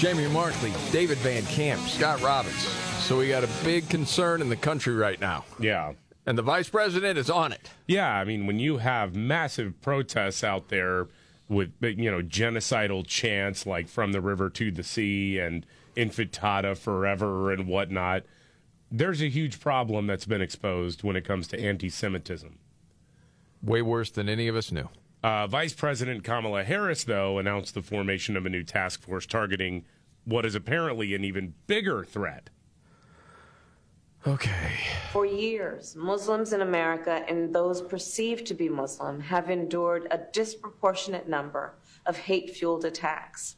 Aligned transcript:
Jamie 0.00 0.26
Markley, 0.28 0.72
David 0.92 1.18
Van 1.18 1.44
Camp, 1.44 1.78
Scott 1.82 2.22
Robbins. 2.22 2.62
So 3.04 3.18
we 3.18 3.28
got 3.28 3.44
a 3.44 3.50
big 3.62 3.86
concern 3.90 4.40
in 4.40 4.48
the 4.48 4.56
country 4.56 4.94
right 4.94 5.20
now. 5.20 5.44
Yeah. 5.58 5.92
And 6.24 6.38
the 6.38 6.42
vice 6.42 6.70
president 6.70 7.18
is 7.18 7.28
on 7.28 7.52
it. 7.52 7.68
Yeah, 7.86 8.10
I 8.10 8.24
mean, 8.24 8.46
when 8.46 8.58
you 8.58 8.78
have 8.78 9.14
massive 9.14 9.78
protests 9.82 10.42
out 10.42 10.70
there 10.70 11.08
with, 11.50 11.74
you 11.82 12.10
know, 12.10 12.22
genocidal 12.22 13.06
chants 13.06 13.66
like 13.66 13.88
from 13.88 14.12
the 14.12 14.22
river 14.22 14.48
to 14.48 14.70
the 14.70 14.82
sea 14.82 15.38
and 15.38 15.66
intifada 15.94 16.78
forever 16.78 17.52
and 17.52 17.66
whatnot, 17.66 18.22
there's 18.90 19.20
a 19.20 19.28
huge 19.28 19.60
problem 19.60 20.06
that's 20.06 20.24
been 20.24 20.40
exposed 20.40 21.02
when 21.02 21.14
it 21.14 21.26
comes 21.26 21.46
to 21.48 21.60
anti 21.60 21.90
Semitism. 21.90 22.58
Way 23.62 23.82
worse 23.82 24.10
than 24.10 24.30
any 24.30 24.48
of 24.48 24.56
us 24.56 24.72
knew. 24.72 24.88
Uh, 25.22 25.46
Vice 25.46 25.74
President 25.74 26.24
Kamala 26.24 26.64
Harris, 26.64 27.04
though, 27.04 27.38
announced 27.38 27.74
the 27.74 27.82
formation 27.82 28.36
of 28.36 28.46
a 28.46 28.48
new 28.48 28.62
task 28.62 29.02
force 29.02 29.26
targeting 29.26 29.84
what 30.24 30.46
is 30.46 30.54
apparently 30.54 31.14
an 31.14 31.24
even 31.24 31.54
bigger 31.66 32.04
threat. 32.04 32.48
Okay. 34.26 34.76
For 35.12 35.24
years, 35.24 35.96
Muslims 35.96 36.52
in 36.52 36.60
America 36.60 37.24
and 37.26 37.54
those 37.54 37.80
perceived 37.80 38.46
to 38.46 38.54
be 38.54 38.68
Muslim 38.68 39.20
have 39.20 39.48
endured 39.48 40.06
a 40.10 40.20
disproportionate 40.32 41.26
number 41.26 41.74
of 42.04 42.18
hate 42.18 42.50
fueled 42.50 42.84
attacks. 42.84 43.56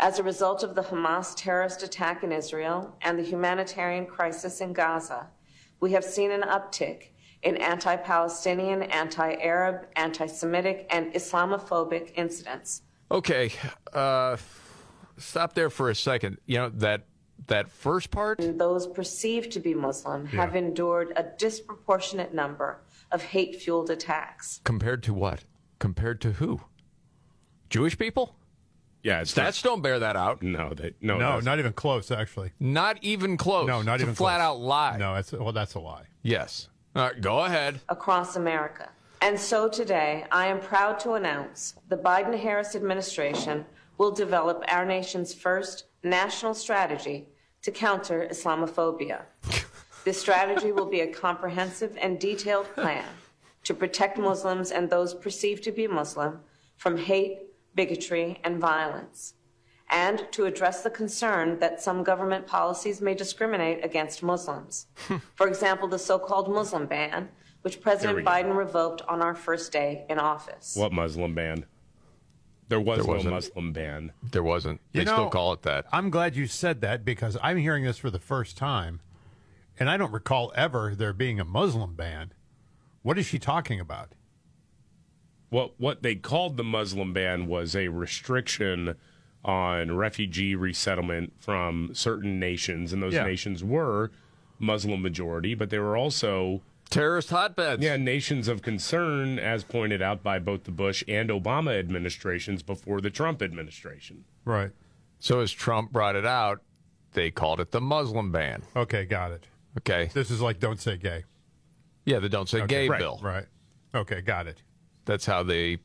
As 0.00 0.18
a 0.18 0.24
result 0.24 0.64
of 0.64 0.74
the 0.74 0.82
Hamas 0.82 1.34
terrorist 1.36 1.84
attack 1.84 2.24
in 2.24 2.32
Israel 2.32 2.96
and 3.02 3.16
the 3.16 3.22
humanitarian 3.22 4.06
crisis 4.06 4.60
in 4.60 4.72
Gaza, 4.72 5.28
we 5.78 5.92
have 5.92 6.04
seen 6.04 6.32
an 6.32 6.42
uptick 6.42 7.10
in 7.44 7.56
anti 7.58 7.96
Palestinian, 7.96 8.82
anti 8.84 9.34
Arab, 9.34 9.86
anti 9.96 10.26
Semitic, 10.26 10.86
and 10.90 11.12
Islamophobic 11.12 12.12
incidents. 12.16 12.82
Okay. 13.10 13.52
Uh, 13.92 14.36
stop 15.18 15.54
there 15.54 15.70
for 15.70 15.90
a 15.90 15.94
second. 15.94 16.38
You 16.46 16.56
know, 16.58 16.68
that 16.70 17.02
that 17.46 17.70
first 17.70 18.10
part? 18.10 18.40
And 18.40 18.58
those 18.60 18.86
perceived 18.86 19.52
to 19.52 19.60
be 19.60 19.74
Muslim 19.74 20.26
have 20.26 20.56
endured 20.56 21.12
a 21.16 21.24
disproportionate 21.38 22.32
number 22.32 22.80
of 23.12 23.22
hate 23.22 23.56
fueled 23.60 23.90
attacks. 23.90 24.60
Compared 24.64 25.02
to 25.04 25.14
what? 25.14 25.44
Compared 25.78 26.20
to 26.22 26.32
who? 26.32 26.62
Jewish 27.68 27.98
people? 27.98 28.36
Yeah, 29.02 29.20
it's 29.20 29.34
Stats 29.34 29.62
don't 29.62 29.82
bear 29.82 29.98
that 29.98 30.16
out. 30.16 30.42
No, 30.42 30.72
they, 30.72 30.94
no, 31.02 31.18
No, 31.18 31.38
not 31.40 31.58
even 31.58 31.74
close, 31.74 32.10
actually. 32.10 32.52
Not 32.58 32.96
even 33.02 33.36
close. 33.36 33.66
No, 33.66 33.82
not 33.82 33.96
It's 33.96 34.02
a 34.02 34.06
even 34.06 34.14
flat 34.14 34.36
close. 34.38 34.46
out 34.46 34.60
lie. 34.60 34.96
No, 34.96 35.14
that's 35.14 35.32
well, 35.32 35.52
that's 35.52 35.74
a 35.74 35.80
lie. 35.80 36.04
Yes. 36.22 36.68
All 36.96 37.02
right, 37.02 37.20
go 37.20 37.40
ahead. 37.40 37.80
across 37.88 38.36
America. 38.36 38.88
And 39.20 39.38
so 39.38 39.68
today, 39.68 40.26
I 40.30 40.46
am 40.46 40.60
proud 40.60 41.00
to 41.00 41.14
announce 41.14 41.74
the 41.88 41.96
Biden 41.96 42.38
Harris 42.38 42.76
administration 42.76 43.64
will 43.98 44.12
develop 44.12 44.62
our 44.68 44.84
nation's 44.84 45.34
first 45.34 45.86
national 46.04 46.54
strategy 46.54 47.26
to 47.62 47.72
counter 47.72 48.28
Islamophobia. 48.30 49.22
This 50.04 50.20
strategy 50.20 50.70
will 50.70 50.90
be 50.90 51.00
a 51.00 51.06
comprehensive 51.06 51.96
and 51.98 52.20
detailed 52.20 52.66
plan 52.74 53.06
to 53.62 53.72
protect 53.72 54.18
Muslims 54.18 54.70
and 54.70 54.90
those 54.90 55.14
perceived 55.14 55.64
to 55.64 55.72
be 55.72 55.86
Muslim 55.86 56.40
from 56.76 56.98
hate, 56.98 57.38
bigotry, 57.74 58.38
and 58.44 58.58
violence, 58.58 59.32
and 59.90 60.26
to 60.32 60.46
address 60.46 60.82
the 60.82 60.90
concern 60.90 61.58
that 61.58 61.80
some 61.80 62.02
government 62.02 62.46
policies 62.46 63.00
may 63.00 63.14
discriminate 63.14 63.84
against 63.84 64.22
Muslims. 64.22 64.86
Hmm. 65.08 65.16
For 65.34 65.46
example, 65.46 65.88
the 65.88 65.98
so 65.98 66.18
called 66.18 66.48
Muslim 66.52 66.86
ban, 66.86 67.28
which 67.62 67.80
President 67.80 68.16
we 68.16 68.22
go. 68.22 68.30
Biden 68.30 68.56
revoked 68.56 69.02
on 69.02 69.20
our 69.22 69.34
first 69.34 69.72
day 69.72 70.04
in 70.08 70.18
office. 70.18 70.74
What 70.76 70.92
Muslim 70.92 71.34
ban? 71.34 71.66
There 72.68 72.80
was 72.80 72.98
There 72.98 73.06
no 73.06 73.12
wasn't. 73.12 73.34
Muslim 73.34 73.72
ban. 73.72 74.12
There 74.32 74.42
wasn't. 74.42 74.80
They 74.92 75.00
You 75.00 75.06
still 75.06 75.28
call 75.28 75.52
it 75.52 75.62
that. 75.62 75.84
I'm 75.92 76.08
glad 76.10 76.34
you 76.34 76.46
said 76.46 76.80
that 76.80 77.04
because 77.04 77.36
I'm 77.42 77.58
hearing 77.58 77.84
this 77.84 77.98
for 77.98 78.10
the 78.10 78.18
first 78.18 78.56
time, 78.56 79.00
and 79.78 79.90
I 79.90 79.96
don't 79.98 80.12
recall 80.12 80.50
ever 80.56 80.94
there 80.94 81.12
being 81.12 81.38
a 81.38 81.44
Muslim 81.44 81.94
ban. 81.94 82.32
What 83.02 83.18
is 83.18 83.26
she 83.26 83.38
talking 83.38 83.80
about? 83.80 84.12
What 85.50 85.78
what 85.78 86.02
they 86.02 86.14
called 86.14 86.56
the 86.56 86.64
Muslim 86.64 87.12
ban 87.12 87.46
was 87.46 87.76
a 87.76 87.88
restriction 87.88 88.94
on 89.44 89.96
refugee 89.96 90.54
resettlement 90.54 91.32
from 91.38 91.90
certain 91.94 92.38
nations, 92.40 92.92
and 92.92 93.02
those 93.02 93.14
Yeah. 93.14 93.24
nations 93.24 93.62
were 93.62 94.10
Muslim 94.58 95.02
majority, 95.02 95.54
but 95.54 95.70
they 95.70 95.78
were 95.78 95.96
also 95.96 96.62
Terrorist 96.90 97.30
hotbeds. 97.30 97.82
yeah 97.82 97.96
nations 97.96 98.48
of 98.48 98.62
concern, 98.62 99.38
as 99.38 99.64
pointed 99.64 100.00
out 100.00 100.22
by 100.22 100.38
both 100.38 100.64
the 100.64 100.70
Bush 100.70 101.02
and 101.08 101.28
Obama 101.30 101.78
administrations 101.78 102.62
before 102.62 103.00
the 103.00 103.10
Trump 103.10 103.42
administration. 103.42 104.24
Right. 104.44 104.70
So 105.18 105.40
as 105.40 105.50
Trump 105.52 105.92
brought 105.92 106.16
it 106.16 106.26
out, 106.26 106.62
they 107.12 107.30
called 107.30 107.60
it 107.60 107.70
the 107.70 107.80
Muslim 107.80 108.32
ban. 108.32 108.62
Okay, 108.76 109.04
got 109.04 109.32
it. 109.32 109.46
Okay. 109.78 110.10
This 110.14 110.30
is 110.30 110.40
like 110.40 110.60
don't 110.60 110.80
say 110.80 110.96
gay. 110.96 111.24
Yeah, 112.06 112.18
the 112.18 112.28
Don't 112.28 112.48
Say 112.48 112.58
Okay, 112.58 112.66
Gay 112.84 112.88
right, 112.90 112.98
bill. 113.00 113.18
Right. 113.22 113.46
Okay, 113.94 114.20
got 114.20 114.46
it. 114.46 114.62
That's 115.06 115.24
how 115.24 115.42
they 115.42 115.78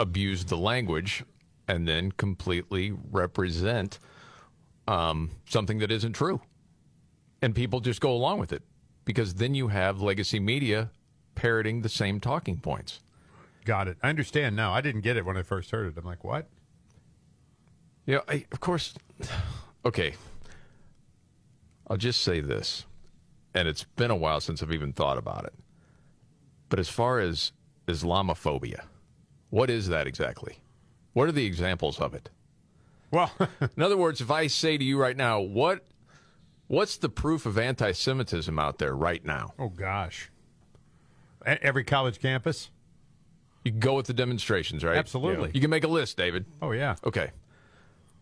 abused 0.00 0.48
the 0.48 0.56
language 0.56 1.22
and 1.72 1.88
then 1.88 2.12
completely 2.12 2.92
represent 3.10 3.98
um, 4.86 5.30
something 5.48 5.78
that 5.78 5.90
isn't 5.90 6.12
true. 6.12 6.42
And 7.40 7.54
people 7.54 7.80
just 7.80 7.98
go 7.98 8.12
along 8.12 8.40
with 8.40 8.52
it 8.52 8.62
because 9.06 9.34
then 9.34 9.54
you 9.54 9.68
have 9.68 10.02
legacy 10.02 10.38
media 10.38 10.90
parroting 11.34 11.80
the 11.80 11.88
same 11.88 12.20
talking 12.20 12.58
points. 12.58 13.00
Got 13.64 13.88
it. 13.88 13.96
I 14.02 14.10
understand 14.10 14.54
now. 14.54 14.74
I 14.74 14.82
didn't 14.82 15.00
get 15.00 15.16
it 15.16 15.24
when 15.24 15.38
I 15.38 15.42
first 15.42 15.70
heard 15.70 15.86
it. 15.86 15.98
I'm 15.98 16.04
like, 16.04 16.22
what? 16.24 16.46
You 18.04 18.16
know, 18.16 18.22
I, 18.28 18.44
of 18.52 18.60
course, 18.60 18.92
okay. 19.86 20.12
I'll 21.88 21.96
just 21.96 22.20
say 22.20 22.40
this, 22.40 22.84
and 23.54 23.66
it's 23.66 23.84
been 23.84 24.10
a 24.10 24.16
while 24.16 24.42
since 24.42 24.62
I've 24.62 24.72
even 24.72 24.92
thought 24.92 25.16
about 25.16 25.46
it. 25.46 25.54
But 26.68 26.78
as 26.78 26.90
far 26.90 27.18
as 27.18 27.52
Islamophobia, 27.86 28.82
what 29.48 29.70
is 29.70 29.88
that 29.88 30.06
exactly? 30.06 30.58
What 31.12 31.28
are 31.28 31.32
the 31.32 31.44
examples 31.46 32.00
of 32.00 32.14
it? 32.14 32.30
Well, 33.10 33.30
In 33.76 33.82
other 33.82 33.96
words, 33.96 34.20
if 34.20 34.30
I 34.30 34.46
say 34.46 34.78
to 34.78 34.84
you 34.84 34.98
right 34.98 35.16
now, 35.16 35.40
what 35.40 35.84
what's 36.68 36.96
the 36.96 37.08
proof 37.10 37.44
of 37.44 37.58
anti-Semitism 37.58 38.58
out 38.58 38.78
there 38.78 38.94
right 38.96 39.24
now? 39.24 39.52
oh 39.58 39.68
gosh. 39.68 40.30
E- 41.46 41.56
Every 41.60 41.84
college 41.84 42.20
campus? 42.20 42.70
You 43.64 43.70
can 43.72 43.80
go 43.80 43.94
with 43.94 44.06
the 44.06 44.14
demonstrations, 44.14 44.82
right? 44.82 44.96
Absolutely. 44.96 45.50
You 45.54 45.60
can 45.60 45.70
make 45.70 45.84
a 45.84 45.88
list, 45.88 46.16
David. 46.16 46.46
Oh 46.60 46.72
yeah. 46.72 46.96
Okay. 47.04 47.30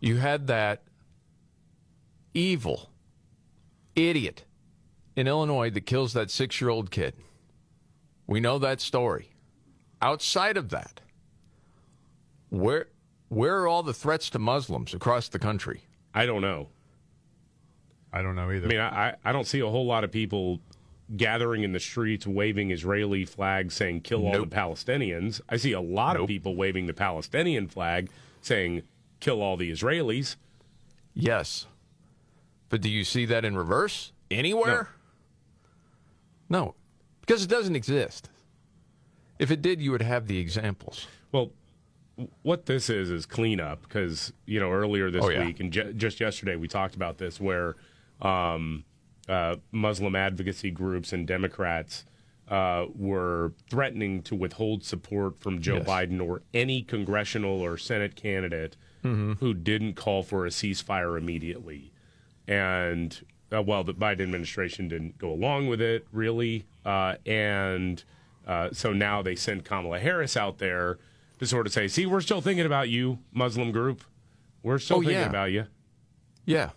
You 0.01 0.17
had 0.17 0.47
that 0.49 0.83
evil 2.35 2.91
idiot 3.95 4.45
in 5.17 5.27
Illinois 5.27 5.71
that 5.71 5.83
kills 5.83 6.13
that 6.13 6.31
six 6.31 6.61
year 6.61 6.71
old 6.71 6.91
kid. 6.91 7.15
We 8.27 8.41
know 8.41 8.59
that 8.59 8.81
story. 8.81 9.31
Outside 10.03 10.57
of 10.57 10.71
that, 10.71 11.01
where 12.51 12.87
where 13.29 13.61
are 13.61 13.67
all 13.69 13.83
the 13.83 13.95
threats 13.95 14.29
to 14.31 14.39
Muslims 14.39 14.93
across 14.95 15.29
the 15.29 15.39
country? 15.39 15.83
I 16.15 16.27
don't 16.27 16.43
know. 16.43 16.69
I 18.13 18.23
don't 18.23 18.35
know 18.35 18.51
either. 18.51 18.67
I 18.67 18.69
mean, 18.69 18.81
I, 18.81 19.11
I- 19.11 19.15
I 19.25 19.33
don't 19.33 19.47
see 19.47 19.61
a 19.61 19.69
whole 19.69 19.87
lot 19.87 20.03
of 20.05 20.11
people 20.11 20.61
gathering 21.17 21.63
in 21.65 21.73
the 21.73 21.81
streets 21.81 22.27
waving 22.27 22.71
Israeli 22.71 23.25
flags 23.25 23.75
saying 23.75 24.01
kill 24.03 24.27
all 24.27 24.33
Nope. 24.33 24.51
the 24.51 24.57
Palestinians. 24.57 25.41
I 25.49 25.57
see 25.57 25.73
a 25.73 25.81
lot 25.81 26.17
of 26.17 26.27
people 26.29 26.55
waving 26.57 26.87
the 26.87 26.93
Palestinian 26.95 27.67
flag 27.69 28.09
saying 28.43 28.83
kill 29.21 29.43
all 29.43 29.57
the 29.57 29.71
Israelis. 29.71 30.37
Yes. 31.15 31.67
But 32.69 32.81
do 32.81 32.89
you 32.89 33.03
see 33.05 33.27
that 33.27 33.45
in 33.45 33.57
reverse 33.57 34.13
anywhere? 34.31 34.91
No. 36.49 36.75
Because 37.21 37.43
it 37.45 37.49
doesn't 37.51 37.77
exist. 37.77 38.29
If 39.39 39.51
it 39.51 39.63
did, 39.63 39.81
you 39.81 39.91
would 39.93 40.03
have 40.03 40.27
the 40.27 40.39
examples. 40.39 41.07
Well, 41.33 41.47
w- 41.47 41.57
what 42.43 42.67
this 42.67 42.91
is 42.91 43.11
is 43.11 43.27
cleanup 43.27 43.83
because 43.83 44.33
you 44.47 44.59
know 44.61 44.71
earlier 44.71 45.11
this 45.11 45.25
Oh, 45.25 45.29
yeah. 45.31 45.45
week 45.47 45.61
and 45.61 45.73
ju- 45.73 45.93
just 45.93 46.21
yesterday 46.21 46.57
we 46.57 46.69
talked 46.69 46.95
about 46.95 47.19
this 47.19 47.41
where 47.41 47.77
um, 48.23 48.85
uh, 49.29 49.57
Muslim 49.73 50.15
advocacy 50.17 50.71
groups 50.71 51.13
and 51.13 51.27
Democrats 51.27 52.05
uh, 52.49 52.87
were 52.97 53.53
threatening 53.71 54.23
to 54.23 54.35
withhold 54.35 54.83
support 54.85 55.39
from 55.41 55.61
Joe 55.61 55.77
Yes. 55.77 55.87
Biden 55.87 56.21
or 56.27 56.43
any 56.53 56.83
congressional 56.83 57.61
or 57.61 57.77
Senate 57.77 58.17
candidate 58.17 58.77
Mm-hmm. 59.03 59.33
who 59.43 59.55
didn't 59.55 59.95
call 59.95 60.23
for 60.23 60.45
a 60.45 60.51
ceasefire 60.51 61.17
immediately. 61.17 61.91
and 62.47 63.25
uh, 63.51 63.63
well, 63.63 63.83
the 63.83 63.95
Biden 63.95 64.21
administration 64.21 64.89
didn't 64.89 65.17
go 65.19 65.33
along 65.33 65.69
with 65.69 65.81
it 65.81 66.07
really, 66.13 66.67
uh, 66.85 67.15
and 67.25 68.05
uh, 68.47 68.69
so 68.73 68.93
now 68.93 69.23
they 69.23 69.35
send 69.35 69.65
Kamala 69.65 69.99
Harris 69.99 70.37
out 70.37 70.59
there 70.59 70.99
to 71.41 71.47
sort 71.47 71.67
of 71.67 71.73
say, 71.73 71.89
"See, 71.89 72.07
we're 72.07 72.21
still 72.21 72.41
thinking 72.41 72.67
about 72.67 72.89
you, 72.89 73.19
Muslim 73.33 73.73
group. 73.73 74.05
We're 74.63 74.79
still 74.79 74.99
Oh, 74.99 75.01
thinking 75.01 75.19
yeah. 75.19 75.29
about 75.29 75.51
you." 75.51 75.67
Yeah. 76.47 76.71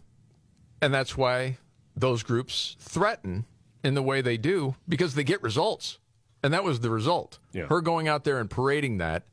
And 0.82 0.94
that's 0.94 1.16
why 1.16 1.58
those 1.96 2.24
groups 2.24 2.76
threaten 2.80 3.46
in 3.84 3.94
the 3.94 4.02
way 4.02 4.22
they 4.22 4.38
do 4.38 4.76
because 4.90 5.16
they 5.16 5.24
get 5.24 5.42
results. 5.44 6.00
And 6.42 6.54
that 6.54 6.64
was 6.64 6.80
the 6.82 6.90
result. 6.90 7.40
Yeah. 7.54 7.68
Her 7.68 7.80
going 7.82 8.08
out 8.08 8.24
there 8.26 8.40
and 8.40 8.50
parading 8.50 8.98
that 8.98 9.24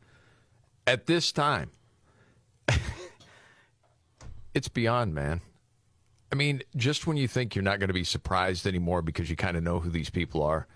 at 0.86 1.06
this 1.06 1.32
time. 1.32 1.70
it's 4.54 4.68
beyond, 4.68 5.14
man. 5.14 5.40
I 6.32 6.36
mean, 6.36 6.62
just 6.76 7.06
when 7.08 7.16
you 7.16 7.26
think 7.26 7.54
you're 7.56 7.64
not 7.64 7.80
going 7.80 7.88
to 7.88 7.94
be 7.94 8.04
surprised 8.04 8.66
anymore 8.66 9.02
because 9.02 9.28
you 9.28 9.34
kind 9.36 9.56
of 9.56 9.62
know 9.64 9.80
who 9.80 9.90
these 9.90 10.10
people 10.10 10.42
are, 10.42 10.68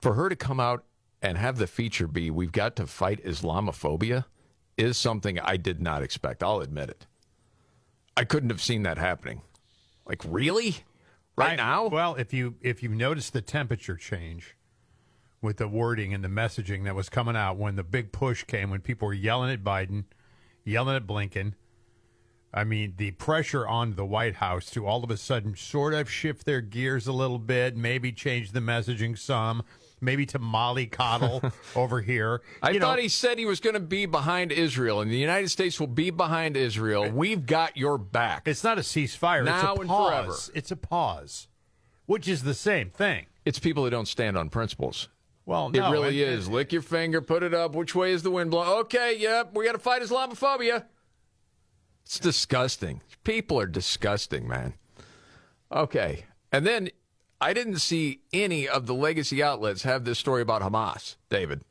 for 0.00 0.14
her 0.14 0.28
to 0.28 0.36
come 0.36 0.60
out 0.60 0.84
and 1.22 1.38
have 1.38 1.58
the 1.58 1.66
feature 1.66 2.06
be, 2.06 2.30
we've 2.30 2.52
got 2.52 2.76
to 2.76 2.86
fight 2.86 3.24
Islamophobia, 3.24 4.24
is 4.76 4.96
something 4.96 5.38
I 5.40 5.56
did 5.56 5.80
not 5.80 6.02
expect. 6.02 6.42
I'll 6.42 6.60
admit 6.60 6.90
it. 6.90 7.06
I 8.16 8.24
couldn't 8.24 8.50
have 8.50 8.62
seen 8.62 8.82
that 8.84 8.98
happening. 8.98 9.42
Like, 10.06 10.22
really? 10.26 10.78
Right 11.36 11.52
I- 11.52 11.56
now? 11.56 11.86
Well, 11.86 12.14
if 12.14 12.32
you 12.32 12.56
if 12.62 12.82
you 12.82 12.88
notice 12.88 13.30
the 13.30 13.42
temperature 13.42 13.96
change 13.96 14.56
with 15.40 15.58
the 15.58 15.68
wording 15.68 16.12
and 16.12 16.24
the 16.24 16.28
messaging 16.28 16.84
that 16.84 16.94
was 16.96 17.08
coming 17.08 17.36
out 17.36 17.56
when 17.56 17.76
the 17.76 17.84
big 17.84 18.10
push 18.10 18.42
came, 18.44 18.70
when 18.70 18.80
people 18.80 19.06
were 19.06 19.14
yelling 19.14 19.52
at 19.52 19.62
Biden, 19.62 20.04
yelling 20.64 20.96
at 20.96 21.06
Blinken. 21.06 21.54
I 22.52 22.64
mean, 22.64 22.94
the 22.96 23.10
pressure 23.12 23.68
on 23.68 23.94
the 23.94 24.06
White 24.06 24.36
House 24.36 24.70
to 24.70 24.86
all 24.86 25.04
of 25.04 25.10
a 25.10 25.16
sudden 25.16 25.54
sort 25.54 25.92
of 25.92 26.10
shift 26.10 26.46
their 26.46 26.62
gears 26.62 27.06
a 27.06 27.12
little 27.12 27.38
bit, 27.38 27.76
maybe 27.76 28.10
change 28.10 28.52
the 28.52 28.60
messaging 28.60 29.18
some, 29.18 29.62
maybe 30.00 30.26
to 30.26 30.38
Molly 30.38 30.86
mollycoddle 30.86 31.52
over 31.76 32.00
here. 32.00 32.40
I 32.62 32.70
You 32.70 32.80
thought 32.80 32.96
know, 32.96 33.02
he 33.02 33.08
said 33.08 33.38
he 33.38 33.46
was 33.46 33.60
going 33.60 33.74
to 33.74 33.80
be 33.80 34.06
behind 34.06 34.52
Israel, 34.52 35.00
and 35.00 35.10
the 35.10 35.16
United 35.16 35.48
States 35.50 35.78
will 35.80 35.86
be 35.86 36.10
behind 36.10 36.56
Israel. 36.56 37.04
Eh. 37.04 37.10
We've 37.12 37.44
got 37.46 37.76
your 37.76 37.98
back. 37.98 38.46
it's 38.46 38.64
not 38.64 38.78
a 38.78 38.82
ceasefire. 38.82 39.44
Now 39.44 39.72
it's 39.72 39.78
a 39.78 39.80
and 39.82 39.90
pause. 39.90 40.08
forever. 40.10 40.58
It's 40.58 40.70
a 40.70 40.76
pause, 40.76 41.48
which 42.06 42.28
is 42.28 42.42
the 42.42 42.54
same 42.54 42.90
thing. 42.90 43.26
It's 43.44 43.58
people 43.58 43.84
who 43.84 43.90
don't 43.90 44.08
stand 44.08 44.36
on 44.36 44.48
principles. 44.50 45.08
Well, 45.46 45.70
It 45.72 45.80
really 45.80 46.22
and- 46.22 46.34
is. 46.34 46.48
Lick 46.48 46.72
your 46.72 46.82
finger, 46.82 47.22
put 47.22 47.42
it 47.42 47.54
up. 47.54 47.74
Which 47.74 47.94
way 47.94 48.12
is 48.12 48.22
the 48.22 48.30
wind 48.30 48.50
blowing? 48.50 48.68
Okay, 48.80 49.16
yep, 49.18 49.54
we 49.54 49.64
got 49.64 49.72
to 49.72 49.78
fight 49.78 50.02
Islamophobia. 50.02 50.84
It's 52.04 52.18
disgusting. 52.18 53.00
People 53.24 53.58
are 53.60 53.66
disgusting, 53.66 54.46
man. 54.48 54.74
Okay. 55.72 56.24
And 56.52 56.66
then 56.66 56.88
I 57.40 57.52
didn't 57.52 57.78
see 57.78 58.20
any 58.32 58.66
of 58.68 58.86
the 58.86 58.94
legacy 58.94 59.42
outlets 59.42 59.82
have 59.84 60.04
this 60.04 60.18
story 60.18 60.42
about 60.42 60.62
Hamas, 60.62 61.16
David. 61.30 61.62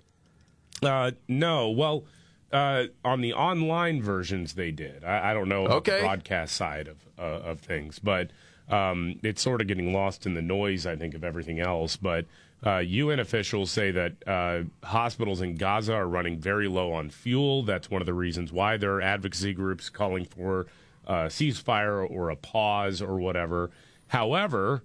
Uh, 0.81 1.11
no, 1.27 1.69
well, 1.71 2.05
uh, 2.53 2.85
on 3.03 3.21
the 3.21 3.33
online 3.33 4.01
versions 4.01 4.53
they 4.53 4.71
did. 4.71 5.03
I, 5.03 5.31
I 5.31 5.33
don't 5.33 5.49
know 5.49 5.67
Okay. 5.67 5.97
the 5.97 6.03
broadcast 6.03 6.55
side 6.55 6.87
of 6.87 6.97
uh, 7.19 7.21
of 7.49 7.59
things, 7.59 7.99
but 7.99 8.29
um, 8.69 9.19
it's 9.23 9.41
sort 9.41 9.59
of 9.59 9.67
getting 9.67 9.91
lost 9.91 10.25
in 10.25 10.33
the 10.35 10.41
noise. 10.41 10.85
I 10.85 10.95
think 10.95 11.13
of 11.15 11.23
everything 11.23 11.59
else. 11.59 11.97
But 11.97 12.25
uh, 12.65 12.77
UN 12.77 13.19
officials 13.19 13.69
say 13.71 13.91
that 13.91 14.13
uh, 14.27 14.63
hospitals 14.85 15.41
in 15.41 15.55
Gaza 15.55 15.93
are 15.95 16.07
running 16.07 16.39
very 16.39 16.67
low 16.67 16.93
on 16.93 17.09
fuel. 17.09 17.63
That's 17.63 17.89
one 17.89 18.01
of 18.01 18.05
the 18.05 18.13
reasons 18.13 18.53
why 18.53 18.77
there 18.77 18.93
are 18.93 19.01
advocacy 19.01 19.53
groups 19.53 19.89
calling 19.89 20.23
for 20.25 20.67
a 21.05 21.25
ceasefire 21.25 22.09
or 22.09 22.29
a 22.29 22.35
pause 22.35 23.01
or 23.01 23.17
whatever. 23.17 23.71
However, 24.07 24.83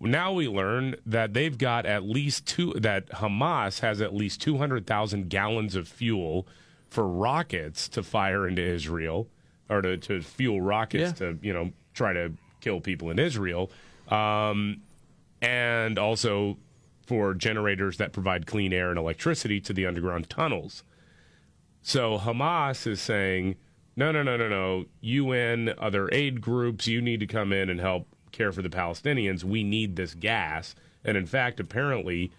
now 0.00 0.32
we 0.32 0.48
learn 0.48 0.96
that 1.04 1.34
they've 1.34 1.56
got 1.58 1.84
at 1.86 2.02
least 2.04 2.46
two 2.46 2.72
that 2.74 3.08
Hamas 3.10 3.80
has 3.80 4.00
at 4.00 4.14
least 4.14 4.40
200,000 4.40 5.28
gallons 5.28 5.76
of 5.76 5.86
fuel 5.88 6.46
for 6.88 7.06
rockets 7.06 7.88
to 7.90 8.02
fire 8.02 8.48
into 8.48 8.62
Israel 8.62 9.28
or 9.68 9.82
to, 9.82 9.96
to 9.98 10.20
fuel 10.22 10.60
rockets 10.60 11.20
Yeah. 11.20 11.32
to 11.32 11.38
you 11.42 11.52
know 11.52 11.72
try 11.94 12.12
to 12.12 12.32
kill 12.60 12.80
people 12.80 13.10
in 13.10 13.18
Israel 13.18 13.70
um, 14.08 14.80
and 15.42 15.98
also 15.98 16.56
for 17.06 17.34
generators 17.34 17.96
that 17.98 18.12
provide 18.12 18.46
clean 18.46 18.72
air 18.72 18.90
and 18.90 18.98
electricity 18.98 19.60
to 19.60 19.72
the 19.72 19.86
underground 19.86 20.28
tunnels 20.30 20.82
so 21.82 22.18
Hamas 22.18 22.86
is 22.86 23.00
saying, 23.00 23.56
no, 23.96 24.12
no, 24.12 24.22
no, 24.22 24.36
no, 24.36 24.48
no. 24.50 24.84
UN, 25.00 25.72
other 25.78 26.10
aid 26.12 26.42
groups, 26.42 26.86
you 26.86 27.00
need 27.00 27.20
to 27.20 27.26
come 27.26 27.54
in 27.54 27.70
and 27.70 27.80
help 27.80 28.06
care 28.32 28.52
for 28.52 28.62
the 28.62 28.68
Palestinians. 28.68 29.44
We 29.44 29.62
need 29.64 29.96
this 29.96 30.14
gas. 30.14 30.74
And 31.04 31.16
in 31.16 31.26
fact, 31.26 31.60
apparently, 31.60 32.30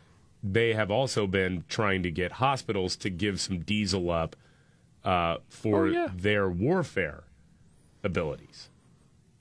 they 0.44 0.74
have 0.74 0.90
also 0.92 1.28
been 1.28 1.64
trying 1.70 2.04
to 2.04 2.12
get 2.12 2.34
hospitals 2.34 2.96
to 2.98 3.10
give 3.10 3.40
some 3.40 3.60
diesel 3.60 4.10
up 4.10 4.36
uh, 5.04 5.38
for 5.50 5.88
Oh, 5.88 5.90
yeah. 5.92 6.08
their 6.16 6.50
warfare 6.50 7.24
abilities. 8.04 8.70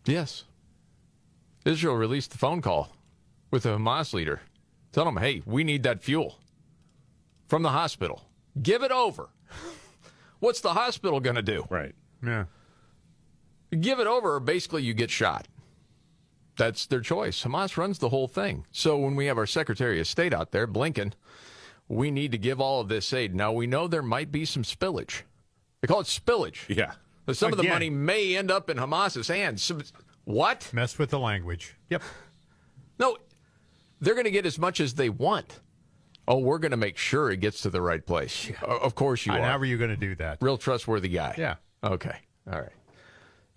Yes. 0.06 0.44
Israel 1.64 1.94
released 1.96 2.30
the 2.30 2.38
phone 2.38 2.62
call 2.62 2.96
with 3.50 3.64
the 3.64 3.76
Hamas 3.76 4.12
leader. 4.14 4.40
Tell 4.92 5.04
them, 5.04 5.18
hey, 5.18 5.42
we 5.46 5.62
need 5.64 5.82
that 5.82 6.02
fuel 6.02 6.38
from 7.48 7.62
the 7.62 7.68
hospital. 7.70 8.24
Give 8.60 8.82
it 8.82 8.90
over. 8.90 9.28
What's 10.40 10.60
the 10.60 10.72
hospital 10.72 11.20
going 11.20 11.36
to 11.36 11.42
do? 11.42 11.66
Right. 11.70 11.94
Yeah. 12.24 12.44
Give 13.78 14.00
it 14.00 14.06
over, 14.06 14.34
or 14.36 14.40
basically 14.40 14.82
you 14.82 14.94
get 14.94 15.10
shot. 15.10 15.46
That's 16.60 16.86
their 16.86 17.00
choice. 17.00 17.42
Hamas 17.42 17.76
runs 17.76 17.98
the 17.98 18.08
whole 18.10 18.28
thing. 18.28 18.66
So 18.70 18.96
when 18.98 19.16
we 19.16 19.26
have 19.26 19.38
our 19.38 19.46
Secretary 19.46 19.98
of 20.00 20.06
State 20.06 20.32
out 20.32 20.52
there, 20.52 20.66
Blinken, 20.68 21.12
we 21.88 22.10
need 22.10 22.32
to 22.32 22.38
give 22.38 22.60
all 22.60 22.80
of 22.80 22.88
this 22.88 23.12
aid. 23.12 23.34
Now, 23.34 23.50
we 23.52 23.66
know 23.66 23.88
there 23.88 24.02
might 24.02 24.30
be 24.30 24.44
some 24.44 24.62
spillage. 24.62 25.22
They 25.80 25.88
call 25.88 26.00
it 26.00 26.06
spillage. 26.06 26.68
Yeah. 26.68 26.92
But 27.26 27.36
some 27.36 27.52
of 27.52 27.58
the 27.58 27.64
money 27.68 27.90
may 27.90 28.36
end 28.36 28.50
up 28.50 28.70
in 28.70 28.76
Hamas's 28.76 29.28
hands. 29.28 29.62
Some- 29.62 29.82
What? 30.24 30.70
Mess 30.72 30.98
with 30.98 31.10
the 31.10 31.18
language. 31.18 31.76
Yep. 31.88 32.02
No, 32.98 33.16
they're 34.00 34.14
going 34.14 34.24
to 34.24 34.30
get 34.30 34.46
as 34.46 34.58
much 34.58 34.78
as 34.80 34.94
they 34.94 35.08
want. 35.08 35.60
Oh, 36.28 36.38
we're 36.38 36.58
going 36.58 36.70
to 36.70 36.76
make 36.76 36.96
sure 36.98 37.30
it 37.30 37.38
gets 37.40 37.62
to 37.62 37.70
the 37.70 37.80
right 37.80 38.04
place. 38.04 38.50
O- 38.62 38.76
Of 38.76 38.94
course 38.94 39.24
you 39.26 39.32
And 39.32 39.42
are. 39.42 39.48
how 39.48 39.56
are 39.58 39.64
you 39.64 39.78
going 39.78 39.90
to 39.90 39.96
do 39.96 40.14
that? 40.16 40.38
Real 40.40 40.58
trustworthy 40.58 41.08
guy. 41.08 41.34
Yeah. 41.38 41.54
Okay. 41.82 42.16
All 42.52 42.60
right. 42.60 42.72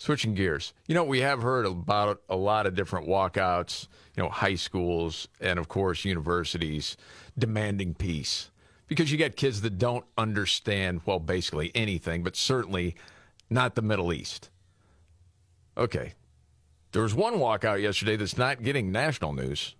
Switching 0.04 0.34
gears. 0.34 0.74
You 0.86 0.96
know, 0.96 1.06
we 1.06 1.22
have 1.22 1.42
heard 1.42 1.66
about 1.66 2.22
a 2.28 2.36
lot 2.36 2.66
of 2.66 2.76
different 2.76 3.08
walkouts, 3.08 3.88
you 4.18 4.22
know, 4.22 4.28
high 4.28 4.56
schools 4.56 5.30
and, 5.40 5.58
of 5.58 5.70
course, 5.70 6.04
universities 6.04 6.98
demanding 7.40 7.94
peace 7.94 8.52
because 8.88 9.14
you 9.14 9.18
got 9.18 9.38
kids 9.38 9.62
that 9.62 9.78
don't 9.78 10.04
understand, 10.18 11.00
well, 11.06 11.20
basically 11.20 11.72
anything, 11.74 12.22
but 12.22 12.36
certainly 12.36 12.96
not 13.50 13.76
the 13.76 13.82
Middle 13.82 14.12
East. 14.12 14.50
Okay. 15.78 16.16
There 16.92 17.04
was 17.04 17.16
one 17.16 17.36
walkout 17.36 17.82
yesterday 17.82 18.18
that's 18.18 18.38
not 18.38 18.62
getting 18.62 18.92
national 18.92 19.32
news, 19.32 19.74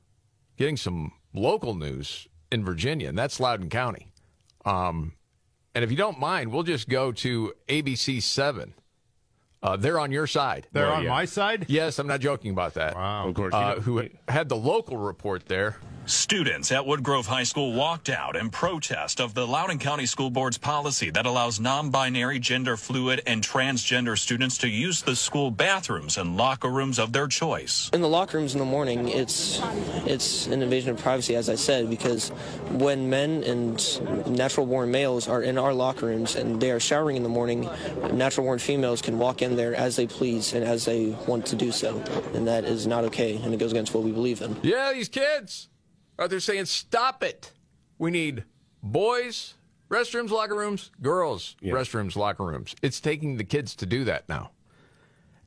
getting 0.56 0.78
some 0.78 1.12
local 1.34 1.76
news 1.76 2.30
in 2.50 2.64
Virginia, 2.64 3.10
and 3.10 3.18
that's 3.18 3.42
Loudoun 3.42 3.70
County. 3.70 4.08
Um, 4.64 5.16
and 5.76 5.84
if 5.84 5.92
you 5.92 5.98
don't 5.98 6.18
mind, 6.18 6.54
we'll 6.54 6.64
just 6.64 6.88
go 6.88 7.12
to 7.12 7.52
ABC 7.68 8.24
7. 8.24 8.74
Uh, 9.64 9.78
they're 9.78 9.98
on 10.00 10.12
your 10.12 10.28
side. 10.28 10.68
They're 10.74 10.88
Well, 10.88 10.96
on 10.96 11.04
yeah. 11.04 11.10
my 11.10 11.24
side? 11.26 11.66
Yes, 11.70 11.98
I'm 11.98 12.06
not 12.08 12.20
joking 12.20 12.52
about 12.52 12.74
that. 12.74 12.96
Wow. 12.96 13.30
Of 13.30 13.34
course. 13.34 13.54
Uh, 13.54 13.76
who 13.76 14.04
had 14.28 14.50
the 14.50 14.58
local 14.58 14.98
report 14.98 15.46
there. 15.46 15.78
Students 16.06 16.74
at 16.74 16.84
Woodgrove 16.84 17.28
High 17.28 17.44
School 17.44 17.72
walked 17.72 18.10
out 18.10 18.36
in 18.36 18.50
protest 18.50 19.22
of 19.22 19.34
the 19.34 19.48
Loudoun 19.48 19.80
County 19.80 20.06
School 20.06 20.30
Board's 20.30 20.58
policy 20.58 21.10
that 21.12 21.26
allows 21.26 21.62
non-binary, 21.62 22.40
gender 22.40 22.76
fluid, 22.76 23.22
and 23.26 23.42
transgender 23.42 24.18
students 24.18 24.58
to 24.58 24.68
use 24.68 25.02
the 25.02 25.16
school 25.16 25.50
bathrooms 25.50 26.18
and 26.18 26.36
locker 26.36 26.70
rooms 26.70 27.00
of 27.00 27.14
their 27.14 27.28
choice. 27.28 27.90
In 27.94 28.02
the 28.02 28.10
locker 28.10 28.38
rooms 28.38 28.54
in 28.54 28.60
the 28.60 28.66
morning, 28.66 29.08
it's 29.08 29.62
it's 30.06 30.48
an 30.48 30.62
invasion 30.62 30.90
of 30.90 30.98
privacy, 30.98 31.38
as 31.38 31.48
I 31.48 31.56
said, 31.56 31.90
because 31.90 32.30
when 32.70 33.10
men 33.10 33.42
and 33.44 34.28
natural-born 34.28 34.92
males 34.92 35.30
are 35.30 35.42
in 35.42 35.58
our 35.58 35.74
locker 35.74 36.08
rooms 36.08 36.36
and 36.36 36.60
they 36.60 36.72
are 36.72 36.82
showering 36.82 37.16
in 37.16 37.24
the 37.24 37.30
morning, 37.30 37.70
natural-born 38.12 38.60
females 38.60 39.02
can 39.02 39.20
walk 39.20 39.42
in 39.42 39.56
there 39.56 39.74
as 39.74 39.96
they 39.96 40.08
please 40.08 40.52
and 40.52 40.66
as 40.66 40.84
they 40.84 41.16
want 41.28 41.46
to 41.46 41.56
do 41.56 41.72
so, 41.72 42.04
and 42.34 42.46
that 42.46 42.66
is 42.66 42.86
not 42.88 43.06
okay, 43.06 43.38
and 43.38 43.54
it 43.54 43.58
goes 43.58 43.72
against 43.72 43.94
what 43.94 44.04
we 44.04 44.12
believe 44.12 44.42
in. 44.42 44.58
Yeah, 44.64 44.92
these 44.92 45.08
kids 45.08 45.70
are 46.20 46.28
they're 46.28 46.40
saying, 46.40 46.66
stop 46.66 47.24
it. 47.24 47.52
We 47.98 48.12
need 48.12 48.44
boys, 48.82 49.56
restrooms, 49.90 50.30
locker 50.30 50.56
rooms, 50.56 50.92
girls, 51.02 51.56
Yeah. 51.62 51.74
restrooms, 51.74 52.16
locker 52.16 52.44
rooms. 52.46 52.76
It's 52.82 53.00
taking 53.00 53.38
the 53.38 53.44
kids 53.44 53.76
to 53.78 53.86
do 53.86 54.04
that 54.06 54.28
now. 54.30 54.52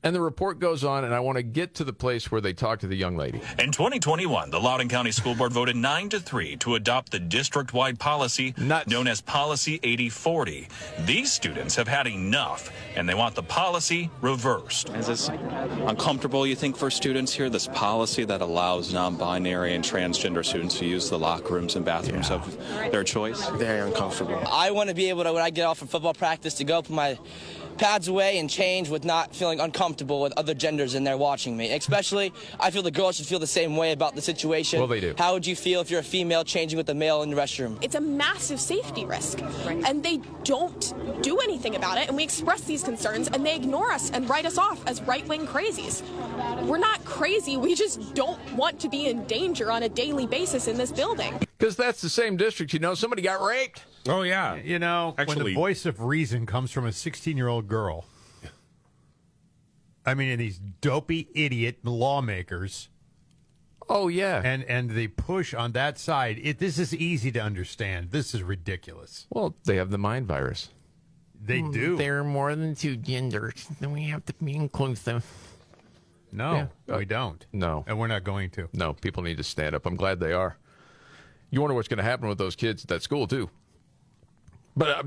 And 0.06 0.14
the 0.14 0.20
report 0.20 0.60
goes 0.60 0.84
on, 0.84 1.02
and 1.02 1.12
I 1.12 1.18
want 1.18 1.34
to 1.34 1.42
get 1.42 1.74
to 1.74 1.84
the 1.84 1.92
place 1.92 2.30
where 2.30 2.40
they 2.40 2.52
talk 2.52 2.78
to 2.78 2.86
the 2.86 2.94
young 2.94 3.16
lady. 3.16 3.40
In 3.58 3.72
2021, 3.72 4.50
the 4.50 4.60
Loudoun 4.60 4.88
County 4.88 5.10
School 5.10 5.34
Board 5.34 5.52
voted 5.52 5.74
9 5.74 6.10
to 6.10 6.20
3 6.20 6.54
to 6.58 6.76
adopt 6.76 7.10
the 7.10 7.18
district-wide 7.18 7.98
policy 7.98 8.54
Nuts. 8.56 8.88
known 8.88 9.08
as 9.08 9.20
Policy 9.20 9.80
8040. 9.82 10.68
These 11.00 11.32
students 11.32 11.74
have 11.74 11.88
had 11.88 12.06
enough 12.06 12.70
and 12.94 13.08
they 13.08 13.14
want 13.14 13.34
the 13.34 13.42
policy 13.42 14.08
reversed. 14.20 14.90
Is 14.90 15.08
this 15.08 15.28
uncomfortable, 15.28 16.46
you 16.46 16.54
think, 16.54 16.76
for 16.76 16.88
students 16.88 17.32
here? 17.32 17.50
This 17.50 17.66
policy 17.66 18.24
that 18.26 18.40
allows 18.40 18.94
non 18.94 19.16
binary 19.16 19.74
and 19.74 19.82
transgender 19.82 20.44
students 20.44 20.78
to 20.78 20.86
use 20.86 21.10
the 21.10 21.18
locker 21.18 21.54
rooms 21.54 21.74
and 21.74 21.84
bathrooms 21.84 22.30
of 22.30 22.56
their 22.92 23.02
choice? 23.02 23.48
Very 23.56 23.80
uncomfortable. 23.80 24.40
I 24.52 24.70
want 24.70 24.88
to 24.88 24.94
be 24.94 25.08
able 25.08 25.24
to, 25.24 25.32
when 25.32 25.42
I 25.42 25.50
get 25.50 25.64
off 25.64 25.78
from 25.78 25.88
football 25.88 26.14
practice, 26.14 26.54
to 26.54 26.64
go 26.64 26.80
put 26.80 26.94
my 26.94 27.18
pads 27.78 28.08
away 28.08 28.38
and 28.38 28.48
change 28.48 28.88
with 28.88 29.04
not 29.04 29.34
feeling 29.34 29.60
uncomfortable 29.60 30.20
with 30.20 30.32
other 30.36 30.54
genders 30.54 30.94
in 30.94 31.04
there 31.04 31.16
watching 31.16 31.56
me. 31.56 31.72
Especially, 31.72 32.32
I 32.58 32.70
feel 32.70 32.82
the 32.82 32.90
girls 32.90 33.16
should 33.16 33.26
feel 33.26 33.38
the 33.38 33.46
same 33.46 33.76
way 33.76 33.92
about 33.92 34.14
the 34.14 34.22
situation. 34.22 34.78
Well, 34.78 34.88
they 34.88 35.00
do. 35.00 35.14
How 35.18 35.34
would 35.34 35.46
you 35.46 35.56
feel 35.56 35.80
if 35.80 35.90
you're 35.90 36.00
a 36.00 36.04
female 36.04 36.44
changing 36.44 36.76
with 36.76 36.88
a 36.88 36.94
male 36.94 37.22
in 37.22 37.30
the 37.30 37.36
restroom? 37.36 37.78
It's 37.82 37.94
a 37.94 38.00
massive 38.00 38.60
safety 38.60 39.04
risk. 39.04 39.40
And 39.66 40.02
they 40.02 40.20
don't 40.44 41.22
do 41.22 41.38
anything 41.38 41.76
about 41.76 41.98
it. 41.98 42.08
And 42.08 42.16
we 42.16 42.24
express 42.24 42.62
these 42.62 42.82
concerns 42.82 43.28
and 43.28 43.44
they 43.44 43.54
ignore 43.54 43.92
us 43.92 44.10
and 44.10 44.28
write 44.28 44.46
us 44.46 44.58
off 44.58 44.84
as 44.86 45.02
right 45.02 45.26
wing 45.28 45.46
crazies. 45.46 46.02
We're 46.66 46.78
not 46.78 47.04
crazy. 47.04 47.56
We 47.56 47.74
just 47.74 48.14
don't 48.14 48.40
want 48.54 48.80
to 48.80 48.88
be 48.88 49.06
in 49.06 49.24
danger 49.24 49.70
on 49.70 49.82
a 49.84 49.88
daily 49.88 50.26
basis 50.26 50.68
in 50.68 50.76
this 50.76 50.92
building. 50.92 51.38
Because 51.58 51.76
that's 51.76 52.00
the 52.00 52.08
same 52.08 52.36
district, 52.36 52.72
you 52.72 52.78
know. 52.78 52.94
Somebody 52.94 53.22
got 53.22 53.40
raped. 53.40 53.84
Oh 54.08 54.22
yeah, 54.22 54.54
You 54.56 54.78
know, 54.78 55.14
when 55.24 55.38
the 55.38 55.54
voice 55.54 55.86
of 55.86 56.00
reason 56.02 56.46
comes 56.46 56.70
from 56.70 56.86
a 56.86 56.92
16 56.92 57.36
year 57.36 57.48
old 57.48 57.68
girl, 57.68 58.06
I 60.04 60.14
mean, 60.14 60.28
and 60.30 60.40
these 60.40 60.58
dopey 60.80 61.28
idiot 61.34 61.78
lawmakers, 61.84 62.88
Oh, 63.88 64.08
yeah. 64.08 64.40
and 64.44 64.64
and 64.64 64.90
the 64.90 65.08
push 65.08 65.54
on 65.54 65.72
that 65.72 65.98
side, 65.98 66.38
it 66.42 66.58
this 66.58 66.78
is 66.78 66.94
easy 66.94 67.30
to 67.32 67.40
understand. 67.40 68.10
This 68.10 68.34
is 68.34 68.42
ridiculous. 68.42 69.26
well, 69.30 69.54
they 69.64 69.76
have 69.76 69.90
the 69.90 69.98
mind 69.98 70.26
virus. 70.26 70.70
They 71.40 71.60
mm, 71.60 71.72
do. 71.72 71.96
There 71.96 72.18
are 72.18 72.24
more 72.24 72.54
than 72.56 72.74
two 72.74 72.96
genders, 72.96 73.66
then 73.80 73.92
we 73.92 74.04
have 74.04 74.24
to 74.26 74.34
be 74.34 74.54
inclusive. 74.54 75.24
no, 76.32 76.52
Yeah. 76.52 76.94
Uh, 76.94 76.98
we 76.98 77.04
don't. 77.04 77.44
No. 77.52 77.84
and 77.86 77.98
we're 77.98 78.06
not 78.08 78.24
going 78.24 78.50
to. 78.50 78.68
No, 78.72 78.94
people 78.94 79.22
need 79.22 79.36
to 79.36 79.44
stand 79.44 79.74
up. 79.74 79.86
I'm 79.86 79.96
glad 79.96 80.18
they 80.18 80.32
are. 80.32 80.56
You 81.50 81.60
wonder 81.60 81.74
what's 81.74 81.88
going 81.88 81.98
to 81.98 82.02
happen 82.04 82.28
with 82.28 82.38
those 82.38 82.56
kids 82.56 82.82
at 82.82 82.88
that 82.88 83.02
school, 83.02 83.26
too. 83.28 83.50
But 84.76 84.88
uh, 84.88 85.02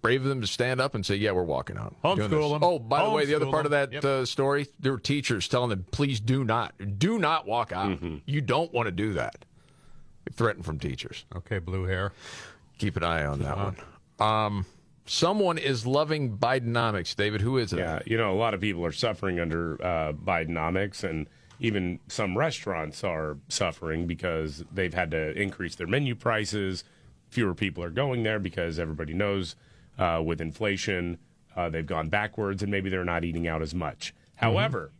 brave 0.00 0.22
of 0.22 0.28
them 0.28 0.40
to 0.40 0.46
stand 0.46 0.80
up 0.80 0.94
and 0.94 1.04
say, 1.04 1.16
yeah, 1.16 1.32
we're 1.32 1.42
walking 1.42 1.76
out. 1.76 1.96
Doing 2.02 2.18
Homeschool 2.30 2.52
them. 2.52 2.62
Oh, 2.62 2.78
by 2.78 3.04
the 3.04 3.10
way, 3.10 3.24
the 3.24 3.34
other 3.34 3.46
part 3.46 3.64
of 3.66 3.72
that 3.72 3.92
Yep. 3.92 4.04
uh, 4.04 4.24
story, 4.24 4.66
there 4.78 4.92
were 4.92 4.98
teachers 5.00 5.48
telling 5.48 5.70
them, 5.70 5.84
please 5.90 6.20
do 6.20 6.44
not, 6.44 6.74
do 6.98 7.18
not 7.18 7.46
walk 7.46 7.72
out. 7.72 7.98
You 8.26 8.40
don't 8.40 8.72
want 8.72 8.86
to 8.86 8.92
do 8.92 9.14
that. 9.14 9.44
Threatened 10.34 10.64
from 10.64 10.78
teachers. 10.78 11.24
Okay, 11.34 11.58
blue 11.58 11.84
hair. 11.84 12.12
Keep 12.78 12.96
an 12.98 13.02
eye 13.02 13.24
on 13.24 13.40
that 13.40 13.56
one. 13.56 13.76
Um, 14.20 14.66
someone 15.06 15.58
is 15.58 15.86
loving 15.86 16.36
Bidenomics. 16.36 17.16
David, 17.16 17.40
who 17.40 17.56
is 17.58 17.72
it? 17.72 17.78
Yeah, 17.78 18.00
you 18.06 18.16
know, 18.18 18.32
a 18.32 18.36
lot 18.38 18.54
of 18.54 18.60
people 18.60 18.84
are 18.84 18.92
suffering 18.92 19.40
under 19.40 19.82
uh, 19.82 20.12
Bidenomics, 20.12 21.02
and 21.02 21.28
even 21.60 21.98
some 22.08 22.36
restaurants 22.38 23.02
are 23.02 23.38
suffering 23.48 24.06
because 24.06 24.64
they've 24.72 24.94
had 24.94 25.10
to 25.12 25.32
increase 25.32 25.74
their 25.76 25.86
menu 25.88 26.14
prices. 26.14 26.84
Fewer 27.30 27.54
people 27.54 27.82
are 27.84 27.90
going 27.90 28.22
there 28.22 28.38
because 28.38 28.78
everybody 28.78 29.12
knows 29.12 29.56
uh, 29.98 30.22
with 30.24 30.40
inflation, 30.40 31.18
uh, 31.56 31.68
they've 31.68 31.86
gone 31.86 32.08
backwards, 32.08 32.62
and 32.62 32.70
maybe 32.70 32.88
they're 32.88 33.04
not 33.04 33.24
eating 33.24 33.46
out 33.46 33.62
as 33.62 33.74
much. 33.74 34.14
However, 34.36 34.92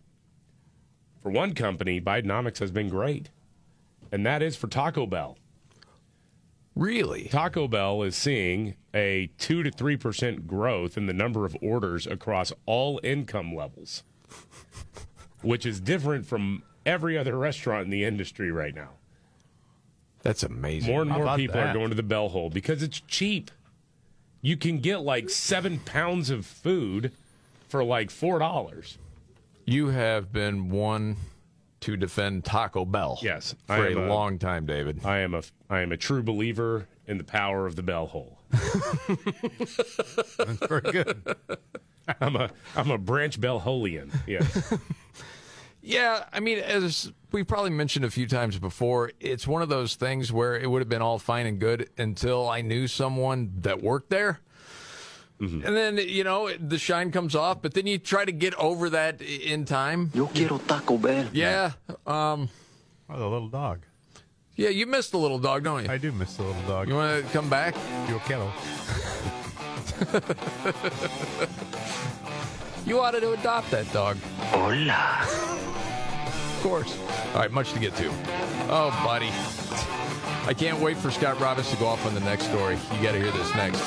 for 1.23 1.30
one 1.30 1.54
company, 1.54 2.00
Bidenomics 2.00 2.58
has 2.58 2.70
been 2.70 2.88
great, 2.88 3.30
and 4.11 4.26
that 4.26 4.42
is 4.42 4.56
for 4.56 4.66
Taco 4.66 5.06
Bell. 5.06 5.38
Really? 6.75 7.28
Taco 7.28 7.66
Bell 7.66 8.02
is 8.02 8.16
seeing 8.16 8.76
a 8.94 9.30
2 9.38 9.64
to 9.64 9.70
3% 9.70 10.47
growth 10.47 10.97
in 10.97 11.06
the 11.06 11.12
number 11.12 11.44
of 11.44 11.56
orders 11.61 12.06
across 12.06 12.52
all 12.66 13.00
income 13.02 13.54
levels, 13.54 14.04
which 15.42 15.66
is 15.66 15.80
different 15.80 16.25
from 16.25 16.62
every 16.87 17.18
other 17.18 17.37
restaurant 17.37 17.85
in 17.85 17.90
the 17.90 18.04
industry 18.04 18.52
right 18.52 18.75
now. 18.75 18.90
That's 20.23 20.43
amazing. 20.43 20.93
More 20.93 21.03
and 21.03 21.11
How 21.11 21.17
more 21.19 21.25
about 21.27 21.39
people 21.39 21.61
are 21.61 21.73
going 21.73 21.91
to 21.91 21.95
the 21.95 22.03
Bell 22.03 22.29
Hole 22.29 22.51
because 22.51 22.83
it's 22.83 23.01
cheap. 23.01 23.51
You 24.43 24.57
can 24.57 24.79
get 24.79 24.99
like 25.03 25.31
seven 25.31 25.79
pounds 25.81 26.31
of 26.31 26.45
food 26.47 27.13
for 27.69 27.85
like 27.85 28.09
$4. 28.11 28.97
You 29.65 29.89
have 29.89 30.33
been 30.33 30.71
one 30.71 31.17
to 31.81 31.97
defend 31.97 32.45
Taco 32.45 32.85
Bell. 32.85 33.19
Yes, 33.23 33.55
For 33.67 33.87
a 33.87 33.95
a- 33.95 34.09
long 34.09 34.39
time, 34.39 34.67
David. 34.67 35.05
I 35.05 35.19
am 35.19 35.35
a 35.35 35.43
I 35.71 35.81
am 35.81 35.93
a 35.93 35.97
true 35.97 36.23
believer 36.23 36.89
in 37.07 37.19
the 37.19 37.25
power 37.25 37.67
of 37.67 37.77
the 37.77 37.83
Bell 37.83 38.07
Hole. 38.07 38.39
That's 38.51 40.67
very 40.67 40.81
good. 40.93 41.37
I'm 42.21 42.37
a 42.37 42.51
I'm 42.75 42.91
a 42.91 42.99
branch 42.99 43.41
Bell 43.41 43.59
Holian. 43.61 44.11
Yes. 44.27 44.73
Yeah, 45.88 46.25
I 46.35 46.40
mean, 46.40 46.59
as 46.59 47.11
we 47.33 47.45
probably 47.45 47.71
mentioned 47.71 48.04
a 48.04 48.11
few 48.11 48.26
times 48.28 48.59
before, 48.59 49.11
it's 49.21 49.47
one 49.47 49.62
of 49.62 49.71
those 49.71 49.95
things 49.95 50.30
where 50.30 50.54
it 50.54 50.71
would 50.71 50.83
have 50.83 50.88
been 50.90 51.00
all 51.00 51.18
fine 51.18 51.47
and 51.47 51.59
good 51.59 51.88
until 51.97 52.47
I 52.47 52.61
knew 52.61 52.87
someone 52.87 53.52
that 53.62 53.83
worked 53.83 54.11
there. 54.11 54.40
And 55.40 55.62
then, 55.62 55.97
you 55.97 56.25
know, 56.25 56.52
the 56.52 56.76
shine 56.76 57.11
comes 57.11 57.35
off, 57.35 57.62
but 57.62 57.73
then 57.73 57.87
you 57.87 57.97
try 57.97 58.26
to 58.26 58.33
get 58.33 58.54
over 58.57 58.90
that 58.90 59.23
in 59.23 59.64
time. 59.64 60.11
Yo 60.12 60.26
quiero 60.26 60.59
Taco 60.59 60.99
Bell. 60.99 61.25
Yeah. 61.33 61.73
Um, 62.07 62.50
Oh, 63.09 63.18
the 63.18 63.26
little 63.26 63.49
dog. 63.49 63.87
yeah, 64.57 64.68
you 64.68 64.87
missed 64.87 65.12
the 65.12 65.18
little 65.18 65.38
dog, 65.38 65.64
don't 65.64 65.85
you? 65.85 65.90
I 65.90 65.97
do 65.97 66.12
miss 66.12 66.37
the 66.37 66.42
little 66.42 66.62
dog. 66.68 66.88
You 66.88 66.97
want 66.97 67.25
to 67.25 67.33
come 67.33 67.49
back? 67.49 67.75
Yo 68.11 68.18
quiero. 68.18 68.52
You 72.88 73.00
ought 73.00 73.11
to 73.11 73.33
adopt 73.33 73.71
that 73.73 73.92
dog. 73.92 74.16
Hola. 74.49 75.21
Of 75.21 76.61
course. 76.62 76.99
All 77.35 77.40
right, 77.40 77.52
much 77.52 77.75
to 77.75 77.78
get 77.78 77.95
to. 77.97 78.09
Oh, 78.71 78.88
buddy. 79.04 79.28
I 80.47 80.54
can't 80.57 80.80
wait 80.80 80.97
for 80.97 81.11
Scott 81.11 81.38
Robbins 81.38 81.68
to 81.68 81.76
go 81.76 81.87
off 81.87 82.07
on 82.07 82.14
the 82.14 82.21
next 82.21 82.45
story. 82.45 82.78
You 82.95 83.02
got 83.02 83.12
to 83.12 83.18
hear 83.18 83.30
this 83.30 83.54
next. 83.54 83.83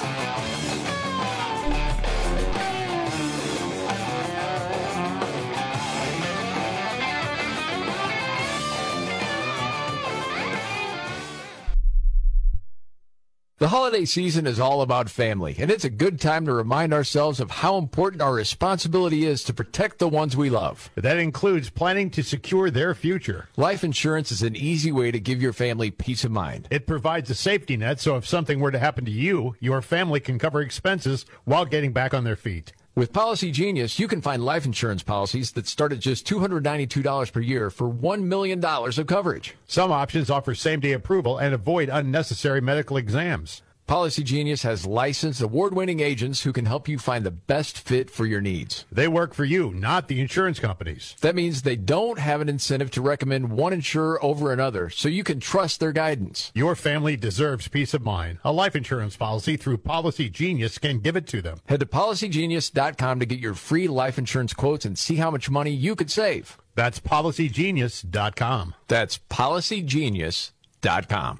The 13.62 13.70
holiday 13.70 14.06
season 14.06 14.48
is 14.48 14.60
all 14.60 14.82
about 14.82 15.08
family, 15.08 15.56
and 15.60 15.70
it's 15.70 15.86
a 15.86 15.90
good 15.92 16.20
time 16.20 16.48
to 16.48 16.52
remind 16.52 16.96
ourselves 16.96 17.40
of 17.40 17.52
how 17.52 17.78
important 17.78 18.20
our 18.20 18.34
responsibility 18.34 19.24
is 19.24 19.44
to 19.44 19.54
protect 19.54 20.00
the 20.00 20.08
ones 20.08 20.36
we 20.36 20.50
love. 20.50 20.90
That 20.96 21.20
includes 21.20 21.70
planning 21.70 22.10
to 22.10 22.24
secure 22.24 22.72
their 22.72 22.96
future. 22.96 23.50
Life 23.58 23.84
insurance 23.84 24.32
is 24.32 24.42
an 24.42 24.56
easy 24.56 24.92
way 24.92 25.12
to 25.12 25.20
give 25.20 25.44
your 25.44 25.54
family 25.54 25.92
peace 25.92 26.24
of 26.24 26.32
mind. 26.32 26.70
It 26.72 26.88
provides 26.88 27.30
a 27.30 27.36
safety 27.36 27.78
net 27.78 28.00
so 28.00 28.18
if 28.18 28.26
something 28.26 28.60
were 28.60 28.72
to 28.72 28.80
happen 28.80 29.06
to 29.06 29.12
you, 29.12 29.56
your 29.60 29.84
family 29.84 30.20
can 30.20 30.40
cover 30.40 30.62
expenses 30.62 31.28
while 31.44 31.66
getting 31.66 31.94
back 31.94 32.16
on 32.16 32.24
their 32.24 32.36
feet. 32.36 32.74
With 32.94 33.14
Policy 33.14 33.52
Genius, 33.52 34.00
you 34.00 34.08
can 34.10 34.22
find 34.22 34.44
life 34.44 34.66
insurance 34.66 35.02
policies 35.02 35.54
that 35.54 35.66
start 35.66 35.94
at 35.94 36.00
just 36.00 36.28
$292 36.28 37.32
per 37.32 37.40
year 37.40 37.70
for 37.70 37.90
$1 37.90 38.24
million 38.24 38.62
of 38.66 39.08
coverage. 39.08 39.56
Some 39.66 39.94
options 39.94 40.30
offer 40.30 40.54
same 40.54 40.82
day 40.82 40.92
approval 40.92 41.38
and 41.38 41.54
avoid 41.54 41.88
unnecessary 41.88 42.60
medical 42.60 42.98
exams. 42.98 43.62
Policy 43.88 44.24
Genius 44.24 44.64
has 44.64 44.86
licensed 44.86 45.42
award 45.42 45.74
winning 45.74 46.00
agents 46.00 46.44
who 46.44 46.54
can 46.54 46.66
help 46.66 46.88
you 46.88 46.98
find 46.98 47.26
the 47.26 47.32
best 47.32 47.78
fit 47.78 48.10
for 48.10 48.26
your 48.26 48.40
needs. 48.40 48.86
They 48.90 49.06
work 49.08 49.34
for 49.34 49.44
you, 49.44 49.74
not 49.74 50.08
the 50.08 50.22
insurance 50.22 50.60
companies. 50.60 51.16
That 51.22 51.36
means 51.36 51.62
they 51.62 51.76
don't 51.76 52.18
have 52.18 52.40
an 52.40 52.48
incentive 52.48 52.90
to 52.92 53.02
recommend 53.02 53.52
one 53.52 53.74
insurer 53.74 54.24
over 54.24 54.54
another, 54.54 54.90
so 54.90 55.10
you 55.10 55.26
can 55.26 55.42
trust 55.42 55.82
their 55.82 55.92
guidance. 55.92 56.54
Your 56.56 56.74
family 56.76 57.18
deserves 57.18 57.68
peace 57.68 57.94
of 57.94 58.02
mind. 58.02 58.38
A 58.46 58.54
life 58.54 58.78
insurance 58.78 59.18
policy 59.18 59.58
through 59.58 59.80
Policy 59.80 60.30
Genius 60.30 60.78
can 60.78 61.00
give 61.00 61.18
it 61.18 61.28
to 61.28 61.42
them. 61.42 61.58
Head 61.68 61.82
to 61.82 61.86
policygenius.com 61.86 63.20
to 63.20 63.26
get 63.26 63.40
your 63.40 63.56
free 63.56 63.90
life 63.90 64.18
insurance 64.18 64.54
quotes 64.54 64.86
and 64.86 64.98
see 64.98 65.18
how 65.18 65.32
much 65.32 65.50
money 65.50 65.72
you 65.72 65.98
could 65.98 66.10
save. 66.10 66.58
That's 66.76 67.02
policygenius.com. 67.02 68.76
That's 68.88 69.18
policygenius.com. 69.18 71.40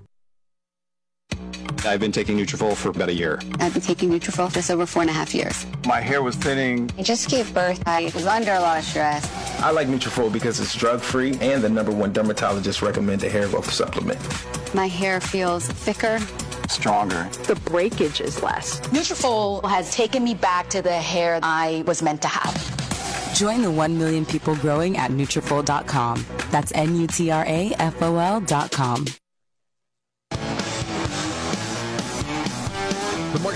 I've 1.85 1.99
been 1.99 2.11
taking 2.11 2.37
Nutrafol 2.37 2.75
for 2.75 2.89
about 2.89 3.09
a 3.09 3.13
year. 3.13 3.39
I've 3.59 3.73
been 3.73 3.81
taking 3.81 4.11
Nutrafol 4.11 4.53
just 4.53 4.69
over 4.69 4.85
four 4.85 5.01
and 5.01 5.09
a 5.09 5.13
half 5.13 5.33
years. 5.33 5.65
My 5.85 5.99
hair 5.99 6.21
was 6.21 6.35
thinning. 6.35 6.89
I 6.97 7.03
just 7.03 7.29
gave 7.29 7.53
birth. 7.53 7.81
I 7.87 8.11
was 8.13 8.25
under 8.27 8.51
a 8.53 8.59
lot 8.59 8.79
of 8.79 8.85
stress. 8.85 9.25
I 9.61 9.71
like 9.71 9.87
Nutrafol 9.87 10.31
because 10.31 10.59
it's 10.59 10.75
drug-free 10.75 11.37
and 11.41 11.63
the 11.63 11.69
number 11.69 11.91
one 11.91 12.13
dermatologist 12.13 12.81
recommended 12.81 13.31
hair 13.31 13.47
growth 13.47 13.71
supplement. 13.71 14.19
My 14.75 14.87
hair 14.87 15.19
feels 15.19 15.67
thicker. 15.67 16.19
Stronger. 16.69 17.27
The 17.47 17.55
breakage 17.65 18.21
is 18.21 18.41
less. 18.43 18.79
Nutrafol 18.81 19.67
has 19.69 19.91
taken 19.93 20.23
me 20.23 20.33
back 20.35 20.69
to 20.69 20.81
the 20.81 20.93
hair 20.93 21.39
I 21.43 21.83
was 21.87 22.01
meant 22.01 22.21
to 22.21 22.27
have. 22.27 23.33
Join 23.35 23.61
the 23.61 23.71
1 23.71 23.97
million 23.97 24.25
people 24.25 24.55
growing 24.57 24.97
at 24.97 25.11
Nutrafol.com. 25.11 26.25
That's 26.51 26.71
N-U-T-R-A-F-O-L.com. 26.73 29.05
The 29.05 29.20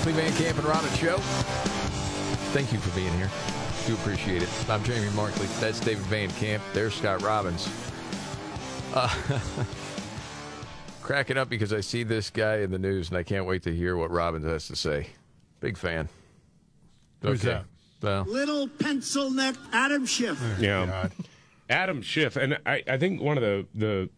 Markley 0.06 0.22
Van 0.22 0.38
Camp 0.38 0.58
and 0.58 0.66
Robbins 0.68 0.96
Show. 0.98 1.16
Thank 2.52 2.72
you 2.72 2.78
for 2.78 2.94
being 2.94 3.12
here. 3.14 3.28
Do 3.88 3.94
appreciate 3.94 4.40
it. 4.40 4.48
I'm 4.70 4.84
Jamie 4.84 5.10
Markley. 5.16 5.48
That's 5.58 5.80
David 5.80 6.04
Van 6.04 6.30
Camp. 6.30 6.62
There's 6.72 6.94
Scott 6.94 7.22
Robbins. 7.22 7.68
Uh, 8.94 9.12
cracking 11.02 11.36
up 11.36 11.48
because 11.48 11.72
I 11.72 11.80
see 11.80 12.04
this 12.04 12.30
guy 12.30 12.58
in 12.58 12.70
the 12.70 12.78
news 12.78 13.08
and 13.08 13.18
I 13.18 13.24
can't 13.24 13.46
wait 13.46 13.64
to 13.64 13.74
hear 13.74 13.96
what 13.96 14.12
Robbins 14.12 14.44
has 14.44 14.68
to 14.68 14.76
say. 14.76 15.08
Big 15.58 15.76
fan. 15.76 16.08
Who's 17.22 17.42
that? 17.42 17.64
Well, 18.00 18.26
Little 18.28 18.68
pencil 18.68 19.32
neck 19.32 19.56
Adam 19.72 20.06
Schiff. 20.06 20.40
Yeah. 20.60 21.08
Adam 21.68 22.00
Schiff, 22.00 22.36
and 22.36 22.60
I, 22.64 22.84
I 22.86 22.96
think 22.96 23.20
one 23.20 23.38
of 23.38 23.42
the, 23.42 23.66
the 23.74 24.08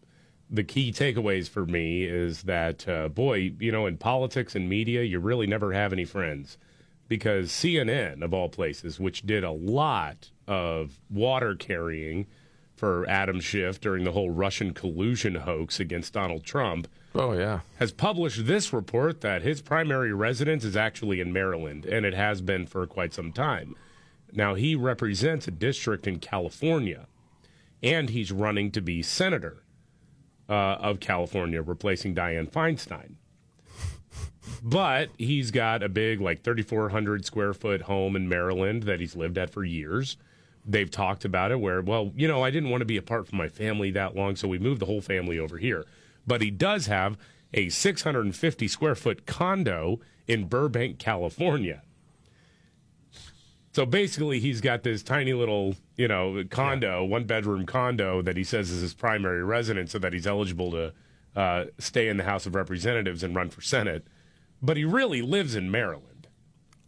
the 0.49 0.63
key 0.63 0.91
takeaways 0.91 1.47
for 1.47 1.65
me 1.65 2.03
is 2.03 2.43
that 2.43 2.87
uh, 2.87 3.07
boy, 3.07 3.53
you 3.59 3.71
know, 3.71 3.85
in 3.85 3.97
politics 3.97 4.55
and 4.55 4.67
media, 4.67 5.03
you 5.03 5.19
really 5.19 5.47
never 5.47 5.73
have 5.73 5.93
any 5.93 6.05
friends 6.05 6.57
because 7.07 7.49
CNN 7.49 8.23
of 8.23 8.33
all 8.33 8.49
places, 8.49 8.99
which 8.99 9.23
did 9.23 9.43
a 9.43 9.51
lot 9.51 10.29
of 10.47 10.99
water 11.09 11.55
carrying 11.55 12.25
for 12.75 13.07
Adam 13.09 13.39
Schiff 13.39 13.79
during 13.79 14.05
the 14.05 14.13
whole 14.13 14.29
Russian 14.29 14.73
collusion 14.73 15.35
hoax 15.35 15.79
against 15.79 16.13
Donald 16.13 16.43
Trump. 16.43 16.87
Oh 17.13 17.33
yeah, 17.33 17.59
has 17.77 17.91
published 17.91 18.45
this 18.45 18.71
report 18.71 19.21
that 19.21 19.41
his 19.41 19.61
primary 19.61 20.13
residence 20.13 20.63
is 20.63 20.77
actually 20.77 21.19
in 21.19 21.33
Maryland, 21.33 21.85
and 21.85 22.05
it 22.05 22.13
has 22.13 22.41
been 22.41 22.65
for 22.65 22.87
quite 22.87 23.13
some 23.13 23.31
time. 23.33 23.75
Now 24.31 24.55
he 24.55 24.75
represents 24.75 25.47
a 25.47 25.51
district 25.51 26.07
in 26.07 26.19
California, 26.19 27.07
and 27.83 28.11
he's 28.11 28.31
running 28.31 28.71
to 28.71 28.81
be 28.81 29.01
senator 29.01 29.63
uh, 30.49 30.77
of 30.79 30.99
California, 30.99 31.61
replacing 31.61 32.15
Dianne 32.15 32.49
Feinstein. 32.51 33.15
But 34.63 35.09
he's 35.17 35.51
got 35.51 35.83
a 35.83 35.89
big, 35.89 36.19
like 36.19 36.43
3,400 36.43 37.23
square 37.23 37.53
foot 37.53 37.83
home 37.83 38.15
in 38.15 38.27
Maryland 38.27 38.83
that 38.83 38.99
he's 38.99 39.15
lived 39.15 39.37
at 39.37 39.51
for 39.51 39.63
years. 39.63 40.17
They've 40.65 40.89
talked 40.89 41.23
about 41.23 41.51
it 41.51 41.59
where, 41.59 41.81
well, 41.81 42.11
you 42.15 42.27
know, 42.27 42.43
I 42.43 42.51
didn't 42.51 42.69
want 42.69 42.81
to 42.81 42.85
be 42.85 42.97
apart 42.97 43.27
from 43.27 43.37
my 43.37 43.47
family 43.47 43.91
that 43.91 44.15
long, 44.15 44.35
so 44.35 44.47
we 44.47 44.59
moved 44.59 44.81
the 44.81 44.85
whole 44.85 45.01
family 45.01 45.39
over 45.39 45.57
here. 45.57 45.85
But 46.27 46.41
he 46.41 46.51
does 46.51 46.87
have 46.87 47.17
a 47.53 47.69
650 47.69 48.67
square 48.67 48.95
foot 48.95 49.25
condo 49.25 49.99
in 50.27 50.47
Burbank, 50.47 50.99
California. 50.99 51.81
So 53.71 53.85
basically, 53.85 54.39
he's 54.39 54.61
got 54.61 54.81
this 54.83 55.03
tiny 55.03 55.33
little, 55.33 55.75
you 55.95 56.07
know, 56.07 56.43
condo, 56.49 57.03
one 57.05 57.25
bedroom 57.25 57.65
condo 57.67 58.21
that 58.23 58.35
he 58.35 58.43
says 58.43 58.71
is 58.71 58.81
his 58.81 58.93
primary 58.95 59.43
residence, 59.43 59.91
so 59.91 59.99
that 59.99 60.11
he's 60.11 60.25
eligible 60.25 60.71
to 60.71 60.93
uh, 61.35 61.65
stay 61.77 62.07
in 62.09 62.17
the 62.17 62.23
House 62.23 62.45
of 62.47 62.55
Representatives 62.55 63.21
and 63.23 63.35
run 63.35 63.49
for 63.49 63.61
Senate. 63.61 64.07
But 64.61 64.75
he 64.77 64.85
really 64.85 65.21
lives 65.21 65.55
in 65.55 65.69
Maryland. 65.69 66.27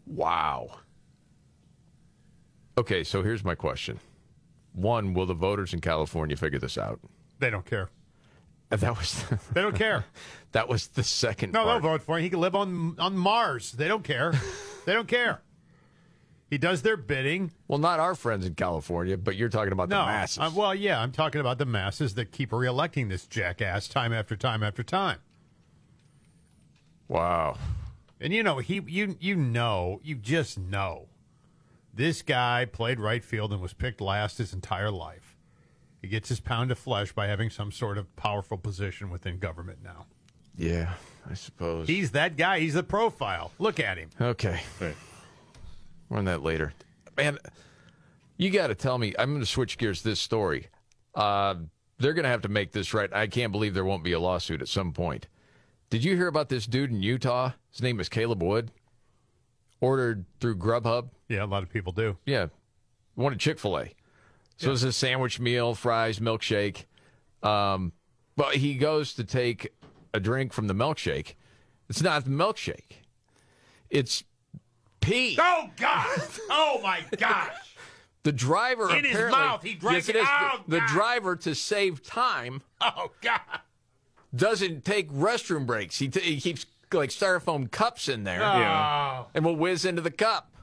Wow. 0.08 0.80
Okay, 2.78 3.04
so 3.04 3.22
here's 3.22 3.44
my 3.44 3.56
question. 3.56 4.00
One, 4.74 5.14
will 5.14 5.26
the 5.26 5.34
voters 5.34 5.74
in 5.74 5.82
California 5.82 6.36
figure 6.36 6.60
this 6.60 6.78
out? 6.78 7.00
They 7.40 7.50
don't 7.50 7.66
care. 7.66 7.90
That 8.70 8.98
was 8.98 9.24
They 9.54 9.62
don't 9.62 9.76
care. 9.76 10.06
that 10.54 10.68
was 10.68 10.88
the 10.88 11.04
second 11.04 11.52
No, 11.52 11.64
part. 11.64 11.82
they'll 11.84 11.92
vote 11.92 12.02
for 12.04 12.18
him. 12.18 12.24
He 12.24 12.30
can 12.30 12.40
live 12.40 12.56
on 12.56 12.96
on 12.98 13.16
Mars. 13.18 13.72
They 13.74 13.88
don't 13.88 14.04
care. 14.04 14.34
they 14.86 14.94
don't 14.94 15.08
care. 15.08 15.42
He 16.52 16.58
does 16.58 16.82
their 16.82 16.98
bidding. 16.98 17.52
Well, 17.70 17.80
not 17.80 18.02
our 18.02 18.14
friends 18.14 18.46
in 18.46 18.56
California, 18.56 19.18
but 19.18 19.38
you're 19.38 19.48
talking 19.48 19.72
about 19.72 19.88
no, 19.88 20.02
the 20.02 20.06
masses. 20.06 20.38
uh, 20.38 20.52
well, 20.54 20.76
yeah, 20.76 21.00
I'm 21.00 21.14
talking 21.14 21.40
about 21.40 21.58
the 21.60 21.66
masses 21.66 22.16
that 22.16 22.34
keep 22.34 22.52
reelecting 22.52 23.08
this 23.08 23.26
jackass 23.26 23.88
time 23.88 24.12
after 24.12 24.36
time 24.36 24.62
after 24.62 24.84
time. 24.84 25.20
Wow. 27.08 27.58
And 28.20 28.34
you 28.34 28.44
know, 28.44 28.58
he 28.58 28.82
you 28.86 29.16
you 29.22 29.36
know, 29.38 30.02
you 30.04 30.16
just 30.16 30.58
know. 30.58 31.08
This 31.94 32.22
guy 32.22 32.66
played 32.66 33.00
right 33.00 33.24
field 33.24 33.54
and 33.54 33.62
was 33.62 33.72
picked 33.72 34.02
last 34.02 34.38
his 34.38 34.54
entire 34.54 34.92
life. 34.92 35.38
He 36.02 36.10
gets 36.10 36.28
his 36.28 36.42
pound 36.42 36.70
of 36.70 36.78
flesh 36.78 37.14
by 37.14 37.28
having 37.28 37.50
some 37.50 37.72
sort 37.72 37.98
of 37.98 38.14
powerful 38.18 38.58
position 38.58 39.10
within 39.10 39.40
government 39.40 39.80
now. 39.82 40.06
Yeah, 40.58 40.96
I 41.30 41.34
suppose. 41.36 41.88
He's 41.88 42.12
that 42.12 42.36
guy. 42.36 42.60
He's 42.60 42.74
the 42.74 42.84
profile. 42.84 43.52
Look 43.58 43.80
at 43.80 43.98
him. 43.98 44.10
Okay. 44.20 44.60
More 46.12 46.20
on 46.20 46.26
that 46.26 46.44
later. 46.44 46.74
Man, 47.16 47.38
you 48.36 48.50
got 48.50 48.68
to 48.68 48.76
tell 48.76 48.98
me. 48.98 49.16
I'm 49.18 49.30
going 49.30 49.40
to 49.40 49.46
switch 49.46 49.78
gears 49.78 50.02
this 50.02 50.20
story. 50.20 50.68
Uh, 51.16 51.56
they're 52.00 52.14
going 52.14 52.24
to 52.24 52.30
have 52.30 52.42
to 52.42 52.50
make 52.50 52.74
this 52.74 52.94
right. 52.94 53.12
I 53.14 53.28
can't 53.28 53.54
believe 53.54 53.74
there 53.74 53.86
won't 53.86 54.04
be 54.04 54.12
a 54.12 54.20
lawsuit 54.20 54.62
at 54.62 54.68
some 54.68 54.92
point. 54.92 55.28
Did 55.90 56.04
you 56.04 56.18
hear 56.18 56.28
about 56.28 56.50
this 56.50 56.66
dude 56.66 56.92
in 56.92 57.02
Utah? 57.02 57.54
His 57.72 57.82
name 57.82 58.02
is 58.02 58.10
Caleb 58.10 58.44
Wood. 58.44 58.72
Ordered 59.80 60.26
through 60.42 60.58
Grubhub. 60.58 61.12
Yeah, 61.30 61.46
a 61.46 61.48
lot 61.48 61.64
of 61.64 61.70
people 61.70 61.94
do. 61.94 62.18
Yeah. 62.26 62.48
At 63.18 63.40
Chick 63.40 63.58
fil 63.58 63.80
A. 63.80 63.92
So 64.58 64.74
it's 64.74 64.84
a 64.84 64.92
sandwich 64.92 65.40
meal, 65.40 65.76
fries, 65.76 66.20
milkshake. 66.20 66.86
Um, 67.42 67.94
but 68.36 68.56
he 68.56 68.76
goes 68.76 69.14
to 69.14 69.24
take 69.24 69.74
a 70.14 70.20
drink 70.20 70.52
from 70.52 70.68
the 70.68 70.76
milkshake. 70.76 71.36
It's 71.90 72.02
not 72.02 72.26
the 72.26 72.32
milkshake, 72.32 73.02
it's 73.90 74.24
pee. 75.02 75.38
Oh 75.40 75.70
God! 75.78 76.20
Oh 76.50 76.80
my 76.82 77.02
gosh! 77.18 77.50
The 78.24 78.32
driver 78.32 78.96
In 78.96 79.04
his 79.04 79.14
apparently- 79.16 79.40
mouth, 79.40 79.64
he 79.64 79.74
drank 79.74 79.96
yes, 79.96 80.10
it 80.10 80.16
is. 80.16 80.28
out. 80.30 80.70
The, 80.70 80.80
the 80.80 80.86
driver, 80.88 81.36
to 81.38 81.56
save 81.56 82.04
time, 82.04 82.62
Oh 82.80 83.10
God! 83.22 83.40
doesn't 84.36 84.86
take 84.86 85.12
restroom 85.12 85.66
breaks. 85.66 85.98
He, 85.98 86.08
t- 86.08 86.20
he 86.20 86.40
keeps 86.40 86.68
like 86.94 87.10
styrofoam 87.10 87.72
cups 87.72 88.08
in 88.08 88.24
there, 88.24 88.40
Yeah. 88.42 89.24
and 89.34 89.44
will 89.44 89.56
whiz 89.56 89.86
into 89.86 90.04
the 90.04 90.12
cup. 90.12 90.54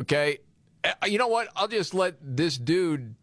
Okay, 0.00 0.38
Uh, 0.82 1.06
you 1.06 1.18
know 1.18 1.28
what? 1.28 1.48
I'll 1.54 1.68
just 1.68 1.94
let 1.94 2.16
this 2.20 2.56
dude 2.58 3.14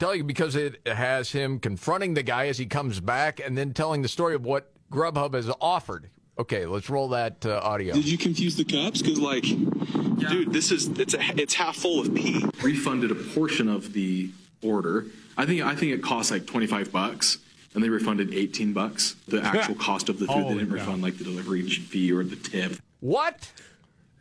tell 0.00 0.14
you 0.16 0.24
because 0.24 0.56
it 0.56 0.80
has 0.88 1.30
him 1.30 1.58
confronting 1.60 2.14
the 2.14 2.22
guy 2.22 2.48
as 2.48 2.58
he 2.58 2.66
comes 2.66 2.98
back, 3.00 3.38
and 3.38 3.56
then 3.56 3.72
telling 3.72 4.02
the 4.02 4.08
story 4.08 4.34
of 4.34 4.44
what 4.44 4.72
Grubhub 4.90 5.34
has 5.34 5.50
offered. 5.60 6.10
Okay, 6.38 6.64
let's 6.64 6.88
roll 6.88 7.08
that 7.08 7.44
uh, 7.44 7.60
audio. 7.62 7.94
Did 7.94 8.08
you 8.08 8.16
confuse 8.16 8.56
the 8.56 8.64
cups? 8.64 9.02
Because 9.02 9.18
like, 9.18 9.42
dude, 9.42 10.52
this 10.52 10.70
is 10.70 10.88
it's 10.98 11.14
a, 11.14 11.20
it's 11.40 11.54
half 11.54 11.76
full 11.76 12.00
of 12.00 12.14
pee. 12.14 12.44
Refunded 12.62 13.10
a 13.10 13.14
portion 13.14 13.68
of 13.68 13.92
the 13.92 14.30
order. 14.62 15.06
I 15.36 15.44
think 15.44 15.62
I 15.62 15.74
think 15.74 15.92
it 15.92 16.02
cost 16.02 16.30
like 16.30 16.46
twenty 16.46 16.66
five 16.66 16.90
bucks, 16.90 17.38
and 17.74 17.84
they 17.84 17.90
refunded 17.90 18.32
eighteen 18.32 18.72
bucks. 18.72 19.16
The 19.28 19.42
actual 19.44 19.74
cost 19.74 20.08
of 20.08 20.18
the 20.18 20.26
food, 20.26 20.32
Holy 20.32 20.54
they 20.54 20.60
didn't 20.60 20.68
cow. 20.70 20.74
refund 20.76 21.02
like 21.02 21.18
the 21.18 21.24
delivery 21.24 21.62
fee 21.68 22.12
or 22.12 22.24
the 22.24 22.36
tip. 22.36 22.76
What? 23.00 23.52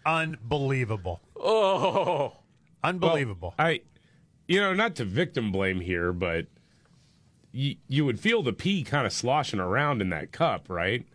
Unbelievable! 0.06 1.21
Oh, 1.39 2.34
unbelievable! 2.84 3.54
I, 3.58 3.82
you 4.47 4.60
know, 4.60 4.74
not 4.74 4.95
to 4.95 5.06
victim 5.06 5.52
blame 5.52 5.80
here, 5.80 6.12
but 6.12 6.47
you, 7.52 7.76
you 7.88 8.04
would 8.06 8.19
feel 8.19 8.41
the 8.41 8.54
pee 8.54 8.84
kind 8.84 9.06
of 9.06 9.13
sloshing 9.13 9.60
around 9.60 10.02
in 10.02 10.10
that 10.10 10.32
cup, 10.32 10.65
right? 10.69 11.06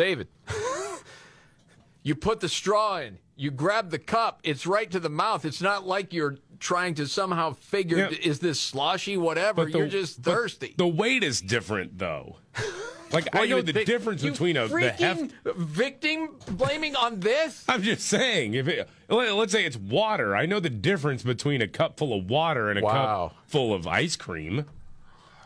David, 0.00 0.28
you 2.02 2.14
put 2.14 2.40
the 2.40 2.48
straw 2.48 3.00
in, 3.00 3.18
you 3.36 3.50
grab 3.50 3.90
the 3.90 3.98
cup, 3.98 4.40
it's 4.42 4.66
right 4.66 4.90
to 4.90 4.98
the 4.98 5.10
mouth. 5.10 5.44
It's 5.44 5.60
not 5.60 5.86
like 5.86 6.14
you're 6.14 6.38
trying 6.58 6.94
to 6.94 7.06
somehow 7.06 7.52
figure 7.52 7.98
Yeah. 7.98 8.08
is 8.22 8.38
this 8.38 8.58
sloshy, 8.58 9.18
whatever. 9.18 9.66
The- 9.66 9.76
you're 9.76 9.88
just 9.88 10.22
thirsty. 10.22 10.74
The 10.78 10.86
weight 10.88 11.22
is 11.22 11.40
different, 11.42 11.98
though. 11.98 12.36
Like 13.12 13.28
Well, 13.34 13.42
I 13.42 13.46
know 13.46 13.60
the 13.60 13.72
think- 13.72 13.86
difference 13.88 14.22
between 14.22 14.56
a 14.56 14.68
the 14.68 14.90
heft. 14.90 15.00
freaking 15.20 15.56
victim 15.56 16.36
blaming 16.52 16.94
on 16.94 17.18
this. 17.18 17.64
I'm 17.68 17.82
just 17.82 18.06
saying, 18.06 18.54
if 18.54 18.68
it, 18.68 18.88
let- 19.08 19.34
let's 19.34 19.50
say 19.50 19.64
it's 19.64 19.76
water, 19.76 20.36
I 20.36 20.46
know 20.46 20.60
the 20.60 20.70
difference 20.70 21.24
between 21.24 21.60
a 21.60 21.66
cup 21.66 21.98
full 21.98 22.16
of 22.16 22.30
water 22.30 22.70
and 22.70 22.78
a 22.78 22.82
Wow. 22.82 22.92
cup 23.34 23.36
full 23.48 23.74
of 23.74 23.88
ice 23.88 24.14
cream. 24.14 24.64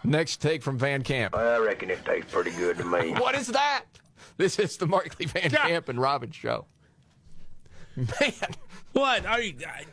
Next 0.04 0.42
take 0.42 0.62
from 0.62 0.76
Van 0.76 1.02
Camp. 1.02 1.34
I 1.34 1.56
reckon 1.56 1.88
it 1.90 2.04
tastes 2.04 2.30
pretty 2.30 2.50
good 2.50 2.76
to 2.76 2.84
me. 2.84 3.12
What 3.12 3.34
is 3.34 3.46
that? 3.46 3.84
This 4.36 4.58
is 4.58 4.76
the 4.78 4.86
Markley 4.86 5.26
Van 5.26 5.50
Camp 5.50 5.88
and 5.88 6.00
Robin 6.00 6.32
show. 6.32 6.66
Man, 7.96 8.32
what? 8.92 9.24
I, 9.24 9.54
I, 9.64 9.84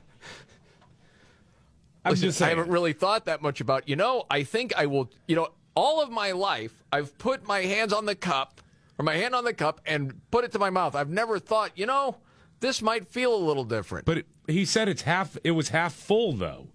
I'm 2.04 2.12
Listen, 2.12 2.30
just 2.30 2.40
saying. 2.40 2.48
I 2.48 2.50
haven't 2.58 2.72
really 2.72 2.94
thought 2.94 3.26
that 3.26 3.44
much 3.44 3.62
about. 3.62 3.88
You 3.88 3.96
know, 3.96 4.26
I 4.32 4.42
think 4.42 4.74
I 4.76 4.88
will. 4.88 5.12
You 5.28 5.36
know, 5.36 5.50
all 5.76 6.02
of 6.02 6.10
my 6.10 6.32
life, 6.32 6.84
I've 6.92 7.16
put 7.20 7.46
my 7.46 7.60
hands 7.60 7.94
on 7.94 8.06
the 8.06 8.16
cup 8.16 8.62
or 8.98 9.04
my 9.04 9.16
hand 9.16 9.36
on 9.36 9.44
the 9.44 9.54
cup 9.54 9.82
and 9.86 10.20
put 10.32 10.44
it 10.44 10.52
to 10.54 10.60
my 10.60 10.70
mouth. 10.70 10.96
I've 10.96 11.10
never 11.10 11.40
thought, 11.40 11.72
you 11.76 11.86
know, 11.86 12.18
this 12.60 12.82
might 12.82 13.08
feel 13.08 13.36
a 13.36 13.38
little 13.44 13.64
different. 13.64 14.06
But 14.06 14.20
it, 14.20 14.28
he 14.48 14.66
said 14.66 14.90
it's 14.90 15.04
half. 15.04 15.38
It 15.44 15.52
was 15.52 15.70
half 15.70 15.94
full 15.94 16.34
though. 16.34 16.70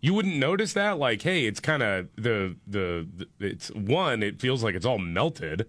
You 0.00 0.14
wouldn't 0.14 0.36
notice 0.36 0.74
that, 0.74 0.98
like, 0.98 1.22
hey, 1.22 1.46
it's 1.46 1.58
kind 1.58 1.82
of 1.82 2.08
the, 2.16 2.56
the 2.66 3.08
the 3.16 3.28
it's 3.40 3.68
one. 3.70 4.22
It 4.22 4.40
feels 4.40 4.62
like 4.62 4.74
it's 4.74 4.86
all 4.86 4.98
melted, 4.98 5.68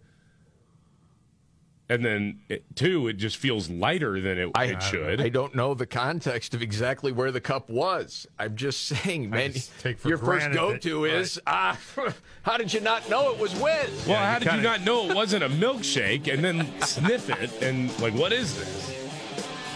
and 1.90 2.04
then 2.04 2.40
it, 2.50 2.66
two, 2.76 3.08
it 3.08 3.14
just 3.14 3.38
feels 3.38 3.70
lighter 3.70 4.20
than 4.20 4.38
it, 4.38 4.52
it 4.56 4.84
should. 4.84 5.22
I 5.22 5.30
don't 5.30 5.56
know 5.56 5.74
the 5.74 5.86
context 5.86 6.54
of 6.54 6.62
exactly 6.62 7.12
where 7.12 7.32
the 7.32 7.40
cup 7.42 7.70
was. 7.70 8.28
I'm 8.38 8.56
just 8.56 8.86
saying, 8.88 9.30
man. 9.30 9.54
just 9.54 9.78
take 9.80 9.98
for 9.98 10.10
your 10.10 10.18
first 10.18 10.52
go-to 10.52 11.04
that- 11.04 11.16
is, 11.16 11.40
ah, 11.48 11.78
how 12.44 12.58
did 12.58 12.74
you 12.74 12.82
not 12.82 13.10
know 13.10 13.32
it 13.32 13.40
was 13.40 13.54
whiz? 13.56 14.06
well, 14.08 14.18
how 14.24 14.40
did 14.40 14.46
you 14.46 14.52
kinda- 14.52 14.64
not 14.70 14.82
know 14.82 15.10
it 15.10 15.16
wasn't 15.16 15.44
a 15.44 15.50
milkshake, 15.50 16.32
and 16.32 16.44
then 16.44 16.68
sniff 16.82 17.30
it 17.30 17.62
and 17.62 17.98
like, 18.00 18.14
what 18.14 18.34
is 18.34 18.58
this? 18.58 18.94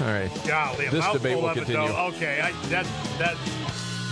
All 0.02 0.08
right. 0.08 0.32
Golly, 0.48 0.88
This 0.90 1.06
debate 1.14 1.36
will 1.38 1.50
of 1.50 1.58
it, 1.58 1.66
continue. 1.66 1.88
though. 1.88 2.08
Okay, 2.08 2.42
I, 2.42 2.52
that 2.70 2.86
that 3.20 3.36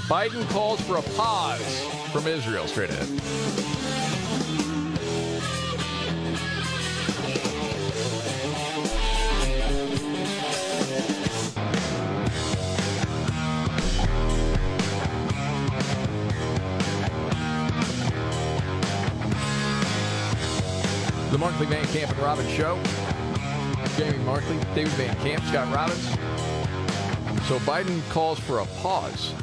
Biden 0.08 0.48
calls 0.50 0.80
for 0.82 0.98
a 0.98 1.02
pause 1.02 1.84
from 2.12 2.28
Israel. 2.28 2.68
Straight 2.68 2.92
ahead. 2.92 3.79
The 21.32 21.38
Markley 21.38 21.68
Van 21.68 21.86
Camp 21.88 22.12
and 22.12 22.20
Robbins 22.20 22.50
Show. 22.50 22.82
Jamie 23.98 24.18
Markley, 24.26 24.58
David 24.74 24.94
Van 24.94 25.16
Camp, 25.18 25.44
Scott 25.46 25.72
Robbins. 25.74 26.10
So 27.48 27.60
Biden 27.60 28.08
calls 28.10 28.40
for 28.40 28.60
a 28.60 28.66
pause. 28.82 29.34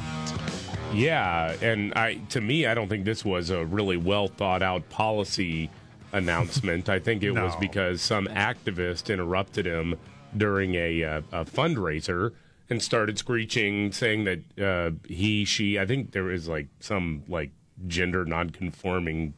Yeah, 0.93 1.55
and 1.61 1.93
I 1.93 2.15
to 2.29 2.41
me, 2.41 2.65
I 2.65 2.73
don't 2.73 2.89
think 2.89 3.05
this 3.05 3.23
was 3.23 3.49
a 3.49 3.65
really 3.65 3.95
well 3.95 4.27
thought 4.27 4.61
out 4.61 4.89
policy 4.89 5.69
announcement. 6.11 6.89
I 6.89 6.99
think 6.99 7.23
it 7.23 7.31
was 7.31 7.55
because 7.55 8.01
some 8.01 8.27
activist 8.27 9.11
interrupted 9.13 9.65
him 9.65 9.95
during 10.35 10.75
a, 10.75 11.03
uh, 11.03 11.21
a 11.31 11.45
fundraiser 11.45 12.33
and 12.69 12.81
started 12.81 13.17
screeching, 13.17 13.93
saying 13.93 14.25
that 14.25 14.61
uh, 14.61 14.91
he, 15.07 15.45
she, 15.45 15.79
I 15.79 15.85
think 15.85 16.11
there 16.11 16.31
is 16.31 16.49
like 16.49 16.67
some 16.79 17.23
like 17.29 17.51
gender 17.87 18.25
nonconforming 18.25 19.33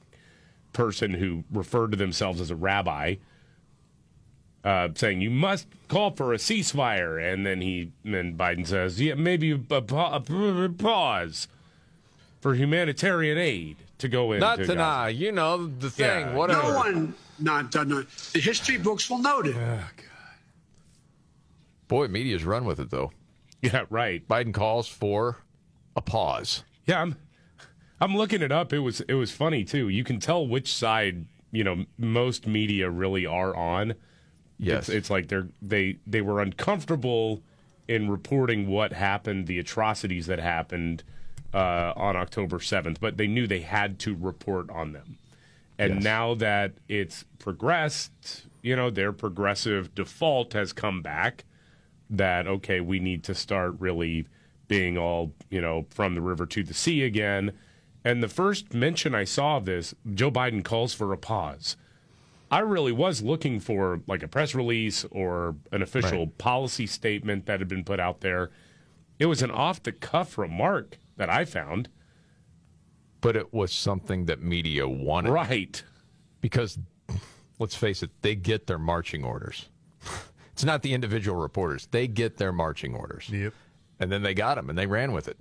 person 0.80 1.13
who 1.13 1.44
referred 1.52 1.92
to 1.92 1.98
themselves 1.98 2.39
as 2.39 2.50
a 2.50 2.56
rabbi. 2.56 3.15
Uh, 4.63 4.88
saying 4.96 5.20
you 5.20 5.30
must 5.30 5.68
call 5.89 6.12
for 6.12 6.34
a 6.34 6.38
ceasefire, 6.38 7.22
and 7.22 7.46
then 7.46 7.60
he, 7.60 7.92
then 8.06 8.38
Biden 8.38 8.65
says, 8.65 9.00
"Yeah, 9.00 9.15
maybe 9.15 9.52
a, 9.52 9.58
pa- 9.58 10.15
a 10.15 10.70
pause 10.70 11.50
for 12.39 12.54
humanitarian 12.56 13.38
aid 13.38 13.76
to 13.98 14.08
go 14.08 14.32
in." 14.32 14.39
Not 14.39 14.58
to 14.58 14.68
tonight. 14.68 15.10
You 15.10 15.34
know 15.34 15.68
the 15.68 15.89
thing. 15.89 16.06
Yeah. 16.06 16.34
Whatever. 16.36 16.62
No 16.63 16.76
one 16.76 17.15
not 17.39 17.72
done 17.72 17.92
it. 17.92 18.08
The 18.34 18.39
history 18.39 18.78
books 18.78 19.10
will 19.10 19.20
note 19.20 19.48
it. 19.48 19.56
Boy, 21.89 22.08
media's 22.08 22.46
run 22.46 22.63
with 22.65 22.80
it 22.80 22.89
though. 22.89 23.12
Yeah, 23.62 23.84
right. 23.89 24.26
Biden 24.28 24.54
calls 24.54 24.88
for 24.88 25.38
a 25.96 26.02
pause. 26.02 26.63
Yeah, 26.86 27.02
I'm 27.02 27.15
I'm 28.02 28.16
looking 28.16 28.42
it 28.42 28.52
up. 28.52 28.72
It 28.74 28.80
was 28.80 29.02
it 29.02 29.16
was 29.16 29.32
funny 29.32 29.64
too. 29.64 29.90
You 29.90 30.04
can 30.04 30.20
tell 30.20 30.48
which 30.48 30.74
side 30.74 31.26
you 31.52 31.64
know 31.64 31.86
most 31.98 32.48
media 32.48 32.90
really 32.90 33.26
are 33.26 33.56
on. 33.56 33.96
Yes, 34.58 34.90
it's, 34.90 34.90
it's 34.90 35.10
like 35.10 35.28
they're 35.28 35.48
they 35.62 35.98
they 36.06 36.22
were 36.22 36.42
uncomfortable 36.42 37.42
in 37.88 38.10
reporting 38.10 38.68
what 38.68 38.94
happened, 38.94 39.48
the 39.48 39.58
atrocities 39.60 40.28
that 40.28 40.40
happened 40.40 41.04
uh, 41.54 41.94
on 41.96 42.16
October 42.16 42.60
seventh, 42.60 43.00
but 43.00 43.18
they 43.18 43.28
knew 43.28 43.48
they 43.48 43.62
had 43.62 43.98
to 44.00 44.16
report 44.16 44.70
on 44.70 44.94
them. 44.94 45.18
And 45.78 45.96
Yes. 45.96 46.04
now 46.04 46.36
that 46.36 46.74
it's 46.88 47.24
progressed, 47.40 48.46
you 48.62 48.76
know, 48.76 48.90
their 48.90 49.12
progressive 49.14 49.96
default 49.96 50.54
has 50.54 50.74
come 50.74 51.02
back 51.02 51.46
that 52.10 52.48
okay, 52.48 52.80
we 52.82 53.00
need 53.00 53.24
to 53.24 53.34
start 53.36 53.76
really 53.80 54.28
being 54.68 54.98
all, 54.98 55.34
you 55.50 55.62
know, 55.62 55.86
from 55.90 56.16
the 56.16 56.22
river 56.22 56.46
to 56.46 56.64
the 56.64 56.74
sea 56.74 57.04
again. 57.04 57.54
And 58.04 58.24
the 58.24 58.30
first 58.30 58.74
mention 58.74 59.14
I 59.14 59.26
saw 59.26 59.58
of 59.58 59.66
this, 59.66 59.94
Joe 60.14 60.32
Biden 60.32 60.64
calls 60.64 60.94
for 60.94 61.12
a 61.12 61.18
pause. 61.18 61.76
I 62.52 62.60
really 62.60 62.92
was 62.92 63.22
looking 63.22 63.60
for 63.60 64.02
like 64.08 64.24
a 64.24 64.28
press 64.28 64.56
release 64.56 65.06
or 65.12 65.56
an 65.72 65.82
official 65.82 66.28
policy 66.28 66.88
statement 66.88 67.46
that 67.46 67.60
had 67.60 67.68
been 67.68 67.84
put 67.84 68.00
out 68.00 68.22
there. 68.22 68.50
It 69.20 69.28
was 69.28 69.42
an 69.42 69.52
off 69.52 69.84
the 69.84 69.92
cuff 69.92 70.38
remark 70.38 70.98
that 71.18 71.30
I 71.30 71.46
found. 71.46 71.90
But 73.22 73.36
it 73.36 73.54
was 73.54 73.74
something 73.74 74.26
that 74.26 74.42
media 74.42 74.88
wanted. 74.88 75.32
Right. 75.32 75.84
Because 76.40 76.80
let's 77.60 77.76
face 77.76 78.02
it, 78.02 78.12
they 78.22 78.34
get 78.34 78.68
their 78.68 78.80
marching 78.80 79.24
orders. 79.24 79.70
It's 80.60 80.66
not 80.66 80.82
the 80.82 80.94
individual 80.94 81.40
reporters. 81.40 81.88
They 81.90 82.06
get 82.06 82.36
their 82.36 82.52
marching 82.52 82.94
orders. 82.94 83.30
Yep. 83.30 83.54
And 83.98 84.12
then 84.12 84.24
they 84.24 84.34
got 84.34 84.56
them 84.56 84.70
and 84.70 84.78
they 84.78 84.88
ran 84.88 85.14
with 85.14 85.30
it. 85.30 85.38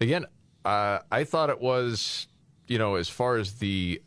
Again, 0.00 0.26
uh, 0.64 1.00
I 1.10 1.24
thought 1.24 1.50
it 1.50 1.60
was, 1.60 2.26
you 2.66 2.78
know, 2.78 2.94
as 2.94 3.08
far 3.08 3.36
as 3.36 3.54
the 3.54 4.02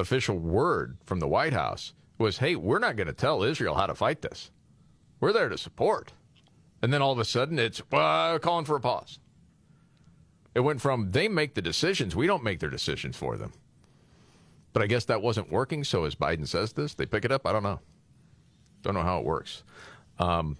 official 0.00 0.38
word 0.38 0.98
from 1.04 1.20
the 1.20 1.28
White 1.28 1.52
House 1.52 1.92
was, 2.18 2.38
hey, 2.38 2.56
we're 2.56 2.78
not 2.78 2.96
going 2.96 3.06
to 3.06 3.12
tell 3.12 3.42
Israel 3.42 3.74
how 3.74 3.86
to 3.86 3.94
fight 3.94 4.22
this. 4.22 4.50
We're 5.20 5.32
there 5.32 5.48
to 5.48 5.58
support. 5.58 6.12
And 6.82 6.92
then 6.92 7.02
all 7.02 7.12
of 7.12 7.18
a 7.18 7.24
sudden 7.24 7.58
it's 7.58 7.82
uh, 7.92 8.38
calling 8.38 8.64
for 8.64 8.76
a 8.76 8.80
pause. 8.80 9.18
It 10.54 10.60
went 10.60 10.80
from 10.80 11.12
they 11.12 11.28
make 11.28 11.54
the 11.54 11.62
decisions, 11.62 12.16
we 12.16 12.26
don't 12.26 12.42
make 12.42 12.60
their 12.60 12.70
decisions 12.70 13.16
for 13.16 13.36
them. 13.36 13.52
But 14.72 14.82
I 14.82 14.86
guess 14.86 15.04
that 15.06 15.22
wasn't 15.22 15.50
working. 15.50 15.84
So 15.84 16.04
as 16.04 16.14
Biden 16.14 16.46
says 16.46 16.72
this, 16.72 16.94
they 16.94 17.06
pick 17.06 17.24
it 17.24 17.32
up. 17.32 17.46
I 17.46 17.52
don't 17.52 17.62
know. 17.62 17.80
Don't 18.82 18.94
know 18.94 19.02
how 19.02 19.18
it 19.18 19.24
works. 19.24 19.64
Um, 20.18 20.56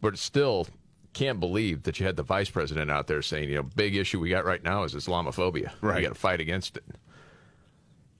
but 0.00 0.18
still, 0.18 0.66
can't 1.14 1.40
believe 1.40 1.84
that 1.84 1.98
you 1.98 2.06
had 2.06 2.16
the 2.16 2.22
vice 2.22 2.50
president 2.50 2.90
out 2.90 3.06
there 3.06 3.22
saying, 3.22 3.48
you 3.48 3.54
know, 3.56 3.62
big 3.62 3.96
issue 3.96 4.20
we 4.20 4.28
got 4.28 4.44
right 4.44 4.62
now 4.62 4.82
is 4.82 4.94
Islamophobia. 4.94 5.70
Right. 5.80 5.96
We 5.96 6.02
got 6.02 6.14
to 6.14 6.20
fight 6.20 6.40
against 6.40 6.76
it. 6.76 6.84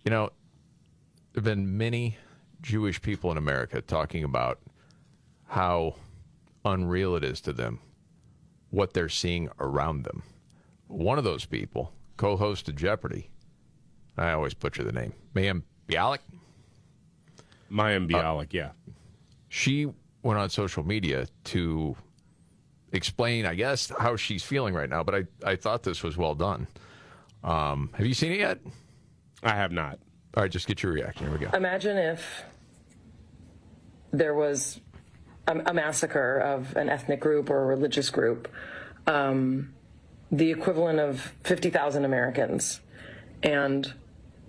You 0.04 0.10
know, 0.10 0.30
there 1.32 1.40
have 1.40 1.44
been 1.44 1.76
many 1.76 2.16
Jewish 2.62 3.02
people 3.02 3.30
in 3.30 3.36
America 3.36 3.82
talking 3.82 4.24
about 4.24 4.60
how 5.46 5.96
unreal 6.64 7.16
it 7.16 7.24
is 7.24 7.40
to 7.42 7.52
them 7.52 7.80
what 8.70 8.92
they're 8.92 9.08
seeing 9.08 9.48
around 9.60 10.04
them. 10.04 10.22
One 10.88 11.18
of 11.18 11.24
those 11.24 11.44
people, 11.44 11.92
co 12.16 12.36
host 12.36 12.68
of 12.68 12.76
Jeopardy, 12.76 13.30
I 14.16 14.32
always 14.32 14.54
butcher 14.54 14.82
the 14.82 14.92
name, 14.92 15.12
Mayim 15.34 15.62
Bialik. 15.88 16.18
Mayim 17.70 18.12
uh, 18.12 18.18
Bialik, 18.18 18.52
yeah. 18.52 18.70
She 19.48 19.86
went 20.22 20.38
on 20.38 20.50
social 20.50 20.84
media 20.84 21.26
to 21.44 21.96
explain, 22.94 23.46
I 23.46 23.54
guess, 23.54 23.90
how 23.98 24.16
she's 24.16 24.42
feeling 24.42 24.74
right 24.74 24.88
now, 24.88 25.02
but 25.02 25.14
I, 25.14 25.24
I 25.44 25.56
thought 25.56 25.82
this 25.82 26.02
was 26.02 26.16
well 26.16 26.34
done. 26.34 26.66
Um, 27.42 27.90
have 27.94 28.06
you 28.06 28.14
seen 28.14 28.32
it 28.32 28.38
yet? 28.38 28.58
I 29.42 29.54
have 29.54 29.72
not. 29.72 29.98
All 30.36 30.42
right, 30.42 30.50
just 30.50 30.66
get 30.66 30.82
your 30.82 30.92
reaction. 30.92 31.26
Here 31.26 31.38
we 31.38 31.44
go. 31.44 31.56
Imagine 31.56 31.96
if 31.96 32.44
there 34.12 34.34
was 34.34 34.80
a, 35.46 35.60
a 35.66 35.74
massacre 35.74 36.38
of 36.38 36.76
an 36.76 36.88
ethnic 36.88 37.20
group 37.20 37.50
or 37.50 37.62
a 37.62 37.66
religious 37.66 38.10
group, 38.10 38.48
um, 39.06 39.74
the 40.30 40.50
equivalent 40.50 40.98
of 40.98 41.32
50,000 41.44 42.04
Americans. 42.04 42.80
And 43.42 43.92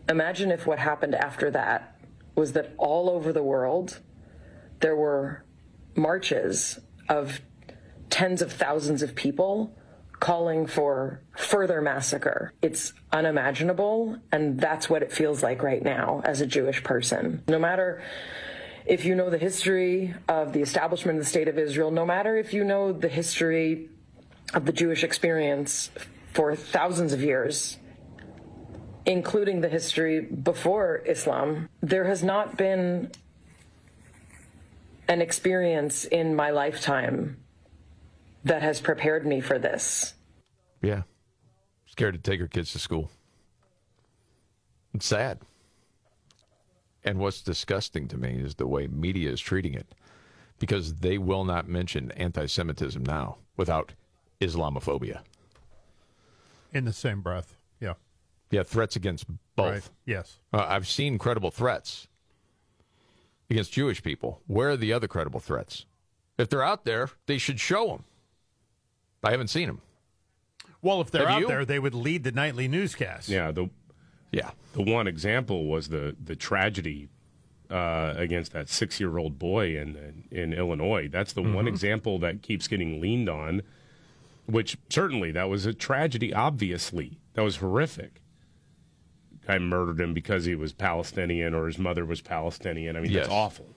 imagine 0.07 0.51
if 0.51 0.65
what 0.65 0.79
happened 0.79 1.15
after 1.15 1.51
that 1.51 1.97
was 2.35 2.53
that 2.53 2.73
all 2.77 3.09
over 3.09 3.31
the 3.31 3.43
world 3.43 3.99
there 4.79 4.95
were 4.95 5.43
marches 5.95 6.79
of 7.09 7.41
tens 8.15 8.41
of 8.41 8.49
thousands 8.49 9.01
of 9.01 9.13
people 9.13 9.75
calling 10.21 10.65
for 10.65 11.19
further 11.35 11.81
massacre. 11.81 12.53
It's 12.61 12.93
unimaginable, 13.11 14.17
and 14.31 14.57
that's 14.57 14.89
what 14.89 15.03
it 15.03 15.11
feels 15.11 15.43
like 15.43 15.61
right 15.61 15.83
now 15.83 16.21
as 16.23 16.39
a 16.39 16.45
Jewish 16.45 16.81
person. 16.81 17.43
No 17.49 17.59
matter 17.59 18.01
if 18.85 19.03
you 19.03 19.15
know 19.15 19.29
the 19.29 19.37
history 19.37 20.15
of 20.29 20.53
the 20.53 20.61
establishment 20.61 21.17
of 21.17 21.25
the 21.25 21.29
State 21.29 21.49
of 21.49 21.59
Israel, 21.59 21.91
no 21.91 22.05
matter 22.05 22.37
if 22.37 22.53
you 22.53 22.63
know 22.63 22.93
the 22.93 23.09
history 23.09 23.89
of 24.53 24.65
the 24.65 24.71
Jewish 24.71 25.03
experience 25.03 25.89
for 26.31 26.55
thousands 26.55 27.11
of 27.11 27.21
years, 27.21 27.79
including 29.05 29.59
the 29.59 29.67
history 29.67 30.21
before 30.21 31.03
Islam, 31.05 31.67
there 31.81 32.05
has 32.05 32.23
not 32.23 32.55
been 32.55 33.11
an 35.09 35.21
experience 35.21 36.05
in 36.05 36.33
my 36.33 36.51
lifetime 36.51 37.41
that 38.45 38.61
has 38.61 38.79
prepared 38.79 39.25
me 39.25 39.41
for 39.41 39.59
this. 39.59 40.13
Yeah. 40.81 41.01
Scared 41.87 42.13
to 42.13 42.19
take 42.21 42.39
her 42.39 42.47
kids 42.47 42.71
to 42.71 42.79
school. 42.79 43.09
It's 44.93 45.05
sad. 45.05 45.39
And 47.03 47.19
what's 47.19 47.41
disgusting 47.41 48.07
to 48.07 48.17
me 48.17 48.39
is 48.39 48.55
the 48.55 48.67
way 48.67 48.87
media 48.87 49.31
is 49.31 49.41
treating 49.41 49.73
it 49.73 49.93
because 50.59 50.95
they 50.95 51.17
will 51.17 51.43
not 51.43 51.67
mention 51.67 52.11
anti 52.11 52.45
Semitism 52.45 53.03
now 53.03 53.37
without 53.57 53.93
Islamophobia. 54.39 55.21
In 56.71 56.85
the 56.85 56.93
same 56.93 57.21
breath. 57.21 57.57
Yeah. 57.79 57.93
Yeah, 58.51 58.63
threats 58.63 58.95
against 58.95 59.25
both. 59.55 59.73
Right. 59.73 59.89
Yes. 60.05 60.39
Uh, 60.53 60.65
I've 60.67 60.87
seen 60.87 61.17
credible 61.17 61.51
threats 61.51 62.07
against 63.49 63.73
Jewish 63.73 64.03
people. 64.03 64.41
Where 64.47 64.71
are 64.71 64.77
the 64.77 64.93
other 64.93 65.07
credible 65.07 65.39
threats? 65.39 65.85
If 66.37 66.49
they're 66.49 66.63
out 66.63 66.85
there, 66.85 67.09
they 67.27 67.37
should 67.37 67.59
show 67.59 67.87
them. 67.87 68.03
I 69.23 69.31
haven't 69.31 69.47
seen 69.49 69.67
them. 69.67 69.81
Well, 70.81 71.01
if 71.01 71.09
they're 71.11 71.25
Have 71.27 71.37
out 71.37 71.41
you? 71.41 71.47
there, 71.47 71.65
they 71.65 71.79
would 71.79 71.95
lead 71.95 72.23
the 72.23 72.31
nightly 72.31 72.67
newscast. 72.67 73.27
Yeah, 73.29 73.51
the 73.51 73.69
yeah 74.31 74.51
the 74.73 74.81
one 74.83 75.07
example 75.07 75.65
was 75.65 75.89
the 75.89 76.15
the 76.23 76.35
tragedy 76.35 77.09
uh, 77.71 78.13
against 78.17 78.51
that 78.53 78.69
six 78.69 78.99
year 78.99 79.17
old 79.17 79.39
boy 79.39 79.75
in 79.77 80.25
in 80.29 80.53
Illinois. 80.53 81.07
That's 81.07 81.33
the 81.33 81.41
one 81.41 81.65
Mhm. 81.65 81.69
example 81.69 82.19
that 82.19 82.41
keeps 82.43 82.67
getting 82.67 83.01
leaned 83.01 83.29
on. 83.29 83.63
Which 84.45 84.77
certainly 84.89 85.31
that 85.31 85.49
was 85.49 85.65
a 85.65 85.73
tragedy. 85.73 86.31
Obviously, 86.31 87.17
that 87.33 87.41
was 87.41 87.55
horrific. 87.57 88.21
Guy 89.47 89.57
murdered 89.57 89.99
him 89.99 90.13
because 90.13 90.45
he 90.45 90.53
was 90.53 90.71
Palestinian 90.71 91.55
or 91.55 91.65
his 91.65 91.79
mother 91.79 92.05
was 92.05 92.21
Palestinian. 92.21 92.95
I 92.95 93.01
mean, 93.01 93.11
Yes. 93.11 93.23
that's 93.23 93.33
awful. 93.33 93.75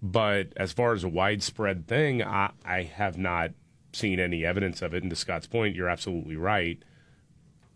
But 0.00 0.52
as 0.56 0.72
far 0.72 0.92
as 0.92 1.02
a 1.02 1.08
widespread 1.08 1.88
thing, 1.88 2.22
I, 2.22 2.50
I 2.64 2.82
have 2.84 3.18
not 3.18 3.50
seen 3.92 4.20
any 4.20 4.44
evidence 4.44 4.82
of 4.82 4.94
it. 4.94 5.02
And 5.02 5.10
to 5.10 5.16
Scott's 5.16 5.46
point, 5.46 5.74
you're 5.74 5.88
absolutely 5.88 6.36
right. 6.36 6.82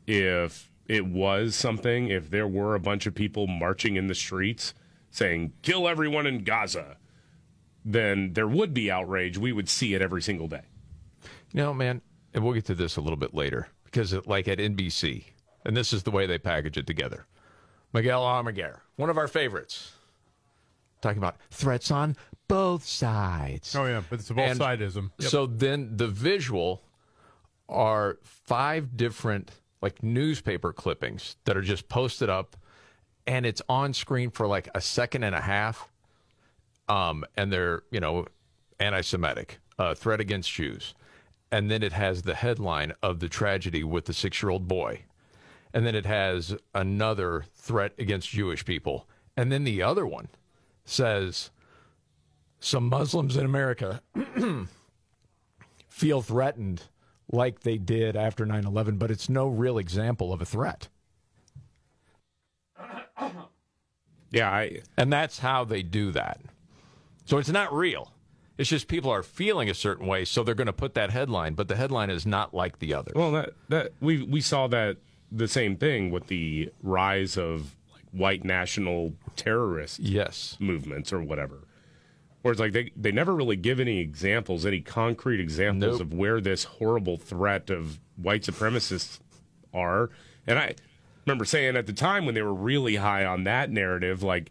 If 0.07 0.71
it 0.87 1.07
was 1.07 1.55
something, 1.55 2.09
if 2.09 2.31
there 2.31 2.49
were 2.49 2.75
a 2.75 2.81
bunch 2.81 3.07
of 3.07 3.15
people 3.15 3.47
marching 3.47 3.97
in 3.97 4.09
the 4.09 4.15
streets 4.15 4.75
saying, 5.11 5.53
kill 5.63 5.89
everyone 5.89 6.27
in 6.27 6.45
Gaza, 6.45 6.97
then 7.85 8.33
there 8.33 8.49
would 8.49 8.75
be 8.75 8.91
outrage. 8.91 9.39
We 9.39 9.53
would 9.53 9.69
see 9.69 9.95
it 9.95 10.03
every 10.03 10.23
single 10.23 10.49
day. 10.49 10.63
No, 11.53 11.75
man, 11.75 12.01
and 12.33 12.43
we'll 12.43 12.55
get 12.55 12.65
to 12.67 12.75
this 12.75 12.97
a 12.97 13.01
little 13.01 13.17
bit 13.17 13.35
later 13.35 13.69
because, 13.85 14.13
it, 14.13 14.27
like 14.27 14.49
at 14.49 14.59
NBC, 14.59 15.25
and 15.65 15.77
this 15.77 15.93
is 15.93 16.03
the 16.03 16.11
way 16.11 16.27
they 16.27 16.39
package 16.39 16.79
it 16.79 16.87
together. 16.87 17.27
Miguel 17.93 18.23
Almaguer, 18.23 18.81
one 18.97 19.11
of 19.11 19.19
our 19.19 19.29
favorites, 19.29 19.93
talking 21.03 21.19
about 21.19 21.37
threats 21.51 21.91
on 21.91 22.17
both 22.53 22.85
sides. 22.85 23.75
Oh, 23.75 23.87
yeah, 23.87 24.03
but 24.11 24.21
it's 24.21 24.29
a 24.29 24.35
both 24.35 24.51
And 24.51 24.61
sidism. 24.61 25.11
Yep. 25.19 25.31
So 25.31 25.47
then 25.47 25.97
the 25.97 26.09
visual 26.09 26.83
are 27.69 28.19
five 28.23 28.95
different 28.97 29.51
like 29.81 30.03
newspaper 30.03 30.73
clippings 30.73 31.37
that 31.45 31.57
are 31.57 31.63
just 31.63 31.89
posted 31.89 32.29
up, 32.29 32.57
and 33.27 33.47
it's 33.47 33.63
on 33.69 33.95
screen 33.95 34.31
for 34.31 34.47
like 34.47 34.69
a 34.75 34.81
second 34.81 35.25
and 35.25 35.35
a 35.35 35.41
half. 35.41 35.89
Um, 36.89 37.25
and 37.37 37.51
they're 37.51 37.85
you 37.91 38.01
know 38.01 38.27
anti-Semitic, 38.79 39.59
uh, 39.79 39.95
threat 39.95 40.21
against 40.21 40.53
Jews, 40.53 40.95
and 41.51 41.71
then 41.71 41.83
it 41.83 41.93
has 41.93 42.23
the 42.23 42.35
headline 42.35 42.93
of 43.03 43.21
the 43.21 43.29
tragedy 43.29 43.83
with 43.83 44.05
the 44.05 44.13
six-year-old 44.13 44.69
boy, 44.69 45.05
and 45.73 45.87
then 45.87 45.95
it 45.95 46.05
has 46.05 46.55
another 46.75 47.45
threat 47.55 47.93
against 47.99 48.29
Jewish 48.29 48.65
people, 48.65 49.09
and 49.39 49.51
then 49.51 49.65
the 49.65 49.81
other 49.81 50.07
one 50.07 50.29
says 50.85 51.51
some 52.65 52.89
Muslims 52.89 53.37
in 53.37 53.45
America 53.45 54.01
feel 55.89 56.23
threatened 56.23 56.85
like 57.31 57.61
they 57.61 57.79
did 57.79 58.17
after 58.17 58.45
9 58.45 58.65
11, 58.67 58.97
but 58.99 59.11
it's 59.11 59.29
no 59.29 59.49
real 59.49 59.79
example 59.79 60.33
of 60.33 60.41
a 60.41 60.47
threat. 60.47 60.89
Yeah, 64.35 64.51
I, 64.51 64.81
and 64.97 65.13
that's 65.13 65.41
how 65.41 65.65
they 65.65 65.83
do 65.83 66.11
that. 66.13 66.41
So 67.27 67.37
it's 67.37 67.51
not 67.51 67.71
real. 67.71 68.15
It's 68.57 68.71
just 68.71 68.89
people 68.89 69.11
are 69.11 69.23
feeling 69.23 69.69
a 69.69 69.75
certain 69.75 70.07
way, 70.07 70.25
so 70.25 70.43
they're 70.43 70.55
going 70.55 70.69
to 70.69 70.73
put 70.73 70.95
that 70.95 71.11
headline, 71.11 71.53
but 71.53 71.69
the 71.69 71.77
headline 71.77 72.09
is 72.09 72.25
not 72.25 72.55
like 72.55 72.79
the 72.79 72.95
other. 72.95 73.13
Well, 73.15 73.33
that 73.33 73.51
that 73.69 73.93
we 74.01 74.23
we 74.23 74.41
saw 74.41 74.69
that 74.69 74.97
the 75.31 75.49
same 75.49 75.77
thing 75.77 76.11
with 76.11 76.29
the 76.29 76.71
rise 76.83 77.37
of 77.37 77.77
like 77.93 78.05
white 78.11 78.45
national 78.45 79.13
terrorist 79.37 80.01
yes 80.01 80.57
movements 80.59 81.13
or 81.13 81.21
whatever. 81.23 81.65
Where 82.43 82.51
it's 82.53 82.61
like 82.61 82.73
they, 82.73 82.91
they 82.97 83.13
never 83.13 83.35
really 83.35 83.57
give 83.57 83.79
any 83.79 84.01
examples, 84.01 84.67
any 84.67 84.81
concrete 84.81 85.41
examples 85.41 85.99
Nope. 85.99 86.01
of 86.01 86.13
where 86.15 86.41
this 86.41 86.65
horrible 86.65 87.17
threat 87.17 87.71
of 87.71 88.01
white 88.17 88.43
supremacists 88.43 89.21
are. 89.73 90.11
And 90.47 90.59
I 90.59 90.75
remember 91.25 91.45
saying 91.45 91.77
at 91.77 91.87
the 91.87 91.93
time 91.93 92.27
when 92.27 92.35
they 92.35 92.43
were 92.43 92.53
really 92.53 92.97
high 92.97 93.25
on 93.25 93.45
that 93.45 93.71
narrative, 93.71 94.25
like, 94.25 94.51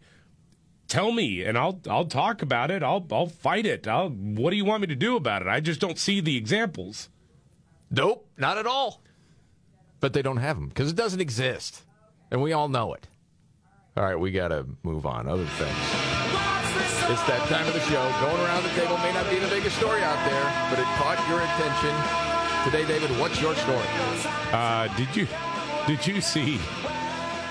tell 0.88 1.12
me 1.12 1.42
and 1.42 1.56
I'll 1.58 1.80
I'll 1.88 2.06
talk 2.06 2.40
about 2.42 2.70
it. 2.70 2.82
I'll 2.82 3.06
I'll 3.12 3.26
fight 3.26 3.66
it. 3.66 3.86
I'll 3.86 4.08
what 4.08 4.50
do 4.50 4.56
you 4.56 4.64
want 4.64 4.80
me 4.80 4.86
to 4.86 4.96
do 4.96 5.16
about 5.16 5.42
it? 5.42 5.48
I 5.48 5.60
just 5.60 5.80
don't 5.80 5.98
see 5.98 6.20
the 6.20 6.36
examples. 6.36 7.10
Nope, 7.90 8.26
not 8.38 8.56
at 8.56 8.66
all. 8.66 9.02
But 10.00 10.14
they 10.14 10.22
don't 10.22 10.38
have 10.38 10.56
them 10.56 10.68
because 10.68 10.90
it 10.90 10.96
doesn't 10.96 11.20
exist. 11.20 11.82
And 12.30 12.40
we 12.40 12.54
all 12.54 12.68
know 12.68 12.94
it. 12.94 13.06
All 13.98 14.04
right, 14.04 14.18
we 14.18 14.30
got 14.30 14.48
to 14.48 14.66
move 14.82 15.04
on. 15.04 15.28
Other 15.28 15.44
things. 15.44 16.21
It's 17.12 17.22
that 17.24 17.46
time 17.46 17.66
of 17.66 17.74
the 17.74 17.80
show. 17.80 18.00
Going 18.24 18.40
around 18.40 18.62
the 18.62 18.70
table 18.70 18.96
may 18.96 19.12
not 19.12 19.28
be 19.28 19.38
the 19.38 19.46
biggest 19.48 19.76
story 19.76 20.00
out 20.00 20.16
there, 20.24 20.44
but 20.70 20.78
it 20.78 20.86
caught 20.96 21.20
your 21.28 21.42
attention. 21.44 21.92
Today, 22.64 22.88
David, 22.88 23.10
what's 23.20 23.38
your 23.38 23.54
story? 23.54 23.84
Uh, 24.50 24.88
did 24.96 25.14
you 25.14 25.28
did 25.86 26.06
you 26.06 26.22
see? 26.22 26.58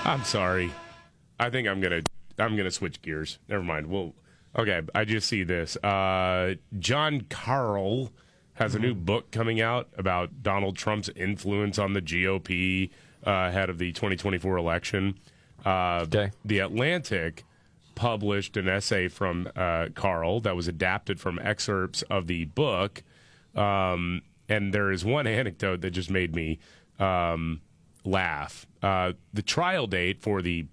I'm 0.04 0.24
sorry. 0.24 0.72
I 1.38 1.48
think 1.48 1.68
I'm 1.68 1.80
gonna 1.80 2.02
I'm 2.40 2.56
gonna 2.56 2.72
switch 2.72 3.02
gears. 3.02 3.38
Never 3.46 3.62
mind. 3.62 3.86
Well, 3.86 4.14
okay. 4.58 4.82
I 4.96 5.04
just 5.04 5.28
see 5.28 5.44
this. 5.44 5.76
Uh, 5.76 6.56
John 6.80 7.20
Karl 7.30 8.10
has 8.54 8.74
a 8.74 8.80
new 8.80 8.94
book 8.96 9.30
coming 9.30 9.60
out 9.60 9.90
about 9.96 10.42
Donald 10.42 10.74
Trump's 10.76 11.08
influence 11.14 11.78
on 11.78 11.92
the 11.92 12.02
GOP 12.02 12.90
uh, 13.24 13.30
ahead 13.30 13.70
of 13.70 13.78
the 13.78 13.92
2024 13.92 14.56
election. 14.56 15.20
Uh, 15.64 16.04
The 16.44 16.58
Atlantic 16.58 17.44
published 17.94 18.56
an 18.56 18.68
essay 18.68 19.08
from 19.08 19.48
uh, 19.56 19.88
Karl 19.94 20.40
that 20.40 20.56
was 20.56 20.68
adapted 20.68 21.20
from 21.20 21.38
excerpts 21.38 22.02
of 22.02 22.26
the 22.26 22.44
book. 22.46 23.02
Um, 23.54 24.22
and 24.48 24.72
there 24.72 24.90
is 24.90 25.04
one 25.04 25.26
anecdote 25.26 25.80
that 25.82 25.90
just 25.90 26.10
made 26.10 26.34
me 26.34 26.58
um, 26.98 27.60
laugh. 28.04 28.66
Uh, 28.82 29.12
the 29.32 29.42
trial 29.42 29.86
date 29.86 30.20
for 30.20 30.42
the 30.42 30.66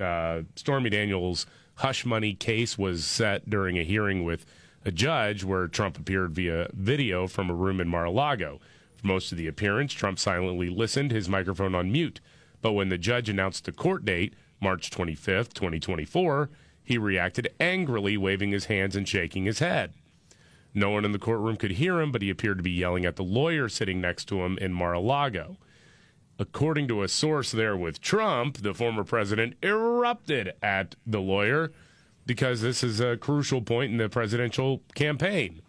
uh, 0.00 0.42
Stormy 0.56 0.90
Daniels 0.90 1.46
hush 1.76 2.04
money 2.04 2.34
case 2.34 2.78
was 2.78 3.04
set 3.04 3.48
during 3.48 3.78
a 3.78 3.84
hearing 3.84 4.24
with 4.24 4.46
a 4.84 4.90
judge 4.90 5.44
where 5.44 5.66
Trump 5.66 5.98
appeared 5.98 6.32
via 6.34 6.68
video 6.72 7.26
from 7.26 7.50
a 7.50 7.54
room 7.54 7.80
in 7.80 7.88
Mar 7.88 8.04
a 8.04 8.10
Lago. 8.10 8.60
For 8.94 9.06
most 9.06 9.32
of 9.32 9.38
the 9.38 9.46
appearance, 9.46 9.92
Trump 9.92 10.18
silently 10.18 10.68
listened, 10.68 11.10
his 11.10 11.28
microphone 11.28 11.74
on 11.74 11.90
mute. 11.90 12.20
But 12.60 12.72
when 12.72 12.90
the 12.90 12.98
judge 12.98 13.28
announced 13.28 13.64
the 13.64 13.72
court 13.72 14.04
date, 14.04 14.34
March 14.60 14.90
25th, 14.90 15.52
2024, 15.52 16.50
he 16.84 16.98
reacted 16.98 17.52
angrily, 17.58 18.16
waving 18.16 18.52
his 18.52 18.66
hands 18.66 18.94
and 18.94 19.08
shaking 19.08 19.46
his 19.46 19.58
head. 19.58 19.92
No 20.74 20.90
one 20.90 21.04
in 21.04 21.12
the 21.12 21.18
courtroom 21.18 21.56
could 21.56 21.72
hear 21.72 22.00
him, 22.00 22.12
but 22.12 22.20
he 22.22 22.30
appeared 22.30 22.58
to 22.58 22.62
be 22.62 22.70
yelling 22.70 23.04
at 23.04 23.16
the 23.16 23.22
lawyer 23.22 23.68
sitting 23.68 24.00
next 24.00 24.26
to 24.26 24.42
him 24.42 24.58
in 24.58 24.72
Mar 24.72 24.92
a 24.92 25.00
Lago. 25.00 25.56
According 26.38 26.88
to 26.88 27.02
a 27.02 27.08
source 27.08 27.52
there 27.52 27.76
with 27.76 28.00
Trump, 28.00 28.58
the 28.58 28.74
former 28.74 29.04
president 29.04 29.54
erupted 29.62 30.52
at 30.62 30.96
the 31.06 31.20
lawyer 31.20 31.70
because 32.26 32.60
this 32.60 32.82
is 32.82 33.00
a 33.00 33.16
crucial 33.16 33.62
point 33.62 33.92
in 33.92 33.98
the 33.98 34.08
presidential 34.08 34.82
campaign. 34.94 35.62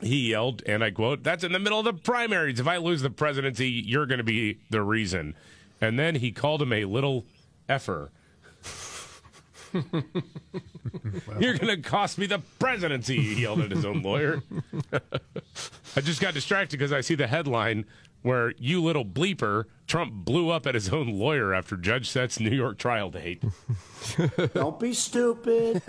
He 0.00 0.30
yelled, 0.30 0.62
and 0.66 0.82
I 0.82 0.90
quote, 0.90 1.22
That's 1.22 1.44
in 1.44 1.52
the 1.52 1.60
middle 1.60 1.78
of 1.78 1.84
the 1.84 1.92
primaries. 1.92 2.58
If 2.58 2.66
I 2.66 2.78
lose 2.78 3.02
the 3.02 3.10
presidency, 3.10 3.68
you're 3.68 4.06
going 4.06 4.18
to 4.18 4.24
be 4.24 4.58
the 4.70 4.82
reason. 4.82 5.36
And 5.80 5.96
then 5.96 6.16
he 6.16 6.32
called 6.32 6.60
him 6.60 6.72
a 6.72 6.84
little 6.86 7.24
effer. 7.68 8.10
You're 11.40 11.56
going 11.58 11.68
to 11.68 11.78
cost 11.82 12.18
me 12.18 12.26
the 12.26 12.40
presidency, 12.58 13.20
he 13.20 13.42
yelled 13.42 13.60
at 13.60 13.70
his 13.70 13.84
own 13.84 14.02
lawyer. 14.02 14.42
I 15.96 16.00
just 16.00 16.20
got 16.20 16.34
distracted 16.34 16.78
because 16.78 16.92
I 16.92 17.00
see 17.00 17.14
the 17.14 17.26
headline 17.26 17.86
where 18.22 18.52
you 18.58 18.82
little 18.82 19.04
bleeper, 19.04 19.64
Trump 19.86 20.12
blew 20.12 20.50
up 20.50 20.66
at 20.66 20.74
his 20.74 20.90
own 20.90 21.08
lawyer 21.08 21.52
after 21.52 21.76
judge 21.76 22.08
sets 22.08 22.38
New 22.38 22.50
York 22.50 22.78
trial 22.78 23.10
date. 23.10 23.42
Don't 24.54 24.78
be 24.78 24.94
stupid. 24.94 25.82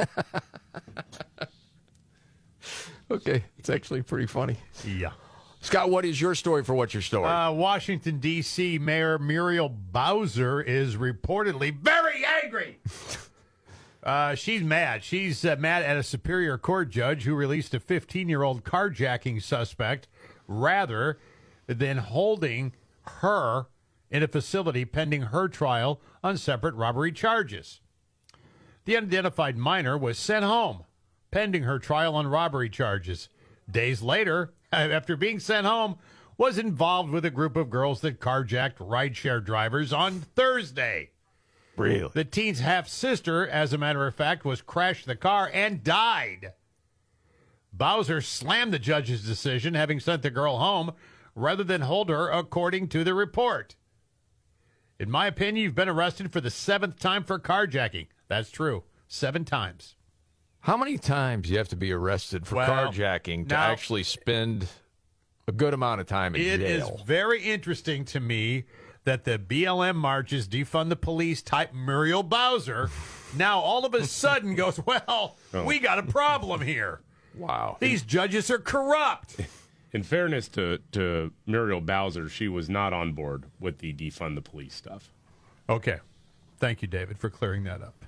okay, 3.11 3.43
it's 3.57 3.69
actually 3.69 4.01
pretty 4.01 4.25
funny. 4.25 4.57
Yeah. 4.85 5.11
Scott, 5.61 5.89
what 5.89 6.03
is 6.03 6.19
your 6.19 6.35
story 6.35 6.63
for 6.63 6.73
what's 6.73 6.93
your 6.93 7.01
story? 7.01 7.29
Uh, 7.29 7.51
Washington, 7.51 8.19
D.C. 8.19 8.79
Mayor 8.79 9.17
Muriel 9.17 9.69
Bowser 9.69 10.59
is 10.61 10.97
reportedly 10.97 11.73
very 11.73 12.25
angry. 12.43 12.79
Uh, 14.03 14.35
she's 14.35 14.61
mad. 14.61 15.03
She's 15.03 15.45
uh, 15.45 15.55
mad 15.57 15.83
at 15.83 15.95
a 15.95 16.03
Superior 16.03 16.57
Court 16.57 16.89
judge 16.89 17.23
who 17.23 17.35
released 17.35 17.73
a 17.73 17.79
15 17.79 18.27
year 18.27 18.43
old 18.43 18.63
carjacking 18.63 19.41
suspect 19.41 20.07
rather 20.47 21.19
than 21.67 21.97
holding 21.97 22.73
her 23.21 23.67
in 24.11 24.21
a 24.21 24.27
facility 24.27 24.83
pending 24.85 25.23
her 25.23 25.47
trial 25.47 26.01
on 26.23 26.37
separate 26.37 26.75
robbery 26.75 27.11
charges. 27.11 27.79
The 28.85 28.97
unidentified 28.97 29.57
minor 29.57 29.97
was 29.97 30.17
sent 30.17 30.43
home 30.43 30.83
pending 31.31 31.63
her 31.63 31.79
trial 31.79 32.15
on 32.15 32.27
robbery 32.27 32.69
charges. 32.69 33.27
Days 33.69 34.01
later, 34.01 34.53
after 34.71 35.15
being 35.17 35.39
sent 35.39 35.65
home, 35.65 35.97
was 36.37 36.57
involved 36.57 37.09
with 37.09 37.25
a 37.25 37.31
group 37.31 37.55
of 37.55 37.69
girls 37.69 38.01
that 38.01 38.19
carjacked 38.19 38.77
rideshare 38.77 39.43
drivers 39.43 39.93
on 39.93 40.19
Thursday. 40.19 41.12
Really? 41.75 42.09
The 42.13 42.23
teen's 42.25 42.59
half 42.59 42.87
sister, 42.87 43.47
as 43.47 43.73
a 43.73 43.77
matter 43.77 44.05
of 44.05 44.15
fact, 44.15 44.45
was 44.45 44.61
crashed 44.61 45.05
the 45.05 45.15
car 45.15 45.49
and 45.53 45.83
died. 45.83 46.53
Bowser 47.71 48.21
slammed 48.21 48.71
the 48.73 48.79
judge's 48.79 49.23
decision, 49.25 49.73
having 49.73 49.99
sent 49.99 50.21
the 50.21 50.29
girl 50.29 50.57
home 50.59 50.91
rather 51.35 51.63
than 51.63 51.81
hold 51.81 52.09
her, 52.09 52.29
according 52.29 52.87
to 52.89 53.03
the 53.03 53.15
report. 53.15 53.75
In 54.99 55.09
my 55.09 55.25
opinion, 55.25 55.63
you've 55.63 55.75
been 55.75 55.89
arrested 55.89 56.31
for 56.31 56.39
the 56.39 56.51
seventh 56.51 56.99
time 56.99 57.23
for 57.23 57.39
carjacking. 57.39 58.07
That's 58.27 58.51
true. 58.51 58.83
Seven 59.07 59.43
times. 59.43 59.95
How 60.61 60.77
many 60.77 60.97
times 60.99 61.47
do 61.47 61.53
you 61.53 61.57
have 61.57 61.67
to 61.69 61.75
be 61.75 61.91
arrested 61.91 62.45
for 62.45 62.55
Well, 62.55 62.67
carjacking 62.91 63.49
to 63.49 63.55
now- 63.55 63.71
actually 63.71 64.03
spend 64.03 64.67
a 65.47 65.51
good 65.51 65.73
amount 65.73 65.99
of 66.01 66.07
time 66.07 66.35
in 66.35 66.41
It 66.41 66.57
jail? 66.59 66.87
It 66.89 66.93
is 66.95 67.01
very 67.01 67.41
interesting 67.43 68.05
to 68.05 68.19
me 68.19 68.65
that 69.05 69.23
the 69.25 69.37
BLM 69.37 69.95
marches, 69.95 70.47
defund 70.47 70.89
the 70.89 70.95
police 70.95 71.41
type 71.41 71.73
Muriel 71.73 72.23
Bowser, 72.23 72.89
now 73.35 73.59
all 73.59 73.85
of 73.85 73.93
a 73.93 74.05
sudden 74.05 74.55
goes, 74.55 74.79
well, 74.85 75.35
Oh. 75.53 75.63
we 75.65 75.79
got 75.79 75.99
a 75.99 76.03
problem 76.03 76.61
here. 76.61 77.01
Wow. 77.35 77.77
These 77.79 78.03
judges 78.03 78.49
are 78.49 78.59
corrupt. 78.59 79.37
In 79.91 80.03
fairness 80.03 80.47
to, 80.49 80.79
to 80.93 81.31
Muriel 81.45 81.81
Bowser, 81.81 82.29
she 82.29 82.47
was 82.47 82.69
not 82.69 82.93
on 82.93 83.13
board 83.13 83.45
with 83.59 83.79
the 83.79 83.93
defund 83.93 84.35
the 84.35 84.41
police 84.41 84.73
stuff. 84.73 85.11
Okay. 85.69 85.99
Thank 86.59 86.81
you, 86.81 86.87
David, 86.87 87.17
for 87.19 87.29
clearing 87.29 87.63
that 87.65 87.81
up. 87.81 88.05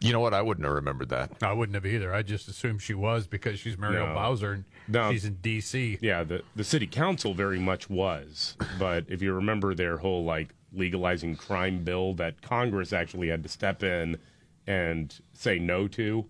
You 0.00 0.12
know 0.14 0.20
what? 0.20 0.32
I 0.32 0.40
wouldn't 0.40 0.64
have 0.64 0.74
remembered 0.74 1.10
that. 1.10 1.30
I 1.42 1.52
wouldn't 1.52 1.74
have 1.74 1.84
either. 1.84 2.14
I 2.14 2.22
just 2.22 2.48
assumed 2.48 2.80
she 2.80 2.94
was 2.94 3.26
because 3.26 3.58
she's 3.58 3.76
Muriel 3.76 4.06
No. 4.06 4.14
Bowser 4.14 4.52
and 4.52 4.64
No. 4.90 5.10
she's 5.12 5.24
in 5.24 5.34
D.C. 5.36 5.98
Yeah, 6.00 6.24
the, 6.24 6.42
the 6.56 6.64
city 6.64 6.86
council 6.86 7.34
very 7.34 7.58
much 7.58 7.88
was. 7.88 8.56
But 8.78 9.04
if 9.08 9.22
you 9.22 9.32
remember 9.32 9.74
their 9.74 9.98
whole 9.98 10.24
like 10.24 10.54
legalizing 10.72 11.36
crime 11.36 11.82
bill 11.84 12.14
that 12.14 12.42
Congress 12.42 12.92
actually 12.92 13.28
had 13.28 13.42
to 13.42 13.48
step 13.48 13.82
in 13.82 14.18
and 14.66 15.18
say 15.32 15.58
no 15.58 15.88
to, 15.88 16.26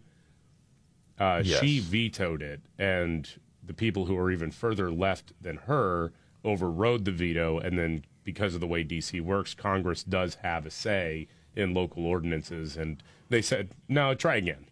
uh, 1.19 1.43
Yes. 1.45 1.61
she 1.61 1.81
vetoed 1.81 2.43
it. 2.43 2.61
And 2.79 3.29
the 3.63 3.75
people 3.75 4.07
who 4.07 4.17
are 4.17 4.31
even 4.31 4.51
further 4.51 4.91
left 4.91 5.33
than 5.41 5.57
her 5.57 6.13
overrode 6.45 7.05
the 7.05 7.13
veto. 7.13 7.59
And 7.59 7.79
then 7.79 8.05
because 8.25 8.55
of 8.55 8.61
the 8.61 8.67
way 8.67 8.83
D.C. 8.83 9.21
works, 9.21 9.55
Congress 9.55 10.03
does 10.03 10.37
have 10.37 10.65
a 10.67 10.71
say 10.71 11.29
in 11.55 11.75
local 11.75 12.07
ordinances. 12.07 12.77
And 12.77 13.03
they 13.29 13.43
said, 13.43 13.71
no, 13.89 14.15
try 14.15 14.37
again. 14.37 14.67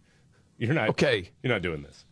You're 0.56 0.74
not 0.74 0.88
Okay. 0.90 1.30
You're 1.42 1.52
not 1.52 1.62
doing 1.62 1.82
this. 1.82 2.04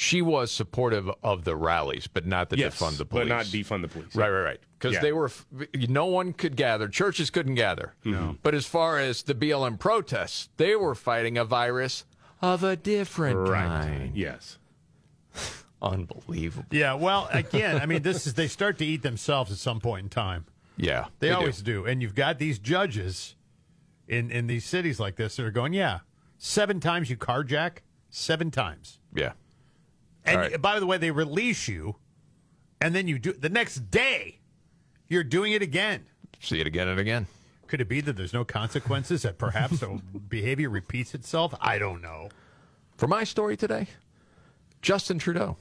She 0.00 0.22
was 0.22 0.52
supportive 0.52 1.10
of 1.24 1.42
the 1.44 1.56
rallies, 1.56 2.06
but 2.06 2.24
not 2.24 2.50
the 2.50 2.56
Yes, 2.58 2.78
defund 2.78 2.98
the 2.98 3.04
police. 3.04 3.28
but 3.28 3.34
police. 3.50 3.68
not 3.68 3.76
defund 3.78 3.82
the 3.82 3.88
police. 3.88 4.14
Right, 4.14 4.30
right, 4.30 4.42
right. 4.42 4.60
Because 4.78 4.94
Yeah. 4.94 5.00
they 5.00 5.12
were, 5.12 5.30
no 5.74 6.06
one 6.06 6.32
could 6.32 6.54
gather. 6.54 6.86
Churches 6.88 7.30
couldn't 7.30 7.56
gather. 7.56 7.94
No. 8.04 8.16
Mm-hmm. 8.18 8.32
But 8.42 8.54
as 8.54 8.64
far 8.66 8.98
as 8.98 9.24
the 9.24 9.34
BLM 9.34 9.76
protests, 9.76 10.50
they 10.56 10.76
were 10.76 10.94
fighting 10.94 11.36
a 11.36 11.44
virus 11.44 12.04
of 12.40 12.62
a 12.62 12.76
different 12.76 13.48
Right. 13.48 13.66
kind. 13.66 14.16
Yes. 14.16 14.58
Unbelievable. 15.82 16.66
Yeah, 16.70 16.94
well, 16.94 17.28
again, 17.32 17.80
I 17.80 17.86
mean, 17.86 18.02
this 18.02 18.26
is 18.26 18.34
they 18.34 18.48
start 18.48 18.78
to 18.78 18.84
eat 18.86 19.02
themselves 19.02 19.50
at 19.52 19.58
some 19.58 19.80
point 19.80 20.04
in 20.04 20.08
time. 20.10 20.44
Yeah, 20.76 21.06
They, 21.18 21.28
do. 21.28 21.34
always 21.34 21.60
do. 21.62 21.86
And 21.86 22.02
you've 22.02 22.14
got 22.14 22.38
these 22.38 22.58
judges 22.58 23.34
in 24.06 24.30
in 24.30 24.46
these 24.46 24.64
cities 24.64 24.98
like 25.00 25.16
this 25.16 25.36
that 25.36 25.44
are 25.44 25.50
going, 25.50 25.72
yeah, 25.72 26.00
seven 26.36 26.78
times 26.80 27.10
you 27.10 27.16
carjack, 27.16 27.78
seven 28.10 28.50
times. 28.50 29.00
Yeah. 29.14 29.32
And 30.24 30.36
All 30.36 30.42
right. 30.42 30.60
by 30.60 30.80
the 30.80 30.86
way, 30.86 30.98
they 30.98 31.10
release 31.10 31.68
you, 31.68 31.96
and 32.80 32.94
then 32.94 33.08
you 33.08 33.18
do 33.18 33.32
the 33.32 33.48
next 33.48 33.90
day, 33.90 34.38
you're 35.08 35.24
doing 35.24 35.52
it 35.52 35.62
again. 35.62 36.06
See 36.40 36.60
it 36.60 36.66
again 36.66 36.88
and 36.88 37.00
again. 37.00 37.26
Could 37.66 37.80
it 37.80 37.88
be 37.88 38.00
that 38.00 38.16
there's 38.16 38.32
no 38.32 38.44
consequences? 38.44 39.22
That 39.22 39.38
perhaps 39.38 39.80
the 39.80 40.00
behavior 40.28 40.70
repeats 40.70 41.14
itself? 41.14 41.54
I 41.60 41.78
don't 41.78 42.00
know. 42.00 42.30
For 42.96 43.06
my 43.06 43.24
story 43.24 43.56
today, 43.56 43.88
Justin 44.82 45.18
Trudeau. 45.18 45.56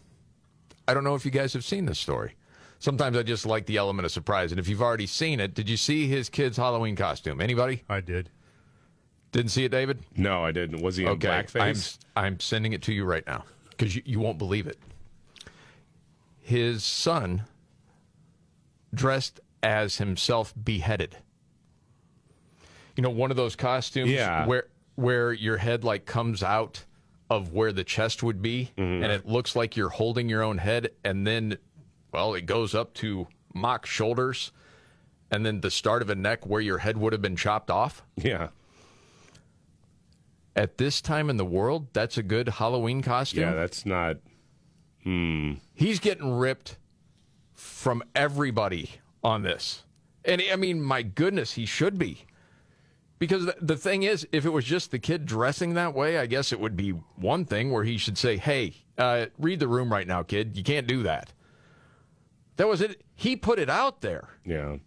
I 0.88 0.94
don't 0.94 1.04
know 1.04 1.16
if 1.16 1.26
you 1.26 1.32
guys 1.32 1.54
have 1.54 1.66
seen 1.66 1.86
this 1.86 2.00
story. 2.00 2.36
Sometimes 2.80 3.18
I 3.18 3.24
just 3.24 3.46
like 3.46 3.66
the 3.66 3.78
element 3.78 4.06
of 4.06 4.12
surprise. 4.12 4.52
And 4.52 4.60
if 4.60 4.70
you've 4.70 4.82
already 4.82 5.08
seen 5.08 5.40
it, 5.40 5.54
did 5.54 5.68
you 5.68 5.76
see 5.76 6.08
his 6.08 6.30
kid's 6.30 6.56
Halloween 6.58 6.96
costume? 6.96 7.42
Anybody? 7.42 7.84
I 7.90 8.00
did. 8.00 8.30
Didn't 9.34 9.52
see 9.52 9.66
it, 9.66 9.70
David? 9.70 10.00
No, 10.16 10.46
I 10.46 10.52
didn't. 10.52 10.82
Was 10.82 10.96
he 10.96 11.04
in 11.04 11.10
Okay, 11.10 11.30
I'm, 11.30 11.46
blackface? 11.46 11.98
I'm 12.16 12.40
sending 12.40 12.72
it 12.74 12.82
to 12.84 12.94
you 12.94 13.04
right 13.04 13.26
now 13.28 13.44
because 13.78 13.96
you, 13.96 14.02
you 14.06 14.20
won't 14.20 14.38
believe 14.38 14.68
it. 14.68 14.78
His 16.40 16.84
son 16.84 17.44
dressed 18.94 19.40
as 19.62 19.98
himself 19.98 20.54
beheaded. 20.62 21.18
You 22.96 23.04
know, 23.04 23.10
one 23.10 23.32
of 23.32 23.38
those 23.38 23.56
costumes 23.56 24.10
Yeah. 24.12 24.46
where 24.46 24.68
where 24.96 25.32
your 25.32 25.58
head 25.58 25.84
like 25.84 26.06
comes 26.06 26.42
out 26.42 26.84
of 27.30 27.54
where 27.54 27.72
the 27.72 27.84
chest 27.84 28.24
would 28.24 28.42
be, 28.42 28.72
Mm-hmm. 28.78 29.04
and 29.04 29.12
it 29.12 29.28
looks 29.28 29.56
like 29.56 29.78
you're 29.78 29.90
holding 29.90 30.28
your 30.28 30.42
own 30.42 30.58
head, 30.58 30.90
and 31.04 31.28
then, 31.28 31.58
well, 32.12 32.34
it 32.34 32.48
goes 32.48 32.74
up 32.74 32.94
to 32.96 33.28
mock 33.54 33.86
shoulders, 33.86 34.52
and 35.30 35.46
then 35.46 35.62
the 35.62 35.70
start 35.70 36.02
of 36.02 36.10
a 36.10 36.16
neck 36.16 36.48
where 36.48 36.62
your 36.62 36.80
head 36.80 36.98
would 36.98 37.14
have 37.14 37.22
been 37.22 37.36
chopped 37.36 37.70
off. 37.70 38.02
Yeah. 38.16 38.48
At 40.58 40.78
this 40.80 41.02
time 41.02 41.30
in 41.30 41.38
the 41.38 41.46
world, 41.46 41.88
that's 41.94 42.18
a 42.18 42.24
good 42.24 42.50
Halloween 42.50 43.02
costume. 43.04 43.42
Yeah, 43.44 43.54
that's 43.54 43.86
not. 43.86 44.18
Hmm. 45.04 45.54
He's 45.76 46.00
getting 46.00 46.34
ripped 46.38 46.78
from 47.54 48.04
everybody 48.16 48.92
on 49.24 49.44
this. 49.44 49.84
And 50.26 50.42
I 50.52 50.56
mean, 50.56 50.82
my 50.82 51.04
goodness, 51.04 51.54
he 51.54 51.66
should 51.66 51.98
be. 52.00 52.26
Because 53.20 53.46
the, 53.46 53.56
the 53.62 53.78
thing 53.78 54.04
is, 54.04 54.28
if 54.32 54.46
it 54.46 54.50
was 54.50 54.66
just 54.66 54.92
the 54.92 55.00
kid 55.00 55.26
dressing 55.26 55.76
that 55.76 55.94
way, 55.94 56.18
I 56.18 56.26
guess 56.26 56.52
it 56.52 56.60
would 56.60 56.76
be 56.76 56.90
one 56.90 57.46
thing 57.46 57.72
where 57.72 57.84
he 57.84 57.98
should 57.98 58.18
say, 58.18 58.38
hey, 58.38 58.74
uh, 58.98 59.28
read 59.40 59.60
the 59.60 59.68
room 59.68 59.92
right 59.92 60.08
now, 60.08 60.24
kid. 60.24 60.58
You 60.58 60.64
can't 60.64 60.88
do 60.88 61.04
that. 61.04 61.34
That 62.58 62.68
was 62.68 62.82
it. 62.82 63.02
He 63.16 63.36
put 63.36 63.60
it 63.60 63.70
out 63.70 64.02
there, 64.02 64.28
Yeah. 64.44 64.78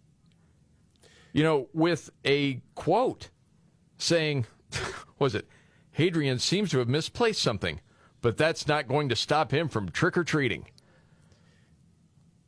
you 1.33 1.43
know, 1.45 1.69
with 1.73 2.11
a 2.25 2.61
quote 2.75 3.31
saying, 3.99 4.47
was 5.19 5.35
it, 5.35 5.49
Hadrian 6.01 6.39
seems 6.39 6.71
to 6.71 6.79
have 6.79 6.89
misplaced 6.89 7.43
something, 7.43 7.79
but 8.23 8.39
that's 8.39 8.67
not 8.67 8.89
going 8.89 9.11
to 9.11 9.17
stop 9.17 9.53
him 9.53 9.69
from 9.69 9.91
trick 9.91 10.17
or 10.17 10.25
treating. 10.25 10.65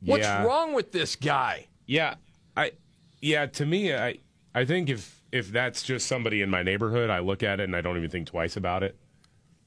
What's 0.01 0.25
Yeah. 0.25 0.43
wrong 0.45 0.73
with 0.73 0.91
this 0.93 1.17
guy? 1.17 1.67
Yeah, 1.87 2.15
I 2.57 2.73
yeah, 3.21 3.45
to 3.47 3.67
me 3.67 3.95
I 3.95 4.19
I 4.55 4.65
think 4.65 4.89
if 4.89 5.21
if 5.31 5.53
that's 5.53 5.83
just 5.83 6.07
somebody 6.07 6.41
in 6.41 6.49
my 6.49 6.63
neighborhood, 6.63 7.11
I 7.11 7.19
look 7.21 7.43
at 7.43 7.61
it 7.61 7.65
and 7.65 7.77
I 7.77 7.83
don't 7.83 7.97
even 7.99 8.09
think 8.11 8.27
twice 8.27 8.57
about 8.57 8.83
it. 8.83 8.97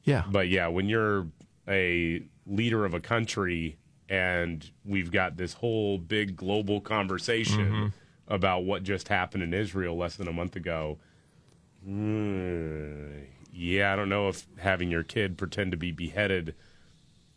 Yeah. 0.04 0.24
But 0.32 0.50
yeah, 0.50 0.67
when 0.67 0.89
you're 0.89 1.28
a 1.67 2.24
leader 2.48 2.86
of 2.86 2.93
a 2.95 3.00
country 3.00 3.78
and 4.10 4.67
we've 4.84 5.12
got 5.12 5.38
this 5.38 5.54
whole 5.54 5.98
big 6.00 6.36
global 6.36 6.82
conversation 6.82 7.60
Mm-hmm. 7.71 7.88
about 8.34 8.63
what 8.65 8.82
just 8.84 9.08
happened 9.10 9.43
in 9.43 9.54
Israel 9.54 9.95
less 9.95 10.15
than 10.15 10.28
a 10.28 10.34
month 10.34 10.56
ago. 10.56 10.98
mm, 11.88 13.24
yeah, 13.56 13.94
I 13.94 13.96
don't 13.96 14.10
know 14.10 14.28
if 14.28 14.46
having 14.60 14.91
your 14.91 15.04
kid 15.04 15.38
pretend 15.38 15.72
to 15.72 15.78
be 15.78 15.91
beheaded 15.91 16.56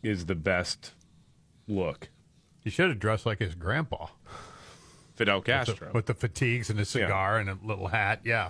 is 0.03 0.25
the 0.25 0.35
best 0.35 0.91
look. 1.67 2.09
He 2.63 2.69
should 2.69 2.89
have 2.89 2.99
dressed 2.99 3.25
like 3.25 3.39
his 3.39 3.55
grandpa. 3.55 4.07
Fidel 5.15 5.37
With 5.37 5.45
the- 5.45 5.51
Castro. 5.51 5.91
With 5.93 6.05
the, 6.07 6.13
fatigues 6.13 6.69
and 6.69 6.79
a 6.79 6.85
cigar 6.85 7.39
and 7.39 7.49
a 7.49 7.57
little 7.63 7.87
hat. 7.87 8.21
Yeah. 8.23 8.49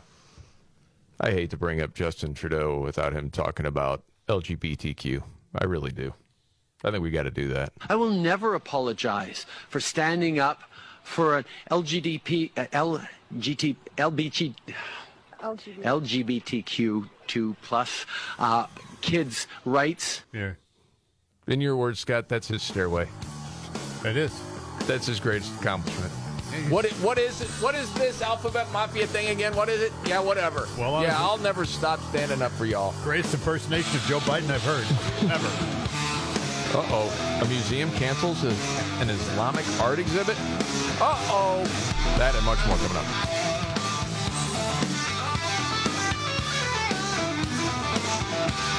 I 1.20 1.32
hate 1.32 1.50
to 1.52 1.58
bring 1.58 1.82
up 1.82 1.94
Justin 1.94 2.34
Trudeau 2.34 2.80
without 2.80 3.14
him 3.14 3.30
talking 3.30 3.66
about 3.66 4.04
LGBTQ. 4.28 5.22
I 5.56 5.66
really 5.66 5.92
do. 5.92 6.14
I 6.84 6.92
think 6.92 7.04
we 7.04 7.12
got 7.12 7.24
to 7.24 7.32
do 7.32 7.50
that. 7.50 7.74
I 7.90 7.96
will 7.96 8.12
never 8.12 8.56
apologize 8.56 9.46
for 9.68 9.80
standing 9.80 10.40
up 10.40 10.64
for 11.04 11.40
an 11.40 11.46
LGDP, 11.70 12.52
uh, 12.58 12.68
LGT, 12.72 13.76
LBT, 13.98 14.54
LGBTQ2 17.30 17.56
plus 17.62 18.06
uh, 18.38 18.66
kids' 19.02 19.48
rights. 19.66 20.24
Yeah. 20.34 20.54
In 21.48 21.62
your 21.62 21.76
words, 21.76 22.00
Scott, 22.00 22.30
that's 22.30 22.48
his 22.48 22.62
stairway. 22.62 23.08
It 24.06 24.18
is. 24.18 24.40
That's 24.86 25.08
his 25.08 25.20
greatest 25.20 25.54
accomplishment. 25.60 26.12
What? 26.70 26.88
What 26.94 27.18
is 27.18 27.42
it? 27.42 27.48
What 27.62 27.76
is 27.76 27.92
this 27.94 28.22
alphabet 28.22 28.72
mafia 28.72 29.06
thing 29.06 29.28
again? 29.30 29.56
What 29.56 29.70
is 29.70 29.82
it? 29.82 29.94
Yeah, 30.06 30.20
whatever. 30.20 30.68
Well, 30.78 31.02
yeah, 31.04 31.16
I'll 31.18 31.38
never 31.38 31.64
stop 31.64 32.00
standing 32.10 32.42
up 32.42 32.52
for 32.54 32.66
y'all. 32.66 32.94
Greatest 33.04 33.34
impersonation 33.36 33.96
of 33.96 34.02
Joe 34.04 34.20
Biden 34.20 34.50
I've 34.50 34.64
heard 34.64 34.86
ever. 35.32 35.48
Uh 36.78 36.86
oh. 36.90 37.40
A 37.44 37.48
museum 37.48 37.92
cancels 37.92 38.44
an 38.44 39.10
Islamic 39.10 39.66
art 39.80 40.00
exhibit? 40.00 40.38
Uh 41.00 41.16
oh. 41.30 41.64
That 42.18 42.36
and 42.36 42.46
much 42.46 42.60
more 42.68 42.78
coming 42.78 42.98
up. 42.98 43.59
Bye. 48.50 48.79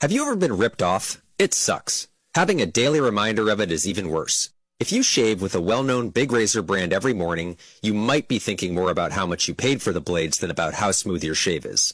have 0.00 0.10
you 0.10 0.22
ever 0.22 0.34
been 0.34 0.56
ripped 0.56 0.82
off? 0.82 1.20
It 1.38 1.52
sucks. 1.52 2.08
Having 2.34 2.62
a 2.62 2.66
daily 2.66 3.00
reminder 3.00 3.50
of 3.50 3.60
it 3.60 3.70
is 3.70 3.86
even 3.86 4.08
worse. 4.08 4.48
If 4.78 4.92
you 4.92 5.02
shave 5.02 5.42
with 5.42 5.54
a 5.54 5.60
well-known 5.60 6.08
big 6.08 6.32
razor 6.32 6.62
brand 6.62 6.94
every 6.94 7.12
morning, 7.12 7.58
you 7.82 7.92
might 7.92 8.26
be 8.26 8.38
thinking 8.38 8.74
more 8.74 8.90
about 8.90 9.12
how 9.12 9.26
much 9.26 9.46
you 9.46 9.52
paid 9.52 9.82
for 9.82 9.92
the 9.92 10.00
blades 10.00 10.38
than 10.38 10.50
about 10.50 10.72
how 10.72 10.90
smooth 10.90 11.22
your 11.22 11.34
shave 11.34 11.66
is. 11.66 11.92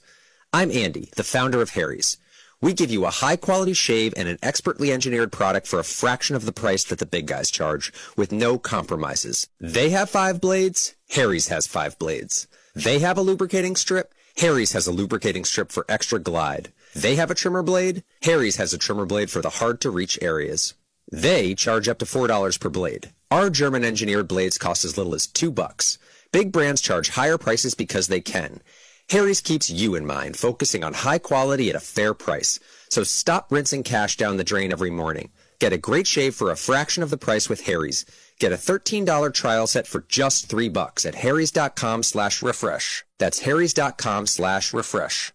I'm 0.53 0.71
Andy, 0.71 1.11
the 1.17 1.25
founder 1.25 1.61
of 1.61 1.71
Harry's. 1.71 2.17
We 2.61 2.75
give 2.75 2.93
you 2.93 3.05
a 3.05 3.11
high-quality 3.11 3.73
shave 3.73 4.15
and 4.17 4.29
an 4.29 4.39
expertly 4.41 4.93
engineered 4.93 5.33
product 5.33 5.67
for 5.67 5.81
a 5.81 5.85
fraction 5.85 6.37
of 6.37 6.47
the 6.47 6.53
price 6.53 6.85
that 6.85 7.01
the 7.01 7.07
big 7.07 7.27
guys 7.27 7.51
charge, 7.51 7.93
with 8.17 8.31
no 8.31 8.57
compromises. 8.57 9.49
They 9.59 9.91
have 9.91 10.09
five 10.09 10.41
blades, 10.41 10.95
Harry's 11.11 11.49
has 11.49 11.67
five 11.67 11.99
blades. 11.99 12.47
They 12.73 13.01
have 13.01 13.19
a 13.19 13.23
lubricating 13.23 13.75
strip, 13.75 14.15
Harry's 14.37 14.73
has 14.73 14.87
a 14.87 14.93
lubricating 14.93 15.45
strip 15.45 15.73
for 15.73 15.85
extra 15.89 16.21
glide. 16.21 16.73
They 16.97 17.17
have 17.17 17.31
a 17.31 17.35
trimmer 17.35 17.63
blade, 17.63 18.05
Harry's 18.23 18.57
has 18.57 18.73
a 18.73 18.79
trimmer 18.79 19.05
blade 19.05 19.31
for 19.31 19.43
the 19.43 19.51
hard 19.51 19.83
to 19.83 19.91
reach 19.91 20.19
areas. 20.23 20.73
They 21.13 21.55
charge 21.55 21.89
up 21.89 21.99
to 21.99 22.07
$4 22.07 22.59
per 22.59 22.71
blade. 22.71 23.13
Our 23.31 23.51
German 23.51 23.85
engineered 23.85 24.29
blades 24.29 24.57
cost 24.57 24.83
as 24.83 24.97
little 24.97 25.15
as 25.15 25.27
2 25.27 25.51
bucks. 25.51 25.99
Big 26.33 26.51
brands 26.53 26.81
charge 26.81 27.11
higher 27.11 27.37
prices 27.37 27.75
because 27.75 28.07
they 28.07 28.23
can. 28.23 28.63
Harry's 29.11 29.43
keeps 29.43 29.69
you 29.69 29.95
in 29.95 30.07
mind, 30.07 30.39
focusing 30.39 30.83
on 30.83 30.95
high 30.95 31.19
quality 31.19 31.69
at 31.69 31.77
a 31.77 31.81
fair 31.81 32.15
price. 32.15 32.61
So 32.89 33.05
stop 33.05 33.53
rinsing 33.53 33.83
cash 33.83 34.17
down 34.17 34.39
the 34.39 34.43
drain 34.53 34.73
every 34.73 34.91
morning. 34.91 35.33
Get 35.59 35.75
a 35.75 35.79
great 35.79 36.07
shave 36.07 36.35
for 36.35 36.51
a 36.51 36.57
fraction 36.57 37.03
of 37.03 37.11
the 37.11 37.19
price 37.19 37.47
with 37.51 37.67
Harry's. 37.67 38.07
Get 38.41 38.53
a 38.53 38.57
$13 38.57 39.35
trial 39.35 39.67
set 39.67 39.87
for 39.87 40.07
just 40.09 40.49
3 40.49 40.71
bucks 40.71 41.05
at 41.05 41.17
harrys.com 41.17 42.05
slash 42.05 42.41
refresh. 42.41 43.05
That's 43.19 43.41
harrys.com 43.41 44.27
slash 44.29 44.73
refresh. 44.73 45.35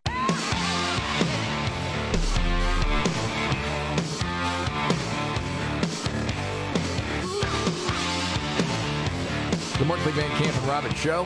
The 9.81 9.87
Markley 9.87 10.11
Van 10.11 10.29
Camp 10.37 10.55
and 10.55 10.67
Robbins 10.67 10.95
Show. 10.95 11.25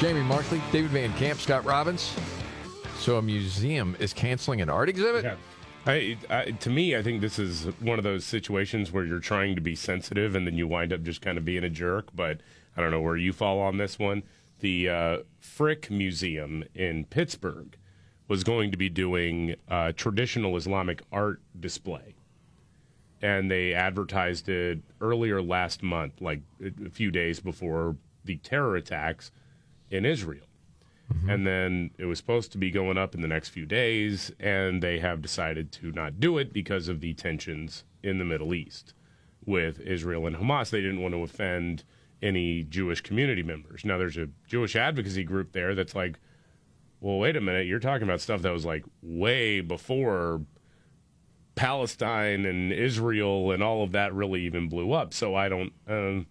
Jamie 0.00 0.22
Markley, 0.22 0.62
David 0.72 0.90
Van 0.92 1.12
Camp, 1.18 1.38
Scott 1.38 1.66
Robbins. 1.66 2.16
So 2.96 3.18
a 3.18 3.22
museum 3.22 3.94
is 4.00 4.14
canceling 4.14 4.62
an 4.62 4.70
art 4.70 4.88
exhibit? 4.88 5.22
Yeah. 5.22 5.36
I, 5.86 6.16
I, 6.30 6.44
to 6.52 6.70
me, 6.70 6.96
I 6.96 7.02
think 7.02 7.20
this 7.20 7.38
is 7.38 7.66
one 7.80 7.98
of 7.98 8.02
those 8.02 8.24
situations 8.24 8.90
where 8.90 9.04
you're 9.04 9.20
trying 9.20 9.54
to 9.56 9.60
be 9.60 9.74
sensitive 9.74 10.34
and 10.34 10.46
then 10.46 10.56
you 10.56 10.66
wind 10.66 10.94
up 10.94 11.02
just 11.02 11.20
kind 11.20 11.36
of 11.36 11.44
being 11.44 11.62
a 11.62 11.68
jerk. 11.68 12.08
But 12.14 12.40
I 12.74 12.80
don't 12.80 12.90
know 12.90 13.02
where 13.02 13.18
you 13.18 13.34
fall 13.34 13.60
on 13.60 13.76
this 13.76 13.98
one. 13.98 14.22
The 14.60 14.88
uh, 14.88 15.18
Frick 15.38 15.90
Museum 15.90 16.64
in 16.74 17.04
Pittsburgh 17.04 17.76
was 18.28 18.44
going 18.44 18.70
to 18.70 18.78
be 18.78 18.88
doing 18.88 19.56
a 19.68 19.92
traditional 19.92 20.56
Islamic 20.56 21.02
art 21.12 21.42
display. 21.60 22.13
And 23.24 23.50
they 23.50 23.72
advertised 23.72 24.50
it 24.50 24.80
earlier 25.00 25.40
last 25.40 25.82
month, 25.82 26.20
like 26.20 26.42
a 26.62 26.90
few 26.90 27.10
days 27.10 27.40
before 27.40 27.96
the 28.22 28.36
terror 28.36 28.76
attacks 28.76 29.30
in 29.90 30.04
Israel. 30.04 30.44
Mm-hmm. 31.10 31.30
And 31.30 31.46
then 31.46 31.90
it 31.96 32.04
was 32.04 32.18
supposed 32.18 32.52
to 32.52 32.58
be 32.58 32.70
going 32.70 32.98
up 32.98 33.14
in 33.14 33.22
the 33.22 33.28
next 33.28 33.48
few 33.48 33.64
days, 33.64 34.30
and 34.38 34.82
they 34.82 34.98
have 34.98 35.22
decided 35.22 35.72
to 35.72 35.90
not 35.92 36.20
do 36.20 36.36
it 36.36 36.52
because 36.52 36.88
of 36.88 37.00
the 37.00 37.14
tensions 37.14 37.84
in 38.02 38.18
the 38.18 38.26
Middle 38.26 38.52
East 38.52 38.92
with 39.46 39.80
Israel 39.80 40.26
and 40.26 40.36
Hamas. 40.36 40.68
They 40.68 40.82
didn't 40.82 41.00
want 41.00 41.14
to 41.14 41.22
offend 41.22 41.84
any 42.22 42.62
Jewish 42.62 43.00
community 43.00 43.42
members. 43.42 43.86
Now, 43.86 43.96
there's 43.96 44.18
a 44.18 44.28
Jewish 44.46 44.76
advocacy 44.76 45.24
group 45.24 45.52
there 45.52 45.74
that's 45.74 45.94
like, 45.94 46.18
well, 47.00 47.18
wait 47.18 47.36
a 47.36 47.40
minute, 47.40 47.66
you're 47.66 47.80
talking 47.80 48.06
about 48.06 48.20
stuff 48.20 48.42
that 48.42 48.52
was 48.52 48.66
like 48.66 48.84
way 49.02 49.62
before 49.62 50.42
Palestine 51.54 52.46
and 52.46 52.72
Israel 52.72 53.52
and 53.52 53.62
all 53.62 53.82
of 53.82 53.92
that 53.92 54.12
really 54.14 54.42
even 54.42 54.68
blew 54.68 54.92
up. 54.92 55.14
So 55.14 55.34
I 55.34 55.48
don't, 55.48 55.72
um, 55.88 56.26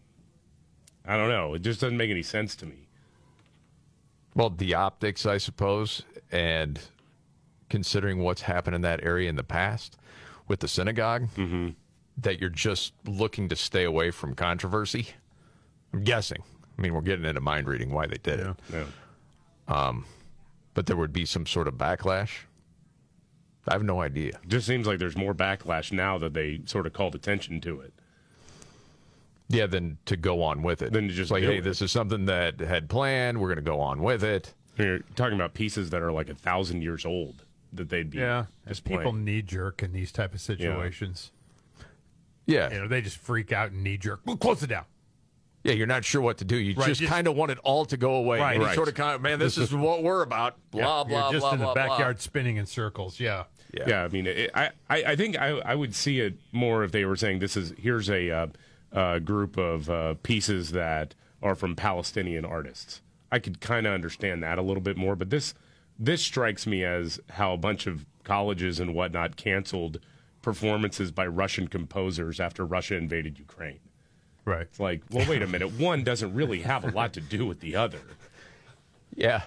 I 1.05 1.15
don't 1.17 1.30
know. 1.30 1.53
It 1.53 1.61
just 1.61 1.80
doesn't 1.82 1.97
make 1.97 2.09
any 2.11 2.24
sense 2.24 2.55
to 2.57 2.65
me. 2.65 2.88
Well, 4.36 4.49
the 4.49 4.74
optics, 4.74 5.26
I 5.26 5.38
suppose, 5.38 6.03
and 6.32 6.80
considering 7.69 8.19
what's 8.19 8.41
happened 8.41 8.76
in 8.76 8.82
that 8.82 9.03
area 9.03 9.30
in 9.30 9.36
the 9.36 9.43
past 9.43 9.97
with 10.47 10.59
the 10.59 10.67
synagogue, 10.67 11.30
that 12.17 12.39
you're 12.39 12.49
just 12.49 12.93
looking 13.05 13.47
to 13.49 13.55
stay 13.55 13.84
away 13.84 14.11
from 14.11 14.34
controversy. 14.36 15.07
I'm 15.93 16.03
guessing. 16.03 16.43
I 16.78 16.82
mean, 16.82 16.93
we're 16.93 17.01
getting 17.01 17.26
into 17.26 17.41
mind 17.41 17.67
reading 17.67 17.91
why 17.91 18.07
they 18.07 18.17
did 18.21 18.39
it. 18.39 18.47
Um, 19.67 20.05
but 20.74 20.88
there 20.88 20.97
would 20.97 21.13
be 21.13 21.26
some 21.26 21.45
sort 21.45 21.67
of 21.67 21.76
backlash. 21.76 22.32
I 23.68 23.74
have 23.74 23.84
no 23.84 24.01
idea. 24.01 24.39
just 24.47 24.68
seems 24.68 24.86
like 24.88 24.99
there's 24.99 25.16
more 25.18 25.34
backlash 25.34 25.91
now 25.91 26.18
that 26.18 26.34
they 26.34 26.61
sort 26.66 26.86
of 26.86 26.93
called 26.93 27.16
attention 27.16 27.61
to 27.61 27.80
it. 27.82 27.93
Yeah, 29.49 29.68
than 29.68 29.97
to 30.05 30.18
go 30.18 30.41
on 30.41 30.64
with 30.64 30.82
it. 30.82 30.91
Than 30.93 31.07
to 31.07 31.14
just 31.14 31.30
like, 31.32 31.43
hey, 31.43 31.57
it. 31.57 31.64
this 31.64 31.82
is 31.82 31.91
something 31.91 32.26
that 32.26 32.59
had 32.59 32.89
planned. 32.89 33.39
We're 33.39 33.47
going 33.49 33.64
to 33.64 33.70
go 33.72 33.80
on 33.80 34.01
with 34.01 34.24
it. 34.24 34.53
You're 34.78 34.99
talking 35.16 35.36
about 35.36 35.53
pieces 35.53 35.91
that 35.91 36.01
are 36.01 36.11
like 36.11 36.30
a 36.30 36.34
thousand 36.36 36.82
years 36.82 37.05
old 37.05 37.43
that 37.74 37.89
they'd 37.89 38.09
be 38.09 38.18
Yeah, 38.20 38.39
and 38.39 38.47
displaying. 38.68 38.99
people 39.01 39.14
knee 39.14 39.41
jerk 39.41 39.84
in 39.84 39.93
these 39.93 40.11
type 40.11 40.34
of 40.34 40.41
situations. 40.41 41.32
Yeah, 42.45 42.72
you 42.74 42.80
know 42.82 42.88
they 42.88 43.01
just 43.01 43.18
freak 43.18 43.51
out 43.53 43.72
and 43.72 43.84
knee 43.84 43.97
jerk. 43.97 44.22
Well, 44.26 44.36
close 44.38 44.64
it 44.64 44.68
down. 44.68 44.86
Yeah, 45.64 45.74
you're 45.74 45.88
not 45.88 46.03
sure 46.03 46.20
what 46.22 46.39
to 46.39 46.45
do. 46.45 46.57
You 46.57 46.74
Right, 46.76 46.88
just, 46.88 46.99
just- 46.99 47.11
kind 47.11 47.26
of 47.26 47.36
want 47.38 47.51
it 47.51 47.57
all 47.64 47.86
to 47.86 47.95
go 47.95 48.16
away. 48.16 48.39
Right. 48.39 48.59
Right. 48.59 48.76
sort 48.76 48.89
of 48.89 48.95
kind 48.95 49.16
of, 49.16 49.22
man, 49.22 49.39
this, 49.39 49.55
This 49.55 49.66
is 49.66 49.70
is- 49.70 49.76
what 49.80 50.03
we're 50.03 50.22
about. 50.22 50.57
Blah, 50.72 50.82
Yeah, 50.82 51.03
blah, 51.07 51.24
you're 51.26 51.32
just 51.32 51.41
blah, 51.43 51.53
in 51.53 51.59
the 51.59 51.66
blah, 51.66 51.74
blah. 51.74 51.88
backyard 51.88 52.20
spinning 52.20 52.57
in 52.57 52.66
circles. 52.66 53.18
Yeah. 53.20 53.43
Yeah, 53.74 54.03
I 54.03 54.07
mean, 54.07 54.28
it, 54.28 54.51
I, 54.53 54.69
I 54.89 55.03
I 55.03 55.15
think 55.15 55.38
I, 55.38 55.49
I 55.59 55.76
would 55.76 55.95
see 55.95 56.19
it 56.19 56.36
more 56.51 56.84
if 56.84 56.91
they 56.91 57.05
were 57.05 57.15
saying 57.15 57.39
this 57.39 57.57
is 57.57 57.74
here's 57.78 58.09
a 58.09 58.30
uh, 58.30 58.47
uh, 58.91 59.19
group 59.19 59.57
of 59.57 59.89
uh, 59.89 60.13
pieces 60.24 60.71
that 60.71 61.15
are 61.41 61.55
from 61.55 61.76
Palestinian 61.76 62.45
artists. 62.45 63.01
I 63.32 63.39
could 63.39 63.59
kind 63.59 63.88
of 63.88 63.93
understand 63.93 64.43
that 64.43 64.57
a 64.57 64.61
little 64.61 64.84
bit 64.84 64.95
more, 64.95 65.15
but 65.15 65.30
this 65.32 65.55
this 65.97 66.21
strikes 66.21 66.67
me 66.67 66.84
as 66.84 67.19
how 67.32 67.53
a 67.53 67.57
bunch 67.57 67.88
of 67.88 68.05
colleges 68.24 68.80
and 68.80 68.93
whatnot 68.93 69.36
canceled 69.36 69.99
performances 70.41 71.11
by 71.11 71.26
Russian 71.26 71.67
composers 71.67 72.39
after 72.39 72.65
Russia 72.65 72.95
invaded 72.95 73.39
Ukraine. 73.39 73.80
Right. 74.45 74.63
It's 74.63 74.80
like, 74.80 75.01
well, 75.09 75.28
wait 75.30 75.41
a 75.41 75.47
minute. 75.47 75.80
One 75.80 76.03
doesn't 76.03 76.34
really 76.34 76.61
have 76.61 76.84
a 76.84 76.91
lot 76.91 77.13
to 77.13 77.21
do 77.21 77.45
with 77.45 77.61
the 77.61 77.76
other. 77.76 78.01
Yeah. 79.15 79.43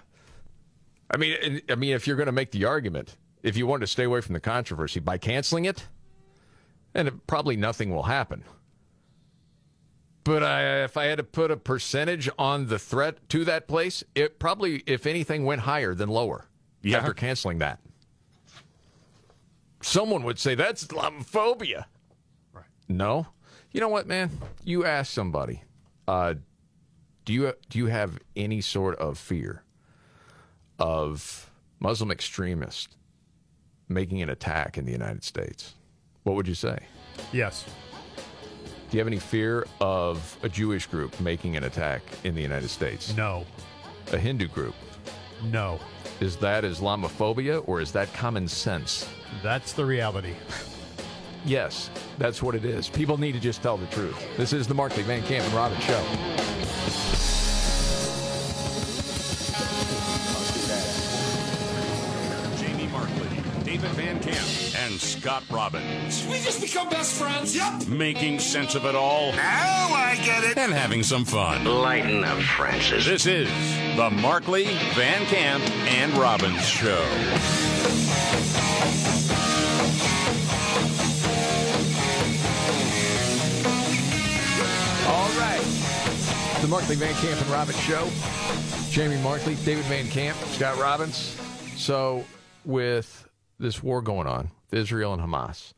I 1.11 1.17
mean, 1.19 1.61
I 1.69 1.75
mean, 1.75 1.95
if 1.95 2.07
you're 2.07 2.17
going 2.17 2.27
to 2.27 2.33
make 2.33 2.51
the 2.51 2.65
argument, 2.65 3.17
if 3.47 3.57
you 3.57 3.65
want 3.65 3.81
to 3.81 3.87
stay 3.87 4.03
away 4.03 4.21
from 4.21 4.33
the 4.33 4.41
controversy 4.41 4.99
by 4.99 5.17
canceling 5.19 5.67
it, 5.67 5.87
then 6.93 7.07
it, 7.07 7.27
probably 7.29 7.57
nothing 7.57 7.95
will 7.95 8.03
happen. 8.03 8.43
But 10.25 10.43
I, 10.43 10.83
if 10.83 10.97
I 10.97 11.05
had 11.05 11.19
to 11.19 11.23
put 11.25 11.53
a 11.53 11.57
percentage 11.57 12.29
on 12.41 12.67
the 12.67 12.81
threat 12.81 13.29
to 13.29 13.45
that 13.45 13.69
place, 13.69 14.03
it 14.17 14.41
probably, 14.41 14.83
if 14.85 15.07
anything, 15.07 15.45
went 15.45 15.61
higher 15.61 15.95
than 15.95 16.09
lower 16.09 16.47
Yeah. 16.83 16.99
after 16.99 17.15
canceling 17.15 17.59
that. 17.59 17.79
Someone 19.81 20.25
would 20.25 20.41
say 20.41 20.57
that's 20.57 20.85
Islamophobia. 20.85 21.85
Right. 22.53 22.65
No. 22.89 23.29
You 23.71 23.81
know 23.81 23.89
what, 23.89 24.09
man? 24.09 24.31
You 24.65 24.85
ask 24.85 25.13
somebody, 25.13 25.63
uh, 26.09 26.35
do 27.25 27.33
you 27.33 27.53
do 27.71 27.79
you 27.79 27.87
have 27.87 28.19
any 28.35 28.61
sort 28.61 28.99
of 28.99 29.19
fear 29.19 29.63
of 30.81 31.49
Muslim 31.79 32.11
extremists 32.11 32.96
making 33.89 34.23
an 34.23 34.31
attack 34.31 34.79
in 34.79 34.85
the 34.85 34.93
United 34.93 35.25
States? 35.25 35.75
What 36.25 36.37
would 36.37 36.49
you 36.49 36.55
say? 36.55 36.79
Yes. 37.33 37.65
Do 38.91 38.97
you 38.97 39.01
have 39.01 39.07
any 39.07 39.19
fear 39.19 39.67
of 39.81 40.39
a 40.43 40.49
Jewish 40.49 40.87
group 40.87 41.19
making 41.21 41.57
an 41.57 41.65
attack 41.65 42.03
in 42.25 42.35
the 42.35 42.43
United 42.43 42.69
States? 42.69 43.17
No. 43.17 43.45
A 44.13 44.19
Hindu 44.19 44.49
group? 44.49 44.75
No. 45.51 45.79
Is 46.21 46.37
that 46.37 46.65
Islamophobia 46.65 47.67
or 47.69 47.81
is 47.81 47.93
that 47.93 48.13
common 48.15 48.49
sense? 48.49 49.09
That's 49.43 49.73
the 49.73 49.85
reality. 49.85 50.35
Yes, 51.45 51.91
that's 52.19 52.43
what 52.43 52.55
it 52.55 52.65
is. 52.65 52.89
People 52.89 53.19
need 53.19 53.33
to 53.33 53.41
just 53.41 53.63
tell 53.63 53.77
the 53.77 53.87
truth. 53.87 54.17
This 54.37 54.53
is 54.53 54.67
the 54.67 54.75
Markley 54.75 55.03
Van 55.05 55.23
Camp 55.23 55.45
and 55.45 55.55
Robbins 55.55 55.85
Show. 55.85 57.06
And 64.97 65.03
Scott 65.03 65.43
Robbins. 65.51 66.27
We 66.27 66.39
just 66.39 66.63
become 66.63 66.89
best 66.89 67.21
friends. 67.21 67.55
Yep. 67.55 67.87
Making 67.87 68.39
sense 68.39 68.75
of 68.75 68.87
it 68.87 68.95
all. 68.95 69.31
Now 69.33 69.89
I 69.93 70.19
get 70.25 70.43
it. 70.43 70.57
And 70.57 70.73
having 70.73 71.03
some 71.03 71.27
fun. 71.27 71.67
Lighten 71.67 72.25
up, 72.25 72.39
Francis. 72.39 73.05
This 73.05 73.27
is 73.27 73.49
the 73.97 74.09
Markley, 74.09 74.65
Van 74.95 75.27
Camp, 75.27 75.63
and 75.91 76.17
Robbins 76.17 76.67
Show. 76.67 77.03
All 85.07 85.29
right. 85.37 85.61
The 86.63 86.69
Markley 86.69 86.97
Van 86.97 87.15
Camp 87.17 87.39
and 87.43 87.51
Robbins 87.51 87.81
Show. 87.81 88.09
Jamie 88.89 89.23
Markley, 89.23 89.57
David 89.57 89.85
Van 89.85 90.09
Camp, 90.09 90.39
Scott 90.53 90.79
Robbins. 90.79 91.39
So, 91.77 92.25
with 92.65 93.29
this 93.59 93.83
war 93.83 94.03
going 94.03 94.27
on, 94.27 94.43
with 94.43 94.66
Israel 94.77 95.13
and 95.13 95.23
Hamas, 95.23 95.73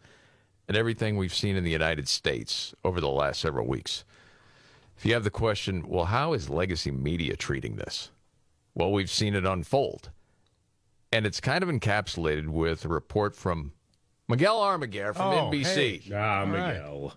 and 0.67 0.77
everything 0.77 1.17
we've 1.17 1.35
seen 1.35 1.57
in 1.57 1.65
the 1.65 1.71
United 1.71 2.09
States 2.09 2.75
over 2.85 3.01
the 3.01 3.09
last 3.09 3.41
several 3.41 3.67
weeks, 3.67 4.05
if 4.97 5.07
you 5.07 5.15
have 5.15 5.25
the 5.25 5.31
question, 5.31 5.85
well, 5.89 6.07
how 6.07 6.33
is 6.33 6.51
legacy 6.51 6.91
media 6.91 7.37
treating 7.37 7.77
this? 7.77 8.11
Well, 8.75 8.93
we've 8.93 9.11
seen 9.11 9.35
it 9.35 9.45
unfold. 9.47 10.11
And 11.13 11.25
it's 11.25 11.41
kind 11.41 11.63
of 11.63 11.71
encapsulated 11.71 12.49
with 12.49 12.85
a 12.85 12.89
report 12.89 13.35
from 13.35 13.73
Miguel 14.29 14.59
Almaguer 14.61 15.15
from 15.15 15.27
Oh, 15.33 15.51
NBC. 15.51 16.03
hey. 16.03 16.15
Ah, 16.15 16.41
All 16.41 16.47
right. 16.49 16.75
Miguel. 16.75 17.15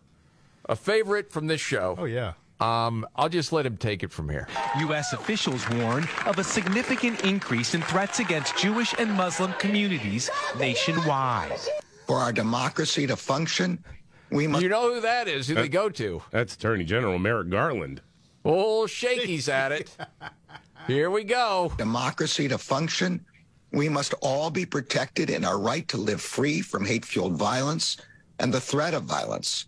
A 0.69 0.75
favorite 0.75 1.31
from 1.31 1.47
this 1.47 1.59
show. 1.59 1.95
Oh, 1.97 2.05
yeah. 2.05 2.33
Um, 2.61 3.07
I'll 3.15 3.29
just 3.29 3.51
let 3.51 3.65
him 3.65 3.75
take 3.75 4.03
it 4.03 4.11
from 4.11 4.29
here. 4.29 4.47
U.S. 4.79 5.13
officials 5.13 5.67
warn 5.71 6.07
of 6.27 6.37
a 6.37 6.43
significant 6.43 7.25
increase 7.25 7.73
in 7.73 7.81
threats 7.81 8.19
against 8.19 8.57
Jewish 8.57 8.93
and 8.99 9.11
Muslim 9.11 9.53
communities 9.53 10.29
nationwide. 10.59 11.59
For 12.07 12.17
our 12.17 12.31
democracy 12.31 13.07
to 13.07 13.15
function, 13.15 13.83
we 14.31 14.47
must. 14.47 14.61
You 14.63 14.69
know 14.69 14.93
who 14.93 15.01
that 15.01 15.27
is, 15.27 15.47
who 15.47 15.55
they 15.55 15.69
go 15.69 15.89
to. 15.89 16.21
That's 16.29 16.55
Attorney 16.55 16.83
General 16.83 17.17
Merrick 17.17 17.49
Garland. 17.49 18.01
Oh, 18.45 18.85
Shaky's 18.85 19.49
at 19.49 19.71
it. 19.71 19.95
Here 20.87 21.09
we 21.09 21.23
go. 21.23 21.71
Democracy 21.77 22.47
to 22.47 22.57
function, 22.57 23.23
we 23.71 23.87
must 23.87 24.13
all 24.21 24.49
be 24.49 24.65
protected 24.65 25.29
in 25.29 25.45
our 25.45 25.59
right 25.59 25.87
to 25.89 25.97
live 25.97 26.21
free 26.21 26.61
from 26.61 26.85
hate 26.85 27.05
fueled 27.05 27.37
violence 27.37 27.97
and 28.39 28.53
the 28.53 28.61
threat 28.61 28.93
of 28.93 29.03
violence. 29.03 29.67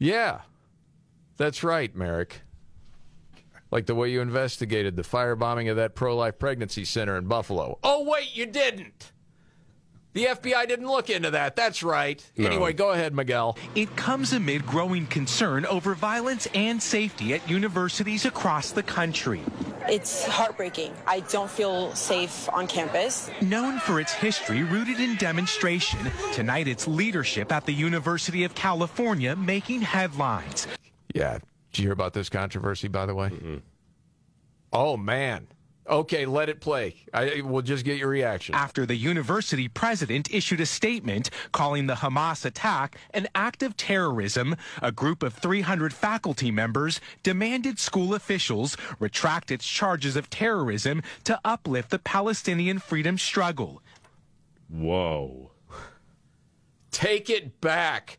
Yeah, 0.00 0.40
that's 1.38 1.64
right, 1.64 1.94
Merrick. 1.96 2.42
Like 3.70 3.86
the 3.86 3.94
way 3.94 4.10
you 4.10 4.20
investigated 4.20 4.96
the 4.96 5.02
firebombing 5.02 5.70
of 5.70 5.76
that 5.76 5.94
pro 5.94 6.16
life 6.16 6.38
pregnancy 6.38 6.84
center 6.84 7.16
in 7.16 7.26
Buffalo. 7.26 7.78
Oh, 7.82 8.04
wait, 8.04 8.34
you 8.36 8.46
didn't. 8.46 9.12
The 10.14 10.24
FBI 10.24 10.66
didn't 10.66 10.88
look 10.88 11.10
into 11.10 11.30
that. 11.30 11.54
That's 11.54 11.82
right. 11.82 12.24
No. 12.36 12.46
Anyway, 12.46 12.72
go 12.72 12.90
ahead, 12.90 13.14
Miguel. 13.14 13.56
It 13.74 13.94
comes 13.94 14.32
amid 14.32 14.66
growing 14.66 15.06
concern 15.06 15.66
over 15.66 15.94
violence 15.94 16.48
and 16.54 16.82
safety 16.82 17.34
at 17.34 17.48
universities 17.48 18.24
across 18.24 18.72
the 18.72 18.82
country. 18.82 19.42
It's 19.86 20.26
heartbreaking. 20.26 20.92
I 21.06 21.20
don't 21.20 21.50
feel 21.50 21.94
safe 21.94 22.48
on 22.52 22.66
campus. 22.66 23.30
Known 23.42 23.78
for 23.78 24.00
its 24.00 24.12
history 24.12 24.62
rooted 24.64 24.98
in 24.98 25.16
demonstration, 25.16 26.00
tonight 26.32 26.68
its 26.68 26.88
leadership 26.88 27.52
at 27.52 27.64
the 27.64 27.72
University 27.72 28.44
of 28.44 28.54
California 28.54 29.36
making 29.36 29.82
headlines. 29.82 30.66
Yeah. 31.14 31.38
Did 31.72 31.78
you 31.78 31.84
hear 31.84 31.92
about 31.92 32.14
this 32.14 32.28
controversy, 32.28 32.88
by 32.88 33.06
the 33.06 33.14
way? 33.14 33.60
Oh, 34.72 34.96
man. 34.96 35.48
Okay, 35.88 36.26
let 36.26 36.50
it 36.50 36.60
play. 36.60 36.96
I 37.14 37.40
will 37.40 37.62
just 37.62 37.82
get 37.82 37.96
your 37.96 38.08
reaction. 38.08 38.54
After 38.54 38.84
the 38.84 38.94
university 38.94 39.68
president 39.68 40.28
issued 40.30 40.60
a 40.60 40.66
statement 40.66 41.30
calling 41.52 41.86
the 41.86 41.94
Hamas 41.94 42.44
attack 42.44 42.98
an 43.14 43.26
act 43.34 43.62
of 43.62 43.74
terrorism, 43.74 44.54
a 44.82 44.92
group 44.92 45.22
of 45.22 45.32
300 45.32 45.94
faculty 45.94 46.50
members 46.50 47.00
demanded 47.22 47.78
school 47.78 48.14
officials 48.14 48.76
retract 48.98 49.50
its 49.50 49.66
charges 49.66 50.14
of 50.14 50.28
terrorism 50.28 51.02
to 51.24 51.40
uplift 51.42 51.88
the 51.88 51.98
Palestinian 51.98 52.78
freedom 52.78 53.16
struggle. 53.16 53.82
Whoa. 54.68 55.52
Take 56.90 57.30
it 57.30 57.62
back. 57.62 58.18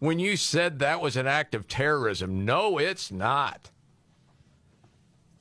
When 0.00 0.18
you 0.18 0.36
said 0.36 0.78
that 0.78 1.00
was 1.00 1.14
an 1.16 1.26
act 1.26 1.54
of 1.54 1.68
terrorism, 1.68 2.44
no, 2.44 2.78
it's 2.78 3.12
not. 3.12 3.70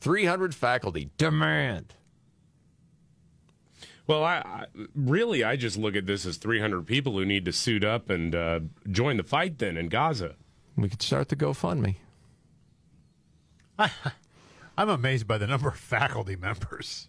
300 0.02 0.54
faculty 0.54 1.10
demand. 1.18 1.96
Well, 4.06 4.24
I, 4.24 4.38
I 4.38 4.66
really 4.96 5.44
I 5.44 5.56
just 5.56 5.78
look 5.78 5.96
at 5.96 6.06
this 6.06 6.26
as 6.26 6.38
300 6.38 6.86
people 6.86 7.14
who 7.14 7.26
need 7.26 7.46
to 7.46 7.54
suit 7.54 7.84
up 7.84 8.10
and 8.10 8.36
uh, 8.36 8.60
join 8.92 9.18
the 9.18 9.24
fight 9.24 9.60
then 9.60 9.78
in 9.78 9.88
Gaza. 9.88 10.36
We 10.76 10.90
could 10.90 11.02
start 11.02 11.30
the 11.30 11.36
GoFundMe. 11.36 11.96
I'm 14.78 14.90
amazed 14.90 15.28
by 15.28 15.38
the 15.38 15.48
number 15.48 15.70
of 15.70 15.78
faculty 15.78 16.36
members. 16.36 17.08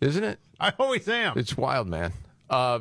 Isn't 0.00 0.24
it? 0.24 0.38
I 0.60 0.72
always 0.78 1.08
am. 1.08 1.38
It's 1.38 1.56
wild, 1.56 1.88
man. 1.88 2.12
Uh, 2.50 2.80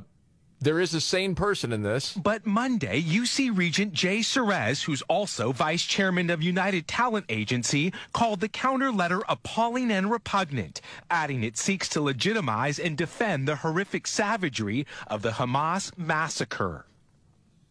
there 0.62 0.80
is 0.80 0.94
a 0.94 1.02
sane 1.02 1.34
person 1.34 1.74
in 1.74 1.82
this. 1.82 2.14
But 2.14 2.46
Monday, 2.46 3.02
UC 3.02 3.58
Regent 3.58 3.94
Jay 3.94 4.20
Sures, 4.20 4.84
who's 4.84 5.02
also 5.04 5.52
vice 5.52 5.84
chairman 5.84 6.30
of 6.30 6.44
United 6.44 6.88
Talent 6.88 7.26
Agency, 7.30 7.92
called 8.14 8.42
the 8.42 8.48
counter 8.48 8.92
letter 8.92 9.24
appalling 9.28 9.92
and 9.92 10.12
repugnant, 10.12 10.80
adding 11.10 11.44
it 11.44 11.58
seeks 11.58 11.90
to 11.90 12.02
legitimize 12.02 12.78
and 12.78 12.96
defend 12.96 13.48
the 13.48 13.58
horrific 13.58 14.06
savagery 14.06 14.86
of 15.08 15.24
the 15.24 15.32
Hamas 15.32 15.98
massacre. 15.98 16.86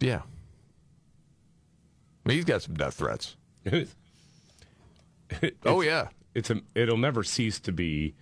Yeah. 0.00 0.22
He's 2.26 2.44
got 2.44 2.62
some 2.62 2.74
death 2.74 2.94
threats. 2.94 3.36
oh 5.64 5.80
yeah, 5.80 6.08
it's 6.34 6.50
a, 6.50 6.60
it'll 6.74 6.96
never 6.96 7.22
cease 7.22 7.60
to 7.60 7.72
be 7.72 8.14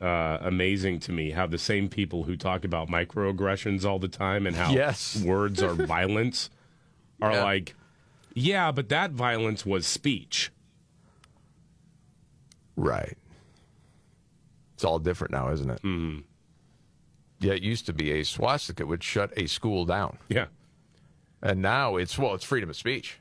uh, 0.00 0.38
amazing 0.40 0.98
to 1.00 1.12
me 1.12 1.30
how 1.30 1.46
the 1.46 1.58
same 1.58 1.88
people 1.88 2.24
who 2.24 2.36
talk 2.36 2.64
about 2.64 2.88
microaggressions 2.88 3.84
all 3.84 3.98
the 3.98 4.08
time 4.08 4.46
and 4.46 4.56
how 4.56 4.72
Yes. 4.72 5.20
words 5.26 5.62
are 5.62 5.74
violence 5.74 6.48
are 7.20 7.32
Yeah. 7.32 7.44
like, 7.44 7.74
yeah, 8.34 8.72
but 8.72 8.88
that 8.88 9.10
violence 9.10 9.66
was 9.66 9.86
speech. 9.86 10.50
Right. 12.76 13.16
It's 14.74 14.84
all 14.84 14.98
different 14.98 15.32
now, 15.32 15.50
isn't 15.52 15.68
it? 15.70 15.82
Mm-hmm. 15.82 16.20
Yeah, 17.40 17.52
it 17.54 17.62
used 17.62 17.86
to 17.86 17.92
be 17.92 18.12
a 18.12 18.22
swastika 18.24 18.86
would 18.86 19.02
shut 19.02 19.32
a 19.36 19.46
school 19.46 19.84
down. 19.84 20.18
Yeah. 20.28 20.46
And 21.42 21.60
now 21.62 21.96
it's, 21.96 22.18
well, 22.18 22.34
it's 22.34 22.44
freedom 22.44 22.70
of 22.70 22.76
speech. 22.76 23.18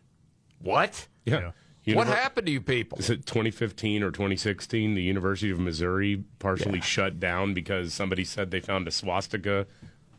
What? 0.62 1.08
Yeah. 1.26 1.52
What 1.96 2.08
happened 2.08 2.48
to 2.48 2.52
you 2.52 2.62
people? 2.62 2.98
Is 3.00 3.10
it 3.10 3.26
2015 3.26 4.04
or 4.04 4.12
2016? 4.12 4.96
The 4.96 5.02
University 5.02 5.52
of 5.52 5.60
Missouri 5.60 6.24
partially 6.40 6.82
shut 6.82 7.20
down 7.20 7.54
because 7.54 7.94
somebody 7.94 8.24
said 8.24 8.52
they 8.52 8.60
found 8.60 8.88
a 8.88 8.92
swastika 8.92 9.66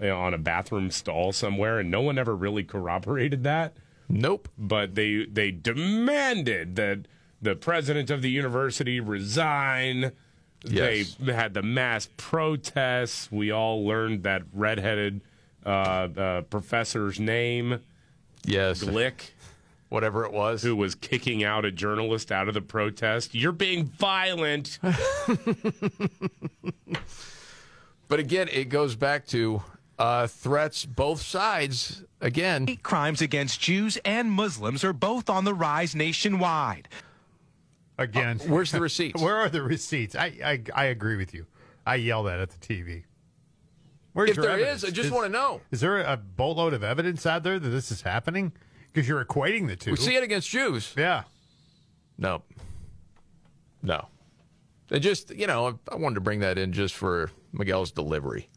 you 0.01 0.07
know, 0.07 0.18
on 0.18 0.35
a 0.35 0.39
bathroom 0.39 0.91
stall 0.91 1.33
somewhere, 1.33 1.79
and 1.79 1.91
no 1.91 2.01
one 2.01 2.18
ever 2.18 2.35
really 2.35 2.64
corroborated 2.64 3.45
that. 3.45 3.75
Nope. 4.09 4.49
But 4.59 4.95
they 4.95 5.27
they 5.31 5.51
demanded 5.51 6.77
that 6.77 7.07
the 7.41 7.55
president 7.55 8.11
of 8.11 8.23
the 8.23 8.31
university 8.31 9.01
resign. 9.01 10.12
Yes. 10.64 11.16
They 11.18 11.33
had 11.33 11.55
the 11.55 11.62
mass 11.62 12.09
protests. 12.16 13.33
We 13.33 13.51
all 13.51 13.87
learned 13.87 14.25
that 14.25 14.43
redheaded 14.53 15.23
uh, 15.64 15.68
uh, 15.68 16.41
professor's 16.43 17.18
name. 17.18 17.81
Yes. 18.45 18.83
Click. 18.83 19.35
Whatever 19.91 20.24
it 20.24 20.32
was. 20.32 20.62
Who 20.62 20.74
was 20.74 20.95
kicking 20.95 21.45
out 21.45 21.64
a 21.66 21.70
journalist 21.70 22.32
out 22.32 22.49
of 22.49 22.55
the 22.55 22.61
protest. 22.62 23.34
You're 23.34 23.53
being 23.53 23.84
violent. 23.86 24.78
But 28.09 28.18
again, 28.18 28.49
it 28.53 28.64
goes 28.70 28.97
back 28.97 29.26
to 29.28 29.62
uh, 29.97 30.26
threats 30.26 30.84
both 30.84 31.22
sides. 31.22 32.03
Again, 32.20 32.66
Hate 32.66 32.82
crimes 32.82 33.22
against 33.22 33.61
Jews 33.61 33.99
and 34.05 34.32
Muslims 34.32 34.82
are 34.82 34.93
both 34.93 35.30
on 35.30 35.45
the 35.45 35.55
rise 35.55 35.95
nationwide. 35.95 36.88
Again, 37.99 38.41
where's 38.49 38.72
the 38.72 38.80
receipts? 38.80 39.22
Where 39.22 39.36
are 39.36 39.49
the 39.49 39.62
receipts? 39.62 40.16
I, 40.16 40.32
I 40.45 40.62
I 40.74 40.84
agree 40.86 41.16
with 41.16 41.32
you. 41.34 41.47
I 41.86 41.97
yell 41.97 42.24
that 42.24 42.41
at 42.41 42.51
the 42.51 42.59
TV. 42.59 43.05
Where's 44.12 44.30
If 44.30 44.36
your 44.36 44.47
there 44.47 44.55
evidence? 44.55 44.82
is, 44.82 44.88
I 44.88 44.93
just 44.93 45.12
wanna 45.12 45.28
know. 45.28 45.61
Is 45.70 45.80
there 45.80 45.99
a 46.01 46.16
boatload 46.16 46.72
of 46.74 46.82
evidence 46.82 47.26
out 47.26 47.45
there 47.45 47.61
that 47.61 47.68
this 47.68 47.93
is 47.93 48.03
happening? 48.03 48.51
Because 48.93 49.09
you're 49.09 49.24
equating 49.24 49.66
the 49.66 49.76
two. 49.76 49.93
we 49.93 49.97
see 49.97 50.16
it 50.16 50.22
against 50.22 50.49
Jews. 50.49 50.93
Yeah. 50.97 51.24
No. 52.18 52.43
No. 53.82 54.09
It 54.91 55.01
just, 55.01 55.30
you 55.30 55.47
know, 55.47 55.78
I 55.91 55.95
wanted 55.95 56.16
to 56.16 56.20
bring 56.20 56.41
that 56.41 56.59
in 56.59 56.72
just 56.72 56.95
for 56.95 57.30
Miguel's 57.53 57.93
delivery. 57.93 58.49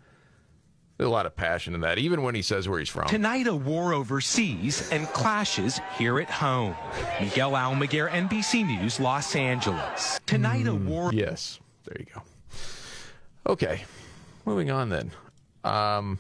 There's 0.98 1.08
a 1.08 1.12
lot 1.12 1.26
of 1.26 1.36
passion 1.36 1.74
in 1.76 1.82
that, 1.82 1.98
even 1.98 2.22
when 2.22 2.36
he 2.36 2.42
says 2.42 2.70
where 2.70 2.80
he's 2.80 2.90
from. 2.90 3.08
Tonight, 3.08 3.48
a 3.48 3.56
war 3.56 3.94
overseas 3.94 4.90
and 4.92 5.08
clashes 5.08 5.80
here 5.98 6.20
at 6.20 6.30
home. 6.30 6.76
Miguel 7.20 7.52
Almaguer, 7.52 8.10
NBC 8.10 8.66
News, 8.66 9.00
Los 9.00 9.36
Angeles. 9.36 10.20
Tonight, 10.26 10.68
a 10.68 10.74
war. 10.74 11.12
Yes. 11.14 11.60
There 11.86 11.98
you 12.00 12.06
go. 12.14 12.22
Okay. 13.48 13.84
Moving 14.46 14.72
on 14.72 14.90
then. 14.90 15.12
Um, 15.64 16.20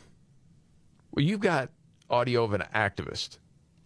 well, 1.11 1.23
you've 1.23 1.39
got 1.39 1.69
audio 2.09 2.43
of 2.43 2.53
an 2.53 2.63
activist. 2.73 3.37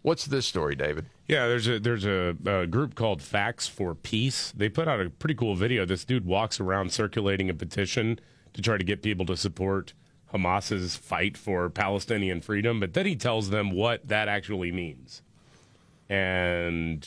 What's 0.07 0.23
this 0.23 0.45
story, 0.47 0.73
David? 0.73 1.07
Yeah, 1.27 1.49
there's 1.49 1.67
a 1.67 1.79
there's 1.81 2.05
a, 2.05 2.33
a 2.45 2.65
group 2.65 2.95
called 2.95 3.21
Facts 3.21 3.67
for 3.67 3.93
Peace. 3.93 4.53
They 4.55 4.69
put 4.69 4.87
out 4.87 5.01
a 5.01 5.09
pretty 5.09 5.35
cool 5.35 5.53
video. 5.53 5.85
This 5.85 6.05
dude 6.05 6.25
walks 6.25 6.61
around 6.61 6.93
circulating 6.93 7.49
a 7.49 7.53
petition 7.53 8.17
to 8.53 8.61
try 8.61 8.77
to 8.77 8.85
get 8.85 9.03
people 9.03 9.25
to 9.25 9.35
support 9.35 9.91
Hamas's 10.27 10.95
fight 10.95 11.35
for 11.35 11.69
Palestinian 11.69 12.39
freedom, 12.39 12.79
but 12.79 12.93
then 12.93 13.05
he 13.05 13.17
tells 13.17 13.49
them 13.49 13.69
what 13.69 14.07
that 14.07 14.29
actually 14.29 14.71
means. 14.71 15.23
And 16.07 17.05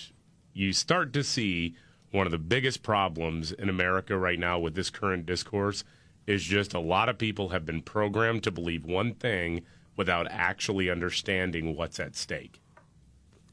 you 0.53 0.74
start 0.74 1.14
to 1.14 1.24
see 1.24 1.76
one 2.11 2.26
of 2.26 2.32
the 2.32 2.38
biggest 2.38 2.82
problems 2.82 3.51
in 3.51 3.70
America 3.70 4.14
right 4.18 4.38
now 4.38 4.59
with 4.59 4.74
this 4.74 4.90
current 4.90 5.24
discourse 5.24 5.84
is 6.26 6.44
just 6.44 6.74
a 6.74 6.78
lot 6.78 7.09
of 7.09 7.16
people 7.16 7.48
have 7.48 7.64
been 7.64 7.80
programmed 7.80 8.42
to 8.42 8.51
believe 8.51 8.84
one 8.84 9.14
thing 9.14 9.62
without 9.96 10.26
actually 10.28 10.90
understanding 10.90 11.74
what's 11.74 11.98
at 11.98 12.14
stake. 12.14 12.59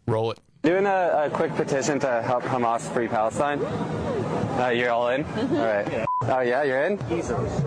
Roll 0.07 0.31
it. 0.31 0.39
Doing 0.63 0.85
a, 0.85 1.23
a 1.25 1.29
quick 1.29 1.53
petition 1.55 1.99
to 1.99 2.21
help 2.21 2.43
Hamas 2.43 2.81
free 2.93 3.07
Palestine. 3.07 3.61
Uh, 3.61 4.69
you're 4.69 4.89
all 4.89 5.09
in? 5.09 5.23
All 5.25 5.45
right. 5.45 6.05
Oh 6.23 6.39
yeah, 6.39 6.63
you're 6.63 6.81
in. 6.83 6.99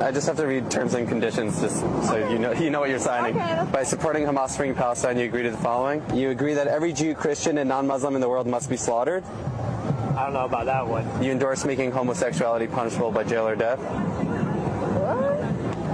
I 0.03 0.11
just 0.11 0.26
have 0.26 0.36
to 0.38 0.47
read 0.47 0.68
terms 0.70 0.95
and 0.95 1.07
conditions, 1.09 1.61
just 1.61 1.78
so 2.09 2.16
you 2.30 2.38
know 2.38 2.53
you 2.53 2.68
know 2.70 2.80
what 2.80 2.91
you're 2.91 2.99
signing. 2.99 3.34
By 3.70 3.84
supporting 3.84 4.24
Hamas 4.24 4.57
freeing 4.57 4.74
Palestine, 4.74 5.16
you 5.18 5.26
agree 5.26 5.43
to 5.45 5.51
the 5.53 5.57
following: 5.59 6.03
You 6.14 6.30
agree 6.30 6.55
that 6.55 6.66
every 6.66 6.93
Jew, 6.93 7.14
Christian, 7.14 7.59
and 7.59 7.68
non-Muslim 7.68 8.16
in 8.16 8.20
the 8.20 8.28
world 8.28 8.47
must 8.49 8.68
be 8.68 8.76
slaughtered. 8.76 9.22
I 9.24 10.24
don't 10.24 10.32
know 10.32 10.45
about 10.47 10.66
that 10.66 10.86
one. 10.86 11.07
You 11.22 11.30
endorse 11.30 11.64
making 11.64 11.93
homosexuality 11.93 12.66
punishable 12.66 13.12
by 13.12 13.22
jail 13.22 13.47
or 13.47 13.55
death. 13.55 13.78
What? 13.78 15.16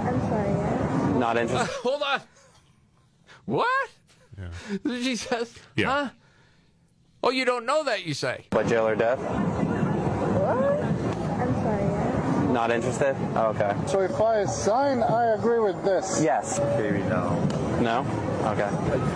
I'm 0.07 0.21
sorry. 0.29 1.19
Not 1.19 1.37
interested. 1.37 1.75
Hold 1.83 2.03
on. 2.03 2.21
What? 3.45 3.91
She 4.87 5.17
says, 5.17 5.55
Yeah. 5.77 5.87
huh? 5.87 6.11
Oh, 7.23 7.31
you 7.31 7.45
don't 7.45 7.67
know 7.67 7.83
that, 7.85 8.05
you 8.07 8.15
say? 8.15 8.45
By 8.51 8.63
jail 8.65 8.87
or 8.87 8.95
death. 8.95 9.19
What? 9.19 10.81
I'm 11.41 11.55
sorry. 11.63 12.53
Not 12.53 12.71
interested. 12.71 13.17
Oh, 13.35 13.47
okay. 13.49 13.75
So 13.87 14.01
if 14.01 14.21
I 14.21 14.45
sign, 14.45 15.03
I 15.03 15.35
agree 15.35 15.59
with 15.61 15.83
this. 15.85 16.21
Yes. 16.23 16.61
Maybe 16.79 16.99
no. 17.01 17.35
No. 17.81 18.01
Okay. 18.47 18.69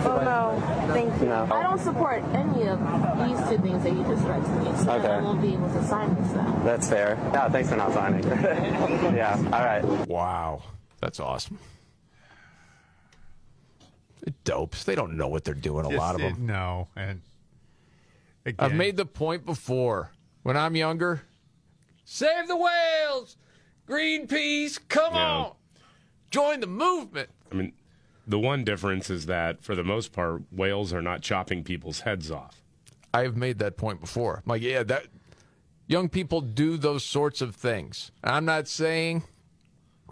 Oh 0.05 0.21
no, 0.23 0.93
thank 0.93 1.21
you. 1.21 1.27
No. 1.27 1.47
I 1.51 1.63
don't 1.63 1.79
support 1.79 2.21
any 2.33 2.67
of 2.67 2.79
these 3.17 3.39
two 3.49 3.57
things 3.63 3.81
that 3.83 3.93
you 3.93 4.03
just 4.03 4.23
read 4.25 4.43
to 4.43 4.49
me, 4.59 4.77
so 4.83 4.91
Okay. 4.91 5.07
I 5.07 5.21
won't 5.21 5.41
be 5.41 5.53
able 5.53 5.69
to 5.69 5.83
sign 5.85 6.13
this 6.15 6.33
now. 6.33 6.61
That's 6.65 6.89
fair. 6.89 7.17
Yeah. 7.33 7.49
Thanks 7.49 7.69
for 7.69 7.77
not 7.77 7.93
signing. 7.93 8.23
yeah. 9.15 9.37
All 9.53 9.63
right. 9.63 9.83
Wow. 10.07 10.63
That's 10.99 11.19
awesome. 11.21 11.57
They're 14.21 14.33
dopes. 14.43 14.83
They 14.83 14.95
don't 14.95 15.15
know 15.17 15.29
what 15.29 15.45
they're 15.45 15.53
doing, 15.53 15.85
a 15.85 15.89
Just, 15.89 15.97
lot 15.99 16.15
of 16.15 16.21
them. 16.21 16.45
No, 16.45 16.89
and 16.95 17.21
I've 18.57 18.73
made 18.73 18.97
the 18.97 19.05
point 19.05 19.45
before. 19.45 20.11
When 20.43 20.57
I'm 20.57 20.75
younger, 20.75 21.21
save 22.03 22.47
the 22.47 22.55
whales, 22.57 23.37
Greenpeace, 23.87 24.79
come 24.87 25.13
Yeah. 25.13 25.27
on, 25.37 25.51
join 26.31 26.59
the 26.61 26.67
movement. 26.67 27.29
I 27.51 27.55
mean, 27.55 27.73
the 28.25 28.39
one 28.39 28.63
difference 28.63 29.09
is 29.09 29.25
that 29.27 29.63
for 29.63 29.75
the 29.75 29.83
most 29.83 30.11
part, 30.11 30.41
whales 30.51 30.93
are 30.93 31.01
not 31.01 31.21
chopping 31.21 31.63
people's 31.63 32.01
heads 32.01 32.31
off. 32.31 32.61
I've 33.13 33.35
made 33.37 33.59
that 33.59 33.77
point 33.77 33.99
before. 33.99 34.37
I'm 34.37 34.49
like, 34.49 34.61
yeah, 34.61 34.83
that 34.83 35.07
young 35.87 36.09
people 36.09 36.41
do 36.41 36.77
those 36.77 37.03
sorts 37.03 37.41
of 37.41 37.55
things. 37.55 38.11
I'm 38.23 38.45
not 38.45 38.67
saying 38.67 39.23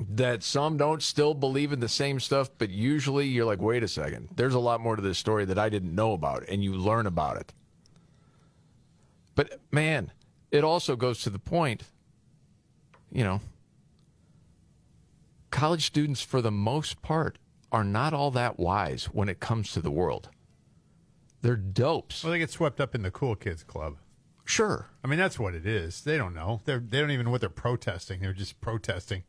that 0.09 0.43
some 0.43 0.77
don't 0.77 1.01
still 1.01 1.34
believe 1.34 1.71
in 1.71 1.80
the 1.80 1.89
same 1.89 2.19
stuff, 2.19 2.49
but 2.57 2.69
usually 2.69 3.27
you're 3.27 3.45
like, 3.45 3.61
wait 3.61 3.84
a 3.84 3.88
second, 3.88 4.30
there's 4.36 4.53
a 4.53 4.59
lot 4.59 4.80
more 4.82 4.95
to 4.95 5.01
this 5.01 5.17
story 5.17 5.45
that 5.45 5.57
I 5.57 5.69
didn't 5.69 5.95
know 5.95 6.13
about, 6.13 6.43
and 6.47 6.63
you 6.63 6.73
learn 6.73 7.05
about 7.07 7.38
it. 7.38 7.53
But 9.39 9.61
man, 9.71 10.11
it 10.51 10.65
also 10.65 10.97
goes 10.97 11.21
to 11.21 11.29
the 11.29 11.39
point, 11.39 11.83
you 13.09 13.23
know, 13.23 13.39
college 15.49 15.85
students, 15.85 16.21
for 16.21 16.41
the 16.41 16.51
most 16.51 17.01
part, 17.01 17.37
are 17.71 17.85
not 17.85 18.13
all 18.13 18.31
that 18.31 18.59
wise 18.59 19.05
when 19.05 19.29
it 19.29 19.39
comes 19.39 19.71
to 19.71 19.79
the 19.79 19.91
world. 19.91 20.27
They're 21.41 21.55
dopes. 21.55 22.21
Well, 22.21 22.33
they 22.33 22.39
get 22.39 22.49
swept 22.49 22.81
up 22.81 22.93
in 22.93 23.01
the 23.01 23.11
cool 23.11 23.37
kids 23.37 23.63
club. 23.63 23.95
Sure. 24.43 24.89
I 25.05 25.07
mean, 25.07 25.19
that's 25.19 25.39
what 25.39 25.55
it 25.55 25.65
is. 25.65 26.01
They 26.01 26.17
don't 26.17 26.33
know. 26.33 26.59
They're 26.65 26.79
they 26.85 26.99
don't 26.99 27.11
even 27.11 27.27
know 27.27 27.31
what 27.31 27.39
they're 27.39 27.49
protesting. 27.49 28.19
They're 28.19 28.33
just 28.33 28.59
protesting. 28.59 29.23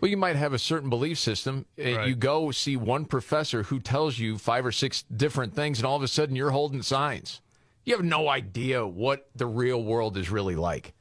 Well, 0.00 0.10
you 0.10 0.16
might 0.16 0.34
have 0.34 0.52
a 0.52 0.58
certain 0.58 0.90
belief 0.90 1.20
system. 1.20 1.66
Uh, 1.78 1.82
and 1.82 2.08
You 2.08 2.16
go 2.16 2.50
see 2.50 2.76
one 2.76 3.04
professor 3.04 3.62
who 3.62 3.78
tells 3.78 4.18
you 4.18 4.38
five 4.38 4.66
or 4.66 4.72
six 4.72 5.02
different 5.02 5.54
things, 5.54 5.78
and 5.78 5.86
all 5.86 5.94
of 5.94 6.02
a 6.02 6.08
sudden 6.08 6.34
you're 6.34 6.50
holding 6.50 6.82
signs. 6.82 7.40
You 7.84 7.96
have 7.96 8.04
no 8.04 8.28
idea 8.28 8.86
what 8.86 9.28
the 9.34 9.46
real 9.46 9.82
world 9.82 10.16
is 10.16 10.30
really 10.30 10.56
like. 10.56 10.92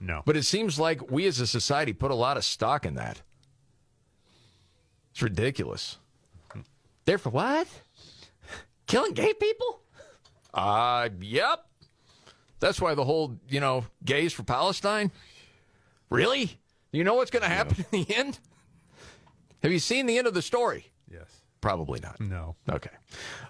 No. 0.00 0.22
But 0.24 0.36
it 0.36 0.42
seems 0.42 0.78
like 0.78 1.10
we 1.10 1.26
as 1.26 1.40
a 1.40 1.46
society 1.46 1.92
put 1.92 2.10
a 2.10 2.14
lot 2.14 2.36
of 2.36 2.44
stock 2.44 2.84
in 2.84 2.94
that. 2.94 3.22
It's 5.12 5.22
ridiculous. 5.22 5.98
They're 7.04 7.18
for 7.18 7.30
what? 7.30 7.68
Killing 8.86 9.14
gay 9.14 9.32
people? 9.32 9.80
Uh, 10.52 11.08
yep. 11.20 11.66
That's 12.60 12.80
why 12.80 12.94
the 12.94 13.04
whole, 13.04 13.38
you 13.48 13.60
know, 13.60 13.84
gays 14.04 14.32
for 14.32 14.42
Palestine. 14.42 15.10
Really? 16.10 16.58
You 16.92 17.04
know 17.04 17.14
what's 17.14 17.30
going 17.30 17.42
to 17.42 17.48
happen 17.48 17.84
in 17.92 18.04
the 18.04 18.14
end? 18.14 18.38
Have 19.62 19.72
you 19.72 19.78
seen 19.78 20.06
the 20.06 20.18
end 20.18 20.26
of 20.26 20.34
the 20.34 20.42
story? 20.42 20.86
Yes. 21.56 21.72
Probably 21.72 22.00
not. 22.00 22.20
No. 22.20 22.54
Okay. 22.70 22.90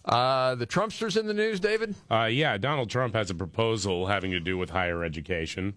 Uh, 0.04 0.54
the 0.54 0.66
Trumpsters 0.66 1.18
in 1.18 1.26
the 1.26 1.34
news, 1.34 1.60
David? 1.60 1.94
Uh, 2.10 2.24
yeah, 2.24 2.56
Donald 2.56 2.88
Trump 2.88 3.14
has 3.14 3.30
a 3.30 3.34
proposal 3.34 4.06
having 4.06 4.30
to 4.30 4.40
do 4.40 4.56
with 4.56 4.70
higher 4.70 5.04
education. 5.04 5.74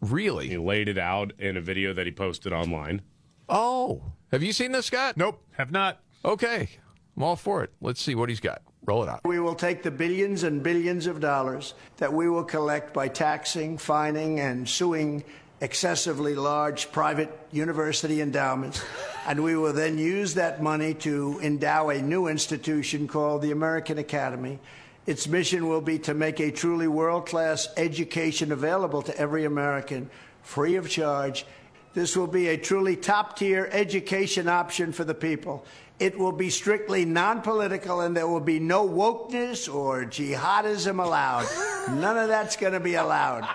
Really? 0.00 0.48
He 0.48 0.56
laid 0.56 0.88
it 0.88 0.98
out 0.98 1.32
in 1.38 1.56
a 1.56 1.60
video 1.60 1.92
that 1.92 2.06
he 2.06 2.12
posted 2.12 2.52
online. 2.52 3.02
Oh, 3.48 4.02
have 4.32 4.42
you 4.42 4.52
seen 4.52 4.72
this, 4.72 4.86
Scott? 4.86 5.16
Nope, 5.16 5.42
have 5.52 5.70
not. 5.70 6.00
Okay, 6.24 6.68
I'm 7.16 7.22
all 7.22 7.36
for 7.36 7.62
it. 7.62 7.70
Let's 7.80 8.00
see 8.00 8.14
what 8.14 8.28
he's 8.28 8.40
got. 8.40 8.62
Roll 8.86 9.02
it 9.02 9.08
out. 9.08 9.20
We 9.24 9.40
will 9.40 9.54
take 9.54 9.82
the 9.82 9.90
billions 9.90 10.42
and 10.42 10.62
billions 10.62 11.06
of 11.06 11.20
dollars 11.20 11.74
that 11.98 12.12
we 12.12 12.28
will 12.30 12.44
collect 12.44 12.94
by 12.94 13.08
taxing, 13.08 13.76
fining, 13.76 14.40
and 14.40 14.66
suing 14.66 15.22
excessively 15.60 16.34
large 16.34 16.90
private 16.90 17.30
university 17.52 18.20
endowments, 18.20 18.82
and 19.26 19.42
we 19.42 19.56
will 19.56 19.72
then 19.72 19.98
use 19.98 20.34
that 20.34 20.62
money 20.62 20.94
to 20.94 21.38
endow 21.42 21.90
a 21.90 22.00
new 22.00 22.28
institution 22.28 23.06
called 23.06 23.42
the 23.42 23.50
American 23.50 23.98
Academy. 23.98 24.58
Its 25.06 25.26
mission 25.26 25.68
will 25.68 25.80
be 25.80 25.98
to 25.98 26.14
make 26.14 26.40
a 26.40 26.50
truly 26.50 26.88
world 26.88 27.26
class 27.26 27.68
education 27.76 28.52
available 28.52 29.02
to 29.02 29.16
every 29.18 29.44
American, 29.44 30.10
free 30.42 30.76
of 30.76 30.88
charge. 30.88 31.44
This 31.92 32.16
will 32.16 32.26
be 32.26 32.48
a 32.48 32.56
truly 32.56 32.96
top 32.96 33.36
tier 33.36 33.68
education 33.72 34.48
option 34.48 34.92
for 34.92 35.04
the 35.04 35.14
people. 35.14 35.64
It 35.98 36.18
will 36.18 36.32
be 36.32 36.48
strictly 36.48 37.04
non 37.04 37.42
political, 37.42 38.00
and 38.00 38.16
there 38.16 38.28
will 38.28 38.40
be 38.40 38.58
no 38.58 38.88
wokeness 38.88 39.72
or 39.72 40.04
jihadism 40.04 41.04
allowed. 41.04 41.46
None 41.90 42.16
of 42.16 42.28
that's 42.28 42.56
going 42.56 42.72
to 42.72 42.80
be 42.80 42.94
allowed. 42.94 43.46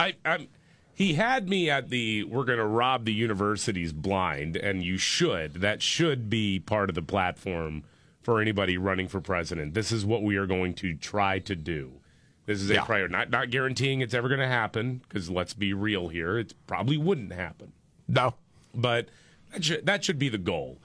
I, 0.00 0.14
I'm. 0.24 0.48
He 0.94 1.14
had 1.14 1.48
me 1.48 1.70
at 1.70 1.88
the 1.88 2.24
we're 2.24 2.44
going 2.44 2.58
to 2.58 2.66
rob 2.66 3.04
the 3.06 3.12
universities 3.12 3.92
blind, 3.92 4.56
and 4.56 4.82
you 4.82 4.98
should. 4.98 5.54
That 5.54 5.80
should 5.82 6.28
be 6.28 6.58
part 6.60 6.88
of 6.90 6.94
the 6.94 7.02
platform 7.02 7.84
for 8.22 8.40
anybody 8.40 8.76
running 8.76 9.08
for 9.08 9.20
president. 9.20 9.72
This 9.74 9.92
is 9.92 10.04
what 10.04 10.22
we 10.22 10.36
are 10.36 10.46
going 10.46 10.74
to 10.74 10.94
try 10.94 11.38
to 11.40 11.56
do. 11.56 11.92
This 12.44 12.60
is 12.60 12.70
a 12.70 12.74
Yeah. 12.74 12.84
priority. 12.84 13.12
Not 13.12 13.30
not 13.30 13.50
guaranteeing 13.50 14.00
it's 14.02 14.12
ever 14.12 14.28
going 14.28 14.40
to 14.40 14.46
happen 14.48 15.00
because 15.08 15.30
let's 15.30 15.54
be 15.54 15.72
real 15.72 16.08
here. 16.08 16.38
It 16.38 16.52
probably 16.66 16.98
wouldn't 16.98 17.32
happen. 17.32 17.72
No, 18.08 18.34
but 18.74 19.08
that 19.52 19.64
should, 19.64 19.86
that 19.86 20.04
should 20.04 20.18
be 20.18 20.28
the 20.28 20.38
goal. 20.38 20.78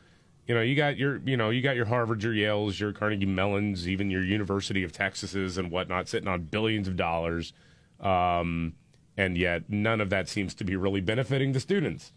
You 0.47 0.53
know, 0.55 0.61
you 0.61 0.75
got 0.75 0.95
your 0.97 1.17
you 1.25 1.35
know 1.35 1.49
you 1.49 1.61
got 1.61 1.75
your 1.75 1.87
Harvards, 1.87 2.21
your 2.23 2.33
Yales, 2.33 2.79
your 2.79 2.93
Carnegie 2.93 3.25
Mellons, 3.25 3.87
even 3.87 4.09
your 4.11 4.23
University 4.23 4.83
of 4.83 4.91
Texases 4.93 5.57
and 5.57 5.71
whatnot, 5.71 6.07
sitting 6.07 6.27
on 6.29 6.43
billions 6.43 6.87
of 6.87 6.95
dollars, 6.95 7.51
um, 7.99 8.73
and 9.17 9.37
yet 9.37 9.69
none 9.69 10.01
of 10.01 10.09
that 10.09 10.29
seems 10.29 10.53
to 10.55 10.63
be 10.63 10.75
really 10.75 11.01
benefiting 11.01 11.51
the 11.51 11.59
students. 11.59 12.11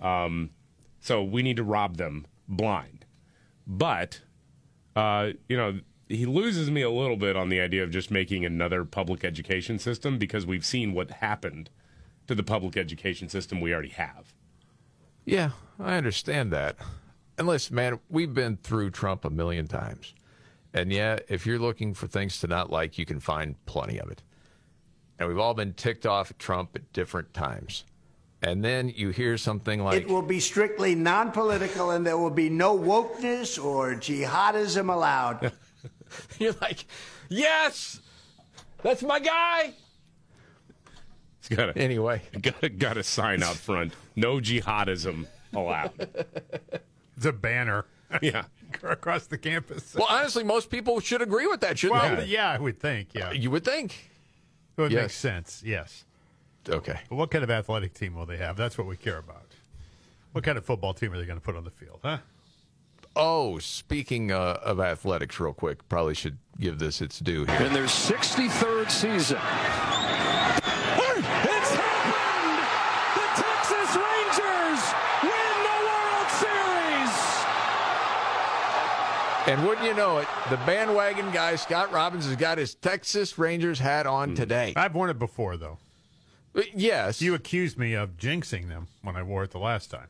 Um, 0.00 0.50
so 1.00 1.22
we 1.22 1.42
need 1.42 1.56
to 1.56 1.64
rob 1.64 1.96
them 1.96 2.26
blind. 2.48 3.04
But 3.66 4.20
uh, 4.94 5.30
you 5.48 5.56
know, 5.56 5.80
he 6.08 6.26
loses 6.26 6.70
me 6.70 6.82
a 6.82 6.90
little 6.90 7.16
bit 7.16 7.36
on 7.36 7.48
the 7.48 7.60
idea 7.60 7.82
of 7.82 7.90
just 7.90 8.10
making 8.10 8.44
another 8.44 8.84
public 8.84 9.24
education 9.24 9.78
system 9.78 10.18
because 10.18 10.44
we've 10.44 10.66
seen 10.66 10.92
what 10.92 11.10
happened 11.10 11.70
to 12.26 12.34
the 12.34 12.42
public 12.42 12.76
education 12.76 13.28
system 13.28 13.60
we 13.60 13.72
already 13.72 13.88
have. 13.88 14.34
Yeah, 15.24 15.50
I 15.78 15.94
understand 15.94 16.52
that. 16.52 16.76
And 17.38 17.46
listen, 17.46 17.74
man, 17.74 17.98
we've 18.10 18.34
been 18.34 18.58
through 18.58 18.90
Trump 18.90 19.24
a 19.24 19.30
million 19.30 19.66
times. 19.66 20.14
And 20.74 20.92
yeah, 20.92 21.18
if 21.28 21.46
you're 21.46 21.58
looking 21.58 21.94
for 21.94 22.06
things 22.06 22.38
to 22.40 22.46
not 22.46 22.70
like, 22.70 22.98
you 22.98 23.06
can 23.06 23.20
find 23.20 23.54
plenty 23.66 23.98
of 23.98 24.10
it. 24.10 24.22
And 25.18 25.28
we've 25.28 25.38
all 25.38 25.54
been 25.54 25.74
ticked 25.74 26.06
off 26.06 26.30
at 26.30 26.38
Trump 26.38 26.70
at 26.74 26.92
different 26.92 27.32
times. 27.34 27.84
And 28.42 28.64
then 28.64 28.88
you 28.88 29.10
hear 29.10 29.36
something 29.38 29.82
like, 29.84 30.02
It 30.02 30.08
will 30.08 30.22
be 30.22 30.40
strictly 30.40 30.94
non 30.96 31.30
political, 31.30 31.92
and 31.92 32.04
there 32.04 32.18
will 32.18 32.30
be 32.30 32.48
no 32.50 32.76
wokeness 32.76 33.62
or 33.62 33.94
jihadism 33.94 34.92
allowed. 34.92 35.52
You're 36.38 36.54
like, 36.60 36.84
yes, 37.28 38.00
that's 38.82 39.02
my 39.02 39.20
guy. 39.20 39.74
It's 41.38 41.48
got 41.48 41.70
a, 41.70 41.78
anyway, 41.78 42.22
got 42.40 42.62
a, 42.62 42.68
got 42.68 42.96
a 42.96 43.02
sign 43.02 43.42
out 43.42 43.54
front. 43.56 43.92
No 44.16 44.36
jihadism 44.38 45.26
allowed. 45.54 45.92
It's 47.16 47.26
a 47.26 47.32
banner. 47.32 47.84
Yeah. 48.20 48.44
Across 48.82 49.28
the 49.28 49.38
campus. 49.38 49.94
well, 49.94 50.06
honestly, 50.10 50.44
most 50.44 50.68
people 50.68 51.00
should 51.00 51.22
agree 51.22 51.46
with 51.46 51.60
that, 51.62 51.78
shouldn't 51.78 51.98
Well, 52.02 52.16
they? 52.16 52.26
yeah, 52.26 52.50
I 52.50 52.58
would 52.58 52.78
think. 52.78 53.08
Yeah. 53.14 53.32
You 53.32 53.50
would 53.50 53.64
think. 53.64 54.10
It 54.76 54.80
would 54.80 54.92
Yes. 54.92 55.02
make 55.02 55.10
sense. 55.10 55.62
Yes. 55.64 56.04
Okay. 56.68 56.98
But 57.08 57.16
what 57.16 57.30
kind 57.30 57.44
of 57.44 57.50
athletic 57.50 57.92
team 57.94 58.14
will 58.14 58.26
they 58.26 58.36
have? 58.38 58.56
That's 58.56 58.78
what 58.78 58.86
we 58.86 58.96
care 58.96 59.18
about. 59.18 59.46
What 60.32 60.44
kind 60.44 60.56
of 60.56 60.64
football 60.64 60.94
team 60.94 61.12
are 61.12 61.18
they 61.18 61.26
going 61.26 61.38
to 61.38 61.44
put 61.44 61.56
on 61.56 61.64
the 61.64 61.70
field? 61.70 62.00
Huh? 62.02 62.18
Oh, 63.14 63.58
speaking 63.58 64.32
uh, 64.32 64.58
of 64.62 64.80
athletics, 64.80 65.38
real 65.38 65.52
quick, 65.52 65.86
probably 65.90 66.14
should 66.14 66.38
give 66.58 66.78
this 66.78 67.02
its 67.02 67.18
due 67.18 67.44
here. 67.44 67.60
In 67.62 67.74
their 67.74 67.84
63rd 67.84 68.90
season. 68.90 69.36
It's 69.36 69.42
happened! 71.76 72.64
The 73.18 73.26
Texas 73.36 73.90
Rangers 74.00 74.82
win 75.22 75.56
the 75.68 75.78
World 75.84 76.28
Series! 76.40 77.12
And 79.46 79.66
wouldn't 79.66 79.84
you 79.84 79.94
know 79.94 80.18
it, 80.18 80.28
the 80.50 80.56
bandwagon 80.58 81.32
guy, 81.32 81.56
Scott 81.56 81.90
Robbins, 81.92 82.26
has 82.26 82.36
got 82.36 82.58
his 82.58 82.76
Texas 82.76 83.36
Rangers 83.38 83.80
hat 83.80 84.06
on 84.06 84.32
mm. 84.32 84.36
today. 84.36 84.72
I've 84.76 84.94
worn 84.94 85.10
it 85.10 85.18
before, 85.18 85.56
though. 85.56 85.78
Uh, 86.54 86.62
yes. 86.74 87.20
You 87.20 87.34
accused 87.34 87.76
me 87.76 87.94
of 87.94 88.16
jinxing 88.16 88.68
them 88.68 88.86
when 89.02 89.16
I 89.16 89.22
wore 89.24 89.42
it 89.42 89.50
the 89.50 89.58
last 89.58 89.90
time. 89.90 90.06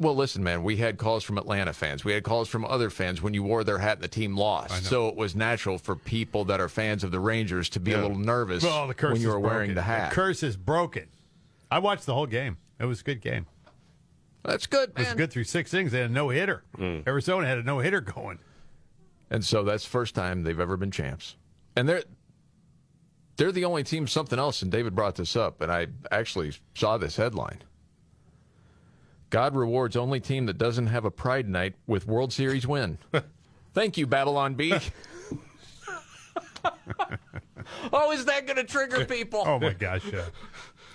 Well, 0.00 0.16
listen, 0.16 0.42
man, 0.44 0.62
we 0.62 0.76
had 0.76 0.96
calls 0.96 1.24
from 1.24 1.38
Atlanta 1.38 1.72
fans. 1.72 2.04
We 2.04 2.12
had 2.12 2.22
calls 2.22 2.48
from 2.48 2.64
other 2.64 2.88
fans 2.88 3.20
when 3.20 3.34
you 3.34 3.42
wore 3.42 3.64
their 3.64 3.78
hat 3.78 3.98
and 3.98 4.04
the 4.04 4.08
team 4.08 4.36
lost. 4.36 4.84
So 4.84 5.08
it 5.08 5.16
was 5.16 5.34
natural 5.34 5.76
for 5.76 5.96
people 5.96 6.44
that 6.46 6.60
are 6.60 6.68
fans 6.68 7.02
of 7.02 7.10
the 7.10 7.18
Rangers 7.18 7.68
to 7.70 7.80
be 7.80 7.92
a 7.92 8.00
little 8.00 8.18
nervous 8.18 8.62
Well, 8.62 8.86
the 8.86 8.94
curse 8.94 9.14
when 9.14 9.22
you 9.22 9.28
is 9.28 9.34
were 9.34 9.40
wearing 9.40 9.58
broken. 9.70 9.74
the 9.74 9.82
hat. 9.82 10.10
The 10.10 10.14
curse 10.14 10.42
is 10.44 10.56
broken. 10.56 11.06
I 11.70 11.80
watched 11.80 12.06
the 12.06 12.14
whole 12.14 12.26
game. 12.26 12.58
It 12.78 12.84
was 12.84 13.00
a 13.00 13.04
good 13.04 13.20
game. 13.20 13.46
That's 14.48 14.66
good, 14.66 14.92
It 14.96 14.98
was 14.98 15.14
good 15.14 15.30
through 15.30 15.44
six 15.44 15.74
innings. 15.74 15.92
They 15.92 16.00
had 16.00 16.10
a 16.10 16.12
no 16.12 16.30
hitter. 16.30 16.62
Hmm. 16.74 17.00
Arizona 17.06 17.46
had 17.46 17.58
a 17.58 17.62
no 17.62 17.80
hitter 17.80 18.00
going. 18.00 18.38
And 19.30 19.44
so 19.44 19.62
that's 19.62 19.84
the 19.84 19.90
first 19.90 20.14
time 20.14 20.42
they've 20.42 20.58
ever 20.58 20.78
been 20.78 20.90
champs. 20.90 21.36
And 21.76 21.86
they're 21.88 22.02
they're 23.36 23.52
the 23.52 23.66
only 23.66 23.84
team 23.84 24.06
something 24.06 24.38
else, 24.38 24.62
and 24.62 24.72
David 24.72 24.94
brought 24.94 25.14
this 25.16 25.36
up, 25.36 25.60
and 25.60 25.70
I 25.70 25.88
actually 26.10 26.52
saw 26.74 26.98
this 26.98 27.16
headline. 27.16 27.62
God 29.30 29.54
rewards 29.54 29.96
only 29.96 30.18
team 30.18 30.46
that 30.46 30.58
doesn't 30.58 30.86
have 30.88 31.04
a 31.04 31.10
pride 31.10 31.48
night 31.48 31.74
with 31.86 32.06
World 32.06 32.32
Series 32.32 32.66
win. 32.66 32.98
Thank 33.74 33.98
you, 33.98 34.06
Babylon 34.06 34.54
Bee. 34.54 34.72
oh, 37.92 38.10
is 38.12 38.24
that 38.24 38.46
going 38.46 38.56
to 38.56 38.64
trigger 38.64 39.04
people? 39.04 39.44
Oh 39.46 39.58
my 39.60 39.74
gosh! 39.74 40.04
Yeah. 40.10 40.24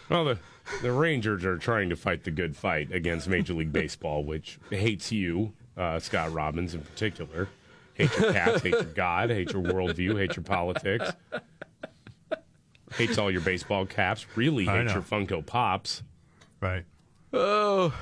Well, 0.09 0.25
the, 0.25 0.39
the 0.81 0.91
Rangers 0.91 1.43
are 1.45 1.57
trying 1.57 1.89
to 1.89 1.95
fight 1.95 2.23
the 2.23 2.31
good 2.31 2.55
fight 2.55 2.91
against 2.91 3.27
Major 3.27 3.53
League 3.53 3.73
Baseball, 3.73 4.23
which 4.23 4.59
hates 4.69 5.11
you, 5.11 5.53
uh, 5.77 5.99
Scott 5.99 6.31
Robbins 6.33 6.73
in 6.73 6.81
particular. 6.81 7.47
Hates 7.95 8.17
your 8.19 8.33
cats, 8.33 8.61
hates 8.63 8.75
your 8.81 8.83
God, 8.85 9.29
hates 9.29 9.53
your 9.53 9.61
worldview, 9.61 10.17
hates 10.17 10.35
your 10.35 10.43
politics, 10.43 11.11
hates 12.95 13.17
all 13.17 13.29
your 13.31 13.41
baseball 13.41 13.85
caps, 13.85 14.25
really 14.35 14.67
I 14.67 14.77
hates 14.79 14.87
know. 14.89 14.93
your 14.95 15.03
Funko 15.03 15.45
Pops. 15.45 16.01
Right. 16.59 16.85
Oh, 17.31 17.93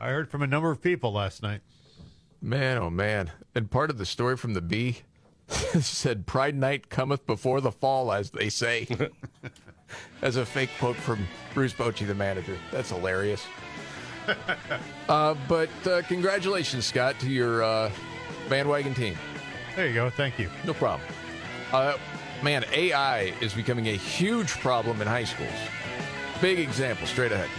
I 0.00 0.08
heard 0.08 0.28
from 0.30 0.42
a 0.42 0.46
number 0.46 0.70
of 0.70 0.80
people 0.82 1.12
last 1.12 1.42
night. 1.42 1.60
man, 2.40 2.78
oh 2.78 2.90
man! 2.90 3.30
And 3.54 3.70
part 3.70 3.90
of 3.90 3.98
the 3.98 4.06
story 4.06 4.36
from 4.36 4.54
the 4.54 4.60
Bee 4.60 4.98
said, 5.48 6.26
"Pride 6.26 6.56
night 6.56 6.88
cometh 6.88 7.26
before 7.26 7.60
the 7.60 7.72
fall," 7.72 8.12
as 8.12 8.30
they 8.30 8.48
say. 8.48 8.86
as 10.22 10.36
a 10.36 10.46
fake 10.46 10.70
quote 10.78 10.96
from 10.96 11.26
Bruce 11.52 11.72
Bochy, 11.72 12.06
the 12.06 12.14
manager. 12.14 12.56
That's 12.70 12.90
hilarious. 12.90 13.44
uh, 15.08 15.34
but 15.48 15.86
uh, 15.86 16.02
congratulations, 16.02 16.86
Scott, 16.86 17.18
to 17.20 17.28
your 17.28 17.62
uh, 17.62 17.90
bandwagon 18.48 18.94
team. 18.94 19.16
There 19.76 19.86
you 19.86 19.94
go. 19.94 20.10
Thank 20.10 20.38
you. 20.38 20.48
No 20.64 20.74
problem. 20.74 21.06
Uh, 21.72 21.96
man, 22.42 22.64
AI 22.72 23.34
is 23.40 23.54
becoming 23.54 23.88
a 23.88 23.96
huge 23.96 24.50
problem 24.60 25.00
in 25.02 25.08
high 25.08 25.24
schools. 25.24 25.50
Big 26.40 26.58
example, 26.58 27.06
straight 27.06 27.32
ahead. 27.32 27.50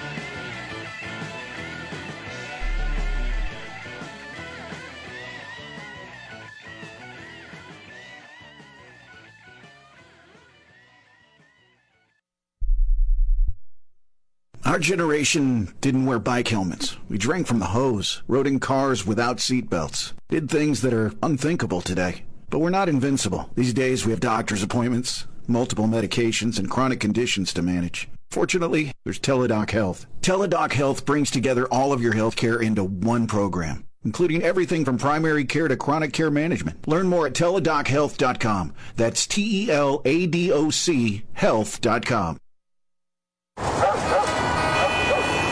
Our 14.66 14.80
generation 14.80 15.72
didn't 15.80 16.08
wear 16.08 16.18
bike 16.18 16.48
helmets. 16.48 16.98
We 17.08 17.20
drank 17.20 17.46
from 17.46 17.60
the 17.60 17.68
hose, 17.68 18.24
rode 18.28 18.48
in 18.48 18.60
cars 18.60 19.06
without 19.06 19.38
seatbelts, 19.38 20.14
did 20.28 20.50
things 20.50 20.82
that 20.82 20.92
are 20.94 21.14
unthinkable 21.22 21.82
today. 21.82 22.24
But 22.50 22.60
we're 22.60 22.72
not 22.72 22.90
invincible. 22.90 23.48
These 23.54 23.76
days 23.76 24.06
we 24.06 24.12
have 24.12 24.20
doctor's 24.20 24.64
appointments, 24.64 25.28
multiple 25.48 25.86
medications, 25.86 26.58
and 26.58 26.68
chronic 26.68 27.00
conditions 27.00 27.54
to 27.54 27.62
manage. 27.62 28.08
Fortunately, 28.32 28.92
there's 29.04 29.20
Teladoc 29.20 29.70
Health. 29.70 30.08
Teladoc 30.22 30.74
Health 30.74 31.06
brings 31.06 31.30
together 31.30 31.68
all 31.68 31.94
of 31.94 32.02
your 32.02 32.14
healthcare 32.14 32.60
into 32.60 32.84
one 32.84 33.28
program, 33.28 33.86
including 34.04 34.42
everything 34.42 34.84
from 34.84 34.98
primary 34.98 35.46
care 35.46 35.68
to 35.68 35.78
chronic 35.78 36.12
care 36.12 36.32
management. 36.32 36.88
Learn 36.88 37.08
more 37.08 37.28
at 37.28 37.34
teladochealth.com. 37.34 38.74
That's 38.96 39.28
T 39.28 39.66
E 39.66 39.72
L 39.72 40.02
A 40.06 40.26
D 40.26 40.52
O 40.52 40.72
C 40.72 41.24
health.com. 41.34 42.38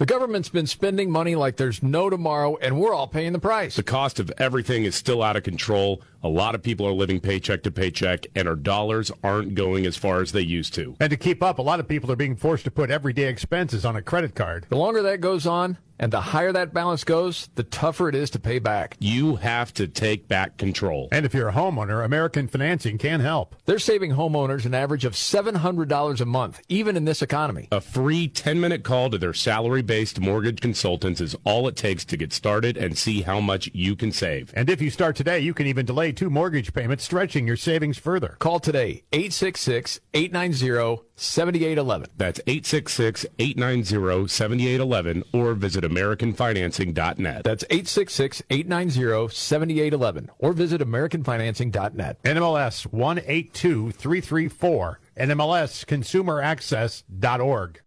The 0.00 0.06
government's 0.06 0.48
been 0.48 0.66
spending 0.66 1.10
money 1.10 1.34
like 1.34 1.58
there's 1.58 1.82
no 1.82 2.08
tomorrow, 2.08 2.56
and 2.62 2.80
we're 2.80 2.94
all 2.94 3.06
paying 3.06 3.34
the 3.34 3.38
price. 3.38 3.76
The 3.76 3.82
cost 3.82 4.18
of 4.18 4.32
everything 4.38 4.84
is 4.84 4.94
still 4.94 5.22
out 5.22 5.36
of 5.36 5.42
control. 5.42 6.00
A 6.22 6.28
lot 6.28 6.54
of 6.54 6.62
people 6.62 6.86
are 6.86 6.92
living 6.92 7.20
paycheck 7.20 7.62
to 7.64 7.70
paycheck, 7.70 8.26
and 8.34 8.48
our 8.48 8.56
dollars 8.56 9.12
aren't 9.22 9.54
going 9.54 9.84
as 9.84 9.98
far 9.98 10.22
as 10.22 10.32
they 10.32 10.40
used 10.40 10.72
to. 10.76 10.96
And 11.00 11.10
to 11.10 11.18
keep 11.18 11.42
up, 11.42 11.58
a 11.58 11.62
lot 11.62 11.80
of 11.80 11.86
people 11.86 12.10
are 12.10 12.16
being 12.16 12.34
forced 12.34 12.64
to 12.64 12.70
put 12.70 12.90
everyday 12.90 13.28
expenses 13.28 13.84
on 13.84 13.94
a 13.94 14.00
credit 14.00 14.34
card. 14.34 14.64
The 14.70 14.78
longer 14.78 15.02
that 15.02 15.20
goes 15.20 15.46
on, 15.46 15.76
and 16.00 16.10
the 16.12 16.20
higher 16.20 16.50
that 16.50 16.72
balance 16.72 17.04
goes, 17.04 17.50
the 17.54 17.62
tougher 17.62 18.08
it 18.08 18.14
is 18.14 18.30
to 18.30 18.40
pay 18.40 18.58
back. 18.58 18.96
You 18.98 19.36
have 19.36 19.72
to 19.74 19.86
take 19.86 20.26
back 20.26 20.56
control. 20.56 21.08
And 21.12 21.26
if 21.26 21.34
you're 21.34 21.50
a 21.50 21.52
homeowner, 21.52 22.04
American 22.04 22.48
Financing 22.48 22.96
can 22.96 23.20
help. 23.20 23.54
They're 23.66 23.78
saving 23.78 24.12
homeowners 24.12 24.64
an 24.64 24.74
average 24.74 25.04
of 25.04 25.12
$700 25.12 26.20
a 26.20 26.24
month, 26.24 26.60
even 26.68 26.96
in 26.96 27.04
this 27.04 27.20
economy. 27.20 27.68
A 27.70 27.82
free 27.82 28.26
10 28.26 28.58
minute 28.60 28.82
call 28.82 29.10
to 29.10 29.18
their 29.18 29.34
salary 29.34 29.82
based 29.82 30.18
mortgage 30.18 30.60
consultants 30.60 31.20
is 31.20 31.36
all 31.44 31.68
it 31.68 31.76
takes 31.76 32.04
to 32.06 32.16
get 32.16 32.32
started 32.32 32.78
and 32.78 32.96
see 32.96 33.20
how 33.20 33.38
much 33.38 33.68
you 33.74 33.94
can 33.94 34.10
save. 34.10 34.52
And 34.56 34.70
if 34.70 34.80
you 34.80 34.88
start 34.88 35.16
today, 35.16 35.40
you 35.40 35.52
can 35.52 35.66
even 35.66 35.84
delay 35.84 36.12
two 36.12 36.30
mortgage 36.30 36.72
payments, 36.72 37.04
stretching 37.04 37.46
your 37.46 37.56
savings 37.56 37.98
further. 37.98 38.36
Call 38.38 38.58
today, 38.58 39.02
866 39.12 40.00
890 40.14 41.09
7811. 41.20 42.08
That's 42.16 42.40
866 42.46 43.26
890 43.38 44.28
7811 44.28 45.24
or 45.34 45.52
visit 45.54 45.84
AmericanFinancing.net. 45.84 47.44
That's 47.44 47.62
866 47.64 48.42
890 48.48 49.28
7811 49.34 50.30
or 50.38 50.54
visit 50.54 50.80
AmericanFinancing.net. 50.80 52.22
NMLS 52.22 52.86
182334, 52.86 55.00
NMLSConsumerAccess.org. 55.18 57.80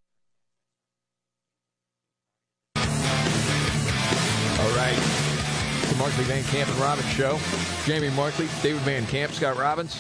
All 2.76 2.84
right. 4.78 5.00
The 5.90 5.96
Markley 5.98 6.24
Van 6.26 6.44
Camp 6.44 6.70
and 6.70 6.80
Robbins 6.80 7.10
Show. 7.10 7.40
Jamie 7.86 8.12
Markley, 8.12 8.48
David 8.62 8.82
Van 8.82 9.08
Camp, 9.08 9.32
Scott 9.34 9.58
Robbins. 9.58 9.98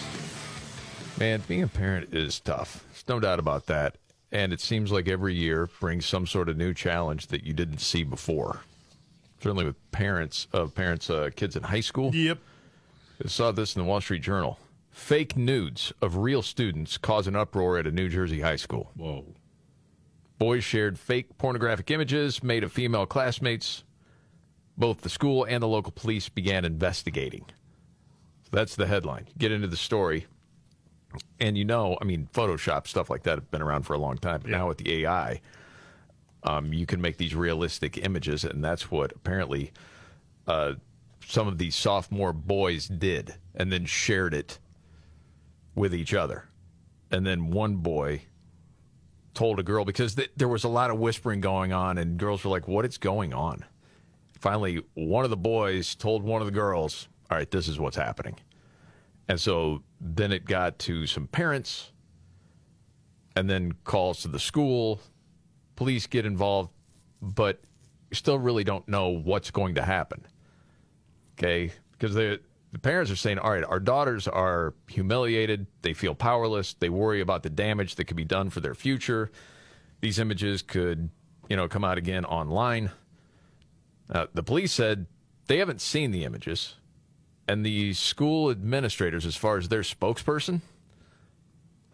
Man, 1.20 1.42
being 1.48 1.64
a 1.64 1.68
parent 1.68 2.14
is 2.14 2.40
tough. 2.40 2.84
There's 3.06 3.16
no 3.16 3.20
doubt 3.20 3.40
about 3.40 3.66
that. 3.68 3.98
And 4.32 4.52
it 4.52 4.62
seems 4.62 4.92
like 4.92 5.08
every 5.08 5.36
year 5.36 5.70
brings 5.80 6.06
some 6.06 6.26
sort 6.26 6.50
of 6.50 6.58
new 6.58 6.74
challenge 6.74 7.28
that 7.28 7.44
you 7.44 7.54
didn't 7.54 7.80
see 7.80 8.04
before. 8.04 8.62
Certainly 9.42 9.66
with 9.66 9.92
parents 9.92 10.48
of 10.54 10.74
parents, 10.74 11.10
uh, 11.10 11.30
kids 11.36 11.56
in 11.56 11.64
high 11.64 11.82
school. 11.82 12.16
Yep. 12.16 12.40
I 13.24 13.28
saw 13.28 13.52
this 13.52 13.76
in 13.76 13.82
the 13.82 13.88
Wall 13.88 14.02
Street 14.02 14.22
Journal. 14.22 14.58
Fake 14.90 15.36
nudes 15.36 15.92
of 16.02 16.18
real 16.18 16.42
students 16.42 16.98
cause 16.98 17.28
an 17.28 17.36
uproar 17.36 17.78
at 17.78 17.88
a 17.88 17.92
New 17.92 18.10
Jersey 18.10 18.42
high 18.42 18.56
school. 18.56 18.92
Whoa. 18.96 19.26
Boys 20.40 20.64
shared 20.64 20.98
fake 20.98 21.38
pornographic 21.38 21.92
images 21.92 22.42
made 22.42 22.64
of 22.64 22.72
female 22.72 23.06
classmates. 23.06 23.84
Both 24.78 25.02
the 25.02 25.10
school 25.10 25.44
and 25.44 25.62
the 25.62 25.68
local 25.68 25.92
police 25.92 26.30
began 26.30 26.66
investigating. 26.66 27.46
So 28.44 28.50
that's 28.52 28.76
the 28.76 28.88
headline. 28.88 29.28
Get 29.38 29.52
into 29.52 29.68
the 29.68 29.78
story. 29.78 30.26
And 31.40 31.58
you 31.58 31.66
know, 31.66 31.98
I 32.02 32.06
mean, 32.06 32.28
Photoshop, 32.34 32.88
stuff 32.88 33.10
like 33.10 33.24
that 33.24 33.36
have 33.36 33.52
been 33.52 33.62
around 33.62 33.84
for 33.84 33.94
a 33.94 33.98
long 34.00 34.18
time. 34.18 34.42
But 34.42 34.52
now 34.52 34.68
with 34.68 34.78
the 34.78 35.04
AI, 35.04 35.42
um, 36.44 36.74
you 36.74 36.86
can 36.86 37.02
make 37.02 37.18
these 37.18 37.36
realistic 37.36 37.98
images. 37.98 38.44
And 38.44 38.64
that's 38.64 38.92
what 38.92 39.12
apparently 39.14 39.72
uh, 40.48 40.74
some 41.26 41.48
of 41.48 41.58
these 41.58 41.76
sophomore 41.76 42.34
boys 42.34 42.88
did 42.88 43.36
and 43.56 43.72
then 43.72 43.86
shared 43.86 44.34
it 44.34 44.60
with 45.76 45.94
each 45.94 46.14
other. 46.14 46.46
And 47.12 47.26
then 47.26 47.52
one 47.52 47.78
boy 47.78 48.24
told 49.34 49.60
a 49.60 49.64
girl 49.64 49.86
because 49.86 50.16
th- 50.16 50.32
there 50.36 50.48
was 50.48 50.64
a 50.64 50.70
lot 50.70 50.90
of 50.90 51.00
whispering 51.00 51.42
going 51.42 51.74
on, 51.74 51.98
and 51.98 52.18
girls 52.18 52.44
were 52.44 52.52
like, 52.52 52.68
What 52.68 52.86
is 52.86 52.98
going 52.98 53.34
on? 53.34 53.66
Finally, 54.40 54.84
one 54.94 55.24
of 55.24 55.30
the 55.30 55.38
boys 55.38 55.96
told 55.96 56.24
one 56.24 56.42
of 56.42 56.46
the 56.46 56.52
girls, 56.52 57.08
All 57.30 57.38
right, 57.38 57.50
this 57.50 57.68
is 57.68 57.80
what's 57.80 57.98
happening. 57.98 58.36
And 59.28 59.40
so 59.40 59.84
then 60.02 60.32
it 60.32 60.46
got 60.46 60.80
to 60.80 61.08
some 61.08 61.28
parents, 61.28 61.92
and 63.36 63.50
then 63.50 63.72
calls 63.84 64.22
to 64.22 64.28
the 64.28 64.40
school. 64.40 65.02
Police 65.76 66.08
get 66.08 66.26
involved, 66.26 66.70
but 67.22 67.62
still 68.12 68.38
really 68.38 68.64
don't 68.64 68.88
know 68.88 69.10
what's 69.10 69.50
going 69.50 69.76
to 69.76 69.82
happen. 69.82 70.26
Okay? 71.38 71.72
Because 71.94 72.14
the 72.14 72.40
parents 72.82 73.12
are 73.12 73.16
saying, 73.16 73.40
all 73.40 73.52
right, 73.52 73.64
our 73.64 73.80
daughters 73.80 74.28
are 74.28 74.74
humiliated. 74.88 75.68
They 75.82 75.94
feel 75.94 76.14
powerless. 76.14 76.74
They 76.74 76.90
worry 76.90 77.22
about 77.22 77.44
the 77.44 77.50
damage 77.50 77.96
that 77.96 78.06
could 78.06 78.18
be 78.18 78.26
done 78.26 78.50
for 78.50 78.60
their 78.60 78.76
future. 78.76 79.32
These 80.02 80.20
images 80.20 80.62
could, 80.62 81.10
you 81.50 81.56
know, 81.56 81.68
come 81.68 81.84
out 81.84 81.98
again 81.98 82.26
online. 82.26 82.92
Uh, 84.10 84.28
the 84.34 84.44
police 84.44 84.74
said 84.74 85.08
they 85.48 85.58
haven't 85.58 85.82
seen 85.82 86.12
the 86.12 86.24
images, 86.26 86.76
and 87.48 87.66
the 87.66 87.94
school 87.94 88.50
administrators, 88.50 89.26
as 89.26 89.36
far 89.36 89.58
as 89.58 89.70
their 89.70 89.82
spokesperson, 89.82 90.62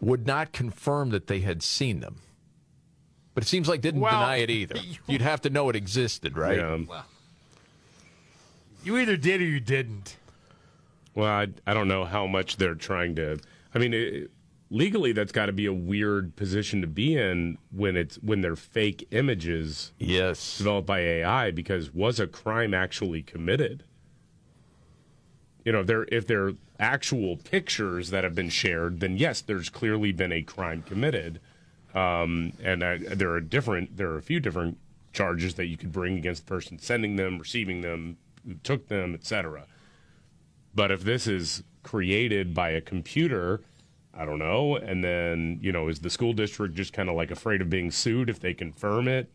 would 0.00 0.26
not 0.26 0.52
confirm 0.52 1.10
that 1.10 1.26
they 1.26 1.40
had 1.40 1.62
seen 1.62 2.00
them. 2.00 2.16
But 3.34 3.44
it 3.44 3.46
seems 3.48 3.68
like 3.68 3.80
didn't 3.80 4.00
Well, 4.00 4.12
deny 4.12 4.36
it 4.36 4.50
either. 4.50 4.76
You'd 5.06 5.22
have 5.22 5.40
to 5.42 5.50
know 5.50 5.68
it 5.68 5.76
existed, 5.76 6.36
right? 6.36 6.58
Yeah. 6.58 7.02
You 8.82 8.96
either 8.98 9.16
did 9.16 9.40
or 9.40 9.44
you 9.44 9.60
didn't. 9.60 10.16
Well, 11.14 11.28
I, 11.28 11.48
I 11.66 11.74
don't 11.74 11.88
know 11.88 12.04
how 12.04 12.26
much 12.26 12.56
they're 12.56 12.74
trying 12.74 13.14
to. 13.16 13.38
I 13.74 13.78
mean, 13.78 13.92
it, 13.92 14.30
legally, 14.70 15.12
that's 15.12 15.32
got 15.32 15.46
to 15.46 15.52
be 15.52 15.66
a 15.66 15.72
weird 15.72 16.34
position 16.36 16.80
to 16.80 16.86
be 16.86 17.16
in 17.16 17.58
when 17.72 17.96
it's 17.96 18.16
when 18.16 18.40
they're 18.40 18.56
fake 18.56 19.06
images. 19.10 19.92
Yes, 19.98 20.58
developed 20.58 20.86
by 20.86 21.00
AI. 21.00 21.50
Because 21.50 21.92
was 21.92 22.18
a 22.20 22.26
crime 22.26 22.72
actually 22.72 23.22
committed? 23.22 23.84
You 25.64 25.72
know, 25.72 25.80
if 25.80 25.86
they're 25.86 26.04
if 26.04 26.26
they're 26.26 26.52
actual 26.78 27.36
pictures 27.36 28.10
that 28.10 28.24
have 28.24 28.34
been 28.34 28.48
shared, 28.48 29.00
then 29.00 29.16
yes, 29.16 29.40
there's 29.40 29.68
clearly 29.68 30.12
been 30.12 30.32
a 30.32 30.42
crime 30.42 30.82
committed. 30.82 31.40
Um, 31.94 32.52
and 32.62 32.82
uh, 32.82 32.98
there 33.12 33.30
are 33.30 33.40
different. 33.40 33.96
There 33.96 34.10
are 34.10 34.18
a 34.18 34.22
few 34.22 34.40
different 34.40 34.78
charges 35.12 35.54
that 35.54 35.66
you 35.66 35.76
could 35.76 35.92
bring 35.92 36.16
against 36.16 36.46
the 36.46 36.48
person 36.48 36.78
sending 36.78 37.16
them, 37.16 37.38
receiving 37.38 37.80
them, 37.80 38.16
who 38.46 38.54
took 38.62 38.88
them, 38.88 39.14
etc. 39.14 39.66
But 40.74 40.90
if 40.90 41.02
this 41.02 41.26
is 41.26 41.62
created 41.82 42.54
by 42.54 42.70
a 42.70 42.80
computer, 42.80 43.60
I 44.14 44.24
don't 44.24 44.38
know. 44.38 44.76
And 44.76 45.02
then, 45.02 45.58
you 45.60 45.72
know, 45.72 45.88
is 45.88 46.00
the 46.00 46.10
school 46.10 46.32
district 46.32 46.74
just 46.74 46.92
kind 46.92 47.08
of 47.08 47.16
like 47.16 47.30
afraid 47.30 47.60
of 47.60 47.70
being 47.70 47.90
sued 47.90 48.30
if 48.30 48.40
they 48.40 48.54
confirm 48.54 49.08
it? 49.08 49.32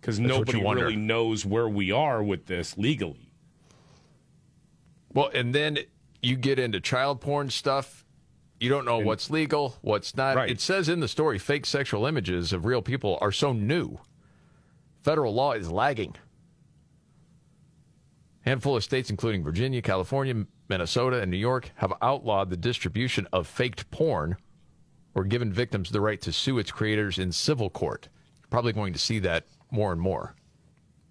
Because 0.00 0.18
nobody 0.18 0.62
really 0.62 0.96
knows 0.96 1.44
where 1.44 1.68
we 1.68 1.90
are 1.90 2.22
with 2.22 2.46
this 2.46 2.78
legally. 2.78 3.25
Well, 5.16 5.30
and 5.32 5.54
then 5.54 5.78
you 6.20 6.36
get 6.36 6.58
into 6.58 6.78
child 6.78 7.22
porn 7.22 7.48
stuff. 7.48 8.04
You 8.60 8.68
don't 8.68 8.84
know 8.84 8.98
what's 8.98 9.30
legal, 9.30 9.76
what's 9.80 10.14
not. 10.14 10.50
It 10.50 10.60
says 10.60 10.90
in 10.90 11.00
the 11.00 11.08
story 11.08 11.38
fake 11.38 11.64
sexual 11.64 12.04
images 12.04 12.52
of 12.52 12.66
real 12.66 12.82
people 12.82 13.16
are 13.22 13.32
so 13.32 13.54
new. 13.54 13.98
Federal 15.02 15.32
law 15.32 15.52
is 15.52 15.72
lagging. 15.72 16.16
Handful 18.42 18.76
of 18.76 18.84
states, 18.84 19.08
including 19.08 19.42
Virginia, 19.42 19.80
California, 19.80 20.46
Minnesota, 20.68 21.20
and 21.20 21.30
New 21.30 21.38
York, 21.38 21.70
have 21.76 21.94
outlawed 22.02 22.50
the 22.50 22.56
distribution 22.56 23.26
of 23.32 23.46
faked 23.46 23.90
porn 23.90 24.36
or 25.14 25.24
given 25.24 25.50
victims 25.50 25.90
the 25.90 26.00
right 26.02 26.20
to 26.20 26.32
sue 26.32 26.58
its 26.58 26.70
creators 26.70 27.18
in 27.18 27.32
civil 27.32 27.70
court. 27.70 28.10
You're 28.40 28.50
probably 28.50 28.74
going 28.74 28.92
to 28.92 28.98
see 28.98 29.18
that 29.20 29.46
more 29.70 29.92
and 29.92 30.00
more. 30.00 30.34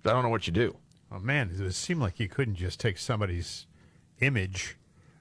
I 0.06 0.12
don't 0.12 0.22
know 0.22 0.30
what 0.30 0.45
you 0.45 0.53
do. 0.53 0.78
Oh 1.12 1.20
man, 1.20 1.49
it 1.51 1.60
would 1.60 1.74
seem 1.74 1.99
like 1.99 2.20
you 2.20 2.30
couldn't 2.30 2.56
just 2.56 2.80
take 2.80 2.99
somebody's 2.99 3.66
image 4.20 4.78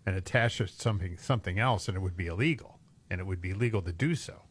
and 0.06 0.16
attach 0.16 0.60
it 0.60 0.68
to 0.68 0.74
something 0.74 1.16
something 1.18 1.58
else, 1.58 1.88
and 1.88 1.96
it 1.96 2.00
would 2.00 2.16
be 2.16 2.26
illegal, 2.26 2.78
and 3.10 3.20
it 3.20 3.24
would 3.26 3.40
be 3.40 3.54
legal 3.54 3.82
to 3.82 3.92
do 3.92 4.14
so. 4.14 4.42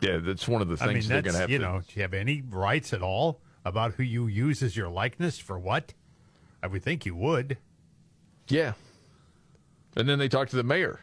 Yeah, 0.00 0.18
that's 0.18 0.46
one 0.46 0.60
of 0.60 0.68
the 0.68 0.76
I 0.82 0.86
mean, 0.86 0.96
things 0.96 1.08
they're 1.08 1.22
going 1.22 1.34
to 1.34 1.40
have 1.40 1.50
you 1.50 1.58
to. 1.58 1.64
know, 1.64 1.80
do 1.80 1.86
you 1.94 2.02
have 2.02 2.14
any 2.14 2.42
rights 2.42 2.92
at 2.92 3.02
all 3.02 3.40
about 3.64 3.94
who 3.94 4.02
you 4.02 4.26
use 4.26 4.62
as 4.62 4.76
your 4.76 4.88
likeness 4.88 5.38
for 5.38 5.58
what? 5.58 5.94
I 6.62 6.66
would 6.66 6.82
think 6.82 7.06
you 7.06 7.14
would. 7.16 7.58
Yeah. 8.48 8.74
And 9.96 10.08
then 10.08 10.18
they 10.18 10.28
talk 10.28 10.48
to 10.50 10.56
the 10.56 10.62
mayor. 10.62 11.00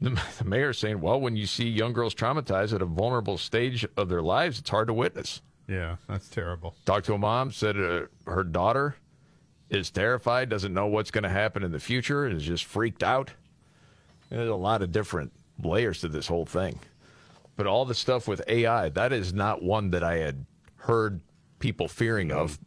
The, 0.00 0.20
the 0.38 0.44
mayor 0.44 0.72
saying, 0.72 1.00
well, 1.00 1.20
when 1.20 1.36
you 1.36 1.46
see 1.46 1.68
young 1.68 1.92
girls 1.92 2.14
traumatized 2.14 2.74
at 2.74 2.82
a 2.82 2.86
vulnerable 2.86 3.38
stage 3.38 3.86
of 3.96 4.08
their 4.08 4.22
lives, 4.22 4.58
it's 4.58 4.70
hard 4.70 4.88
to 4.88 4.94
witness. 4.94 5.40
Yeah, 5.68 5.96
that's 6.08 6.28
terrible. 6.28 6.74
Talked 6.84 7.06
to 7.06 7.14
a 7.14 7.18
mom, 7.18 7.52
said 7.52 7.76
uh, 7.76 8.06
her 8.26 8.42
daughter 8.42 8.96
is 9.72 9.90
terrified, 9.90 10.48
doesn't 10.48 10.74
know 10.74 10.86
what's 10.86 11.10
going 11.10 11.24
to 11.24 11.30
happen 11.30 11.62
in 11.62 11.72
the 11.72 11.80
future, 11.80 12.26
and 12.26 12.36
is 12.36 12.44
just 12.44 12.64
freaked 12.64 13.02
out. 13.02 13.30
And 14.30 14.38
there's 14.38 14.50
a 14.50 14.54
lot 14.54 14.82
of 14.82 14.92
different 14.92 15.32
layers 15.62 16.00
to 16.00 16.08
this 16.08 16.26
whole 16.26 16.46
thing. 16.46 16.78
But 17.56 17.66
all 17.66 17.84
the 17.84 17.94
stuff 17.94 18.28
with 18.28 18.42
AI, 18.48 18.88
that 18.90 19.12
is 19.12 19.32
not 19.32 19.62
one 19.62 19.90
that 19.90 20.04
I 20.04 20.18
had 20.18 20.46
heard 20.76 21.20
people 21.58 21.88
fearing 21.88 22.32
of. 22.32 22.58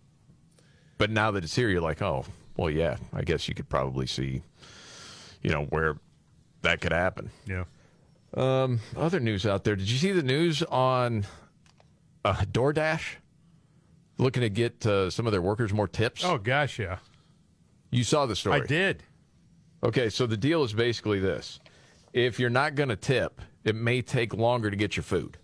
But 0.98 1.10
now 1.10 1.32
that 1.32 1.44
it's 1.44 1.56
here, 1.56 1.70
you're 1.70 1.82
like, 1.82 2.02
oh, 2.02 2.26
well, 2.58 2.70
yeah, 2.70 2.98
I 3.14 3.22
guess 3.22 3.48
you 3.48 3.56
could 3.56 3.70
probably 3.70 4.08
see, 4.08 4.42
you 5.42 5.50
know, 5.50 5.64
where 5.66 5.98
that 6.62 6.82
could 6.82 6.94
happen. 6.94 7.30
Yeah. 7.46 7.66
Um, 8.36 8.80
other 8.96 9.20
news 9.20 9.46
out 9.46 9.64
there. 9.64 9.76
Did 9.76 9.90
you 9.90 9.98
see 9.98 10.12
the 10.12 10.24
news 10.24 10.64
on 10.64 11.26
uh, 12.24 12.34
DoorDash 12.34 13.02
looking 14.18 14.42
to 14.42 14.50
get 14.50 14.86
uh, 14.86 15.10
some 15.10 15.26
of 15.26 15.32
their 15.32 15.42
workers 15.42 15.74
more 15.74 15.88
tips? 15.88 16.24
Oh 16.24 16.38
gosh, 16.38 16.80
yeah. 16.80 16.98
You 17.92 18.04
saw 18.04 18.26
the 18.26 18.36
story. 18.36 18.62
I 18.62 18.66
did. 18.66 19.04
Okay, 19.84 20.10
so 20.10 20.26
the 20.26 20.38
deal 20.38 20.64
is 20.64 20.74
basically 20.74 21.20
this: 21.20 21.60
if 22.14 22.40
you're 22.40 22.50
not 22.50 22.76
going 22.76 22.90
to 22.90 22.96
tip, 22.96 23.42
it 23.64 23.76
may 23.76 24.02
take 24.02 24.34
longer 24.34 24.70
to 24.70 24.76
get 24.76 24.96
your 24.96 25.04
food 25.04 25.38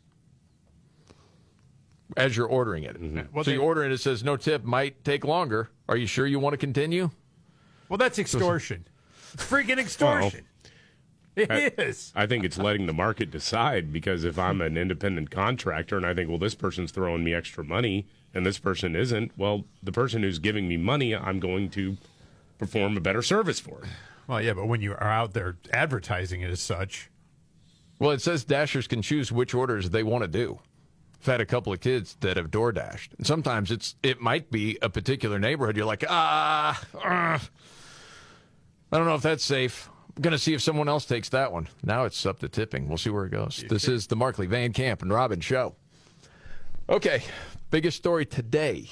as 2.18 2.36
you're 2.36 2.48
ordering 2.48 2.84
it. 2.84 2.98
Well, 3.34 3.44
so 3.44 3.52
they- 3.52 3.56
you 3.56 3.62
order 3.62 3.84
it, 3.84 3.92
it 3.92 4.00
says 4.00 4.24
no 4.24 4.36
tip, 4.38 4.64
might 4.64 5.04
take 5.04 5.24
longer. 5.24 5.70
Are 5.88 5.96
you 5.98 6.08
sure 6.08 6.26
you 6.28 6.40
want 6.40 6.54
to 6.54 6.58
continue? 6.58 7.10
Well, 7.90 7.98
that's 7.98 8.20
extortion. 8.20 8.88
It's 9.34 9.46
freaking 9.46 9.78
extortion. 9.78 10.46
It 11.36 11.50
I- 11.50 11.72
is. 11.78 12.12
I 12.16 12.26
think 12.28 12.44
it's 12.44 12.58
letting 12.58 12.86
the 12.86 12.94
market 12.94 13.32
decide 13.32 13.94
because 13.94 14.26
if 14.26 14.38
I'm 14.38 14.60
an 14.62 14.76
independent 14.78 15.32
contractor 15.32 15.96
and 15.96 16.06
I 16.06 16.14
think, 16.14 16.30
well, 16.30 16.38
this 16.38 16.56
person's 16.56 16.92
throwing 16.92 17.24
me 17.24 17.34
extra 17.34 17.64
money 17.64 18.08
and 18.34 18.46
this 18.46 18.60
person 18.60 18.96
isn't, 18.96 19.32
well, 19.38 19.66
the 19.84 19.92
person 19.92 20.24
who's 20.24 20.40
giving 20.40 20.68
me 20.68 20.78
money, 20.78 21.16
I'm 21.16 21.40
going 21.40 21.70
to 21.72 21.98
perform 22.58 22.96
a 22.98 23.02
better 23.02 23.22
service 23.22 23.60
for. 23.60 23.82
Well, 24.28 24.42
yeah, 24.42 24.54
but 24.54 24.68
when 24.68 24.82
you 24.82 24.92
are 24.94 25.04
out 25.04 25.34
there 25.34 25.58
advertising 25.74 26.42
it 26.42 26.50
as 26.50 26.62
such, 26.62 27.10
Well, 28.00 28.12
it 28.12 28.22
says 28.22 28.44
Dashers 28.44 28.88
can 28.88 29.02
choose 29.02 29.32
which 29.32 29.54
orders 29.54 29.90
they 29.92 30.04
want 30.04 30.24
to 30.24 30.28
do. 30.28 30.60
I've 31.20 31.26
had 31.28 31.42
a 31.42 31.46
couple 31.46 31.72
of 31.72 31.82
kids 31.82 32.18
that 32.22 32.36
have 32.38 32.50
door 32.50 32.72
dashed, 32.72 33.14
and 33.18 33.28
sometimes 33.28 33.70
it's 33.70 33.96
it 34.02 34.20
might 34.22 34.50
be 34.50 34.80
a 34.82 34.90
particular 34.90 35.38
neighborhood. 35.38 35.78
You're 35.78 35.86
like, 35.86 36.04
ah, 36.10 36.82
ah, 36.96 37.48
I 38.92 38.98
don't 38.98 39.06
know 39.06 39.14
if 39.16 39.22
that's 39.22 39.44
safe. 39.44 39.88
I'm 40.18 40.22
going 40.24 40.32
to 40.32 40.40
see 40.40 40.54
if 40.56 40.62
someone 40.64 40.90
else 40.90 41.06
takes 41.06 41.30
that 41.30 41.52
one. 41.52 41.68
Now 41.84 42.06
it's 42.06 42.26
up 42.26 42.40
to 42.40 42.50
tipping. 42.50 42.88
We'll 42.90 42.98
see 42.98 43.12
where 43.12 43.26
it 43.26 43.32
goes. 43.32 43.64
This 43.70 43.88
is 43.88 44.08
the 44.08 44.16
Markley 44.16 44.48
Van 44.48 44.74
Camp 44.74 45.02
and 45.04 45.12
Robin 45.14 45.40
show. 45.42 45.76
Okay, 46.90 47.24
biggest 47.72 47.98
story 47.98 48.26
today 48.26 48.88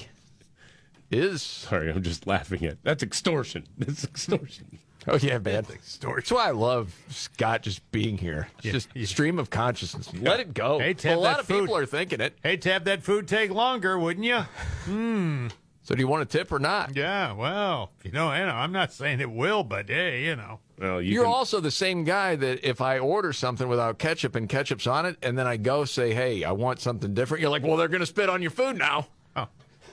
is. 1.11 1.41
Sorry, 1.43 1.91
I'm 1.91 2.01
just 2.01 2.25
laughing 2.25 2.65
at 2.65 2.82
that's 2.84 3.03
extortion. 3.03 3.67
That's 3.77 4.03
extortion. 4.03 4.80
Oh 5.07 5.15
yeah, 5.15 5.38
man. 5.38 5.65
That's 5.65 6.32
why 6.32 6.47
I 6.47 6.51
love 6.51 6.93
Scott 7.09 7.63
just 7.63 7.89
being 7.91 8.17
here. 8.17 8.49
It's 8.61 8.86
just 8.86 9.09
stream 9.09 9.39
of 9.39 9.49
consciousness. 9.49 10.13
Let 10.13 10.39
it 10.39 10.53
go. 10.53 10.80
To 10.80 11.13
a 11.13 11.15
lot 11.15 11.39
of 11.39 11.47
people 11.47 11.75
are 11.75 11.86
thinking 11.86 12.19
it. 12.19 12.38
Hey, 12.43 12.57
to 12.57 12.71
have 12.71 12.84
that 12.84 13.01
food 13.01 13.27
take 13.27 13.51
longer, 13.51 13.97
wouldn't 13.97 14.25
you? 14.25 14.39
Hmm. 14.86 15.47
So 15.89 15.95
do 15.95 16.01
you 16.01 16.07
want 16.07 16.21
a 16.21 16.25
tip 16.25 16.51
or 16.51 16.59
not? 16.59 16.95
Yeah. 16.95 17.31
Well, 17.33 17.89
you 18.03 18.11
know, 18.11 18.31
you 18.31 18.45
know, 18.45 18.53
I'm 18.53 18.71
not 18.71 18.93
saying 18.93 19.21
it 19.21 19.31
will, 19.31 19.63
but 19.63 19.89
hey, 19.89 20.23
you 20.23 20.35
know. 20.35 20.59
Well, 20.77 21.01
You 21.01 21.23
are 21.23 21.25
also 21.25 21.59
the 21.61 21.71
same 21.71 22.03
guy 22.03 22.35
that 22.35 22.63
if 22.63 22.79
I 22.79 22.99
order 22.99 23.33
something 23.33 23.67
without 23.67 23.97
ketchup 23.97 24.35
and 24.35 24.47
ketchup's 24.47 24.85
on 24.85 25.07
it, 25.07 25.17
and 25.23 25.35
then 25.35 25.47
I 25.47 25.57
go 25.57 25.85
say, 25.85 26.13
"Hey, 26.13 26.43
I 26.43 26.51
want 26.51 26.79
something 26.79 27.15
different," 27.15 27.41
you're 27.41 27.49
like, 27.49 27.63
"Well, 27.63 27.75
they're 27.75 27.87
going 27.87 28.01
to 28.01 28.05
spit 28.05 28.29
on 28.29 28.43
your 28.43 28.51
food 28.51 28.77
now." 28.77 29.07
Oh, 29.35 29.47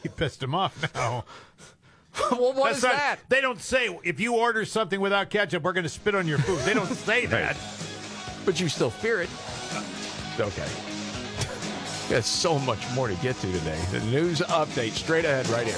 you 0.04 0.10
pissed 0.10 0.42
him 0.42 0.54
off 0.54 0.76
now. 0.94 1.24
well, 2.30 2.52
what 2.52 2.64
That's 2.66 2.76
is 2.76 2.82
not- 2.84 2.92
that? 2.92 3.18
They 3.30 3.40
don't 3.40 3.62
say 3.62 3.98
if 4.04 4.20
you 4.20 4.36
order 4.36 4.66
something 4.66 5.00
without 5.00 5.30
ketchup, 5.30 5.62
we're 5.62 5.72
going 5.72 5.84
to 5.84 5.88
spit 5.88 6.14
on 6.14 6.28
your 6.28 6.36
food. 6.38 6.58
They 6.66 6.74
don't 6.74 6.86
say 6.94 7.24
that. 7.24 7.56
But 8.44 8.60
you 8.60 8.68
still 8.68 8.90
fear 8.90 9.22
it. 9.22 9.30
Uh, 9.72 10.42
okay. 10.42 10.68
Got 12.08 12.22
so 12.22 12.56
much 12.60 12.78
more 12.94 13.08
to 13.08 13.14
get 13.16 13.34
to 13.40 13.50
today. 13.50 13.80
The 13.90 13.98
news 14.06 14.38
update 14.38 14.92
straight 14.92 15.24
ahead 15.24 15.48
right 15.48 15.66
here. 15.66 15.74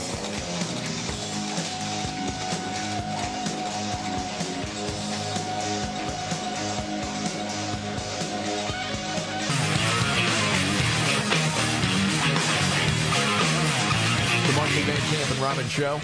The 14.47 14.53
Markley 14.55 14.83
Van 14.83 14.97
Camp 14.97 15.31
and 15.31 15.41
Robbins 15.41 15.71
Show. 15.71 15.99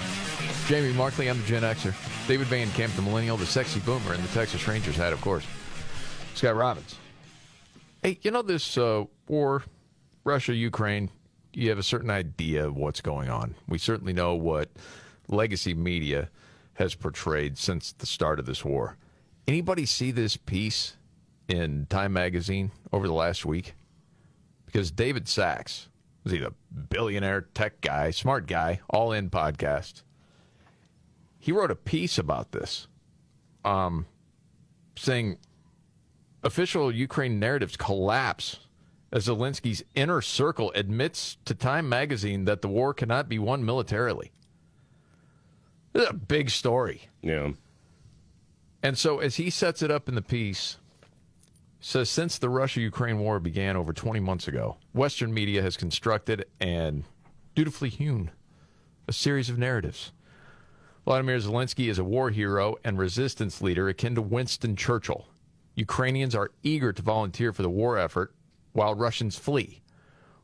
Jamie 0.66 0.95
Markley, 0.95 1.29
I'm 1.29 1.39
the 1.39 1.47
Gen 1.47 1.62
Xer. 1.62 1.95
David 2.27 2.47
Van 2.47 2.70
Camp, 2.70 2.95
the 2.95 3.03
Millennial, 3.03 3.37
the 3.37 3.45
Sexy 3.45 3.81
Boomer, 3.81 4.14
and 4.14 4.25
the 4.25 4.29
Texas 4.29 4.66
Rangers 4.66 4.97
hat, 4.97 5.12
of 5.12 5.20
course. 5.20 5.45
Scott 6.35 6.57
Robbins. 6.57 6.97
Hey, 8.03 8.18
you 8.22 8.31
know 8.31 8.41
this 8.41 8.79
uh, 8.79 9.05
war, 9.29 9.62
Russia, 10.25 10.55
Ukraine, 10.55 11.11
you 11.53 11.68
have 11.68 11.79
a 11.79 11.83
certain 11.83 12.11
idea 12.11 12.66
of 12.66 12.77
what's 12.77 13.03
going 13.03 13.29
on. 13.29 13.55
We 13.68 13.79
certainly 13.79 14.14
know 14.14 14.35
what 14.35 14.70
legacy 15.29 15.75
media 15.75 16.31
has 16.75 16.95
portrayed 16.95 17.59
since 17.59 17.93
the 17.93 18.07
start 18.07 18.41
of 18.41 18.47
this 18.47 18.64
war. 18.64 18.97
Anybody 19.47 19.85
see 19.85 20.11
this 20.11 20.37
piece 20.37 20.97
in 21.47 21.87
Time 21.91 22.14
magazine 22.14 22.70
over 22.91 23.07
the 23.07 23.12
last 23.12 23.45
week? 23.45 23.75
Because 24.64 24.91
David 24.91 25.29
Sacks, 25.29 25.89
is 26.25 26.33
he 26.33 26.39
the 26.39 26.55
billionaire 26.89 27.43
tech 27.43 27.83
guy, 27.83 28.11
smart 28.11 28.47
guy, 28.47 28.81
all 28.89 29.12
in 29.12 29.29
podcast? 29.29 30.03
He 31.39 31.53
wrote 31.53 31.70
a 31.70 31.77
piece 31.77 32.16
about 32.16 32.53
this, 32.53 32.89
um, 33.62 34.07
saying 34.97 35.37
official 36.43 36.91
Ukraine 36.91 37.39
narratives 37.39 37.77
collapse 37.77 38.61
as 39.14 39.28
Zelensky's 39.28 39.84
inner 39.94 40.20
circle 40.20 40.72
admits 40.74 41.38
to 41.44 41.54
Time 41.54 41.88
magazine 41.88 42.46
that 42.46 42.62
the 42.62 42.68
war 42.68 42.92
cannot 42.92 43.28
be 43.28 43.38
won 43.38 43.64
militarily. 43.64 44.32
This 45.92 46.02
is 46.02 46.10
a 46.10 46.14
big 46.14 46.50
story. 46.50 47.08
Yeah. 47.22 47.52
And 48.82 48.98
so 48.98 49.20
as 49.20 49.36
he 49.36 49.50
sets 49.50 49.82
it 49.82 49.90
up 49.92 50.08
in 50.08 50.16
the 50.16 50.20
piece, 50.20 50.78
says 51.78 52.10
since 52.10 52.38
the 52.38 52.48
Russia-Ukraine 52.48 53.20
war 53.20 53.38
began 53.38 53.76
over 53.76 53.92
20 53.92 54.18
months 54.18 54.48
ago, 54.48 54.78
Western 54.92 55.32
media 55.32 55.62
has 55.62 55.76
constructed 55.76 56.46
and 56.60 57.04
dutifully 57.54 57.90
hewn 57.90 58.32
a 59.06 59.12
series 59.12 59.48
of 59.48 59.58
narratives. 59.58 60.10
Vladimir 61.04 61.38
Zelensky 61.38 61.88
is 61.88 62.00
a 62.00 62.04
war 62.04 62.30
hero 62.30 62.76
and 62.82 62.98
resistance 62.98 63.62
leader 63.62 63.88
akin 63.88 64.16
to 64.16 64.22
Winston 64.22 64.74
Churchill. 64.74 65.26
Ukrainians 65.76 66.34
are 66.34 66.50
eager 66.64 66.92
to 66.92 67.02
volunteer 67.02 67.52
for 67.52 67.62
the 67.62 67.70
war 67.70 67.96
effort 67.96 68.34
while 68.75 68.95
Russians 68.95 69.39
flee. 69.39 69.81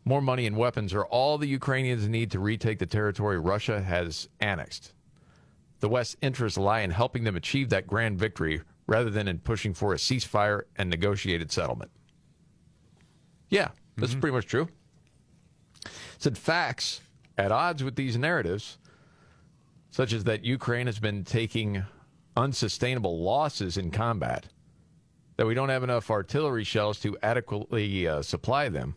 More 0.05 0.23
money 0.23 0.47
and 0.47 0.57
weapons 0.57 0.95
are 0.95 1.05
all 1.05 1.37
the 1.37 1.47
Ukrainians 1.47 2.09
need 2.09 2.31
to 2.31 2.39
retake 2.39 2.79
the 2.79 2.87
territory 2.87 3.39
Russia 3.39 3.83
has 3.83 4.29
annexed. 4.41 4.95
The 5.81 5.89
West's 5.89 6.17
interests 6.23 6.59
lie 6.59 6.81
in 6.81 6.91
helping 6.91 7.25
them 7.25 7.37
achieve 7.37 7.69
that 7.71 7.87
grand 7.87 8.19
victory 8.19 8.63
rather 8.87 9.11
than 9.11 9.29
in 9.29 9.39
pushing 9.39 9.75
for 9.75 9.93
a 9.93 9.97
ceasefire 9.97 10.63
and 10.77 10.89
negotiated 10.89 11.53
settlement. 11.53 11.91
Yeah, 13.51 13.69
that's 13.97 14.13
mm-hmm. 14.13 14.21
pretty 14.21 14.35
much 14.35 14.47
true. 14.47 14.69
Said 16.19 16.39
facts 16.39 17.01
at 17.37 17.53
odds 17.53 17.83
with 17.83 17.97
these 17.97 18.17
narratives, 18.17 18.79
such 19.91 20.13
as 20.13 20.25
that 20.25 20.45
Ukraine 20.45 20.87
has 20.87 20.99
been 20.99 21.25
taking 21.25 21.85
unsustainable 22.37 23.23
losses 23.23 23.77
in 23.77 23.91
combat, 23.91 24.47
that 25.41 25.47
we 25.47 25.55
don't 25.55 25.71
have 25.71 25.83
enough 25.83 26.11
artillery 26.11 26.65
shells 26.65 27.01
to 27.01 27.17
adequately 27.23 28.07
uh, 28.07 28.21
supply 28.21 28.69
them, 28.69 28.95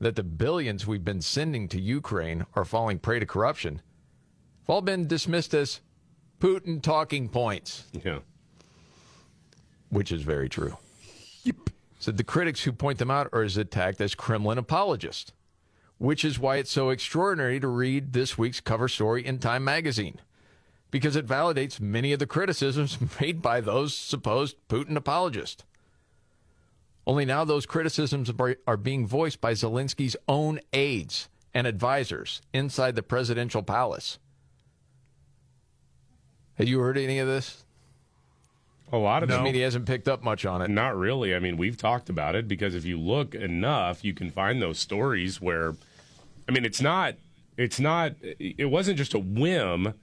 that 0.00 0.16
the 0.16 0.22
billions 0.24 0.84
we've 0.84 1.04
been 1.04 1.20
sending 1.20 1.68
to 1.68 1.80
Ukraine 1.80 2.44
are 2.56 2.64
falling 2.64 2.98
prey 2.98 3.20
to 3.20 3.24
corruption, 3.24 3.76
have 4.62 4.68
all 4.68 4.80
been 4.80 5.06
dismissed 5.06 5.54
as 5.54 5.80
Putin 6.40 6.82
talking 6.82 7.28
points. 7.28 7.84
Yeah. 7.92 8.18
Which 9.90 10.10
is 10.10 10.22
very 10.22 10.48
true. 10.48 10.76
Yep. 11.44 11.70
So 12.00 12.10
the 12.10 12.24
critics 12.24 12.64
who 12.64 12.72
point 12.72 12.98
them 12.98 13.12
out 13.12 13.28
are 13.32 13.42
as 13.42 13.56
attacked 13.56 14.00
as 14.00 14.16
Kremlin 14.16 14.58
apologists, 14.58 15.30
which 15.98 16.24
is 16.24 16.36
why 16.36 16.56
it's 16.56 16.72
so 16.72 16.90
extraordinary 16.90 17.60
to 17.60 17.68
read 17.68 18.12
this 18.12 18.36
week's 18.36 18.58
cover 18.58 18.88
story 18.88 19.24
in 19.24 19.38
Time 19.38 19.62
magazine, 19.62 20.20
because 20.90 21.16
it 21.16 21.26
validates 21.26 21.80
many 21.80 22.12
of 22.12 22.18
the 22.18 22.26
criticisms 22.26 22.98
made 23.20 23.40
by 23.42 23.60
those 23.60 23.94
supposed 23.96 24.56
Putin 24.68 24.96
apologists. 24.96 25.64
Only 27.06 27.24
now 27.24 27.44
those 27.44 27.66
criticisms 27.66 28.30
are- 28.66 28.76
being 28.76 29.06
voiced 29.06 29.40
by 29.40 29.52
Zelensky's 29.52 30.16
own 30.28 30.60
aides 30.72 31.28
and 31.54 31.66
advisors 31.66 32.40
inside 32.52 32.94
the 32.94 33.02
presidential 33.02 33.62
palace. 33.62 34.18
Have 36.54 36.68
you 36.68 36.78
heard 36.80 36.98
any 36.98 37.18
of 37.18 37.26
this? 37.26 37.64
A 38.92 38.98
lot 38.98 39.22
of 39.22 39.28
the 39.28 39.38
it. 39.38 39.42
media 39.42 39.64
hasn't 39.64 39.86
picked 39.86 40.08
up 40.08 40.22
much 40.22 40.44
on 40.44 40.62
it. 40.62 40.68
Not 40.68 40.96
really. 40.96 41.34
I 41.34 41.38
mean, 41.38 41.56
we've 41.56 41.76
talked 41.76 42.10
about 42.10 42.34
it 42.34 42.48
because 42.48 42.74
if 42.74 42.84
you 42.84 42.98
look 42.98 43.34
enough, 43.34 44.04
you 44.04 44.12
can 44.12 44.30
find 44.30 44.60
those 44.60 44.78
stories 44.78 45.40
where, 45.40 45.74
I 46.48 46.52
mean, 46.52 46.64
it's 46.64 46.80
not, 46.80 47.14
it's 47.56 47.78
not, 47.80 48.12
it 48.20 48.68
wasn't 48.68 48.98
just 48.98 49.14
a 49.14 49.18
whim 49.18 49.94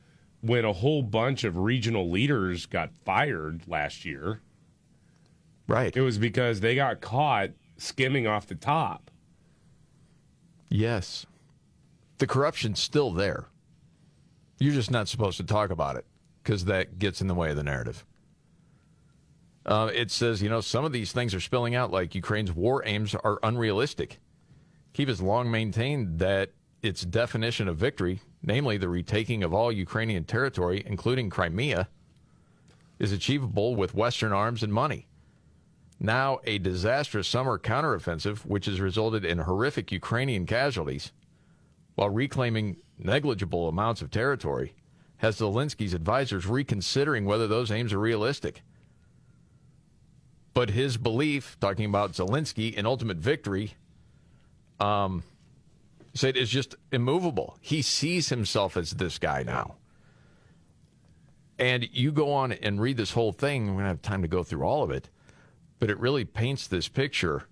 when 0.47 0.65
a 0.65 0.73
whole 0.73 1.03
bunch 1.03 1.43
of 1.43 1.57
regional 1.57 2.09
leaders 2.09 2.65
got 2.65 2.91
fired 3.05 3.61
last 3.67 4.03
year. 4.05 4.41
Right. 5.67 5.95
It 5.95 6.01
was 6.01 6.17
because 6.17 6.59
they 6.61 6.75
got 6.75 7.01
caught 7.01 7.51
skimming 7.77 8.25
off 8.25 8.47
the 8.47 8.55
top. 8.55 9.11
Yes. 10.69 11.25
The 12.17 12.27
corruption's 12.27 12.79
still 12.79 13.11
there. 13.11 13.45
You're 14.59 14.73
just 14.73 14.89
not 14.91 15.07
supposed 15.07 15.37
to 15.37 15.43
talk 15.43 15.69
about 15.69 15.95
it. 15.97 16.05
because 16.43 16.63
that 16.63 16.97
gets 16.97 17.19
in 17.19 17.27
the 17.27 17.35
way 17.35 17.49
of 17.49 17.57
the 17.57 17.63
narrative. 17.63 18.05
Uh, 19.65 19.91
it 19.93 20.09
says, 20.09 20.41
you 20.41 20.47
know, 20.47 20.61
some 20.61 20.85
of 20.85 20.93
these 20.93 21.11
things 21.11 21.35
are 21.35 21.41
spilling 21.41 21.75
out, 21.75 21.91
like 21.91 22.15
Ukraine's 22.15 22.53
war 22.53 22.81
aims 22.85 23.13
are 23.15 23.37
unrealistic. 23.43 24.19
Kiev 24.93 25.09
has 25.09 25.21
long 25.21 25.51
maintained 25.51 26.19
that 26.19 26.51
its 26.81 27.01
definition 27.01 27.67
of 27.67 27.75
victory, 27.75 28.21
namely 28.47 28.77
the 28.77 28.87
retaking 28.87 29.43
of 29.43 29.53
all 29.53 29.71
Ukrainian 29.71 30.23
territory, 30.23 30.81
including 30.85 31.29
Crimea, 31.29 31.89
is 32.97 33.11
achievable 33.11 33.75
with 33.75 33.93
Western 33.93 34.31
arms 34.31 34.63
and 34.63 34.73
money. 34.73 35.05
Now, 35.99 36.39
a 36.45 36.57
disastrous 36.57 37.27
summer 37.27 37.59
counteroffensive, 37.59 38.45
which 38.45 38.65
has 38.65 38.79
resulted 38.79 39.25
in 39.25 39.39
horrific 39.39 39.91
Ukrainian 39.91 40.45
casualties, 40.45 41.11
while 41.95 42.09
reclaiming 42.09 42.77
negligible 42.97 43.67
amounts 43.67 44.01
of 44.01 44.11
territory, 44.11 44.73
has 45.17 45.39
Zelensky's 45.39 45.93
advisors 45.93 46.47
reconsidering 46.47 47.25
whether 47.25 47.47
those 47.47 47.69
aims 47.69 47.91
are 47.91 47.99
realistic. 47.99 48.61
But 50.53 50.69
his 50.69 50.95
belief, 50.95 51.57
talking 51.59 51.85
about 51.85 52.13
Zelensky 52.13 52.75
and 52.77 52.87
ultimate 52.87 53.17
victory, 53.17 53.73
um, 54.79 55.23
said 56.17 56.37
is 56.37 56.49
just 56.49 56.75
immovable. 56.91 57.57
He 57.61 57.81
sees 57.81 58.29
himself 58.29 58.75
as 58.75 58.91
this 58.91 59.17
guy 59.17 59.43
now. 59.43 59.75
And 61.59 61.87
you 61.91 62.11
go 62.11 62.33
on 62.33 62.51
and 62.51 62.79
read 62.79 62.97
this 62.97 63.11
whole 63.11 63.31
thing. 63.31 63.65
Going 63.67 63.79
to 63.79 63.85
have 63.85 64.01
time 64.01 64.21
to 64.21 64.27
go 64.27 64.43
through 64.43 64.63
all 64.63 64.83
of 64.83 64.91
it. 64.91 65.09
But 65.79 65.89
it 65.89 65.99
really 65.99 66.25
paints 66.25 66.67
this 66.67 66.87
picture 66.87 67.43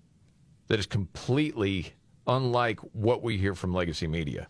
that 0.68 0.78
is 0.78 0.86
completely 0.86 1.94
unlike 2.26 2.80
what 2.92 3.22
we 3.22 3.38
hear 3.38 3.54
from 3.54 3.72
legacy 3.72 4.06
media. 4.06 4.48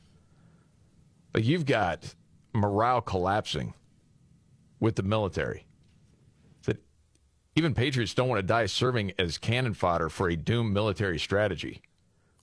Like 1.34 1.44
you've 1.44 1.66
got 1.66 2.14
morale 2.54 3.00
collapsing 3.00 3.74
with 4.80 4.96
the 4.96 5.02
military. 5.02 5.66
That 6.64 6.82
even 7.54 7.74
patriots 7.74 8.14
don't 8.14 8.28
want 8.28 8.38
to 8.38 8.46
die 8.46 8.66
serving 8.66 9.12
as 9.18 9.36
cannon 9.38 9.74
fodder 9.74 10.08
for 10.08 10.28
a 10.28 10.36
doomed 10.36 10.72
military 10.72 11.18
strategy. 11.18 11.82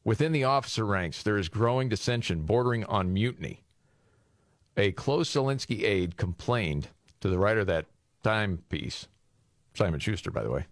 Within 0.03 0.31
the 0.33 0.43
officer 0.43 0.85
ranks, 0.85 1.23
there 1.23 1.37
is 1.37 1.47
growing 1.49 1.89
dissension 1.89 2.43
bordering 2.43 2.83
on 2.85 3.13
mutiny. 3.13 3.63
A 4.75 4.91
close 4.91 5.31
Zelensky 5.31 5.83
aide 5.83 6.17
complained 6.17 6.89
to 7.21 7.29
the 7.29 7.37
writer 7.37 7.61
of 7.61 7.67
that 7.67 7.85
timepiece, 8.23 9.07
Simon 9.73 9.99
Shuster, 9.99 10.31
by 10.31 10.43
the 10.43 10.49
way, 10.49 10.65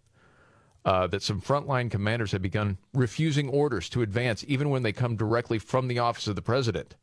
uh, 0.83 1.07
that 1.07 1.23
some 1.23 1.39
frontline 1.39 1.89
commanders 1.89 2.31
have 2.31 2.41
begun 2.41 2.77
refusing 2.93 3.47
orders 3.49 3.87
to 3.89 4.01
advance 4.01 4.43
even 4.47 4.69
when 4.69 4.83
they 4.83 4.91
come 4.91 5.15
directly 5.15 5.59
from 5.59 5.87
the 5.87 5.99
office 5.99 6.27
of 6.27 6.35
the 6.35 6.41
president. 6.41 6.95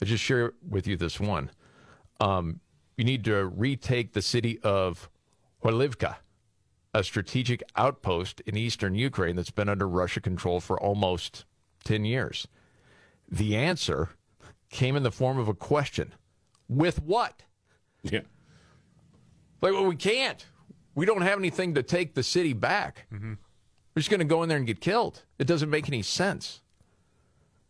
I 0.00 0.06
just 0.06 0.24
share 0.24 0.54
with 0.68 0.86
you 0.86 0.96
this 0.96 1.20
one. 1.20 1.50
Um, 2.20 2.60
you 2.96 3.04
need 3.04 3.24
to 3.24 3.46
retake 3.46 4.12
the 4.12 4.22
city 4.22 4.58
of 4.62 5.08
Horlivka, 5.62 6.16
a 6.94 7.02
strategic 7.02 7.62
outpost 7.76 8.40
in 8.42 8.56
eastern 8.56 8.94
Ukraine 8.94 9.36
that's 9.36 9.50
been 9.50 9.68
under 9.68 9.88
Russia 9.88 10.20
control 10.20 10.60
for 10.60 10.80
almost 10.80 11.44
10 11.84 12.04
years. 12.04 12.46
The 13.30 13.56
answer 13.56 14.10
came 14.70 14.96
in 14.96 15.02
the 15.02 15.10
form 15.10 15.38
of 15.38 15.48
a 15.48 15.54
question 15.54 16.14
with 16.68 17.02
what? 17.02 17.42
Yeah. 18.02 18.20
Like, 19.60 19.72
well, 19.72 19.86
we 19.86 19.96
can't. 19.96 20.44
We 20.94 21.06
don't 21.06 21.22
have 21.22 21.38
anything 21.38 21.74
to 21.74 21.82
take 21.82 22.14
the 22.14 22.22
city 22.22 22.52
back. 22.52 23.06
Mm-hmm. 23.12 23.34
We're 23.94 24.00
just 24.00 24.10
going 24.10 24.20
to 24.20 24.26
go 24.26 24.42
in 24.42 24.48
there 24.48 24.58
and 24.58 24.66
get 24.66 24.80
killed. 24.80 25.22
It 25.38 25.46
doesn't 25.46 25.70
make 25.70 25.88
any 25.88 26.02
sense. 26.02 26.60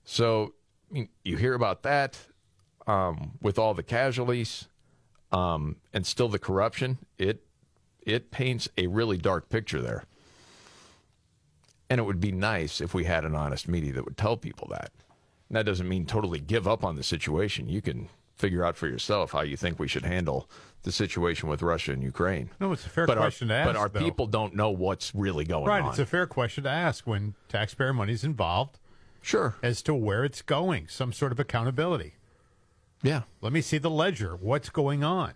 So 0.04 0.54
I 0.90 0.94
mean, 0.94 1.08
you 1.24 1.36
hear 1.36 1.54
about 1.54 1.82
that 1.84 2.18
um, 2.86 3.32
with 3.40 3.58
all 3.58 3.74
the 3.74 3.82
casualties 3.82 4.68
um, 5.30 5.76
and 5.92 6.06
still 6.06 6.28
the 6.28 6.38
corruption. 6.38 6.98
It 7.18 7.44
it 8.06 8.30
paints 8.30 8.68
a 8.76 8.86
really 8.86 9.16
dark 9.16 9.48
picture 9.48 9.80
there. 9.80 10.04
And 11.88 11.98
it 11.98 12.04
would 12.04 12.20
be 12.20 12.32
nice 12.32 12.80
if 12.80 12.94
we 12.94 13.04
had 13.04 13.24
an 13.24 13.34
honest 13.34 13.68
media 13.68 13.92
that 13.92 14.04
would 14.04 14.16
tell 14.16 14.36
people 14.36 14.68
that. 14.70 14.90
And 15.48 15.56
that 15.56 15.66
doesn't 15.66 15.88
mean 15.88 16.06
totally 16.06 16.40
give 16.40 16.66
up 16.66 16.84
on 16.84 16.96
the 16.96 17.02
situation. 17.02 17.68
You 17.68 17.82
can 17.82 18.08
figure 18.36 18.64
out 18.64 18.76
for 18.76 18.86
yourself 18.86 19.32
how 19.32 19.42
you 19.42 19.56
think 19.56 19.78
we 19.78 19.86
should 19.86 20.04
handle 20.04 20.48
the 20.82 20.90
situation 20.90 21.48
with 21.48 21.62
Russia 21.62 21.92
and 21.92 22.02
Ukraine. 22.02 22.50
No, 22.58 22.72
it's 22.72 22.86
a 22.86 22.88
fair 22.88 23.06
but 23.06 23.18
question 23.18 23.50
our, 23.50 23.56
to 23.56 23.60
ask. 23.60 23.66
But 23.68 23.76
our 23.76 23.88
though. 23.88 24.00
people 24.00 24.26
don't 24.26 24.54
know 24.54 24.70
what's 24.70 25.14
really 25.14 25.44
going 25.44 25.66
right, 25.66 25.78
on. 25.78 25.84
Right, 25.84 25.90
it's 25.90 25.98
a 25.98 26.06
fair 26.06 26.26
question 26.26 26.64
to 26.64 26.70
ask 26.70 27.06
when 27.06 27.34
taxpayer 27.48 27.92
money's 27.92 28.24
involved. 28.24 28.78
Sure. 29.20 29.54
As 29.62 29.82
to 29.82 29.94
where 29.94 30.24
it's 30.24 30.42
going, 30.42 30.88
some 30.88 31.12
sort 31.12 31.30
of 31.30 31.38
accountability. 31.38 32.14
Yeah. 33.02 33.22
Let 33.40 33.52
me 33.52 33.60
see 33.60 33.78
the 33.78 33.90
ledger. 33.90 34.34
What's 34.34 34.70
going 34.70 35.04
on? 35.04 35.34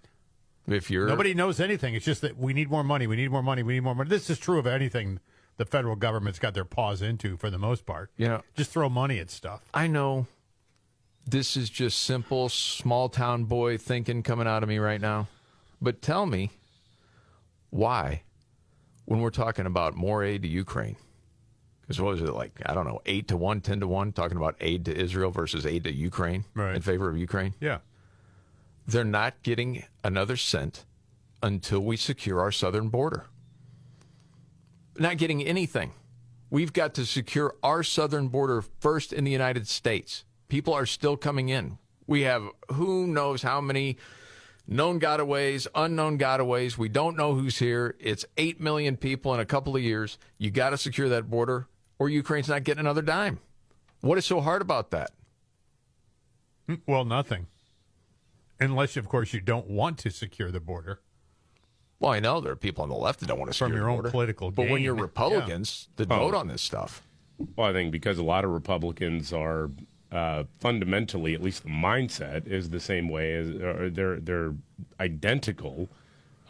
If 0.67 0.91
you're 0.91 1.07
Nobody 1.07 1.33
knows 1.35 1.61
anything. 1.61 1.95
It's 1.95 2.05
just 2.05 2.23
that 2.23 2.37
we 2.37 2.53
need 2.53 2.71
more 2.71 2.83
money. 2.85 3.07
We 3.07 3.17
need 3.17 3.31
more 3.31 3.43
money. 3.43 3.63
We 3.63 3.75
need 3.75 3.81
more 3.81 3.95
money. 3.95 4.11
This 4.11 4.29
is 4.31 4.39
true 4.39 4.59
of 4.59 4.67
anything 4.67 5.21
the 5.57 5.65
federal 5.65 5.97
government's 5.97 6.39
got 6.39 6.55
their 6.55 6.65
paws 6.65 7.03
into 7.03 7.37
for 7.37 7.51
the 7.51 7.59
most 7.59 7.87
part. 7.87 8.11
You 8.17 8.29
know, 8.29 8.43
just 8.57 8.71
throw 8.71 8.89
money 8.89 9.19
at 9.19 9.31
stuff. 9.31 9.63
I 9.73 9.87
know 9.87 10.27
this 11.27 11.57
is 11.57 11.71
just 11.71 12.01
simple 12.01 12.49
small 12.49 13.09
town 13.09 13.45
boy 13.45 13.79
thinking 13.79 14.23
coming 14.23 14.47
out 14.47 14.63
of 14.63 14.69
me 14.69 14.79
right 14.79 15.01
now. 15.01 15.29
But 15.81 16.03
tell 16.03 16.27
me 16.27 16.51
why, 17.71 18.23
when 19.05 19.21
we're 19.21 19.31
talking 19.31 19.67
about 19.67 19.95
more 19.95 20.25
aid 20.25 20.43
to 20.43 20.49
Ukraine, 20.49 20.97
because 21.83 22.01
what 22.01 22.13
was 22.13 22.23
it 22.23 22.33
like? 22.33 22.61
I 22.67 22.75
don't 22.75 22.87
know, 22.87 23.01
eight 23.07 23.29
to 23.29 23.37
one, 23.37 23.61
ten 23.61 23.81
to 23.81 23.87
one, 23.87 24.13
talking 24.13 24.37
about 24.37 24.57
aid 24.61 24.85
to 24.87 24.97
Israel 24.97 25.31
versus 25.31 25.67
aid 25.67 25.85
to 25.85 25.93
Ukraine 25.93 26.45
in 26.57 26.83
favor 26.83 27.09
of 27.09 27.17
Ukraine. 27.19 27.55
Yeah. 27.61 27.79
They're 28.87 29.05
not 29.05 29.43
getting 29.43 29.85
another 30.05 30.37
cent 30.37 30.85
until 31.43 31.81
we 31.81 31.97
secure 31.97 32.41
our 32.41 32.53
southern 32.53 32.89
border. 32.89 33.27
Not 34.99 35.19
getting 35.19 35.43
anything. 35.43 35.93
We've 36.51 36.73
got 36.73 36.95
to 36.95 37.05
secure 37.05 37.57
our 37.63 37.83
southern 37.83 38.29
border 38.29 38.63
first 38.63 39.13
in 39.13 39.25
the 39.25 39.31
United 39.31 39.67
States. 39.67 40.25
People 40.49 40.73
are 40.73 40.87
still 40.87 41.17
coming 41.17 41.49
in. 41.49 41.79
We 42.07 42.23
have 42.23 42.45
who 42.73 43.09
knows 43.09 43.43
how 43.43 43.61
many 43.61 43.97
known 44.69 45.01
gotaways, 45.01 45.67
unknown 45.75 46.19
gotaways. 46.19 46.79
We 46.79 46.89
don't 46.89 47.17
know 47.17 47.35
who's 47.35 47.59
here. 47.59 47.97
It's 47.99 48.25
8 48.37 48.61
million 48.61 48.97
people 48.97 49.35
in 49.35 49.41
a 49.41 49.45
couple 49.45 49.75
of 49.75 49.83
years. 49.83 50.19
You 50.39 50.51
got 50.51 50.71
to 50.71 50.79
secure 50.79 51.09
that 51.09 51.29
border, 51.29 51.67
or 51.99 52.09
Ukraine's 52.09 52.49
not 52.49 52.63
getting 52.63 52.81
another 52.81 53.03
dime. 53.03 53.41
What 54.01 54.19
is 54.19 54.25
so 54.25 54.41
hard 54.41 54.63
about 54.63 54.93
that? 54.93 55.11
Well, 56.87 57.05
nothing. 57.05 57.49
Unless, 58.61 58.97
of 58.97 59.09
course, 59.09 59.33
you 59.33 59.41
don't 59.41 59.69
want 59.69 59.99
to 59.99 60.11
secure 60.11 60.51
the 60.51 60.61
border. 60.61 61.01
Well, 61.99 62.13
I 62.13 62.21
know 62.21 62.41
there 62.41 62.53
are 62.53 62.57
people 62.57 62.83
on 62.83 62.89
the 62.91 62.95
left 62.97 63.21
that 63.21 63.27
don't 63.27 63.39
want 63.39 63.51
to 63.53 63.57
From 63.57 63.69
secure 63.69 63.79
your 63.79 63.87
the 63.87 63.91
own 63.93 63.97
border. 63.99 64.11
political 64.11 64.51
But 64.51 64.69
when 64.69 64.83
you're 64.83 64.95
Republicans 64.95 65.89
that 65.97 66.11
Oh. 66.11 66.19
vote 66.19 66.35
on 66.35 66.49
this 66.49 66.63
stuff, 66.63 67.03
Well, 67.57 67.69
I 67.69 67.73
think 67.73 67.93
because 67.93 68.19
a 68.19 68.23
lot 68.23 68.45
of 68.45 68.51
Republicans 68.51 69.33
are 69.33 69.71
uh, 70.13 70.45
fundamentally, 70.61 71.35
at 71.35 71.43
least 71.43 71.65
the 71.65 71.69
mindset 71.69 72.47
is 72.47 72.71
the 72.71 72.81
same 72.81 73.09
way 73.09 73.35
as 73.35 73.49
or 73.51 73.91
they're 73.91 74.21
they're 74.21 74.55
identical 75.01 75.89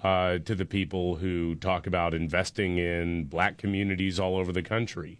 uh, 0.05 0.39
to 0.39 0.55
the 0.55 0.65
people 0.67 1.17
who 1.17 1.55
talk 1.57 1.87
about 1.87 2.13
investing 2.15 2.79
in 2.79 3.25
black 3.25 3.57
communities 3.57 4.21
all 4.21 4.37
over 4.37 4.53
the 4.53 4.63
country, 4.63 5.19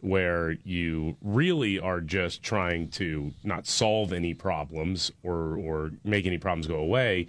where 0.00 0.56
you 0.64 1.16
really 1.22 1.78
are 1.78 2.00
just 2.00 2.42
trying 2.42 2.88
to 2.90 3.32
not 3.44 3.66
solve 3.66 4.12
any 4.12 4.34
problems 4.34 5.10
or 5.22 5.56
or 5.56 5.90
make 6.04 6.26
any 6.26 6.38
problems 6.38 6.66
go 6.66 6.76
away. 6.76 7.26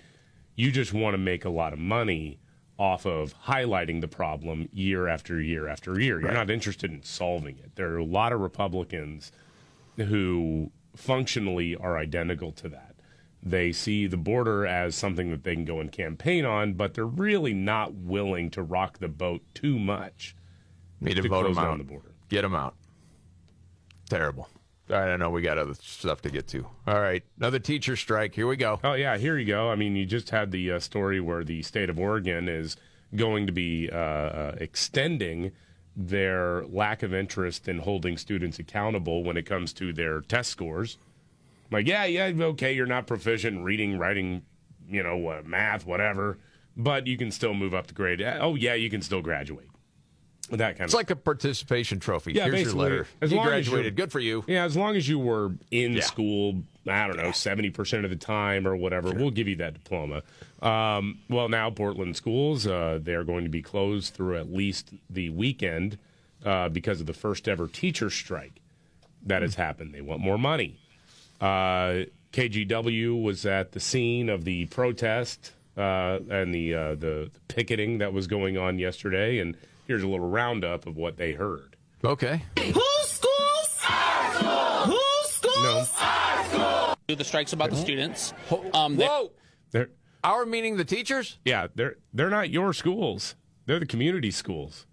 You 0.55 0.72
just 0.72 0.93
want 0.93 1.13
to 1.13 1.17
make 1.17 1.45
a 1.45 1.49
lot 1.49 1.74
of 1.74 1.80
money 1.80 2.38
off 2.78 3.05
of 3.05 3.34
highlighting 3.45 4.01
the 4.01 4.07
problem 4.07 4.70
year 4.72 5.07
after 5.07 5.41
year 5.41 5.67
after 5.67 5.99
year. 5.99 6.20
You're 6.20 6.30
Right. 6.30 6.34
not 6.34 6.49
interested 6.49 6.91
in 6.91 7.03
solving 7.03 7.57
it. 7.57 7.76
There 7.76 7.89
are 7.93 7.97
a 7.97 8.03
lot 8.05 8.32
of 8.32 8.39
Republicans 8.39 9.32
who 9.97 10.72
functionally 10.95 11.76
are 11.76 11.97
identical 11.97 12.51
to 12.53 12.70
that. 12.70 12.95
They 13.41 13.72
see 13.72 14.05
the 14.07 14.17
border 14.17 14.65
as 14.65 14.95
something 14.95 15.30
that 15.32 15.43
they 15.43 15.55
can 15.55 15.65
go 15.65 15.80
and 15.80 15.91
campaign 15.91 16.45
on, 16.45 16.74
but 16.74 16.93
they're 16.93 17.05
really 17.05 17.53
not 17.53 17.93
willing 17.93 18.49
to 18.51 18.61
rock 18.61 18.99
the 18.99 19.07
boat 19.07 19.41
too 19.53 19.80
much. 19.80 20.36
need 21.01 21.15
to, 21.15 21.22
to 21.22 21.30
vote 21.30 21.43
close 21.45 21.55
down 21.55 21.78
the 21.78 21.84
border. 21.86 22.11
Get 22.30 22.44
them 22.44 22.56
out. 22.56 22.76
Terrible. 24.10 24.47
All 24.89 24.96
right, 24.96 25.14
I 25.14 25.18
know 25.18 25.30
we 25.30 25.42
got 25.43 25.60
other 25.60 25.76
stuff 25.76 26.22
to 26.24 26.32
get 26.32 26.47
to. 26.47 26.66
All 26.88 27.00
right, 27.00 27.24
another 27.38 27.60
teacher 27.60 27.96
strike. 27.96 28.34
Here 28.34 28.47
we 28.47 28.56
go. 28.56 28.80
Oh 28.84 28.93
yeah, 28.93 29.18
here 29.18 29.38
you 29.38 29.46
go. 29.46 29.70
I 29.70 29.76
mean, 29.76 29.96
you 29.96 30.06
just 30.06 30.32
had 30.32 30.51
the 30.51 30.72
uh, 30.72 30.80
story 30.80 31.20
where 31.20 31.43
the 31.43 31.62
state 31.62 31.92
of 31.92 32.00
Oregon 32.00 32.50
is 32.50 32.76
going 33.16 33.46
to 33.46 33.51
be 33.51 33.89
uh, 33.92 33.96
uh, 33.96 34.56
extending 34.60 35.51
their 35.96 36.66
lack 36.66 37.04
of 37.04 37.14
interest 37.14 37.68
in 37.68 37.80
holding 37.80 38.18
students 38.18 38.58
accountable 38.58 39.24
when 39.24 39.38
it 39.38 39.46
comes 39.46 39.74
to 39.74 39.93
their 39.93 40.22
test 40.22 40.50
scores. 40.50 40.97
Like, 41.72 41.88
yeah, 41.88 42.06
yeah, 42.06 42.32
okay, 42.39 42.74
you're 42.74 42.88
not 42.88 43.06
proficient 43.06 43.58
in 43.58 43.64
reading, 43.64 44.00
writing, 44.00 44.43
you 44.89 45.04
know, 45.04 45.28
uh, 45.28 45.42
math, 45.46 45.86
whatever, 45.86 46.39
but 46.76 47.06
you 47.06 47.16
can 47.16 47.30
still 47.30 47.54
move 47.54 47.76
up 47.76 47.88
the 47.88 47.93
grade. 47.93 48.22
Oh 48.22 48.56
yeah, 48.56 48.74
you 48.74 48.89
can 48.89 49.04
still 49.04 49.22
graduate. 49.22 49.70
That 50.51 50.78
kind 50.78 50.86
It's 50.86 50.93
of 50.93 50.97
like 51.00 51.09
a 51.12 51.16
participation 51.16 52.00
trophy. 52.00 52.34
yeah, 52.34 52.46
Here's 52.46 52.63
your 52.63 52.74
letter. 52.74 53.08
As 53.21 53.32
you 53.32 53.38
long 53.38 53.46
as 53.47 53.51
graduated. 53.67 53.86
you're- 53.86 53.92
Good 54.05 54.12
for 54.12 54.20
you. 54.20 54.43
Yeah, 54.47 54.63
as 54.66 54.76
long 54.76 54.96
as 54.96 55.08
you 55.08 55.20
were 55.20 55.51
in 55.71 55.93
Yeah. 55.93 56.01
school 56.01 56.63
I 56.88 57.05
don't 57.05 57.17
know, 57.17 57.32
70% 57.32 58.04
of 58.04 58.09
the 58.09 58.16
time 58.16 58.66
or 58.67 58.76
whatever. 58.76 59.12
We'll 59.13 59.30
give 59.30 59.47
you 59.47 59.58
that 59.58 59.76
diploma. 59.76 60.24
Um, 60.59 61.20
well, 61.30 61.47
now 61.47 61.70
Portland 61.70 62.16
schools, 62.16 62.66
uh, 62.66 62.97
they're 63.00 63.24
going 63.24 63.43
to 63.43 63.50
be 63.50 63.62
closed 63.62 64.16
through 64.16 64.38
at 64.38 64.51
least 64.51 64.89
the 65.08 65.30
weekend 65.30 66.00
uh, 66.43 66.70
because 66.70 67.00
of 67.00 67.05
the 67.05 67.13
first 67.13 67.47
ever 67.47 67.67
teacher 67.67 68.09
strike 68.09 68.54
that 69.24 69.43
has 69.43 69.54
happened. 69.54 69.93
They 69.93 70.01
want 70.01 70.21
more 70.21 70.39
money. 70.39 70.78
Uh, 71.39 72.05
KGW 72.34 73.21
was 73.21 73.46
at 73.46 73.74
the 73.74 73.80
scene 73.80 74.30
of 74.30 74.43
the 74.46 74.66
protest 74.67 75.51
uh, 75.78 76.20
and 76.30 76.54
the, 76.55 76.74
uh, 76.74 76.96
the 76.96 77.30
picketing 77.50 78.00
that 78.00 78.13
was 78.13 78.26
going 78.26 78.58
on 78.58 78.80
yesterday, 78.80 79.38
and 79.39 79.55
here's 79.89 80.03
a 80.03 80.07
little 80.07 80.29
roundup 80.29 80.86
of 80.86 80.95
what 80.95 81.17
they 81.17 81.33
heard. 81.33 81.75
Okay. 82.05 82.43
Whose 82.59 82.75
schools? 83.09 83.79
Our 83.89 84.33
schools. 84.36 84.86
Whose 84.86 85.32
schools? 85.32 85.93
Our 85.99 86.45
schools. 86.45 86.95
Do 87.07 87.16
the 87.16 87.24
strikes 87.24 87.53
about 87.53 87.71
the 87.71 87.75
students. 87.75 88.33
Um, 88.75 88.95
they- 88.95 89.05
Whoa! 89.07 89.32
They're, 89.71 89.89
Our 90.24 90.45
meaning 90.45 90.78
the 90.78 90.86
teachers? 90.86 91.39
yeah, 91.43 91.67
they're 91.74 91.95
they're 92.13 92.29
not 92.29 92.51
your 92.51 92.71
schools. 92.74 93.36
They're 93.66 93.79
the 93.79 93.86
community 93.87 94.29
schools. 94.32 94.86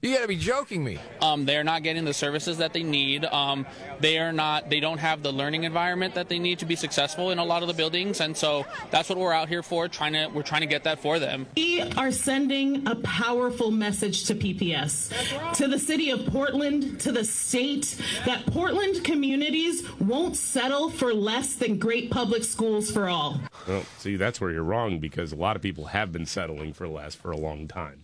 You 0.00 0.14
got 0.14 0.22
to 0.22 0.28
be 0.28 0.36
joking 0.36 0.84
me. 0.84 1.00
Um, 1.20 1.44
they're 1.44 1.64
not 1.64 1.82
getting 1.82 2.04
the 2.04 2.14
services 2.14 2.58
that 2.58 2.72
they 2.72 2.84
need. 2.84 3.24
Um, 3.24 3.66
they 3.98 4.18
are 4.18 4.32
not. 4.32 4.70
They 4.70 4.78
don't 4.78 4.98
have 4.98 5.24
the 5.24 5.32
learning 5.32 5.64
environment 5.64 6.14
that 6.14 6.28
they 6.28 6.38
need 6.38 6.60
to 6.60 6.66
be 6.66 6.76
successful 6.76 7.32
in 7.32 7.40
a 7.40 7.44
lot 7.44 7.62
of 7.62 7.68
the 7.68 7.74
buildings, 7.74 8.20
and 8.20 8.36
so 8.36 8.64
that's 8.92 9.08
what 9.08 9.18
we're 9.18 9.32
out 9.32 9.48
here 9.48 9.64
for. 9.64 9.88
Trying 9.88 10.12
to, 10.12 10.28
we're 10.28 10.44
trying 10.44 10.60
to 10.60 10.68
get 10.68 10.84
that 10.84 11.00
for 11.00 11.18
them. 11.18 11.48
We 11.56 11.82
are 11.82 12.12
sending 12.12 12.86
a 12.86 12.94
powerful 12.94 13.72
message 13.72 14.26
to 14.26 14.36
PPS, 14.36 15.54
to 15.56 15.66
the 15.66 15.80
city 15.80 16.10
of 16.10 16.26
Portland, 16.26 17.00
to 17.00 17.10
the 17.10 17.24
state, 17.24 18.00
that 18.24 18.46
Portland 18.46 19.02
communities 19.02 19.82
won't 19.98 20.36
settle 20.36 20.90
for 20.90 21.12
less 21.12 21.56
than 21.56 21.76
great 21.76 22.08
public 22.08 22.44
schools 22.44 22.88
for 22.88 23.08
all. 23.08 23.40
Well, 23.66 23.82
see, 23.98 24.14
that's 24.14 24.40
where 24.40 24.52
you're 24.52 24.62
wrong 24.62 25.00
because 25.00 25.32
a 25.32 25.36
lot 25.36 25.56
of 25.56 25.62
people 25.62 25.86
have 25.86 26.12
been 26.12 26.26
settling 26.26 26.72
for 26.72 26.86
less 26.86 27.16
for 27.16 27.32
a 27.32 27.36
long 27.36 27.66
time. 27.66 28.02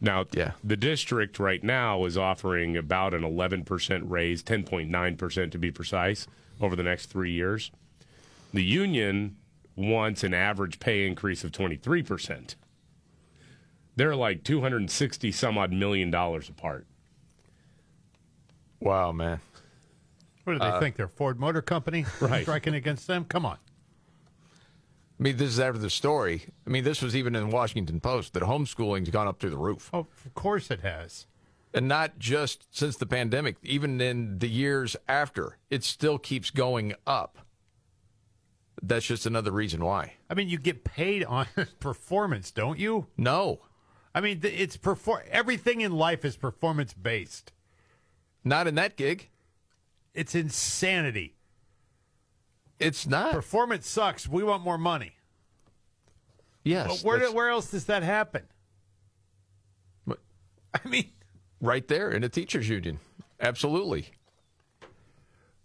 Now, 0.00 0.26
Yeah. 0.32 0.52
the 0.62 0.76
district 0.76 1.38
right 1.38 1.62
now 1.62 2.04
is 2.04 2.16
offering 2.16 2.76
about 2.76 3.14
an 3.14 3.22
11% 3.24 4.08
raise, 4.08 4.42
10.9% 4.42 5.50
to 5.52 5.58
be 5.58 5.70
precise, 5.72 6.26
over 6.60 6.76
the 6.76 6.82
next 6.84 7.06
three 7.06 7.32
years. 7.32 7.70
The 8.54 8.64
union 8.64 9.36
wants 9.76 10.22
an 10.24 10.34
average 10.34 10.78
pay 10.80 11.06
increase 11.06 11.42
of 11.44 11.52
23%. 11.52 12.54
They're 13.96 14.14
like 14.16 14.44
260 14.44 15.32
some 15.32 15.58
odd 15.58 15.72
million 15.72 16.10
dollars 16.10 16.48
apart. 16.48 16.86
Wow, 18.80 19.10
man. 19.12 19.40
What 20.44 20.52
do 20.54 20.58
they 20.60 20.64
Uh, 20.66 20.80
think? 20.80 20.96
They're 20.96 21.08
Ford 21.08 21.38
Motor 21.40 21.62
Company 21.62 22.06
Right. 22.20 22.42
striking 22.42 22.74
against 22.74 23.06
them? 23.08 23.24
Come 23.24 23.44
on. 23.44 23.58
I 25.18 25.22
mean, 25.22 25.36
this 25.36 25.48
is 25.48 25.60
after 25.60 25.78
the 25.80 25.90
story. 25.90 26.44
I 26.66 26.70
mean, 26.70 26.84
this 26.84 27.02
was 27.02 27.16
even 27.16 27.34
in 27.34 27.48
the 27.50 27.54
Washington 27.54 28.00
Post 28.00 28.34
that 28.34 28.44
homeschooling's 28.44 29.10
gone 29.10 29.26
up 29.26 29.40
through 29.40 29.50
the 29.50 29.58
roof. 29.58 29.90
Oh, 29.92 30.06
of 30.24 30.34
course 30.34 30.70
it 30.70 30.80
has. 30.80 31.26
And 31.74 31.88
not 31.88 32.18
just 32.18 32.66
since 32.74 32.96
the 32.96 33.04
pandemic, 33.06 33.56
even 33.62 34.00
in 34.00 34.38
the 34.38 34.48
years 34.48 34.96
after, 35.08 35.58
it 35.70 35.84
still 35.84 36.18
keeps 36.18 36.50
going 36.50 36.94
up. 37.06 37.38
That's 38.80 39.06
just 39.06 39.26
another 39.26 39.50
reason 39.50 39.84
why. 39.84 40.14
I 40.30 40.34
mean, 40.34 40.48
you 40.48 40.56
get 40.58 40.84
paid 40.84 41.24
on 41.24 41.46
performance, 41.80 42.52
don't 42.52 42.78
you? 42.78 43.08
No, 43.16 43.60
I 44.14 44.20
mean, 44.20 44.40
it's 44.42 44.76
perform. 44.76 45.22
Everything 45.30 45.80
in 45.80 45.92
life 45.92 46.24
is 46.24 46.36
performance 46.36 46.94
based. 46.94 47.52
not 48.44 48.66
in 48.68 48.76
that 48.76 48.96
gig. 48.96 49.28
It's 50.14 50.34
insanity. 50.34 51.34
It's 52.80 53.06
not. 53.06 53.32
Performance 53.32 53.88
sucks. 53.88 54.28
We 54.28 54.42
want 54.44 54.62
more 54.62 54.78
money. 54.78 55.12
Yes. 56.64 57.02
But 57.02 57.06
where, 57.06 57.32
where 57.32 57.48
else 57.48 57.70
does 57.70 57.86
that 57.86 58.02
happen? 58.02 58.42
But- 60.06 60.20
I 60.74 60.86
mean, 60.88 61.10
right 61.60 61.86
there 61.88 62.10
in 62.10 62.22
a 62.24 62.28
teachers 62.28 62.68
union. 62.68 63.00
Absolutely. 63.40 64.08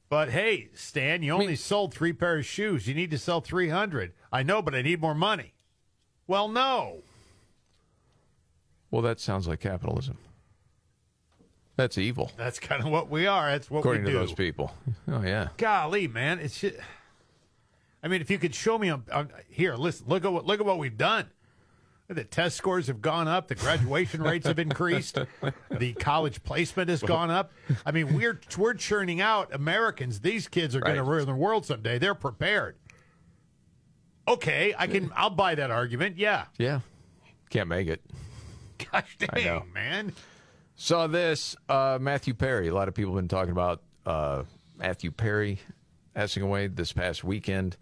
but 0.10 0.30
hey, 0.30 0.69
Stan, 0.73 1.23
you 1.23 1.34
only 1.34 1.56
sold 1.56 1.94
three 1.94 2.14
pairs 2.14 2.41
of 2.41 2.45
shoes. 2.45 2.88
You 2.88 2.94
need 2.94 3.11
to 3.11 3.18
sell 3.18 3.41
300. 3.41 4.14
I 4.31 4.44
know, 4.44 4.61
but 4.61 4.76
I 4.76 4.81
need 4.81 5.02
more 5.02 5.15
money. 5.15 5.53
Well, 6.27 6.48
no. 6.48 7.02
Well, 8.91 9.02
that 9.02 9.19
sounds 9.19 9.48
like 9.48 9.60
capitalism. 9.60 10.18
That's 11.76 11.98
evil, 11.98 12.31
That's 12.38 12.60
kind 12.60 12.84
of 12.84 12.90
what 12.91 13.10
we 13.10 13.26
are. 13.26 13.49
That's 13.49 13.69
what 13.72 13.80
according 13.80 14.03
we 14.03 14.11
to 14.11 14.14
do. 14.14 14.19
those 14.19 14.34
people. 14.34 14.72
Oh 15.07 15.23
yeah. 15.23 15.48
Golly, 15.57 16.07
man, 16.07 16.38
it's 16.40 16.60
just, 16.61 16.76
I 18.03 18.09
mean, 18.09 18.19
if 18.21 18.30
you 18.30 18.38
could 18.38 18.53
show 18.53 18.77
me 18.77 18.89
on, 18.89 19.03
on 19.11 19.30
here, 19.47 19.75
listen, 19.75 20.07
look 20.07 20.25
at 20.25 20.31
what 20.34 20.45
look 20.45 20.59
at 20.59 20.65
what 20.65 20.77
we've 20.77 20.97
done. 20.97 21.27
The 22.09 22.25
test 22.25 22.57
scores 22.57 22.88
have 22.88 23.01
gone 23.01 23.30
up. 23.30 23.47
The 23.47 23.55
graduation 23.55 24.21
rates 24.30 24.45
have 24.45 24.59
increased. 24.59 25.17
The 25.71 25.93
college 25.93 26.43
placement 26.43 26.89
has 26.89 27.01
gone 27.01 27.31
up. 27.31 27.51
I 27.85 27.91
mean, 27.91 28.13
we're 28.13 28.39
we're 28.57 28.73
churning 28.73 29.21
out 29.21 29.53
Americans. 29.55 30.19
These 30.19 30.49
kids 30.49 30.75
are 30.75 30.81
going 30.81 30.95
to 30.97 31.01
Right. 31.03 31.15
rule 31.17 31.25
the 31.25 31.34
world 31.34 31.65
someday. 31.65 31.97
They're 31.97 32.13
prepared. 32.13 32.75
Okay, 34.27 34.73
I 34.77 34.88
can. 34.88 35.11
I'll 35.15 35.30
buy 35.30 35.55
that 35.55 35.71
argument. 35.71 36.17
Yeah. 36.17 36.45
Yeah. 36.57 36.81
Can't 37.49 37.69
make 37.69 37.88
it. 37.88 38.01
Gosh 38.91 39.17
dang, 39.17 39.71
man. 39.73 40.13
Saw 40.75 41.07
this 41.07 41.55
uh, 41.69 41.97
Matthew 42.01 42.34
Perry. 42.34 42.67
A 42.67 42.73
lot 42.73 42.88
of 42.88 42.93
people 42.93 43.13
have 43.13 43.21
been 43.21 43.27
talking 43.27 43.51
about 43.51 43.81
uh, 44.05 44.43
Matthew 44.77 45.11
Perry 45.11 45.59
passing 46.14 46.44
away 46.44 46.68
this 46.68 46.94
past 46.94 47.23
weekend. 47.23 47.77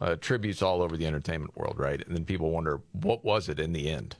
Uh, 0.00 0.16
tributes 0.16 0.62
all 0.62 0.80
over 0.80 0.96
the 0.96 1.06
entertainment 1.06 1.56
world, 1.56 1.78
right? 1.78 2.06
And 2.06 2.14
then 2.14 2.24
people 2.24 2.50
wonder 2.50 2.80
what 2.92 3.24
was 3.24 3.48
it 3.48 3.58
in 3.58 3.72
the 3.72 3.90
end. 3.90 4.16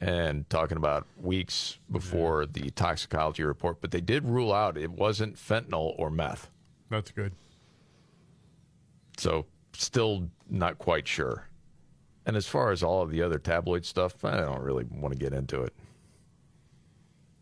And 0.00 0.48
talking 0.50 0.76
about 0.76 1.06
weeks 1.18 1.78
before 1.90 2.44
the 2.44 2.70
toxicology 2.70 3.42
report, 3.42 3.80
but 3.80 3.90
they 3.90 4.02
did 4.02 4.26
rule 4.26 4.52
out 4.52 4.76
it 4.76 4.90
wasn't 4.90 5.36
fentanyl 5.36 5.94
or 5.98 6.10
meth. 6.10 6.50
That's 6.90 7.10
good. 7.10 7.32
So 9.16 9.46
still 9.72 10.28
not 10.50 10.78
quite 10.78 11.08
sure. 11.08 11.48
And 12.26 12.36
as 12.36 12.46
far 12.46 12.70
as 12.70 12.82
all 12.82 13.00
of 13.02 13.10
the 13.10 13.22
other 13.22 13.38
tabloid 13.38 13.86
stuff, 13.86 14.24
I 14.24 14.36
don't 14.36 14.60
really 14.60 14.84
want 14.84 15.14
to 15.14 15.18
get 15.18 15.32
into 15.32 15.62
it. 15.62 15.72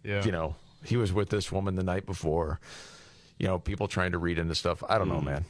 Yeah. 0.05 0.25
you 0.25 0.31
know, 0.31 0.55
he 0.85 0.97
was 0.97 1.13
with 1.13 1.31
this 1.31 1.51
woman 1.51 1.75
the 1.75 1.83
night 1.83 2.07
before. 2.07 2.61
You 3.39 3.47
know, 3.47 3.59
people 3.59 3.89
trying 3.89 4.13
to 4.13 4.19
read 4.19 4.39
into 4.39 4.55
stuff. 4.55 4.83
I 4.89 4.99
don't 4.99 5.09
know, 5.09 5.21
hmm. 5.21 5.27
man. 5.27 5.45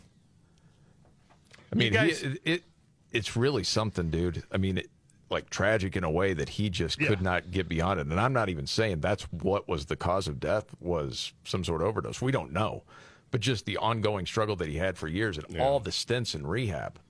I 1.72 1.76
mean, 1.76 1.92
guys- 1.92 2.20
he, 2.20 2.26
it, 2.28 2.40
it 2.44 2.64
it's 3.12 3.36
really 3.36 3.64
something, 3.64 4.10
dude. 4.10 4.42
I 4.52 4.58
mean, 4.58 4.78
it, 4.78 4.90
like 5.30 5.50
tragic 5.50 5.96
in 5.96 6.04
a 6.04 6.10
way 6.10 6.34
that 6.34 6.50
he 6.50 6.70
just 6.70 6.98
could 6.98 7.20
not 7.20 7.50
get 7.50 7.68
beyond 7.68 7.98
it. 7.98 8.06
And 8.06 8.20
I'm 8.20 8.32
not 8.32 8.48
even 8.48 8.66
saying 8.66 9.00
that's 9.00 9.24
what 9.24 9.68
was 9.68 9.86
the 9.86 9.96
cause 9.96 10.28
of 10.28 10.38
death 10.38 10.66
was 10.80 11.32
some 11.44 11.64
sort 11.64 11.80
of 11.80 11.88
overdose. 11.88 12.22
We 12.22 12.32
don't 12.32 12.52
know, 12.52 12.84
but 13.30 13.40
just 13.40 13.64
the 13.66 13.76
ongoing 13.78 14.26
struggle 14.26 14.54
that 14.56 14.68
he 14.68 14.76
had 14.76 14.96
for 14.96 15.08
years 15.08 15.38
and 15.38 15.60
all 15.60 15.80
the 15.80 15.90
stints 15.90 16.34
in 16.34 16.46
rehab, 16.46 17.00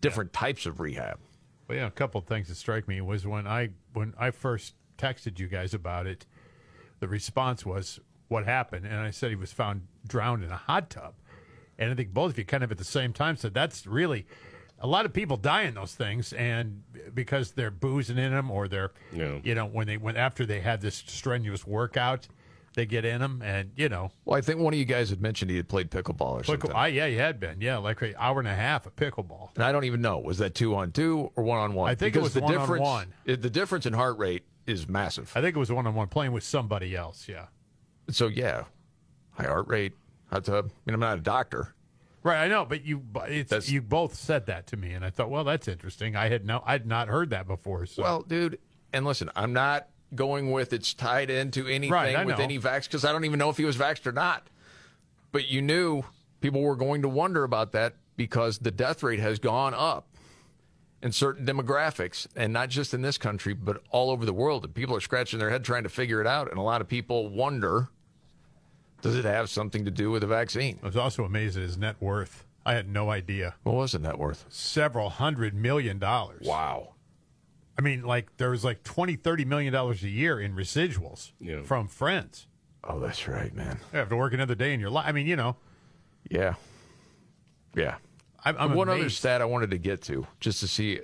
different 0.00 0.32
types 0.32 0.64
of 0.64 0.80
rehab. 0.80 1.18
Well, 1.68 1.76
yeah, 1.76 1.86
a 1.86 1.90
couple 1.90 2.20
of 2.20 2.26
things 2.26 2.48
that 2.48 2.54
strike 2.54 2.88
me 2.88 3.00
was 3.02 3.26
when 3.26 3.46
I 3.46 3.70
when 3.92 4.14
I 4.18 4.30
first 4.30 4.74
texted 4.96 5.38
you 5.38 5.48
guys 5.48 5.74
about 5.74 6.06
it, 6.06 6.24
the 7.00 7.08
response 7.08 7.66
was 7.66 8.00
what 8.28 8.46
happened, 8.46 8.86
and 8.86 8.96
I 8.96 9.10
said 9.10 9.30
he 9.30 9.36
was 9.36 9.52
found 9.52 9.86
drowned 10.08 10.42
in 10.44 10.50
a 10.50 10.56
hot 10.56 10.90
tub, 10.90 11.14
and 11.78 11.90
I 11.90 11.94
think 11.94 12.12
both 12.14 12.32
of 12.32 12.38
you 12.38 12.44
kind 12.44 12.64
of 12.64 12.70
at 12.72 12.78
the 12.78 12.84
same 12.84 13.12
time 13.12 13.36
said 13.36 13.54
that's 13.54 13.86
really 13.86 14.26
a 14.80 14.86
lot 14.86 15.04
of 15.04 15.12
people 15.12 15.36
die 15.36 15.62
in 15.62 15.74
those 15.74 15.94
things, 15.94 16.32
and 16.32 16.82
because 17.14 17.52
they're 17.52 17.70
boozing 17.70 18.16
in 18.18 18.32
them 18.32 18.50
or 18.50 18.68
they're 18.68 18.92
Yeah. 19.12 19.38
you 19.42 19.54
know 19.54 19.66
when 19.66 19.86
they 19.86 19.96
when 19.96 20.16
after 20.16 20.46
they 20.46 20.60
had 20.60 20.80
this 20.80 20.94
strenuous 21.06 21.66
workout, 21.66 22.28
they 22.74 22.86
get 22.86 23.04
in 23.04 23.20
them, 23.20 23.42
and 23.44 23.72
you 23.76 23.88
know. 23.88 24.10
Well, 24.24 24.38
I 24.38 24.40
think 24.40 24.60
one 24.60 24.72
of 24.72 24.78
you 24.78 24.84
guys 24.84 25.10
had 25.10 25.20
mentioned 25.20 25.50
he 25.50 25.56
had 25.56 25.68
played 25.68 25.90
pickleball 25.90 26.40
or 26.40 26.44
something. 26.44 26.70
I, 26.72 26.88
yeah, 26.88 27.06
you 27.06 27.18
had 27.18 27.40
been. 27.40 27.60
Yeah, 27.60 27.78
like 27.78 28.00
an 28.02 28.14
hour 28.18 28.38
and 28.38 28.46
a 28.46 28.54
half 28.54 28.86
of 28.86 28.94
pickleball. 28.94 29.48
And 29.56 29.64
I 29.64 29.72
don't 29.72 29.82
even 29.84 30.00
know. 30.00 30.18
Was 30.20 30.38
that 30.38 30.54
two 30.54 30.76
on 30.76 30.92
two 30.92 31.32
or 31.34 31.42
one 31.42 31.58
on 31.58 31.74
one? 31.74 31.90
I 31.90 31.96
think 31.96 32.14
it 32.14 32.22
was 32.22 32.34
the 32.34 32.40
difference, 32.42 32.68
one-on-one. 32.82 33.14
it- 33.24 33.42
The 33.42 33.50
difference 33.50 33.84
in 33.86 33.94
heart 33.94 34.16
rate 34.18 34.44
is 34.66 34.86
massive. 34.88 35.32
I 35.34 35.40
think 35.40 35.56
it 35.56 35.58
was 35.58 35.72
one 35.72 35.88
on 35.88 35.94
one 35.96 36.06
playing 36.08 36.30
with 36.30 36.44
somebody 36.44 36.94
else. 36.94 37.26
Yeah. 37.26 37.46
So 38.10 38.28
yeah, 38.28 38.64
high 39.38 39.46
heart 39.46 39.68
rate, 39.68 39.92
hot 40.30 40.44
tub. 40.44 40.66
I 40.66 40.70
mean, 40.86 40.94
I'm 40.94 41.00
not 41.00 41.18
a 41.18 41.22
doctor. 41.22 41.74
Right, 42.22 42.44
I 42.44 42.48
know, 42.48 42.64
but 42.64 42.84
you 42.84 43.02
it's, 43.26 43.70
you 43.70 43.80
both 43.80 44.14
said 44.14 44.46
that 44.46 44.66
to 44.68 44.76
me, 44.76 44.92
and 44.92 45.04
I 45.04 45.10
thought, 45.10 45.30
well, 45.30 45.44
that's 45.44 45.68
interesting. 45.68 46.16
I 46.16 46.28
had 46.28 46.44
no, 46.44 46.62
I'd 46.66 46.86
not 46.86 47.08
heard 47.08 47.30
that 47.30 47.46
before. 47.46 47.86
So. 47.86 48.02
Well, 48.02 48.22
dude, 48.22 48.58
and 48.92 49.04
listen, 49.06 49.30
I'm 49.36 49.52
not 49.52 49.88
going 50.14 50.50
with 50.50 50.72
it's 50.72 50.94
tied 50.94 51.30
into 51.30 51.66
anything 51.66 51.92
Right, 51.92 52.26
with 52.26 52.38
know. 52.38 52.44
any 52.44 52.58
vax 52.58 52.84
because 52.84 53.04
I 53.04 53.12
don't 53.12 53.24
even 53.24 53.38
know 53.38 53.50
if 53.50 53.56
he 53.56 53.64
was 53.64 53.76
vaxxed 53.76 54.06
or 54.06 54.12
not. 54.12 54.48
But 55.30 55.48
you 55.48 55.62
knew 55.62 56.02
people 56.40 56.62
were 56.62 56.76
going 56.76 57.02
to 57.02 57.08
wonder 57.08 57.44
about 57.44 57.72
that 57.72 57.94
because 58.16 58.58
the 58.58 58.70
death 58.70 59.02
rate 59.02 59.20
has 59.20 59.38
gone 59.38 59.74
up 59.74 60.08
in 61.02 61.12
certain 61.12 61.46
demographics, 61.46 62.26
and 62.34 62.52
not 62.52 62.68
just 62.68 62.92
in 62.92 63.02
this 63.02 63.16
country, 63.16 63.54
but 63.54 63.80
all 63.90 64.10
over 64.10 64.24
the 64.24 64.32
world. 64.32 64.64
And 64.64 64.74
people 64.74 64.96
are 64.96 65.00
scratching 65.00 65.38
their 65.38 65.50
head 65.50 65.64
trying 65.64 65.84
to 65.84 65.88
figure 65.88 66.20
it 66.20 66.26
out. 66.26 66.50
And 66.50 66.58
a 66.58 66.62
lot 66.62 66.80
of 66.80 66.88
people 66.88 67.28
wonder 67.28 67.88
Does 69.00 69.16
it 69.16 69.24
have 69.24 69.48
something 69.48 69.84
to 69.84 69.90
do 69.90 70.10
with 70.10 70.22
the 70.22 70.26
vaccine? 70.26 70.78
I 70.82 70.86
was 70.86 70.96
also 70.96 71.24
amazed 71.24 71.56
at 71.56 71.62
his 71.62 71.78
net 71.78 71.96
worth. 72.00 72.44
I 72.66 72.74
had 72.74 72.88
no 72.88 73.10
idea. 73.10 73.54
What 73.62 73.76
was 73.76 73.92
the 73.92 73.98
net 74.00 74.18
worth? 74.18 74.44
Several 74.48 75.08
hundred 75.08 75.54
million 75.54 75.98
dollars. 75.98 76.46
Wow. 76.46 76.94
I 77.78 77.82
mean, 77.82 78.02
like 78.02 78.36
there 78.38 78.50
was 78.50 78.64
like 78.64 78.82
20, 78.82 79.16
30 79.16 79.44
million 79.44 79.72
dollars 79.72 80.02
a 80.02 80.08
year 80.08 80.40
in 80.40 80.54
residuals 80.54 81.30
Yeah. 81.40 81.62
from 81.62 81.86
friends. 81.86 82.46
Oh, 82.84 82.98
that's 82.98 83.26
right, 83.28 83.54
man. 83.54 83.78
You 83.92 83.98
have 84.00 84.08
to 84.08 84.16
work 84.16 84.32
another 84.32 84.54
day 84.54 84.74
in 84.74 84.80
your 84.80 84.90
life. 84.90 85.04
I 85.06 85.12
mean, 85.12 85.26
you 85.26 85.36
know, 85.36 85.56
Yeah. 86.28 86.54
Yeah. 87.74 87.96
I'm, 88.44 88.56
I'm 88.58 88.74
One 88.74 88.88
other 88.88 89.10
stat 89.10 89.40
I 89.42 89.44
wanted 89.46 89.70
to 89.70 89.78
get 89.78 90.02
to, 90.02 90.26
just 90.40 90.60
to 90.60 90.68
see 90.68 90.98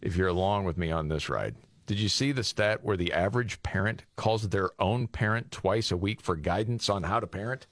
if 0.00 0.16
you're 0.16 0.28
along 0.28 0.64
with 0.64 0.78
me 0.78 0.90
on 0.90 1.08
this 1.08 1.28
ride. 1.28 1.54
Did 1.88 1.98
you 1.98 2.10
see 2.10 2.32
the 2.32 2.44
stat 2.44 2.84
where 2.84 2.98
the 2.98 3.14
average 3.14 3.62
parent 3.62 4.04
calls 4.14 4.46
their 4.50 4.70
own 4.78 5.06
parent 5.08 5.50
twice 5.50 5.90
a 5.90 5.96
week 5.96 6.20
for 6.20 6.36
guidance 6.36 6.90
on 6.90 7.02
how 7.02 7.18
to 7.18 7.26
parent? 7.26 7.66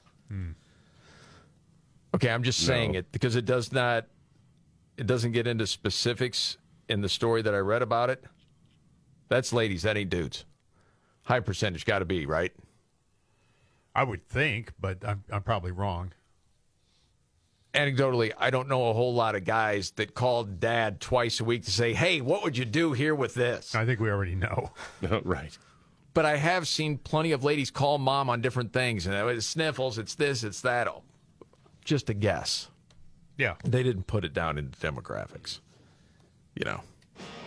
Okay, 2.14 2.30
I'm 2.30 2.42
just 2.42 2.64
saying 2.64 2.92
No. 2.92 3.00
it 3.00 3.12
because 3.12 3.36
it 3.36 3.44
does 3.44 3.72
not, 3.72 4.06
it 4.96 5.06
doesn't 5.06 5.32
get 5.32 5.46
into 5.46 5.66
specifics 5.66 6.56
in 6.88 7.02
the 7.02 7.10
story 7.10 7.42
that 7.42 7.54
I 7.54 7.58
read 7.58 7.82
about 7.82 8.08
it. 8.08 8.24
That's 9.28 9.52
ladies, 9.52 9.82
that 9.82 9.98
ain't 9.98 10.08
dudes. 10.08 10.46
High 11.24 11.40
percentage, 11.40 11.84
got 11.84 11.98
to 11.98 12.06
be 12.06 12.24
right. 12.24 12.52
I 13.94 14.02
would 14.02 14.26
think, 14.26 14.72
but 14.80 15.04
I'm, 15.06 15.24
I'm 15.30 15.42
probably 15.42 15.72
wrong. 15.72 16.14
Anecdotally, 17.76 18.32
I 18.38 18.50
don't 18.50 18.68
know 18.68 18.88
a 18.88 18.92
whole 18.92 19.14
lot 19.14 19.34
of 19.34 19.44
guys 19.44 19.90
that 19.92 20.14
call 20.14 20.44
dad 20.44 21.00
twice 21.00 21.40
a 21.40 21.44
week 21.44 21.64
to 21.64 21.70
say, 21.70 21.92
"Hey, 21.92 22.20
what 22.20 22.42
would 22.42 22.56
you 22.56 22.64
do 22.64 22.92
here 22.92 23.14
with 23.14 23.34
this?" 23.34 23.74
I 23.74 23.84
think 23.86 24.00
we 24.00 24.10
already 24.10 24.34
know. 24.34 24.70
Oh, 25.10 25.20
right. 25.24 25.56
But 26.14 26.24
I 26.24 26.36
have 26.38 26.66
seen 26.66 26.96
plenty 26.98 27.32
of 27.32 27.44
ladies 27.44 27.70
call 27.70 27.98
mom 27.98 28.30
on 28.30 28.40
different 28.40 28.72
things, 28.72 29.06
and 29.06 29.14
it's 29.30 29.46
sniffles, 29.46 29.98
it's 29.98 30.14
this, 30.14 30.42
it's 30.44 30.62
that. 30.62 30.88
Oh, 30.88 31.02
Just 31.84 32.08
a 32.10 32.14
guess. 32.14 32.68
Yeah. 33.36 33.54
They 33.64 33.82
didn't 33.82 34.06
put 34.06 34.24
it 34.24 34.32
down 34.32 34.56
into 34.56 34.78
demographics, 34.78 35.60
you 36.54 36.64
know. 36.64 36.80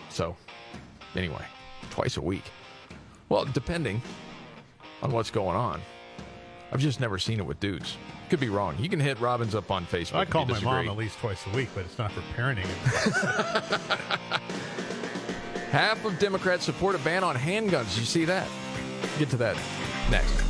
So, 0.08 0.36
anyway, 1.16 1.44
twice 1.90 2.16
a 2.16 2.20
week. 2.22 2.44
Well, 3.28 3.44
depending 3.46 4.00
on 5.02 5.10
what's 5.10 5.30
going 5.30 5.56
on. 5.56 5.80
I've 6.72 6.80
just 6.80 7.00
never 7.00 7.18
seen 7.18 7.40
it 7.40 7.46
with 7.46 7.58
dudes. 7.60 7.96
Could 8.28 8.40
be 8.40 8.48
wrong. 8.48 8.76
You 8.78 8.88
can 8.88 9.00
hit 9.00 9.20
Robbins 9.20 9.54
up 9.54 9.70
on 9.70 9.84
Facebook. 9.86 10.16
I 10.16 10.24
call 10.24 10.46
my 10.46 10.60
mom 10.60 10.88
at 10.88 10.96
least 10.96 11.18
twice 11.18 11.44
a 11.46 11.56
week, 11.56 11.68
but 11.74 11.84
it's 11.84 11.98
not 11.98 12.12
for 12.12 12.20
parenting. 12.36 12.66
Half 15.70 16.04
of 16.04 16.18
Democrats 16.18 16.64
support 16.64 16.94
a 16.94 16.98
ban 16.98 17.22
on 17.22 17.36
handguns. 17.36 17.98
You 17.98 18.04
see 18.04 18.24
that? 18.24 18.48
Get 19.18 19.30
to 19.30 19.36
that 19.38 19.56
next. 20.10 20.49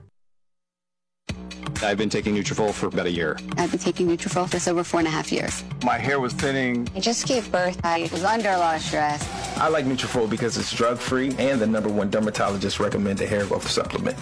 I've 1.83 1.97
been 1.97 2.09
taking 2.09 2.35
Nutrafol 2.35 2.73
for 2.73 2.87
about 2.87 3.05
a 3.07 3.11
year. 3.11 3.37
I've 3.57 3.71
been 3.71 3.79
taking 3.79 4.07
Nutrafol 4.07 4.45
for 4.45 4.51
just 4.53 4.67
over 4.67 4.83
four 4.83 4.99
and 4.99 5.07
a 5.07 5.11
half 5.11 5.31
years. 5.31 5.63
My 5.83 5.97
hair 5.97 6.19
was 6.19 6.33
thinning. 6.33 6.87
I 6.95 6.99
just 6.99 7.27
gave 7.27 7.51
birth. 7.51 7.79
I 7.83 8.07
was 8.11 8.23
under 8.23 8.49
a 8.49 8.57
lot 8.57 8.75
of 8.75 8.81
stress. 8.81 9.27
I 9.57 9.67
like 9.67 9.85
Nutrafol 9.85 10.29
because 10.29 10.57
it's 10.57 10.71
drug-free 10.73 11.35
and 11.39 11.59
the 11.59 11.67
number 11.67 11.89
one 11.89 12.09
dermatologist 12.09 12.79
recommended 12.79 13.27
hair 13.27 13.45
growth 13.45 13.69
supplement. 13.69 14.17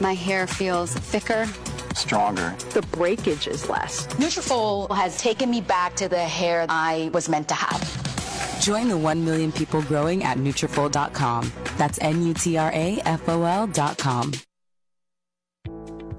My 0.00 0.14
hair 0.14 0.46
feels 0.46 0.94
thicker. 0.94 1.46
Stronger. 1.94 2.54
The 2.72 2.82
breakage 2.92 3.48
is 3.48 3.68
less. 3.68 4.06
Nutrafol 4.14 4.94
has 4.96 5.18
taken 5.18 5.50
me 5.50 5.60
back 5.60 5.96
to 5.96 6.08
the 6.08 6.18
hair 6.20 6.66
I 6.68 7.10
was 7.12 7.28
meant 7.28 7.48
to 7.48 7.54
have. 7.54 8.60
Join 8.60 8.88
the 8.88 8.96
1 8.96 9.24
million 9.24 9.50
people 9.52 9.82
growing 9.82 10.22
at 10.22 10.38
Nutrafol.com. 10.38 11.52
That's 11.76 11.98
N-U-T-R-A-F-O-L 12.00 13.66
dot 13.68 13.98
com. 13.98 14.32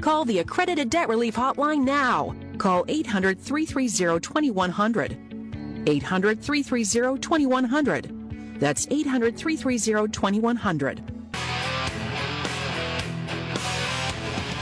call 0.00 0.24
the 0.24 0.38
Accredited 0.38 0.90
Debt 0.90 1.08
Relief 1.08 1.36
Hotline 1.36 1.84
now. 1.84 2.34
Call 2.58 2.84
800 2.88 3.40
330 3.40 4.20
2100. 4.20 5.16
800 5.86 6.42
330 6.42 7.20
2100. 7.20 8.60
That's 8.60 8.86
800 8.90 9.36
330 9.36 10.12
2100. 10.12 11.02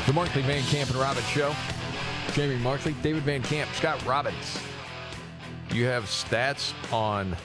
The 0.06 0.12
Markley 0.12 0.42
Van 0.42 0.62
Camp 0.64 0.90
and 0.90 0.98
Robbins 0.98 1.26
Show. 1.28 1.54
Jamie 2.32 2.56
Markley, 2.56 2.94
David 3.02 3.22
Van 3.22 3.42
Camp, 3.42 3.68
Scott 3.74 4.04
Robbins. 4.04 4.58
You 5.72 5.86
have 5.86 6.04
stats 6.04 6.74
on 6.92 7.36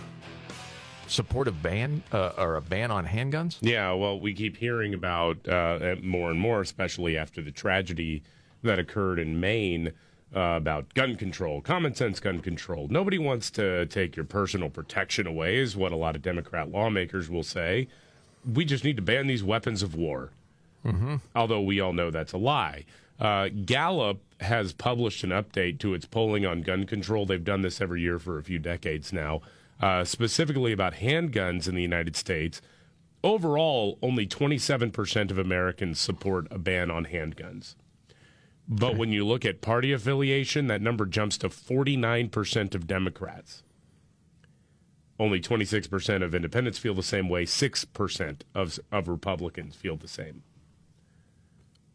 support 1.12 1.48
of 1.48 1.62
ban 1.62 2.04
uh, 2.12 2.32
or 2.38 2.56
a 2.56 2.62
ban 2.62 2.92
on 2.92 3.06
handguns? 3.06 3.58
Yeah, 3.62 3.92
well, 3.94 4.20
we 4.20 4.34
keep 4.34 4.58
hearing 4.58 4.94
about 4.94 5.48
uh, 5.48 5.96
more 6.02 6.32
and 6.32 6.40
more, 6.40 6.62
especially 6.62 7.18
after 7.18 7.42
the 7.42 7.52
tragedy 7.52 8.24
that 8.64 8.80
occurred 8.80 9.20
in 9.20 9.40
Maine 9.40 9.92
uh, 10.36 10.40
about 10.40 10.94
gun 10.94 11.16
control, 11.16 11.62
common 11.62 11.94
sense 11.94 12.20
gun 12.20 12.40
control. 12.40 12.88
Nobody 12.90 13.18
wants 13.18 13.52
to 13.52 13.86
take 13.88 14.16
your 14.16 14.26
personal 14.26 14.70
protection 14.70 15.28
away, 15.28 15.58
is 15.58 15.76
what 15.76 15.92
a 15.92 15.98
lot 15.98 16.16
of 16.16 16.22
Democrat 16.22 16.72
lawmakers 16.72 17.30
will 17.30 17.44
say. 17.44 17.88
We 18.52 18.66
just 18.66 18.84
need 18.84 18.96
to 18.96 19.02
ban 19.02 19.28
these 19.28 19.44
weapons 19.44 19.84
of 19.84 19.94
war. 19.94 20.32
Mm-hmm. 20.86 21.18
Although 21.36 21.62
we 21.62 21.80
all 21.80 21.94
know 21.94 22.10
that's 22.10 22.34
a 22.34 22.38
lie. 22.38 22.86
Uh, 23.20 23.50
Gallup 23.50 24.20
has 24.40 24.74
published 24.74 25.24
an 25.24 25.30
update 25.30 25.78
to 25.80 25.94
its 25.94 26.06
polling 26.06 26.46
on 26.46 26.64
gun 26.64 26.86
control. 26.86 27.26
They've 27.26 27.44
done 27.44 27.62
this 27.62 27.80
every 27.80 28.02
year 28.02 28.18
for 28.18 28.40
a 28.40 28.44
few 28.44 28.58
decades 28.58 29.14
now, 29.14 29.42
uh, 29.82 30.04
specifically 30.04 30.72
about 30.72 30.96
handguns 30.96 31.68
in 31.68 31.76
the 31.76 31.82
United 31.82 32.16
States. 32.16 32.62
Overall, 33.24 34.00
only 34.02 34.26
27% 34.26 35.32
of 35.32 35.38
Americans 35.38 36.00
support 36.00 36.48
a 36.50 36.58
ban 36.58 36.90
on 36.90 37.06
handguns. 37.06 37.76
But 38.68 38.96
when 38.96 39.12
you 39.12 39.26
look 39.26 39.44
at 39.44 39.62
party 39.62 39.92
affiliation, 39.92 40.68
that 40.68 40.82
number 40.82 41.06
jumps 41.06 41.38
to 41.40 41.50
49% 41.50 42.74
of 42.74 42.88
Democrats. 42.88 43.64
Only 45.20 45.42
26% 45.42 46.24
of 46.24 46.34
independents 46.34 46.80
feel 46.80 46.94
the 46.94 47.04
same 47.04 47.28
way, 47.28 47.46
6% 47.46 48.42
of, 48.56 48.80
of 48.92 49.08
Republicans 49.08 49.76
feel 49.76 49.98
the 49.98 50.08
same. 50.08 50.44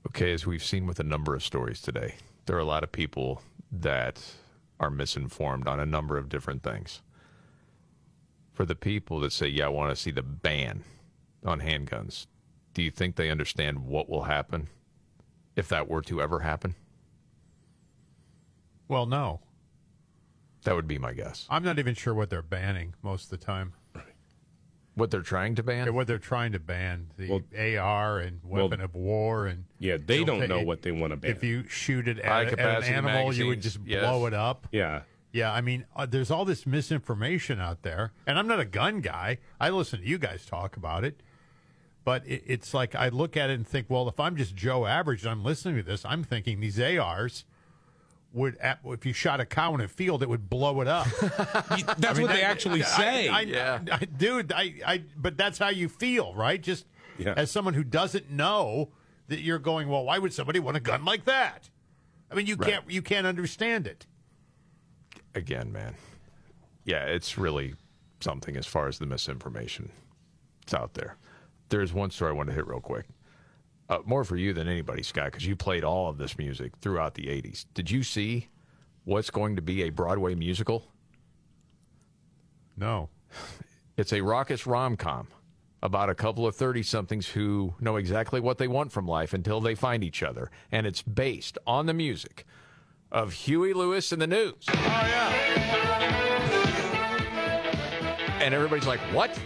Okay, 0.07 0.33
as 0.33 0.47
we've 0.47 0.63
seen 0.63 0.87
with 0.87 1.01
a 1.01 1.05
number 1.05 1.35
of 1.35 1.43
stories 1.43 1.81
today, 1.81 2.17
there 2.45 2.57
are 2.57 2.61
a 2.61 2.65
lot 2.65 2.85
of 2.85 2.93
people 2.93 3.43
that 3.73 4.23
are 4.79 4.91
misinformed 4.91 5.67
on 5.67 5.81
a 5.81 5.87
number 5.87 6.19
of 6.19 6.29
different 6.29 6.63
things. 6.63 7.01
For 8.57 8.65
the 8.65 8.75
people 8.75 9.21
that 9.21 9.33
say, 9.33 9.49
yeah, 9.49 9.67
I 9.67 9.69
want 9.69 9.95
to 9.95 10.03
see 10.03 10.11
the 10.11 10.23
ban 10.23 10.83
on 11.45 11.61
handguns, 11.61 12.27
do 12.73 12.81
you 12.83 12.91
think 12.91 13.17
they 13.17 13.29
understand 13.29 13.81
what 13.81 14.09
will 14.09 14.23
happen 14.23 14.69
if 15.55 15.69
that 15.69 15.89
were 15.91 16.01
to 16.01 16.23
ever 16.23 16.41
happen? 16.41 16.75
Well, 18.89 19.05
no. 19.05 19.41
That 20.65 20.75
would 20.75 20.89
be 20.89 20.97
my 20.97 21.13
guess. 21.13 21.47
I'm 21.51 21.65
not 21.65 21.79
even 21.79 21.95
sure 21.95 22.15
what 22.15 22.31
they're 22.31 22.41
banning 22.41 22.95
most 23.03 23.25
of 23.25 23.39
the 23.39 23.45
time. 23.45 23.75
What 24.95 25.11
they're 25.11 25.21
trying 25.21 25.55
to 25.57 25.63
ban? 25.63 25.93
What 25.93 26.07
they're 26.07 26.17
trying 26.17 26.53
to 26.53 26.59
ban 26.59 27.09
the 27.19 27.77
AR 27.79 28.21
and 28.21 28.41
weapon 28.43 28.81
of 28.81 28.95
war 28.95 29.45
and 29.47 29.67
Yeah, 29.79 29.99
they 30.03 30.25
don't 30.25 30.49
know 30.49 30.61
it- 30.61 30.67
what 30.67 30.81
they 30.81 30.93
want 30.93 31.11
to 31.11 31.19
ban. 31.19 31.31
If 31.31 31.45
you 31.45 31.69
shoot 31.69 32.09
it 32.09 32.25
High 32.25 32.45
at, 32.45 32.47
at 32.47 32.53
an 32.53 32.57
capacity 32.57 32.95
animal, 32.95 33.35
you 33.35 33.49
would 33.49 33.61
just 33.61 33.81
yes. 33.85 34.01
blow 34.01 34.25
it 34.25 34.33
up. 34.33 34.67
Yeah. 34.73 35.03
Yeah, 35.37 35.53
I 35.53 35.61
mean, 35.61 35.85
uh, 35.95 36.07
there's 36.07 36.31
all 36.31 36.47
this 36.47 36.65
misinformation 36.65 37.61
out 37.61 37.83
there, 37.83 38.13
and 38.27 38.39
I'm 38.39 38.47
not 38.47 38.59
a 38.59 38.65
gun 38.65 39.03
guy. 39.03 39.37
I 39.61 39.69
listen 39.69 40.01
to 40.01 40.07
you 40.07 40.17
guys 40.17 40.47
talk 40.47 40.79
about 40.79 41.05
it, 41.05 41.21
but 42.05 42.27
it, 42.27 42.43
it's 42.47 42.73
like 42.73 42.95
I 42.95 43.11
look 43.11 43.37
at 43.37 43.51
it 43.51 43.53
and 43.55 43.69
think, 43.69 43.91
well, 43.91 44.09
if 44.09 44.19
I'm 44.19 44.37
just 44.37 44.57
Joe 44.57 44.87
Average 44.87 45.25
and 45.25 45.31
I'm 45.33 45.45
listening 45.45 45.77
to 45.77 45.83
this, 45.83 46.07
I'm 46.07 46.25
thinking 46.25 46.61
these 46.61 46.81
ARs 46.81 47.45
would, 48.33 48.57
at- 48.59 48.79
if 48.87 49.05
you 49.05 49.13
shot 49.13 49.41
a 49.41 49.45
cow 49.45 49.75
in 49.75 49.83
a 49.83 49.89
field, 49.89 50.23
it 50.23 50.29
would 50.31 50.49
blow 50.49 50.81
it 50.81 50.89
up. 50.89 51.07
That's 51.99 52.19
what 52.19 52.29
they 52.31 52.43
actually 52.43 52.83
I- 52.83 52.87
say. 52.87 53.29
I, 53.29 53.41
Yeah. 53.43 53.81
I- 53.93 54.05
dude. 54.07 54.53
I, 54.53 54.75
I, 54.87 55.03
but 55.19 55.37
that's 55.37 55.59
how 55.59 55.69
you 55.69 55.91
feel, 55.91 56.35
right? 56.35 56.63
Just 56.63 56.87
Yeah. 57.19 57.35
as 57.37 57.51
someone 57.51 57.75
who 57.75 57.85
doesn't 57.85 58.31
know 58.31 58.89
that 59.29 59.41
you're 59.41 59.59
going, 59.59 59.89
well, 59.89 60.05
why 60.07 60.19
would 60.19 60.33
somebody 60.33 60.61
want 60.61 60.79
a 60.79 60.81
gun 60.81 61.05
like 61.05 61.27
that? 61.27 61.69
I 62.31 62.35
mean, 62.37 62.47
you 62.47 62.57
Right. 62.57 62.71
can't, 62.71 62.91
you 62.91 63.03
can't 63.03 63.27
understand 63.27 63.87
it. 63.87 64.07
Again, 65.37 65.71
man. 65.71 65.95
Yeah, 66.85 67.05
it's 67.05 67.37
really 67.37 67.75
something 68.21 68.57
as 68.57 68.67
far 68.67 68.89
as 68.89 68.99
the 68.99 69.07
misinformation. 69.07 69.91
It's 70.63 70.73
out 70.73 70.95
there. 70.95 71.17
There's 71.69 71.93
one 71.93 72.11
story 72.11 72.31
I 72.31 72.35
want 72.35 72.49
to 72.49 72.55
hit 72.55 72.67
real 72.67 72.81
quick. 72.81 73.05
Uh, 73.89 73.99
more 74.07 74.25
for 74.25 74.37
you 74.37 74.53
than 74.53 74.67
anybody, 74.67 75.03
Scott, 75.03 75.27
because 75.27 75.47
you 75.47 75.55
played 75.55 75.85
all 75.85 76.09
of 76.09 76.17
this 76.17 76.39
music 76.39 76.73
throughout 76.81 77.15
the 77.15 77.27
80s. 77.27 77.67
Did 77.75 77.91
you 77.91 78.03
see 78.03 78.49
what's 79.05 79.31
going 79.31 79.57
to 79.57 79.63
be 79.63 79.83
a 79.83 79.91
Broadway 79.91 80.35
musical? 80.35 80.91
No. 82.77 83.11
It's 83.99 84.13
a 84.13 84.21
raucous 84.21 84.67
rom 84.67 84.99
com 84.99 85.29
about 85.83 86.11
a 86.11 86.15
couple 86.15 86.47
of 86.47 86.55
30 86.55 86.83
somethings 86.83 87.29
who 87.29 87.75
know 87.81 87.97
exactly 87.97 88.41
what 88.41 88.59
they 88.59 88.69
want 88.69 88.93
from 88.93 89.09
life 89.09 89.33
until 89.33 89.59
they 89.59 89.75
find 89.75 90.05
each 90.05 90.23
other. 90.23 90.51
And 90.71 90.87
it's 90.87 91.01
based 91.01 91.57
on 91.67 91.87
the 91.87 91.95
music 91.95 92.45
of 93.13 93.33
Huey 93.33 93.73
Lewis 93.73 94.13
and 94.13 94.21
the 94.21 94.27
News. 94.27 94.55
Oh, 94.69 94.75
yeah. 94.75 95.33
And 98.41 98.55
everybody's 98.55 98.87
like, 98.87 99.01
what? 99.13 99.39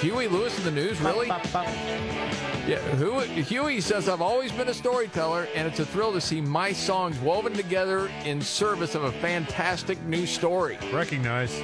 Huey 0.00 0.28
Lewis 0.28 0.56
and 0.56 0.66
the 0.66 0.70
News, 0.70 1.00
really? 1.00 1.28
Yeah, 1.28 2.78
who, 2.96 3.20
Huey 3.20 3.80
says, 3.80 4.08
I've 4.08 4.20
always 4.22 4.52
been 4.52 4.68
a 4.68 4.74
storyteller, 4.74 5.48
and 5.54 5.66
it's 5.66 5.80
a 5.80 5.86
thrill 5.86 6.12
to 6.12 6.20
see 6.20 6.40
my 6.40 6.72
songs 6.72 7.18
woven 7.18 7.52
together 7.52 8.08
in 8.24 8.40
service 8.40 8.94
of 8.94 9.04
a 9.04 9.12
fantastic 9.12 10.00
new 10.04 10.26
story. 10.26 10.78
Recognize. 10.92 11.60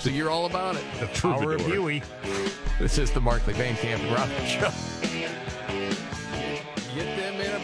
So 0.00 0.10
you're 0.10 0.30
all 0.30 0.46
about 0.46 0.76
it. 0.76 0.84
The 1.00 1.06
power 1.20 1.52
of 1.54 1.60
Huey. 1.66 2.02
This 2.78 2.98
is 2.98 3.10
the 3.10 3.20
Markley 3.20 3.54
Van 3.54 3.76
Camp 3.76 4.02
Robbins 4.16 4.48
Show. 4.48 4.70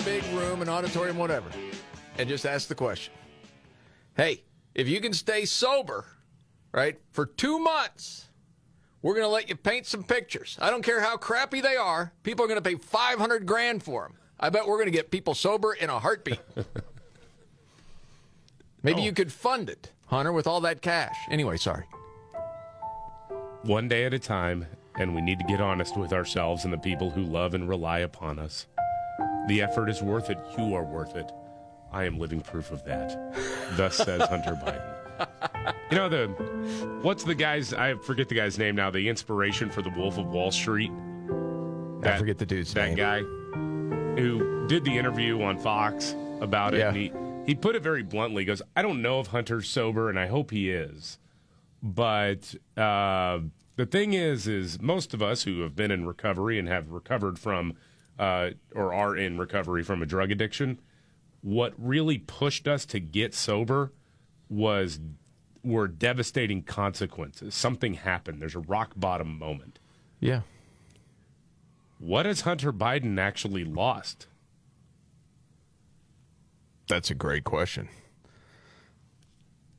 Big 0.05 0.24
room, 0.32 0.62
an 0.62 0.68
auditorium, 0.68 1.18
whatever, 1.18 1.48
and 2.18 2.28
just 2.28 2.47
ask 2.47 2.68
the 2.68 2.74
question 2.74 3.12
Hey, 4.16 4.43
if 4.74 4.89
you 4.89 5.01
can 5.01 5.12
stay 5.12 5.44
sober, 5.44 6.06
right, 6.72 6.98
for 7.12 7.27
two 7.27 7.59
months, 7.59 8.28
we're 9.02 9.14
going 9.14 9.24
to 9.24 9.31
let 9.31 9.48
you 9.48 9.56
paint 9.56 9.86
some 9.86 10.02
pictures. 10.02 10.59
I 10.60 10.70
don't 10.70 10.82
care 10.82 11.01
how 11.01 11.16
crappy 11.16 11.60
they 11.60 11.77
are. 11.77 12.12
People 12.22 12.44
are 12.44 12.48
going 12.48 12.62
to 12.62 12.68
pay 12.68 12.77
500 12.77 13.47
grand 13.47 13.82
for 13.82 14.02
them. 14.02 14.16
I 14.39 14.51
bet 14.51 14.66
we're 14.66 14.77
going 14.77 14.86
to 14.86 14.93
get 14.93 15.10
people 15.10 15.35
sober 15.35 15.72
in 15.72 15.90
a 15.90 15.98
heartbeat. 15.98 16.40
Maybe 18.82 19.02
you 19.02 19.10
oh. 19.10 19.14
could 19.14 19.32
fund 19.32 19.68
it, 19.68 19.93
Hunter, 20.06 20.32
with 20.32 20.47
all 20.47 20.60
that 20.62 20.81
cash. 20.82 21.16
Anyway, 21.31 21.56
sorry. 21.56 21.85
One 23.62 23.89
day 23.89 24.05
at 24.05 24.14
a 24.14 24.18
time, 24.18 24.66
and 24.98 25.14
we 25.14 25.20
need 25.20 25.39
to 25.39 25.44
get 25.44 25.60
honest 25.60 25.97
with 25.97 26.12
ourselves 26.12 26.64
and 26.64 26.72
the 26.72 26.78
people 26.78 27.10
who 27.10 27.22
love 27.22 27.55
and 27.55 27.68
rely 27.68 27.98
upon 27.98 28.39
us. 28.39 28.66
The 29.49 29.62
effort 29.62 29.89
is 29.89 30.03
worth 30.03 30.31
it. 30.31 30.39
You 30.57 30.75
are 30.75 30.85
worth 30.85 31.17
it. 31.17 31.31
I 31.93 32.05
am 32.05 32.19
living 32.19 32.41
proof 32.41 32.71
of 32.71 32.85
that. 32.85 33.19
Thus 33.77 33.97
says 33.97 34.23
Hunter 34.29 34.53
Biden. 34.65 34.97
You 35.91 35.97
know 35.97 36.09
the 36.09 36.29
what's 37.03 37.25
the 37.25 37.35
guy's 37.35 37.75
I 37.75 37.95
forget 37.95 38.29
the 38.29 38.35
guy's 38.35 38.59
name 38.59 38.77
now, 38.77 38.91
the 38.91 39.09
inspiration 39.09 39.71
for 39.71 39.83
the 39.83 39.91
Wolf 39.91 40.19
of 40.19 40.27
Wall 40.27 40.51
Street? 40.51 40.91
I 42.03 42.17
forget 42.17 42.39
the 42.39 42.47
dude's 42.47 42.75
name. 42.75 42.97
that 42.97 43.21
name. 43.21 43.25
guy 43.25 44.21
who 44.21 44.67
did 44.67 44.85
the 44.85 44.97
interview 44.97 45.43
on 45.43 45.59
Fox 45.59 46.15
about 46.41 46.75
it. 46.75 46.79
Yeah. 46.79 46.89
And 46.89 46.97
he, 46.97 47.12
he 47.47 47.55
put 47.55 47.77
it 47.77 47.83
very 47.83 48.03
bluntly. 48.03 48.43
He 48.43 48.47
goes, 48.47 48.62
I 48.77 48.83
don't 48.83 49.03
know 49.03 49.21
if 49.21 49.29
Hunter's 49.29 49.69
sober, 49.69 50.09
and 50.09 50.19
I 50.19 50.27
hope 50.27 50.51
he 50.51 50.71
is. 50.71 51.19
But 51.83 52.55
uh, 52.77 53.41
the 53.77 53.87
thing 53.87 54.12
is, 54.12 54.47
is 54.47 54.81
most 54.81 55.15
of 55.15 55.23
us 55.23 55.45
who 55.45 55.61
have 55.61 55.75
been 55.75 55.91
in 55.91 56.07
recovery 56.07 56.59
and 56.59 56.69
have 56.69 56.91
recovered 56.91 57.39
from, 57.39 57.75
uh, 58.21 58.51
or 58.75 58.93
are 58.93 59.17
in 59.17 59.39
recovery 59.39 59.83
from 59.83 60.03
a 60.03 60.07
drug 60.07 60.31
addiction, 60.31 60.79
what 61.41 61.73
really 61.79 62.19
pushed 62.19 62.69
us 62.69 62.85
to 62.85 63.01
get 63.01 63.35
sober 63.35 63.93
was 64.51 65.01
were 65.65 65.89
devastating 65.89 66.63
consequences. 66.63 67.55
Something 67.55 67.95
happened. 67.95 68.41
There's 68.41 68.55
a 68.55 68.61
rock 68.61 68.93
bottom 68.95 69.39
moment. 69.39 69.79
Yeah. 70.21 70.43
What 71.99 72.27
has 72.27 72.43
Hunter 72.43 72.73
Biden 72.73 73.19
actually 73.19 73.65
lost? 73.65 74.27
That's 76.89 77.11
a 77.11 77.15
great 77.15 77.45
question. 77.45 77.89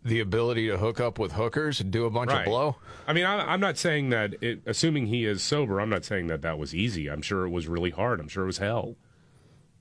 The 0.04 0.20
ability 0.20 0.68
to 0.68 0.78
hook 0.78 1.00
up 1.00 1.20
with 1.20 1.34
hookers 1.34 1.80
and 1.80 1.92
do 1.92 2.06
a 2.06 2.10
bunch 2.10 2.32
of 2.32 2.44
blow? 2.46 2.78
I 3.08 3.14
mean, 3.14 3.24
I, 3.26 3.54
I'm 3.54 3.60
not 3.60 3.78
saying 3.78 4.10
that. 4.10 4.34
It, 4.42 4.62
assuming 4.66 5.06
he 5.08 5.26
is 5.26 5.44
sober, 5.44 5.80
I'm 5.80 5.90
not 5.90 6.04
saying 6.06 6.26
that 6.28 6.42
that 6.42 6.58
was 6.58 6.74
easy. 6.74 7.08
I'm 7.08 7.22
sure 7.22 7.46
it 7.46 7.52
was 7.52 7.68
really 7.68 7.92
hard. 7.92 8.20
I'm 8.20 8.28
sure 8.28 8.44
it 8.44 8.48
was 8.48 8.58
hell, 8.58 8.96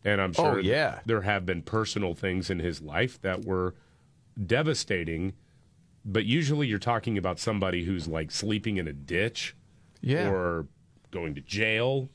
and 0.04 0.20
I'm 0.20 0.32
Oh, 0.36 0.52
sure 0.52 0.60
yeah. 0.60 1.00
there 1.06 1.22
have 1.22 1.46
been 1.46 1.62
personal 1.62 2.14
things 2.14 2.50
in 2.50 2.58
his 2.58 2.82
life 2.82 3.20
that 3.22 3.46
were 3.46 3.74
devastating. 4.46 5.32
But 6.04 6.26
usually, 6.26 6.66
you're 6.66 6.78
talking 6.78 7.16
about 7.16 7.38
somebody 7.38 7.84
who's 7.84 8.06
like 8.06 8.30
sleeping 8.30 8.76
in 8.76 8.86
a 8.86 8.92
ditch, 8.92 9.56
Yeah. 10.02 10.28
or 10.30 10.66
going 11.10 11.34
to 11.34 11.40
jail. 11.40 12.10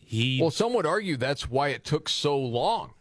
He 0.00 0.38
Well, 0.40 0.50
some 0.50 0.72
would 0.74 0.86
argue 0.86 1.16
that's 1.16 1.50
why 1.50 1.68
it 1.68 1.84
took 1.84 2.08
so 2.08 2.38
long 2.38 2.92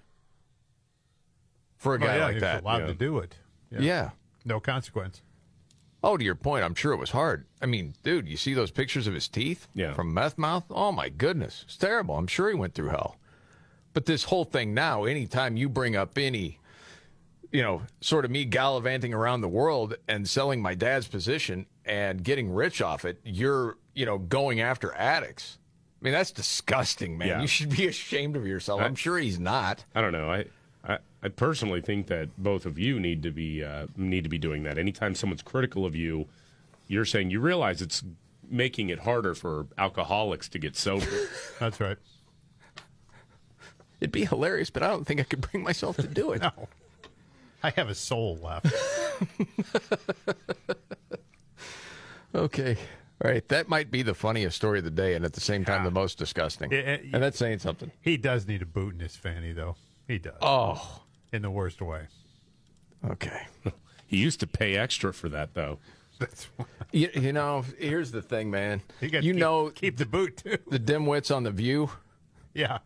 for 1.85 1.93
a 1.93 1.97
Oh, 1.97 1.99
guy 2.07 2.17
yeah, 2.17 2.25
like 2.25 2.39
that. 2.39 2.63
allowed 2.63 2.87
to 2.87 2.95
do 2.95 3.19
it. 3.19 3.35
Yeah. 3.69 4.09
No 4.43 4.59
consequence. 4.59 5.21
Oh, 6.03 6.17
to 6.17 6.23
your 6.23 6.33
point, 6.35 6.63
I'm 6.63 6.73
sure 6.73 6.93
it 6.93 6.97
was 6.97 7.11
hard. 7.11 7.45
I 7.61 7.67
mean, 7.67 7.93
dude, 8.03 8.27
you 8.27 8.37
see 8.37 8.53
those 8.55 8.71
pictures 8.71 9.05
of 9.05 9.13
his 9.13 9.27
teeth 9.27 9.67
Yeah. 9.75 9.93
from 9.93 10.11
meth 10.13 10.37
mouth? 10.39 10.65
Oh 10.71 10.91
my 10.91 11.09
goodness, 11.09 11.63
it's 11.65 11.77
terrible. 11.77 12.15
I'm 12.17 12.25
sure 12.27 12.49
he 12.49 12.55
went 12.55 12.73
through 12.73 12.89
hell. 12.89 13.17
But 13.93 14.05
this 14.07 14.23
whole 14.25 14.45
thing 14.45 14.73
now, 14.73 15.03
anytime 15.03 15.57
you 15.57 15.69
bring 15.69 15.95
up 15.95 16.17
any, 16.17 16.59
you 17.51 17.61
know, 17.61 17.83
sort 18.01 18.25
of 18.25 18.31
me 18.31 18.45
gallivanting 18.45 19.13
around 19.13 19.41
the 19.41 19.47
world 19.47 19.95
and 20.07 20.27
selling 20.27 20.59
my 20.61 20.73
dad's 20.73 21.07
position 21.07 21.67
and 21.85 22.23
getting 22.23 22.51
rich 22.51 22.81
off 22.81 23.05
it, 23.05 23.19
you're, 23.23 23.77
you 23.93 24.05
know, 24.07 24.17
going 24.17 24.59
after 24.59 24.91
addicts. 24.95 25.59
I 26.01 26.05
mean, 26.05 26.13
that's 26.13 26.31
disgusting, 26.31 27.17
man. 27.17 27.27
Yeah. 27.29 27.41
You 27.41 27.47
should 27.47 27.69
be 27.69 27.87
ashamed 27.87 28.35
of 28.35 28.45
yourself. 28.45 28.81
I'm 28.81 28.95
sure 28.95 29.17
he's 29.17 29.39
not. 29.39 29.85
I 29.95 30.01
don't 30.01 30.11
know. 30.11 30.29
I, 30.31 30.45
I, 31.25 31.27
I 31.27 31.29
personally 31.29 31.81
think 31.81 32.07
that 32.07 32.29
both 32.37 32.65
of 32.65 32.77
you 32.79 32.99
need 32.99 33.23
to 33.23 33.31
be 33.31 33.63
uh, 33.63 33.87
need 33.95 34.23
to 34.23 34.29
be 34.29 34.37
doing 34.37 34.63
that. 34.63 34.77
Anytime 34.77 35.15
someone's 35.15 35.41
critical 35.41 35.85
of 35.85 35.95
you, 35.95 36.27
you're 36.87 37.05
saying 37.05 37.31
you 37.31 37.39
realize 37.39 37.81
it's 37.81 38.03
making 38.49 38.89
it 38.89 38.99
harder 38.99 39.33
for 39.33 39.67
alcoholics 39.77 40.47
to 40.49 40.59
get 40.59 40.75
sober. 40.75 41.07
That's 41.59 41.79
right. 41.79 41.97
It'd 43.99 44.11
be 44.11 44.25
hilarious, 44.25 44.69
but 44.69 44.83
I 44.83 44.87
don't 44.87 45.05
think 45.05 45.19
I 45.19 45.23
could 45.23 45.41
bring 45.41 45.63
myself 45.63 45.95
to 45.97 46.07
do 46.07 46.31
it. 46.33 46.41
no. 46.41 46.51
I 47.63 47.71
have 47.71 47.89
a 47.89 47.95
soul 47.95 48.37
left. 48.41 48.67
Okay. 52.35 52.75
All 53.23 53.31
right. 53.31 53.47
That 53.47 53.69
might 53.69 53.89
be 53.89 54.01
the 54.01 54.13
funniest 54.13 54.57
story 54.57 54.79
of 54.79 54.83
the 54.83 54.91
day 54.91 55.13
and 55.15 55.23
at 55.23 55.31
the 55.31 55.39
same 55.39 55.63
time 55.63 55.85
the 55.85 55.91
most 55.91 56.17
disgusting. 56.17 56.69
Yeah, 56.69 56.79
yeah, 56.79 56.97
and 57.13 57.23
that's 57.23 57.37
saying 57.37 57.59
something. 57.59 57.91
He 58.01 58.17
does 58.17 58.45
need 58.45 58.61
a 58.61 58.65
boot 58.65 58.93
in 58.93 58.99
his 58.99 59.15
fanny, 59.15 59.53
though. 59.53 59.77
He 60.05 60.17
does. 60.17 60.35
Oh. 60.41 61.04
In 61.35 61.41
the 61.41 61.51
worst 61.51 61.81
way. 61.81 62.03
Okay. 63.11 63.41
he 64.07 64.15
used 64.17 64.39
to 64.39 64.47
pay 64.47 64.77
extra 64.77 65.13
for 65.13 65.27
that, 65.29 65.53
though. 65.53 65.79
That's 66.17 66.47
You, 66.93 67.09
you 67.13 67.33
know, 67.33 67.65
here's 67.77 68.09
the 68.11 68.21
thing, 68.21 68.49
man. 68.49 68.81
You 69.01 69.09
gotta 69.09 69.25
You 69.25 69.33
keep- 69.33 69.39
know, 69.41 69.69
keep 69.75 69.97
the 69.97 70.05
boot, 70.05 70.37
too. 70.37 70.57
the 70.71 70.79
dimwits 70.79 71.35
on 71.35 71.43
The 71.43 71.51
View, 71.51 71.89
Yeah. 72.53 72.77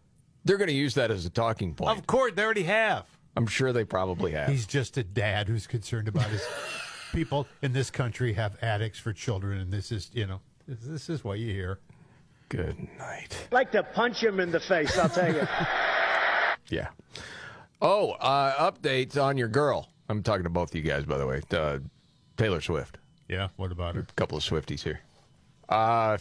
they're 0.45 0.57
going 0.57 0.69
to 0.69 0.73
use 0.73 0.95
that 0.95 1.11
as 1.11 1.26
a 1.27 1.30
talking 1.30 1.76
point. 1.76 1.95
Of 1.95 2.07
course, 2.07 2.31
they 2.35 2.43
already 2.43 2.63
have. 2.63 3.05
I'm 3.38 3.45
sure 3.45 3.71
they 3.71 3.84
probably 3.85 4.31
have. 4.31 4.49
He's 4.49 4.65
just 4.65 4.97
a 4.97 5.03
dad 5.03 5.47
who's 5.47 5.67
concerned 5.67 6.07
about 6.07 6.26
his 6.26 6.41
people 7.13 7.45
in 7.61 7.71
this 7.71 7.91
country 7.91 8.34
have 8.34 8.57
addicts 8.63 8.97
for 8.97 9.13
children, 9.13 9.59
and 9.59 9.71
this 9.71 9.91
is, 9.91 10.09
you 10.11 10.26
know, 10.26 10.41
this, 10.67 10.80
this 10.81 11.09
is 11.09 11.23
what 11.23 11.38
you 11.38 11.53
hear. 11.53 11.77
Good 12.49 12.80
night. 12.97 13.47
like 13.51 13.71
to 13.73 13.84
punch 13.84 14.23
him 14.23 14.39
in 14.39 14.49
the 14.49 14.59
face, 14.59 14.97
I'll 14.97 15.07
tell 15.07 15.31
you. 15.31 15.47
Yeah. 16.69 16.88
Oh, 17.81 18.11
uh, 18.11 18.72
updates 18.72 19.22
on 19.22 19.38
your 19.38 19.47
girl. 19.47 19.89
I'm 20.10 20.23
talking 20.23 20.43
to 20.43 20.49
both 20.49 20.69
of 20.72 20.76
you 20.76 20.81
guys, 20.81 21.06
by 21.06 21.18
the 21.18 21.26
way. 21.27 21.41
Uh, 21.51 21.80
Taylor 22.38 22.61
Swift. 22.61 22.97
Yeah, 23.27 23.49
what 23.57 23.72
about 23.72 23.95
her? 23.95 24.01
A 24.01 24.14
couple 24.15 24.38
of 24.38 24.43
Swifties 24.43 24.81
here. 24.81 25.01
Uh, 25.69 26.18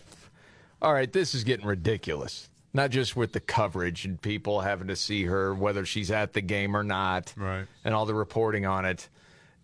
all 0.82 0.92
right, 0.92 1.12
this 1.12 1.34
is 1.34 1.42
getting 1.42 1.66
ridiculous. 1.66 2.50
Not 2.74 2.90
just 2.90 3.16
with 3.16 3.32
the 3.32 3.40
coverage 3.40 4.04
and 4.04 4.20
people 4.20 4.60
having 4.60 4.88
to 4.88 4.96
see 4.96 5.24
her, 5.24 5.54
whether 5.54 5.86
she's 5.86 6.10
at 6.10 6.34
the 6.34 6.42
game 6.42 6.76
or 6.76 6.84
not, 6.84 7.32
right? 7.36 7.64
And 7.84 7.94
all 7.94 8.04
the 8.04 8.14
reporting 8.14 8.66
on 8.66 8.84
it. 8.84 9.08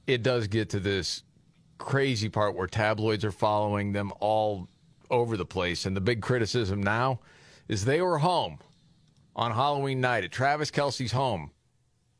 It 0.06 0.22
does 0.22 0.48
get 0.48 0.70
to 0.70 0.80
this 0.80 1.22
crazy 1.78 2.28
part 2.28 2.56
where 2.56 2.66
tabloids 2.66 3.24
are 3.24 3.32
following 3.32 3.92
them 3.92 4.12
all 4.20 4.68
over 5.10 5.36
the 5.36 5.44
place. 5.44 5.84
And 5.84 5.94
the 5.94 6.00
big 6.00 6.22
criticism 6.22 6.82
now 6.82 7.20
is 7.68 7.84
they 7.84 8.00
were 8.00 8.18
home 8.18 8.58
on 9.36 9.52
Halloween 9.52 10.00
night 10.00 10.24
at 10.24 10.32
Travis 10.32 10.70
Kelce's 10.70 11.12
home, 11.12 11.50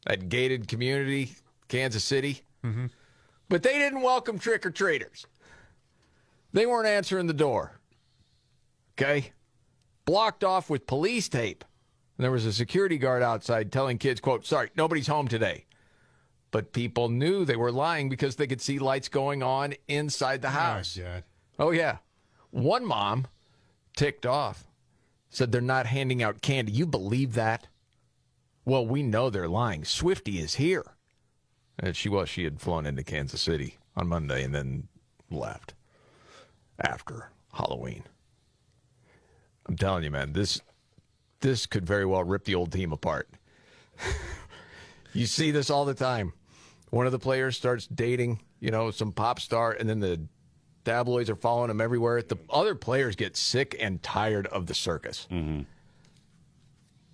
that 0.07 0.29
gated 0.29 0.69
community, 0.69 1.33
Kansas 1.69 2.05
City. 2.05 2.43
Mm-hmm. 2.65 2.87
But 3.49 3.63
they 3.63 3.79
didn't 3.79 4.03
welcome 4.03 4.39
trick 4.39 4.65
or 4.65 4.71
treaters. 4.71 5.27
They 6.53 6.67
weren't 6.67 6.87
answering 6.87 7.27
the 7.27 7.35
door. 7.35 7.81
Okay? 8.93 9.33
Blocked 10.05 10.45
off 10.45 10.71
with 10.71 10.87
police 10.87 11.29
tape. 11.29 11.65
And 12.17 12.25
there 12.25 12.31
was 12.31 12.47
a 12.47 12.53
security 12.53 12.97
guard 12.97 13.23
outside 13.23 13.73
telling 13.73 13.99
kids, 13.99 14.21
quote, 14.21 14.47
sorry, 14.47 14.71
nobody's 14.77 15.09
home 15.09 15.27
today. 15.29 15.67
But 16.51 16.73
people 16.73 17.09
knew 17.09 17.45
they 17.45 17.57
were 17.57 17.73
lying 17.73 18.09
because 18.09 18.37
they 18.37 18.47
could 18.47 18.61
see 18.61 18.79
lights 18.79 19.09
going 19.09 19.43
on 19.43 19.75
inside 19.89 20.41
the 20.41 20.51
house. 20.51 20.99
Oh, 21.59 21.73
yeah. 21.73 21.99
One 22.51 22.87
mom, 22.87 23.27
ticked 23.97 24.25
off, 24.25 24.69
said 25.29 25.51
they're 25.51 25.61
not 25.61 25.87
handing 25.87 26.23
out 26.23 26.41
candy. 26.41 26.71
You 26.71 26.87
believe 26.87 27.35
that? 27.35 27.67
Well, 28.65 28.87
we 28.87 29.03
know 29.03 29.31
they're 29.31 29.49
lying. 29.49 29.85
Swifty 29.85 30.39
is 30.39 30.55
here. 30.55 30.85
And 31.79 31.97
she 31.97 32.09
was. 32.09 32.29
She 32.29 32.45
had 32.45 32.61
flown 32.61 32.87
into 32.87 33.03
Kansas 33.03 33.41
City 33.41 33.79
on 33.97 34.09
Monday 34.09 34.45
and 34.45 34.55
then 34.55 34.89
left 35.31 35.75
after 36.81 37.31
Halloween. 37.53 38.05
I'm 39.67 39.77
telling 39.77 40.05
you, 40.05 40.11
man, 40.11 40.33
this 40.33 40.61
this 41.41 41.67
could 41.67 41.87
very 41.87 42.07
well 42.07 42.25
rip 42.25 42.45
the 42.45 42.55
old 42.55 42.73
team 42.73 42.93
apart. 42.93 43.29
you 45.13 45.27
see 45.27 45.51
this 45.51 45.71
all 45.71 45.85
the 45.85 45.95
time. 45.95 46.33
One 46.91 47.07
of 47.07 47.13
the 47.13 47.19
players 47.19 47.57
starts 47.57 47.87
dating, 47.87 48.41
you 48.61 48.71
know, 48.71 48.91
some 48.91 49.13
pop 49.13 49.41
star, 49.41 49.73
and 49.73 49.89
then 49.89 50.01
the 50.01 50.27
tabloids 50.85 51.29
are 51.29 51.37
following 51.37 51.71
him 51.71 51.81
everywhere. 51.81 52.23
The 52.23 52.39
other 52.49 52.75
players 52.75 53.17
get 53.17 53.37
sick 53.37 53.77
and 53.81 54.03
tired 54.03 54.47
of 54.47 54.67
the 54.67 54.75
circus. 54.75 55.27
Mm-hmm. 55.31 55.63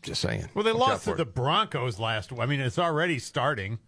Just 0.02 0.20
saying. 0.22 0.48
Well, 0.54 0.64
they 0.64 0.72
Watch 0.72 0.80
lost 0.88 1.04
to 1.04 1.12
it. 1.12 1.16
the 1.18 1.24
Broncos 1.26 1.98
last. 1.98 2.32
I 2.38 2.46
mean, 2.46 2.60
it's 2.60 2.78
already 2.78 3.18
starting. 3.18 3.78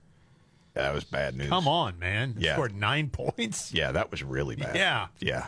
That 0.74 0.94
was 0.94 1.04
bad 1.04 1.36
news. 1.36 1.48
Come 1.48 1.68
on, 1.68 1.98
man. 1.98 2.34
Yeah. 2.38 2.54
Scored 2.54 2.74
nine 2.74 3.08
points. 3.12 3.72
Yeah, 3.72 3.92
that 3.92 4.10
was 4.10 4.22
really 4.22 4.56
bad. 4.56 4.74
Yeah. 4.76 5.06
Yeah. 5.20 5.46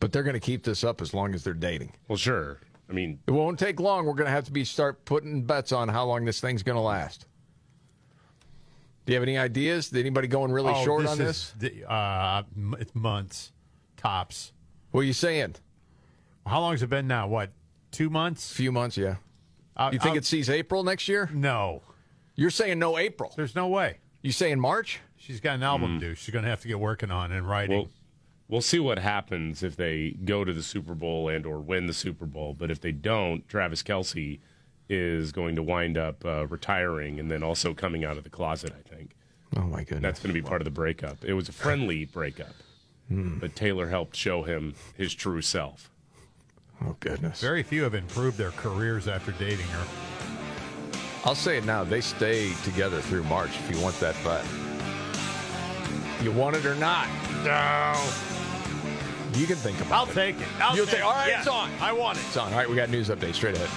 But 0.00 0.12
they're 0.12 0.22
going 0.22 0.34
to 0.34 0.40
keep 0.40 0.64
this 0.64 0.82
up 0.84 1.00
as 1.00 1.14
long 1.14 1.34
as 1.34 1.44
they're 1.44 1.54
dating. 1.54 1.92
Well, 2.08 2.16
sure. 2.18 2.58
I 2.88 2.92
mean, 2.92 3.18
it 3.26 3.30
won't 3.30 3.58
take 3.58 3.80
long. 3.80 4.04
We're 4.04 4.12
going 4.14 4.26
to 4.26 4.32
have 4.32 4.44
to 4.44 4.52
be 4.52 4.64
start 4.64 5.04
putting 5.04 5.42
bets 5.42 5.72
on 5.72 5.88
how 5.88 6.04
long 6.04 6.24
this 6.24 6.40
thing's 6.40 6.62
going 6.62 6.76
to 6.76 6.82
last. 6.82 7.26
Do 9.04 9.12
you 9.12 9.16
have 9.16 9.22
any 9.22 9.36
ideas? 9.38 9.88
Did 9.90 10.00
anybody 10.00 10.28
going 10.28 10.52
really 10.52 10.72
Oh, 10.74 10.84
short 10.84 11.02
this 11.02 11.10
on 11.10 11.18
this? 11.18 11.52
the- 11.58 11.90
uh, 11.90 12.42
it's 12.78 12.94
months, 12.94 13.52
tops. 13.96 14.52
What 14.90 15.00
are 15.00 15.04
you 15.04 15.12
saying? 15.12 15.54
How 16.46 16.60
long 16.60 16.72
has 16.72 16.82
it 16.82 16.90
been 16.90 17.06
now? 17.06 17.26
What, 17.26 17.50
two 17.90 18.10
months? 18.10 18.50
A 18.52 18.54
few 18.54 18.70
months, 18.72 18.96
yeah. 18.96 19.16
Uh, 19.76 19.90
you 19.92 19.98
think 19.98 20.14
uh, 20.14 20.18
it 20.18 20.24
sees 20.24 20.50
April 20.50 20.84
next 20.84 21.08
year? 21.08 21.30
No. 21.32 21.82
You're 22.34 22.50
saying 22.50 22.78
no 22.78 22.98
April. 22.98 23.32
There's 23.36 23.54
no 23.54 23.68
way. 23.68 23.98
You 24.22 24.32
saying 24.32 24.60
March? 24.60 25.00
She's 25.16 25.40
got 25.40 25.54
an 25.54 25.62
album 25.62 25.98
due. 25.98 26.14
She's 26.14 26.32
going 26.32 26.44
to 26.44 26.50
have 26.50 26.60
to 26.62 26.68
get 26.68 26.78
working 26.80 27.10
on 27.10 27.32
and 27.32 27.48
writing. 27.48 27.76
Well, 27.78 27.88
we'll 28.48 28.60
see 28.60 28.80
what 28.80 28.98
happens 28.98 29.62
if 29.62 29.76
they 29.76 30.16
go 30.24 30.44
to 30.44 30.52
the 30.52 30.62
Super 30.62 30.94
Bowl 30.94 31.28
and 31.28 31.46
or 31.46 31.60
win 31.60 31.86
the 31.86 31.92
Super 31.92 32.26
Bowl. 32.26 32.54
But 32.58 32.70
if 32.70 32.80
they 32.80 32.92
don't, 32.92 33.48
Travis 33.48 33.82
Kelce 33.82 34.40
is 34.88 35.32
going 35.32 35.56
to 35.56 35.62
wind 35.62 35.96
up 35.96 36.24
uh, 36.24 36.46
retiring 36.48 37.20
and 37.20 37.30
then 37.30 37.42
also 37.42 37.72
coming 37.72 38.04
out 38.04 38.16
of 38.18 38.24
the 38.24 38.30
closet. 38.30 38.72
I 38.76 38.88
think. 38.94 39.14
Oh 39.56 39.62
my 39.62 39.84
goodness. 39.84 40.02
That's 40.02 40.20
going 40.20 40.34
to 40.34 40.40
be 40.40 40.46
part 40.46 40.60
of 40.60 40.64
the 40.64 40.70
breakup. 40.72 41.24
It 41.24 41.34
was 41.34 41.48
a 41.48 41.52
friendly 41.52 42.04
breakup, 42.06 42.54
Hmm. 43.08 43.38
but 43.38 43.54
Taylor 43.54 43.88
helped 43.88 44.16
show 44.16 44.42
him 44.42 44.74
his 44.96 45.14
true 45.14 45.42
self. 45.42 45.90
Oh 46.84 46.96
goodness. 47.00 47.40
Very 47.40 47.62
few 47.62 47.82
have 47.84 47.94
improved 47.94 48.36
their 48.38 48.50
careers 48.52 49.06
after 49.08 49.32
dating 49.32 49.66
her. 49.66 49.86
I'll 51.24 51.34
say 51.36 51.56
it 51.58 51.64
now. 51.64 51.84
They 51.84 52.00
stay 52.00 52.52
together 52.64 53.00
through 53.00 53.22
March 53.24 53.50
if 53.50 53.70
you 53.74 53.80
want 53.80 53.98
that 54.00 54.16
bet. 54.24 54.44
You 56.22 56.32
want 56.32 56.56
it 56.56 56.66
or 56.66 56.74
not? 56.76 57.06
No. 57.44 57.94
You 59.38 59.46
can 59.46 59.56
think 59.56 59.80
about 59.80 59.92
I'll 59.92 60.10
it. 60.10 60.14
take 60.14 60.40
it. 60.40 60.48
I'll 60.60 60.76
You'll 60.76 60.86
take 60.86 60.96
say, 60.96 61.00
all 61.00 61.12
right, 61.12 61.28
it. 61.30 61.38
it's 61.38 61.46
on. 61.48 61.70
I 61.80 61.92
want 61.92 62.18
it. 62.18 62.24
It's 62.26 62.36
on. 62.36 62.52
All 62.52 62.58
right, 62.58 62.68
we 62.68 62.74
got 62.76 62.90
news 62.90 63.08
update 63.08 63.34
straight 63.34 63.56
ahead. 63.56 63.70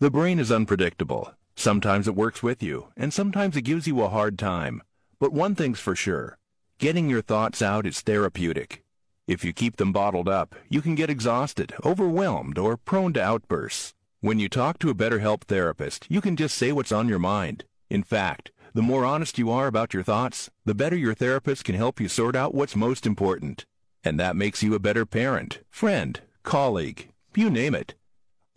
The 0.00 0.12
brain 0.12 0.38
is 0.38 0.52
unpredictable. 0.52 1.34
Sometimes 1.56 2.06
it 2.06 2.14
works 2.14 2.40
with 2.40 2.62
you, 2.62 2.86
and 2.96 3.12
sometimes 3.12 3.56
it 3.56 3.62
gives 3.62 3.88
you 3.88 4.00
a 4.00 4.08
hard 4.08 4.38
time. 4.38 4.80
But 5.18 5.32
one 5.32 5.56
thing's 5.56 5.80
for 5.80 5.96
sure 5.96 6.38
getting 6.78 7.10
your 7.10 7.20
thoughts 7.20 7.60
out 7.60 7.84
is 7.84 8.00
therapeutic. 8.00 8.84
If 9.26 9.44
you 9.44 9.52
keep 9.52 9.74
them 9.74 9.92
bottled 9.92 10.28
up, 10.28 10.54
you 10.68 10.80
can 10.80 10.94
get 10.94 11.10
exhausted, 11.10 11.74
overwhelmed, 11.84 12.58
or 12.58 12.76
prone 12.76 13.12
to 13.14 13.20
outbursts. 13.20 13.92
When 14.20 14.38
you 14.38 14.48
talk 14.48 14.78
to 14.78 14.90
a 14.90 14.94
BetterHelp 14.94 15.42
therapist, 15.42 16.06
you 16.08 16.20
can 16.20 16.36
just 16.36 16.56
say 16.56 16.70
what's 16.70 16.92
on 16.92 17.08
your 17.08 17.18
mind. 17.18 17.64
In 17.90 18.04
fact, 18.04 18.52
the 18.74 18.82
more 18.82 19.04
honest 19.04 19.36
you 19.36 19.50
are 19.50 19.66
about 19.66 19.92
your 19.92 20.04
thoughts, 20.04 20.48
the 20.64 20.76
better 20.76 20.94
your 20.94 21.14
therapist 21.14 21.64
can 21.64 21.74
help 21.74 22.00
you 22.00 22.06
sort 22.06 22.36
out 22.36 22.54
what's 22.54 22.76
most 22.76 23.04
important. 23.04 23.66
And 24.04 24.20
that 24.20 24.36
makes 24.36 24.62
you 24.62 24.74
a 24.74 24.78
better 24.78 25.04
parent, 25.04 25.58
friend, 25.68 26.20
colleague, 26.44 27.08
you 27.34 27.50
name 27.50 27.74
it. 27.74 27.94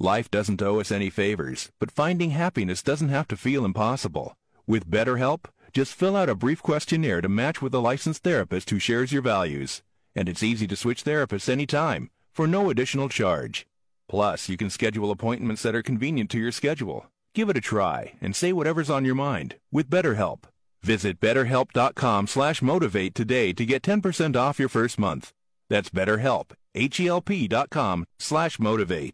Life 0.02 0.32
doesn't 0.32 0.64
owe 0.64 0.80
us 0.80 0.92
any 0.92 1.12
favors, 1.12 1.70
but 1.80 1.92
finding 1.92 2.32
happiness 2.32 2.82
doesn't 2.82 3.10
have 3.10 3.28
to 3.28 3.38
feel 3.38 3.64
impossible. 3.64 4.34
With 4.66 4.90
BetterHelp, 4.90 5.46
just 5.74 5.94
fill 5.94 6.16
out 6.16 6.28
a 6.28 6.34
brief 6.34 6.64
questionnaire 6.64 7.22
to 7.22 7.30
match 7.30 7.62
with 7.62 7.72
a 7.76 7.80
licensed 7.80 8.24
therapist 8.24 8.72
who 8.72 8.80
shares 8.80 9.12
your 9.12 9.22
values. 9.22 9.84
And 10.16 10.28
it's 10.28 10.42
easy 10.42 10.66
to 10.66 10.76
switch 10.76 11.04
therapists 11.04 11.48
anytime, 11.48 12.10
for 12.34 12.48
no 12.48 12.72
additional 12.72 13.10
charge. 13.10 13.68
Plus, 14.10 14.50
you 14.50 14.58
can 14.58 14.72
schedule 14.72 15.12
appointments 15.12 15.62
that 15.62 15.76
are 15.76 15.84
convenient 15.84 16.32
to 16.32 16.40
your 16.40 16.52
schedule. 16.52 17.06
Give 17.36 17.52
it 17.52 17.58
a 17.58 17.62
try 17.62 18.14
and 18.22 18.36
say 18.36 18.52
whatever's 18.52 18.90
on 18.90 19.06
your 19.06 19.14
mind 19.14 19.58
with 19.72 19.88
BetterHelp. 19.88 20.46
Visit 20.82 21.20
betterhelp.com 21.20 22.26
slash 22.26 22.64
motivate 22.64 23.14
today 23.14 23.54
to 23.54 23.68
get 23.68 23.84
10% 23.84 24.36
off 24.36 24.58
your 24.58 24.68
first 24.68 24.98
month. 24.98 25.32
That's 25.70 25.92
betterhelp, 25.92 26.54
H-E-L-P 26.74 27.48
dot 27.50 27.70
com 27.70 28.08
slash 28.18 28.58
motivate. 28.58 29.14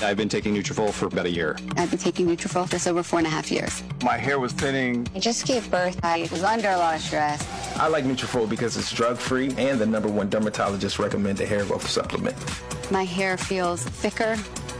I've 0.00 0.16
been 0.16 0.28
taking 0.28 0.54
Nutrafol 0.54 0.92
for 0.92 1.06
about 1.06 1.26
a 1.26 1.30
year. 1.30 1.56
I've 1.76 1.90
been 1.90 1.98
taking 1.98 2.28
Nutrafol 2.28 2.68
for 2.68 2.90
over 2.90 3.02
four 3.02 3.18
and 3.18 3.26
a 3.26 3.30
half 3.30 3.50
years. 3.50 3.82
My 4.02 4.16
hair 4.16 4.38
was 4.38 4.52
thinning. 4.52 5.08
I 5.14 5.18
just 5.18 5.46
gave 5.46 5.68
birth. 5.70 5.98
I 6.04 6.28
was 6.30 6.44
under 6.44 6.68
a 6.68 6.76
lot 6.76 6.94
of 6.94 7.00
stress. 7.00 7.46
I 7.76 7.88
like 7.88 8.04
Nutrafol 8.04 8.48
because 8.48 8.76
it's 8.76 8.92
drug-free 8.92 9.54
and 9.58 9.80
the 9.80 9.86
number 9.86 10.08
one 10.08 10.28
dermatologist 10.30 10.98
recommended 10.98 11.48
hair 11.48 11.64
growth 11.64 11.88
supplement. 11.88 12.36
My 12.90 13.04
hair 13.04 13.36
feels 13.36 13.82
thicker. 13.82 14.36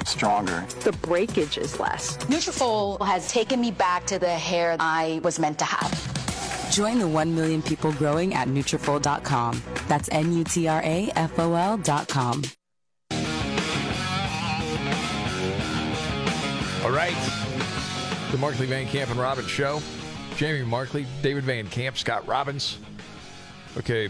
Stronger. 0.06 0.64
The 0.84 0.92
breakage 0.92 1.58
is 1.58 1.78
less. 1.80 2.16
Nutrafol 2.28 3.04
has 3.04 3.28
taken 3.28 3.60
me 3.60 3.70
back 3.70 4.06
to 4.06 4.18
the 4.18 4.30
hair 4.30 4.76
I 4.78 5.20
was 5.24 5.38
meant 5.38 5.58
to 5.58 5.64
have. 5.64 6.70
Join 6.70 6.98
the 6.98 7.08
1 7.08 7.34
million 7.34 7.60
people 7.62 7.92
growing 7.92 8.34
at 8.34 8.48
Nutrafol.com. 8.48 9.62
That's 9.88 10.08
N-U-T-R-A-F-O-L 10.12 11.78
right. 16.98 17.14
The 18.32 18.38
Markley 18.38 18.66
Van 18.66 18.84
Camp 18.88 19.08
and 19.12 19.20
Robbins 19.20 19.48
Show. 19.48 19.80
Jamie 20.36 20.64
Markley, 20.64 21.06
David 21.22 21.44
Van 21.44 21.68
Camp, 21.68 21.96
Scott 21.96 22.26
Robbins. 22.26 22.78
Okay, 23.76 24.08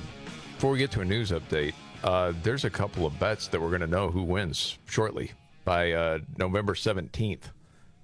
before 0.55 0.71
we 0.71 0.79
get 0.79 0.91
to 0.93 1.03
a 1.03 1.05
news 1.05 1.31
update, 1.31 1.75
uh, 2.03 2.33
there's 2.43 2.65
a 2.65 2.71
couple 2.71 3.05
of 3.05 3.19
bets 3.21 3.49
that 3.49 3.61
we're 3.61 3.69
going 3.69 3.83
to 3.83 3.87
know 3.87 4.11
who 4.11 4.23
wins 4.23 4.79
shortly 4.87 5.33
by 5.67 5.93
uh, 5.93 6.19
November 6.39 6.73
17th. 6.73 7.43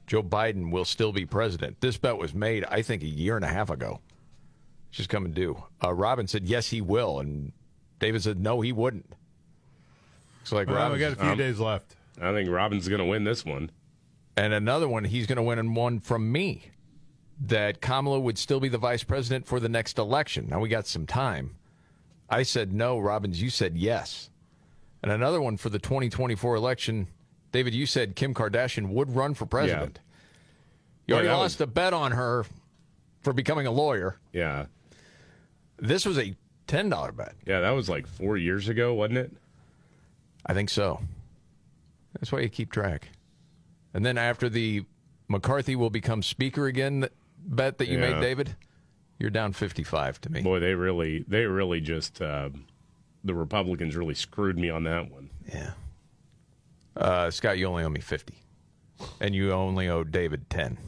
Joe 0.06 0.22
Biden 0.22 0.70
will 0.70 0.84
still 0.84 1.12
be 1.12 1.24
president. 1.24 1.80
This 1.80 1.96
bet 1.96 2.18
was 2.18 2.34
made, 2.34 2.66
I 2.66 2.82
think, 2.82 3.02
a 3.02 3.06
year 3.08 3.36
and 3.36 3.44
a 3.44 3.48
half 3.48 3.70
ago. 3.70 4.00
It's 4.90 4.98
just 4.98 5.08
coming 5.08 5.32
due. 5.32 5.62
Uh, 5.82 5.94
Robin 5.94 6.28
said, 6.28 6.44
yes, 6.44 6.68
he 6.68 6.82
will. 6.82 7.20
And 7.20 7.52
David 8.00 8.22
said, 8.22 8.38
no, 8.38 8.60
he 8.60 8.70
wouldn't. 8.72 9.10
It's 10.42 10.52
like 10.52 10.66
Well, 10.66 10.76
Robin. 10.76 10.92
we 10.92 10.98
got 10.98 11.12
a 11.12 11.16
few 11.16 11.30
Um, 11.30 11.38
days 11.38 11.58
left. 11.58 11.96
I 12.20 12.32
think 12.32 12.50
Robbins 12.50 12.82
is 12.82 12.88
going 12.90 12.98
to 13.00 13.06
win 13.06 13.24
this 13.24 13.46
one. 13.46 13.70
And 14.36 14.52
another 14.52 14.88
one, 14.88 15.04
he's 15.04 15.26
going 15.26 15.36
to 15.36 15.42
win 15.42 15.74
one 15.74 16.00
from 16.00 16.30
me 16.32 16.70
that 17.40 17.80
Kamala 17.80 18.20
would 18.20 18.38
still 18.38 18.60
be 18.60 18.68
the 18.68 18.78
vice 18.78 19.04
president 19.04 19.46
for 19.46 19.60
the 19.60 19.68
next 19.68 19.98
election. 19.98 20.48
Now 20.48 20.60
we 20.60 20.68
got 20.68 20.86
some 20.86 21.06
time. 21.06 21.56
I 22.28 22.42
said 22.42 22.72
no, 22.72 22.98
Robbins, 22.98 23.40
you 23.40 23.50
said 23.50 23.76
yes. 23.76 24.30
And 25.02 25.12
another 25.12 25.40
one 25.40 25.56
for 25.56 25.68
the 25.68 25.78
2024 25.78 26.54
election, 26.56 27.08
David, 27.52 27.74
you 27.74 27.86
said 27.86 28.16
Kim 28.16 28.34
Kardashian 28.34 28.88
would 28.88 29.14
run 29.14 29.34
for 29.34 29.46
president. 29.46 30.00
You 31.06 31.12
Yeah, 31.12 31.14
already 31.16 31.28
that 31.28 31.36
lost 31.36 31.60
a 31.60 31.66
bet 31.66 31.92
on 31.92 32.12
her 32.12 32.46
for 33.20 33.32
becoming 33.32 33.66
a 33.66 33.70
lawyer. 33.70 34.16
Yeah. 34.32 34.66
This 35.76 36.06
was 36.06 36.18
a 36.18 36.34
$10 36.68 37.16
bet. 37.16 37.34
Yeah, 37.46 37.60
that 37.60 37.70
was 37.70 37.88
like 37.88 38.06
four 38.06 38.36
years 38.36 38.68
ago, 38.68 38.94
wasn't 38.94 39.18
it? 39.18 39.32
I 40.46 40.54
think 40.54 40.70
so. 40.70 41.00
That's 42.14 42.32
why 42.32 42.40
you 42.40 42.48
keep 42.48 42.72
track. 42.72 43.08
And 43.94 44.04
then 44.04 44.18
after 44.18 44.48
the 44.48 44.84
McCarthy 45.28 45.76
will 45.76 45.90
become 45.90 46.22
speaker 46.22 46.66
again 46.66 47.08
bet 47.46 47.78
that 47.78 47.88
you 47.88 47.98
Yeah. 47.98 48.10
made, 48.14 48.20
David, 48.20 48.56
you're 49.18 49.30
down 49.30 49.52
55 49.52 50.20
to 50.22 50.30
me. 50.32 50.42
Boy, 50.42 50.58
they 50.60 50.74
really, 50.74 51.24
they 51.28 51.44
really 51.46 51.80
just, 51.80 52.20
uh, 52.20 52.50
the 53.22 53.34
Republicans 53.34 53.96
really 53.96 54.14
screwed 54.14 54.58
me 54.58 54.68
on 54.70 54.84
that 54.84 55.10
one. 55.10 55.30
Yeah. 55.48 55.70
Uh, 56.96 57.30
Scott, 57.30 57.58
you 57.58 57.66
only 57.66 57.84
owe 57.84 57.88
me 57.88 58.00
50. 58.00 58.34
And 59.20 59.34
you 59.34 59.52
only 59.52 59.88
owe 59.88 60.04
David 60.04 60.48
10. 60.50 60.78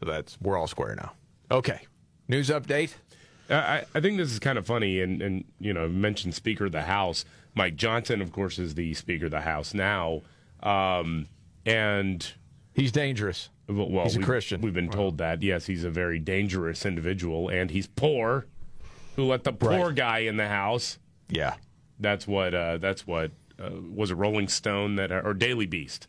So 0.00 0.06
that's, 0.06 0.40
we're 0.40 0.56
all 0.56 0.66
square 0.66 0.94
now. 0.94 1.12
Okay. 1.50 1.80
News 2.28 2.48
update. 2.50 2.94
I, 3.50 3.84
I 3.94 4.00
think 4.00 4.16
this 4.16 4.32
is 4.32 4.38
kind 4.38 4.56
of 4.56 4.64
funny, 4.66 5.00
and, 5.00 5.20
and 5.20 5.44
you 5.60 5.74
know, 5.74 5.88
mentioned 5.88 6.34
Speaker 6.34 6.66
of 6.66 6.72
the 6.72 6.82
House. 6.82 7.24
Mike 7.54 7.76
Johnson, 7.76 8.22
of 8.22 8.32
course, 8.32 8.58
is 8.58 8.74
the 8.74 8.94
Speaker 8.94 9.26
of 9.26 9.30
the 9.32 9.42
House 9.42 9.74
now, 9.74 10.22
um, 10.62 11.26
and 11.66 12.32
he's 12.74 12.92
dangerous. 12.92 13.48
Well, 13.68 13.88
well, 13.90 14.04
He's 14.04 14.16
a 14.16 14.18
we- 14.18 14.24
Christian. 14.24 14.60
We've 14.60 14.74
been 14.74 14.90
told 14.90 15.18
that. 15.18 15.42
Yes, 15.42 15.66
he's 15.66 15.84
a 15.84 15.90
very 15.90 16.18
dangerous 16.18 16.84
individual, 16.84 17.48
and 17.48 17.70
he's 17.70 17.86
poor. 17.86 18.46
Who 19.16 19.24
let 19.24 19.44
the 19.44 19.52
poor 19.52 19.86
Right. 19.88 19.94
guy 19.94 20.18
in 20.20 20.36
the 20.36 20.48
house? 20.48 20.98
Yeah, 21.28 21.54
that's 22.00 22.26
what. 22.26 22.54
Uh, 22.54 22.78
that's 22.78 23.06
what 23.06 23.30
uh, 23.62 23.70
was 23.94 24.10
a 24.10 24.16
Rolling 24.16 24.48
Stone 24.48 24.96
that 24.96 25.12
or 25.12 25.34
Daily 25.34 25.66
Beast 25.66 26.06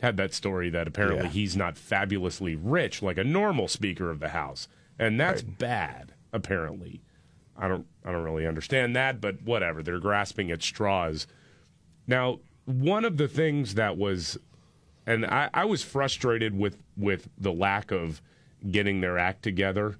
had 0.00 0.16
that 0.16 0.32
story 0.32 0.70
that 0.70 0.88
apparently 0.88 1.24
Yeah. 1.26 1.30
he's 1.32 1.56
not 1.56 1.76
fabulously 1.76 2.54
rich 2.56 3.02
like 3.02 3.18
a 3.18 3.24
normal 3.24 3.68
Speaker 3.68 4.10
of 4.10 4.18
the 4.20 4.30
House, 4.30 4.66
and 4.98 5.20
that's 5.20 5.42
bad. 5.42 6.14
Apparently, 6.32 7.02
I 7.56 7.68
don't. 7.68 7.86
I 8.04 8.12
don't 8.12 8.22
really 8.24 8.46
understand 8.46 8.94
that, 8.96 9.20
but 9.20 9.42
whatever. 9.42 9.82
They're 9.82 9.98
grasping 10.00 10.50
at 10.50 10.62
straws. 10.62 11.26
Now, 12.06 12.38
one 12.64 13.04
of 13.04 13.16
the 13.18 13.28
things 13.28 13.74
that 13.74 13.96
was, 13.98 14.38
and 15.10 15.26
I, 15.26 15.50
I 15.52 15.64
was 15.64 15.82
frustrated 15.82 16.56
with 16.56 16.78
with 16.96 17.28
the 17.38 17.52
lack 17.52 17.90
of 17.90 18.22
getting 18.70 19.00
their 19.00 19.18
act 19.18 19.42
together 19.42 19.96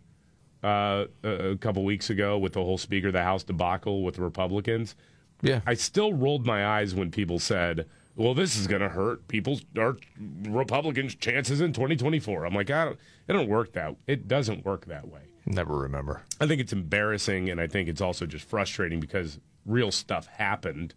uh, 0.62 1.06
a, 1.24 1.56
couple 1.56 1.84
weeks 1.84 2.10
ago 2.10 2.38
with 2.38 2.52
the 2.52 2.62
whole 2.62 2.78
Speaker 2.78 3.08
of 3.08 3.14
the 3.14 3.22
House 3.22 3.42
debacle 3.42 4.02
with 4.02 4.16
the 4.16 4.22
Republicans. 4.22 4.94
Yeah, 5.42 5.60
I 5.66 5.74
still 5.74 6.12
rolled 6.12 6.46
my 6.46 6.66
eyes 6.66 6.94
when 6.94 7.10
people 7.10 7.38
said, 7.38 7.86
"Well, 8.14 8.34
this 8.34 8.56
is 8.56 8.66
going 8.66 8.82
to 8.82 8.88
hurt 8.88 9.26
people's 9.28 9.62
our 9.78 9.96
Republicans' 10.42 11.14
chances 11.14 11.60
in 11.60 11.72
2024." 11.72 12.44
I'm 12.44 12.54
like, 12.54 12.70
I 12.70 12.84
don't. 12.84 12.98
It 13.26 13.32
don't 13.32 13.48
work 13.48 13.72
that. 13.72 13.96
It 14.06 14.28
doesn't 14.28 14.64
work 14.64 14.86
that 14.86 15.08
way. 15.08 15.22
Never 15.46 15.76
remember. 15.76 16.22
I 16.40 16.46
think 16.46 16.60
it's 16.60 16.72
embarrassing, 16.72 17.48
and 17.48 17.60
I 17.60 17.66
think 17.66 17.88
it's 17.88 18.00
also 18.00 18.26
just 18.26 18.44
frustrating 18.48 19.00
because 19.00 19.40
real 19.64 19.90
stuff 19.90 20.26
happened, 20.26 20.94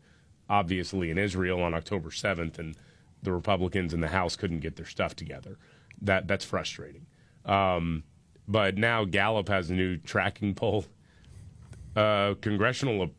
obviously 0.50 1.10
in 1.10 1.18
Israel 1.18 1.64
on 1.64 1.74
October 1.74 2.12
seventh, 2.12 2.60
and 2.60 2.76
the 3.24 3.32
Republicans 3.32 3.94
in 3.94 4.02
the 4.02 4.10
House 4.10 4.36
couldn't 4.36 4.60
get 4.60 4.76
their 4.76 4.86
stuff 4.86 5.16
together. 5.16 5.58
That 6.02 6.28
that's 6.28 6.46
frustrating. 6.46 7.06
Um, 7.46 8.04
but 8.48 8.78
now 8.78 9.06
Gallup 9.06 9.48
has 9.50 9.70
a 9.70 9.74
new 9.74 9.98
tracking 9.98 10.54
poll. 10.54 10.86
Uh, 11.96 12.34
congressional 12.42 13.12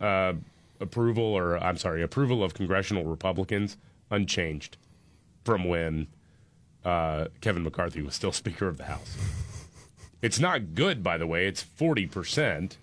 uh, 0.00 0.32
approval, 0.80 1.24
or 1.24 1.56
I'm 1.58 1.76
sorry, 1.76 2.02
approval 2.02 2.42
of 2.42 2.54
congressional 2.54 3.04
Republicans 3.04 3.76
unchanged 4.10 4.76
from 5.44 5.64
when 5.64 6.08
uh, 6.84 7.26
Kevin 7.40 7.62
McCarthy 7.62 8.02
was 8.02 8.14
still 8.14 8.32
Speaker 8.32 8.68
of 8.68 8.78
the 8.78 8.84
House. 8.84 9.16
It's 10.20 10.38
not 10.38 10.74
good, 10.74 11.02
by 11.02 11.18
the 11.18 11.26
way. 11.26 11.46
It's 11.46 11.64
40% 11.64 12.76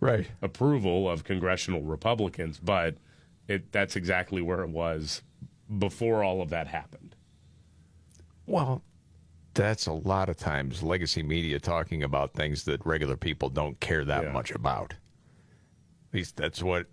right. 0.00 0.26
approval 0.40 1.08
of 1.08 1.24
congressional 1.24 1.82
Republicans, 1.82 2.58
but 2.58 2.96
it, 3.48 3.70
that's 3.72 3.96
exactly 3.96 4.42
where 4.42 4.62
it 4.62 4.70
was 4.70 5.22
before 5.78 6.22
all 6.22 6.42
of 6.42 6.50
that 6.50 6.66
happened. 6.66 7.14
Well, 8.46 8.82
that's 9.54 9.86
a 9.86 9.92
lot 9.92 10.28
of 10.28 10.36
times 10.36 10.82
legacy 10.82 11.22
media 11.22 11.58
talking 11.60 12.02
about 12.02 12.32
things 12.34 12.64
that 12.64 12.84
regular 12.86 13.16
people 13.16 13.48
don't 13.48 13.78
care 13.80 14.04
that 14.04 14.32
much 14.32 14.50
about. 14.50 14.92
At 14.92 16.14
least 16.14 16.36
that's 16.36 16.62
what 16.62 16.86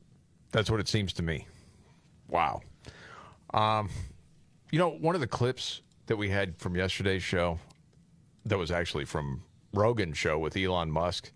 that's 0.51 0.69
what 0.69 0.80
it 0.80 0.88
seems 0.88 1.14
to 1.14 1.23
me. 1.23 1.47
Wow. 2.27 2.61
Um, 3.53 3.89
you 4.72 4.80
know, 4.80 4.89
one 4.89 5.15
of 5.15 5.22
the 5.22 5.27
clips 5.27 5.81
that 6.07 6.18
we 6.18 6.30
had 6.30 6.57
from 6.57 6.76
yesterday's 6.76 7.23
show 7.23 7.60
that 8.45 8.57
was 8.57 8.72
actually 8.72 9.06
from 9.06 9.43
Rogan's 9.73 10.18
show 10.18 10.38
with 10.38 10.56
Elon 10.56 10.91
Musk, 10.91 11.31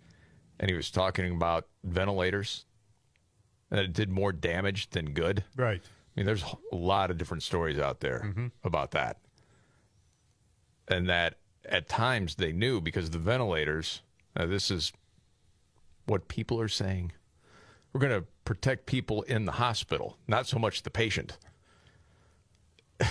and 0.59 0.69
he 0.69 0.75
was 0.75 0.91
talking 0.91 1.35
about 1.35 1.67
ventilators 1.83 2.65
and 3.73 3.81
it 3.81 3.91
did 3.91 4.11
more 4.11 4.31
damage 4.31 4.91
than 4.91 5.13
good. 5.13 5.43
Right. 5.57 5.81
I 6.15 6.19
mean, 6.19 6.25
there's 6.25 6.43
a 6.71 6.75
lot 6.75 7.09
of 7.09 7.17
different 7.17 7.41
stories 7.41 7.79
out 7.79 7.99
there 7.99 8.21
mm-hmm. 8.25 8.47
about 8.63 8.91
that. 8.91 9.17
And 10.87 11.09
that 11.09 11.37
at 11.65 11.89
times 11.89 12.35
they 12.35 12.51
knew 12.51 12.81
because 12.81 13.09
the 13.09 13.17
ventilators, 13.17 14.01
this 14.35 14.69
is 14.69 14.93
what 16.05 16.27
people 16.27 16.59
are 16.59 16.67
saying. 16.67 17.13
We're 17.91 18.01
going 18.01 18.21
to 18.21 18.27
protect 18.45 18.85
people 18.85 19.23
in 19.23 19.45
the 19.45 19.53
hospital, 19.53 20.17
not 20.27 20.45
so 20.47 20.59
much 20.59 20.83
the 20.83 20.91
patient. 20.91 21.37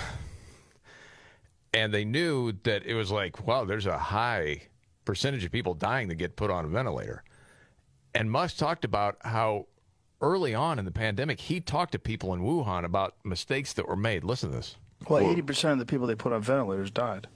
and 1.75 1.93
they 1.93 2.05
knew 2.05 2.53
that 2.65 2.85
it 2.85 2.95
was 2.95 3.11
like, 3.11 3.47
wow, 3.47 3.65
there's 3.65 3.87
a 3.87 3.99
high 3.99 4.63
percentage 5.05 5.45
of 5.45 5.51
people 5.51 5.75
dying 5.75 6.09
that 6.09 6.17
get 6.17 6.37
put 6.37 6.51
on 6.51 6.65
a 6.65 6.69
ventilator. 6.69 7.25
And 8.15 8.31
Musk 8.31 8.59
talked 8.59 8.85
about 8.85 9.17
how 9.23 9.67
early 10.23 10.55
on 10.55 10.79
in 10.79 10.85
the 10.85 10.93
pandemic, 10.93 11.41
he 11.41 11.61
talked 11.61 11.93
to 11.93 11.99
people 11.99 12.33
in 12.33 12.41
Wuhan 12.41 12.85
about 12.85 13.17
mistakes 13.25 13.73
that 13.75 13.87
were 13.87 13.97
made. 13.97 14.25
Listen 14.25 14.51
to 14.51 14.57
this. 14.57 14.77
Well, 15.09 15.29
eighty 15.29 15.43
percent 15.43 15.73
of 15.73 15.79
the 15.81 15.87
people 15.87 16.07
they 16.07 16.15
put 16.15 16.33
on 16.33 16.41
ventilators 16.43 16.91
died. 16.91 17.27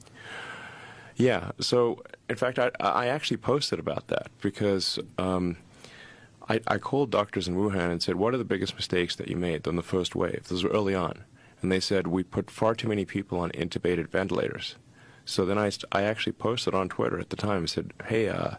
Yeah. 1.17 1.51
So, 1.61 2.03
in 2.29 2.37
fact, 2.37 2.59
I, 2.59 2.71
I 2.81 3.07
actually 3.07 3.39
posted 3.39 3.79
about 3.79 4.09
that 4.09 4.29
because 4.41 4.99
um, 5.19 5.57
I, 6.49 6.61
I 6.67 6.79
called 6.79 7.11
doctors 7.11 7.49
in 7.49 7.57
Wuhan 7.57 7.91
and 7.91 8.03
said, 8.03 8.17
"What 8.17 8.35
are 8.35 8.39
the 8.39 8.45
biggest 8.45 8.77
mistakes 8.77 9.17
that 9.17 9.29
you 9.29 9.37
made 9.37 9.67
on 9.67 9.77
the 9.77 9.83
first 9.83 10.15
wave?" 10.15 10.43
This 10.45 10.63
was 10.63 10.65
early 10.65 10.95
on, 10.95 11.25
and 11.61 11.73
they 11.73 11.81
said 11.81 12.07
we 12.07 12.23
put 12.23 12.51
far 12.51 12.75
too 12.75 12.89
many 12.89 13.05
people 13.05 13.41
on 13.41 13.51
intubated 13.51 14.09
ventilators. 14.09 14.77
So 15.25 15.45
then 15.45 15.59
I, 15.59 15.71
st- 15.71 15.87
I 15.91 16.03
actually 16.03 16.35
posted 16.35 16.73
on 16.73 16.89
Twitter 16.89 17.19
at 17.19 17.31
the 17.31 17.37
time 17.37 17.59
and 17.59 17.71
said, 17.71 17.93
"Hey, 18.07 18.29
uh, 18.29 18.57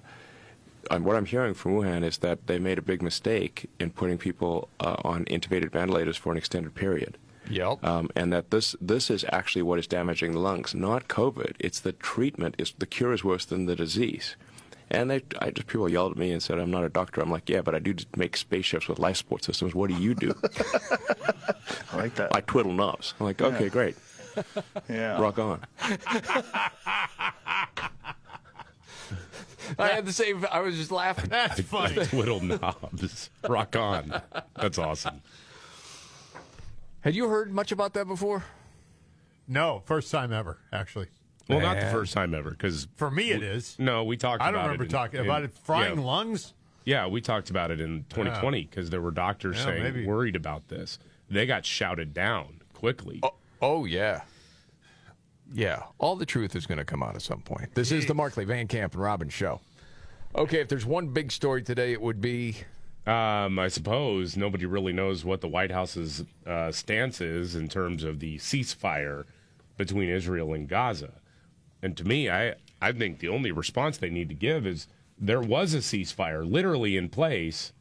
um, 0.92 1.04
what 1.04 1.16
I'm 1.16 1.26
hearing 1.26 1.54
from 1.54 1.74
Wuhan 1.74 2.04
is 2.04 2.18
that 2.20 2.48
they 2.48 2.60
made 2.60 2.78
a 2.78 2.82
big 2.82 3.02
mistake 3.02 3.70
in 3.80 3.90
putting 3.92 4.18
people 4.18 4.70
uh, 4.80 4.96
on 5.04 5.26
intubated 5.26 5.72
ventilators 5.72 6.18
for 6.18 6.32
an 6.32 6.38
extended 6.38 6.74
period." 6.76 7.18
Yep. 7.50 7.82
Um, 7.84 8.10
and 8.16 8.34
that 8.34 8.52
this 8.52 8.76
this 8.82 9.10
is 9.10 9.24
actually 9.32 9.62
what 9.62 9.80
is 9.80 9.88
damaging 9.88 10.34
the 10.34 10.40
lungs, 10.40 10.76
not 10.76 11.08
COVID. 11.08 11.54
It's 11.60 11.80
the 11.80 11.94
treatment. 11.94 12.56
It's 12.58 12.72
the 12.72 12.86
cure 12.86 13.14
is 13.14 13.24
worse 13.24 13.46
than 13.46 13.66
the 13.68 13.76
disease. 13.76 14.36
And 14.90 15.10
they, 15.12 15.22
I 15.40 15.52
just 15.52 15.68
people 15.68 15.90
yelled 15.90 16.12
at 16.14 16.18
me 16.18 16.32
and 16.32 16.42
said, 16.44 16.60
"I'm 16.60 16.72
not 16.72 16.84
a 16.84 16.90
doctor." 16.90 17.22
I'm 17.22 17.32
like, 17.32 17.50
"Yeah, 17.50 17.62
but 17.62 17.74
I 17.76 17.80
do 17.80 17.94
just 17.94 18.16
make 18.18 18.36
spaceships 18.38 18.88
with 18.88 19.00
life 19.00 19.18
support 19.18 19.44
systems. 19.44 19.74
What 19.76 19.90
do 19.90 19.96
you 19.96 20.14
do?" 20.16 20.34
I 21.94 21.98
like 21.98 22.16
that. 22.16 22.34
I 22.36 22.42
twiddle 22.42 22.74
knobs. 22.74 23.14
I'm 23.20 23.26
like, 23.26 23.42
"Okay, 23.42 23.64
Yeah. 23.66 23.70
great, 23.70 23.96
Yeah. 24.90 25.20
rock 25.22 25.40
on." 25.40 25.62
I 29.80 29.88
had 29.90 30.06
the 30.06 30.14
same. 30.14 30.46
I 30.52 30.60
was 30.60 30.76
just 30.76 30.92
laughing. 30.92 31.30
That's 31.30 31.62
funny. 31.62 31.96
Twiddle 32.06 32.42
knobs. 32.42 33.30
Rock 33.48 33.76
on. 33.76 34.22
That's 34.56 34.78
awesome. 34.78 35.22
Had 37.02 37.16
you 37.16 37.30
heard 37.30 37.52
much 37.52 37.72
about 37.72 37.94
that 37.94 38.08
before? 38.08 38.44
No, 39.48 39.82
first 39.86 40.12
time 40.12 40.34
ever, 40.34 40.58
actually. 40.74 41.08
Well, 41.48 41.62
not 41.62 41.80
the 41.80 41.86
first 41.88 42.12
time 42.14 42.34
ever, 42.34 42.52
because 42.52 42.88
For 42.96 43.10
me, 43.10 43.32
it 43.32 43.42
is. 43.42 43.78
No, 43.80 44.04
we 44.04 44.18
talked. 44.18 44.42
I 44.42 44.48
don't 44.48 44.56
about 44.56 44.64
remember 44.64 44.84
it 44.84 44.88
in- 44.88 44.92
talking 44.92 45.20
in- 45.22 45.26
about 45.26 45.44
it. 45.44 45.54
Frying 45.64 46.00
yeah. 46.00 46.06
lungs. 46.06 46.54
Yeah, 46.84 47.08
we 47.08 47.22
talked 47.22 47.50
about 47.50 47.72
it 47.72 47.80
in 47.82 48.06
2020 48.10 48.64
because 48.64 48.90
there 48.90 49.02
were 49.02 49.12
doctors 49.12 49.58
Yeah, 49.58 49.66
saying 49.66 49.84
maybe. 49.84 50.06
worried 50.06 50.36
about 50.36 50.68
this. 50.70 51.00
They 51.30 51.46
got 51.46 51.66
shouted 51.66 52.14
down 52.14 52.62
quickly. 52.74 53.20
Oh, 53.24 53.34
oh 53.62 53.86
yeah. 53.86 54.22
Yeah. 55.54 55.84
All 55.98 56.16
the 56.16 56.26
truth 56.26 56.56
is 56.56 56.66
going 56.66 56.78
to 56.78 56.86
come 56.86 57.02
out 57.02 57.16
at 57.16 57.22
some 57.22 57.42
point. 57.42 57.74
This 57.74 57.92
is 57.92 58.06
the 58.06 58.14
Markley 58.14 58.46
Van 58.46 58.68
Camp 58.68 58.94
and 58.94 59.02
Robbins 59.02 59.34
show. 59.34 59.62
Okay, 60.36 60.60
if 60.60 60.68
there's 60.68 60.86
one 60.86 61.08
big 61.08 61.32
story 61.32 61.64
today, 61.64 61.94
it 61.94 62.02
would 62.02 62.22
be. 62.22 62.58
Um, 63.06 63.58
I 63.58 63.70
suppose 63.70 64.36
nobody 64.36 64.66
really 64.66 64.92
knows 64.92 65.24
what 65.24 65.40
the 65.40 65.48
White 65.48 65.72
House's 65.72 66.26
uh, 66.46 66.72
stance 66.74 67.22
is 67.22 67.56
in 67.56 67.70
terms 67.70 68.04
of 68.04 68.20
the 68.20 68.38
ceasefire 68.38 69.24
between 69.78 70.10
Israel 70.10 70.54
and 70.54 70.68
Gaza. 70.68 71.14
And 71.82 71.96
to 71.96 72.06
me, 72.06 72.30
I, 72.30 72.56
I 72.82 72.92
think 72.92 73.20
the 73.20 73.30
only 73.30 73.52
response 73.52 73.98
they 73.98 74.10
need 74.10 74.28
to 74.28 74.36
give 74.36 74.68
is 74.68 74.88
there 75.18 75.42
was 75.42 75.74
a 75.74 75.78
ceasefire 75.78 76.50
literally 76.50 76.98
in 76.98 77.08
place 77.08 77.72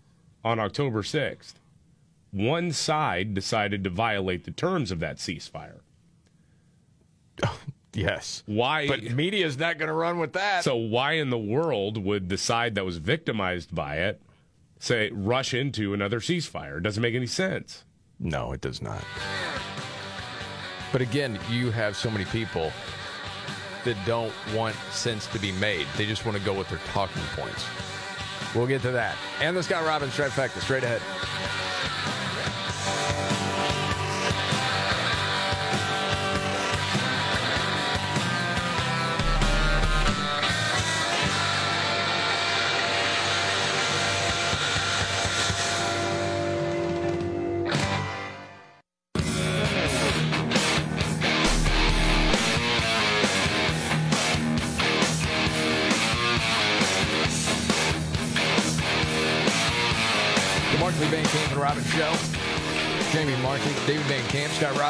on 0.44 0.60
October 0.60 1.02
6th. 1.02 1.55
One 2.30 2.70
side 2.70 3.34
decided 3.34 3.82
to 3.84 3.90
violate 3.90 4.44
the 4.44 4.52
terms 4.52 4.93
of 4.93 5.01
that 5.01 5.16
ceasefire. 5.16 5.80
Yes. 7.96 8.42
Why? 8.44 8.86
But 8.86 9.02
media 9.02 9.46
is 9.46 9.58
not 9.58 9.78
going 9.78 9.88
to 9.88 9.94
run 9.94 10.18
with 10.18 10.34
that. 10.34 10.64
So 10.64 10.76
why 10.76 11.12
in 11.12 11.30
the 11.30 11.38
world 11.38 11.96
would 11.96 12.28
the 12.28 12.36
side 12.36 12.74
that 12.74 12.84
was 12.84 12.98
victimized 12.98 13.74
by 13.74 13.96
it 13.96 14.20
say 14.78 15.10
rush 15.12 15.54
into 15.54 15.94
another 15.94 16.20
ceasefire? 16.20 16.76
It 16.76 16.82
doesn't 16.82 17.02
make 17.02 17.14
any 17.14 17.26
sense. 17.26 17.84
No, 18.20 18.52
it 18.52 18.60
does 18.60 18.82
not. 18.82 19.02
But 20.92 21.00
again, 21.00 21.38
you 21.50 21.70
have 21.70 21.96
so 21.96 22.10
many 22.10 22.26
people 22.26 22.70
that 23.84 23.96
don't 24.04 24.32
want 24.54 24.76
sense 24.90 25.26
to 25.28 25.38
be 25.38 25.52
made. 25.52 25.86
They 25.96 26.04
just 26.04 26.26
want 26.26 26.36
to 26.36 26.44
go 26.44 26.52
with 26.52 26.68
their 26.68 26.80
talking 26.92 27.22
points. 27.34 27.64
We'll 28.54 28.66
get 28.66 28.82
to 28.82 28.90
that. 28.90 29.16
And 29.40 29.56
the 29.56 29.62
Scott 29.62 29.86
Robbins 29.86 30.14
trifecta 30.14 30.60
straight 30.60 30.84
ahead. 30.84 31.00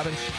Robbins, 0.07 0.31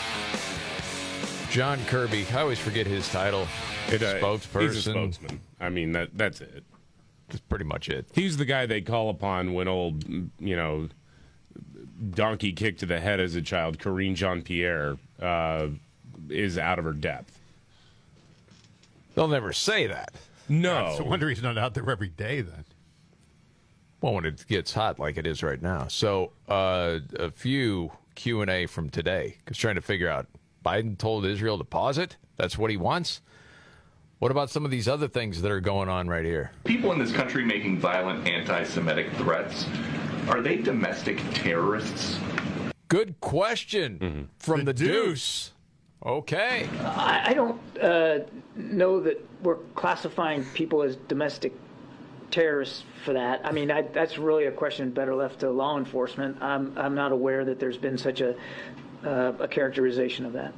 John 1.49 1.83
Kirby. 1.85 2.25
I 2.33 2.41
always 2.41 2.59
forget 2.59 2.87
his 2.87 3.09
title. 3.09 3.47
It, 3.89 4.01
uh, 4.01 4.15
spokesperson. 4.15 4.61
He's 4.61 4.87
a 4.87 4.91
spokesman. 4.91 5.41
I 5.59 5.69
mean, 5.69 5.91
that 5.91 6.17
that's 6.17 6.39
it. 6.39 6.63
That's 7.27 7.41
pretty 7.41 7.65
much 7.65 7.89
it. 7.89 8.07
He's 8.13 8.37
the 8.37 8.45
guy 8.45 8.65
they 8.65 8.79
call 8.79 9.09
upon 9.09 9.53
when 9.53 9.67
old, 9.67 10.05
you 10.39 10.55
know, 10.55 10.87
donkey 12.11 12.53
kick 12.53 12.77
to 12.77 12.85
the 12.85 13.01
head 13.01 13.19
as 13.19 13.35
a 13.35 13.41
child, 13.41 13.79
Karine 13.79 14.15
Jean 14.15 14.41
Pierre, 14.41 14.97
uh, 15.21 15.67
is 16.29 16.57
out 16.57 16.79
of 16.79 16.85
her 16.85 16.93
depth. 16.93 17.37
They'll 19.15 19.27
never 19.27 19.51
say 19.51 19.87
that. 19.87 20.13
No. 20.47 20.91
It's 20.91 20.99
a 20.99 21.03
wonder 21.03 21.27
he's 21.27 21.43
not 21.43 21.57
out 21.57 21.73
there 21.73 21.89
every 21.89 22.07
day 22.07 22.39
then. 22.39 22.63
Well, 23.99 24.13
when 24.13 24.25
it 24.25 24.45
gets 24.47 24.73
hot 24.73 24.99
like 24.99 25.17
it 25.17 25.27
is 25.27 25.43
right 25.43 25.61
now. 25.61 25.87
So, 25.87 26.31
uh, 26.47 26.99
a 27.19 27.31
few 27.31 27.91
Q 28.17 28.41
and 28.41 28.49
A 28.49 28.65
from 28.65 28.89
today, 28.89 29.37
because 29.39 29.57
trying 29.57 29.75
to 29.75 29.81
figure 29.81 30.09
out 30.09 30.25
Biden 30.65 30.97
told 30.97 31.25
Israel 31.25 31.57
to 31.59 31.63
pause 31.63 31.97
it. 31.97 32.17
That's 32.35 32.57
what 32.57 32.69
he 32.69 32.75
wants. 32.75 33.21
What 34.19 34.31
about 34.31 34.49
some 34.49 34.65
of 34.65 34.71
these 34.71 34.87
other 34.87 35.07
things 35.07 35.43
that 35.43 35.51
are 35.51 35.61
going 35.61 35.87
on 35.87 36.07
right 36.07 36.25
here? 36.25 36.51
People 36.65 36.91
in 36.91 36.99
this 36.99 37.11
country 37.11 37.45
making 37.45 37.79
violent 37.79 38.27
anti 38.27 38.63
Semitic 38.63 39.13
threats, 39.13 39.67
are 40.27 40.41
they 40.41 40.57
domestic 40.57 41.21
terrorists? 41.35 42.17
Good 42.87 43.19
question 43.21 44.29
from 44.39 44.65
the, 44.65 44.73
deuce. 44.73 45.51
Okay. 46.03 46.67
I, 46.81 47.21
I 47.27 47.33
don't 47.33 47.61
uh, 47.79 48.19
know 48.55 48.99
that 49.01 49.23
we're 49.43 49.57
classifying 49.75 50.43
people 50.55 50.81
as 50.81 50.95
domestic 51.07 51.53
terrorists 52.31 52.83
for 53.05 53.13
that. 53.13 53.45
I 53.45 53.51
mean, 53.51 53.71
I, 53.71 53.83
that's 53.83 54.17
really 54.17 54.45
a 54.45 54.51
question 54.51 54.91
better 54.91 55.15
left 55.15 55.39
to 55.41 55.49
law 55.49 55.77
enforcement. 55.77 56.37
I'm, 56.41 56.77
I'm 56.77 56.95
not 56.95 57.11
aware 57.11 57.45
that 57.45 57.59
there's 57.59 57.77
been 57.77 57.97
such 57.97 58.21
a, 58.21 58.35
uh, 59.05 59.33
a 59.39 59.47
characterization 59.47 60.25
of 60.25 60.33
that. 60.33 60.53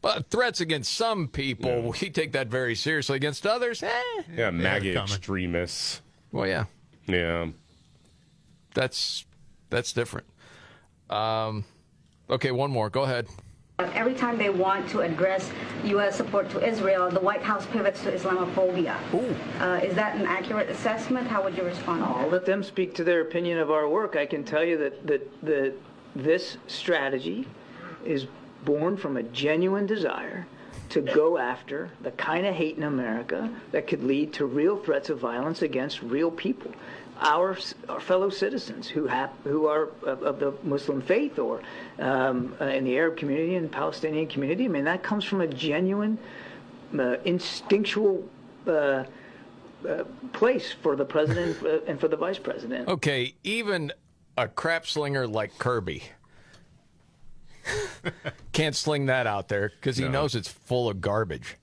But 0.00 0.30
threats 0.30 0.60
against 0.60 0.94
some 0.94 1.28
people, 1.28 1.94
we 2.00 2.10
take 2.10 2.32
that 2.32 2.46
very 2.48 2.74
seriously. 2.74 3.16
Against 3.16 3.46
others, 3.46 3.82
eh. 3.82 4.02
Yeah, 4.34 4.50
MAGA 4.50 5.02
extremists. 5.02 6.00
Well, 6.30 6.46
yeah. 6.46 6.64
Yeah. 7.06 7.48
That's 8.74 9.26
that's 9.70 9.92
different. 9.92 10.26
Um, 11.10 11.64
okay, 12.30 12.52
one 12.52 12.70
more. 12.70 12.90
Go 12.90 13.02
ahead. 13.02 13.26
Every 13.94 14.14
time 14.14 14.38
they 14.38 14.50
want 14.50 14.88
to 14.88 15.02
address 15.02 15.52
U.S. 15.84 16.16
support 16.16 16.50
to 16.50 16.68
Israel, 16.68 17.08
the 17.12 17.20
White 17.20 17.42
House 17.42 17.64
pivots 17.66 18.02
to 18.02 18.10
Islamophobia. 18.10 18.96
Uh, 19.60 19.80
is 19.84 19.94
that 19.94 20.16
an 20.16 20.26
accurate 20.26 20.68
assessment? 20.68 21.28
How 21.28 21.44
would 21.44 21.56
you 21.56 21.62
respond 21.62 22.02
to 22.02 22.08
I'll 22.08 22.22
that? 22.22 22.32
let 22.32 22.44
them 22.44 22.64
speak 22.64 22.92
to 22.94 23.04
their 23.04 23.20
opinion 23.20 23.58
of 23.58 23.70
our 23.70 23.88
work. 23.88 24.16
I 24.16 24.26
can 24.26 24.42
tell 24.42 24.64
you 24.64 24.78
that, 24.78 25.06
that, 25.06 25.42
that 25.44 25.74
this 26.16 26.56
strategy 26.66 27.46
is 28.04 28.26
born 28.64 28.96
from 28.96 29.16
a 29.16 29.22
genuine 29.22 29.86
desire 29.86 30.44
to 30.88 31.00
go 31.00 31.38
after 31.38 31.88
the 32.02 32.10
kind 32.12 32.46
of 32.46 32.56
hate 32.56 32.78
in 32.78 32.82
America 32.82 33.48
that 33.70 33.86
could 33.86 34.02
lead 34.02 34.32
to 34.32 34.46
real 34.46 34.76
threats 34.76 35.08
of 35.08 35.20
violence 35.20 35.62
against 35.62 36.02
real 36.02 36.32
people. 36.32 36.72
Our, 37.20 37.58
our 37.88 38.00
fellow 38.00 38.30
citizens 38.30 38.86
who 38.88 39.06
have 39.06 39.30
who 39.42 39.66
are 39.66 39.88
of, 40.04 40.22
of 40.22 40.38
the 40.38 40.52
Muslim 40.62 41.00
faith 41.02 41.38
or 41.38 41.60
um, 41.98 42.54
uh, 42.60 42.66
in 42.66 42.84
the 42.84 42.96
Arab 42.96 43.16
community 43.16 43.56
and 43.56 43.70
Palestinian 43.70 44.28
community. 44.28 44.64
I 44.66 44.68
mean 44.68 44.84
that 44.84 45.02
comes 45.02 45.24
from 45.24 45.40
a 45.40 45.46
genuine, 45.48 46.18
uh, 46.96 47.16
instinctual 47.24 48.22
uh, 48.66 48.70
uh, 48.70 49.04
place 50.32 50.72
for 50.80 50.94
the 50.94 51.04
president 51.04 51.60
uh, 51.64 51.80
and 51.86 51.98
for 51.98 52.06
the 52.08 52.16
vice 52.16 52.38
president. 52.38 52.88
Okay, 52.88 53.34
even 53.42 53.92
a 54.36 54.46
crap 54.46 54.86
slinger 54.86 55.26
like 55.26 55.58
Kirby 55.58 56.04
can't 58.52 58.76
sling 58.76 59.06
that 59.06 59.26
out 59.26 59.48
there 59.48 59.70
because 59.70 59.96
he 59.96 60.04
No. 60.04 60.10
knows 60.10 60.34
it's 60.34 60.48
full 60.48 60.88
of 60.88 61.00
garbage. 61.00 61.56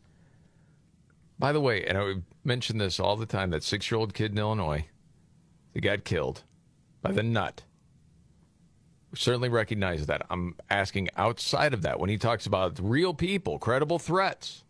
By 1.38 1.52
the 1.52 1.60
way, 1.60 1.86
and 1.86 1.98
I 1.98 2.04
would 2.04 2.24
mention 2.44 2.78
this 2.78 3.00
all 3.00 3.16
the 3.18 3.26
time 3.26 3.50
that 3.50 3.64
six 3.64 3.90
year 3.92 4.00
old 4.00 4.14
kid 4.14 4.32
in 4.32 4.38
Illinois 4.38 4.86
that 5.76 5.82
got 5.82 6.04
killed 6.06 6.42
by 7.02 7.12
the 7.12 7.22
nut. 7.22 7.62
We 9.12 9.18
certainly 9.20 9.50
recognize 9.50 10.08
that. 10.08 10.26
I'm 10.32 10.56
asking 10.70 11.10
outside 11.18 11.74
of 11.74 11.84
that 11.84 12.00
when 12.00 12.10
he 12.10 12.18
talks 12.18 12.46
about 12.48 12.80
real 12.82 13.14
people, 13.14 13.60
credible 13.60 14.00
threats. 14.00 14.64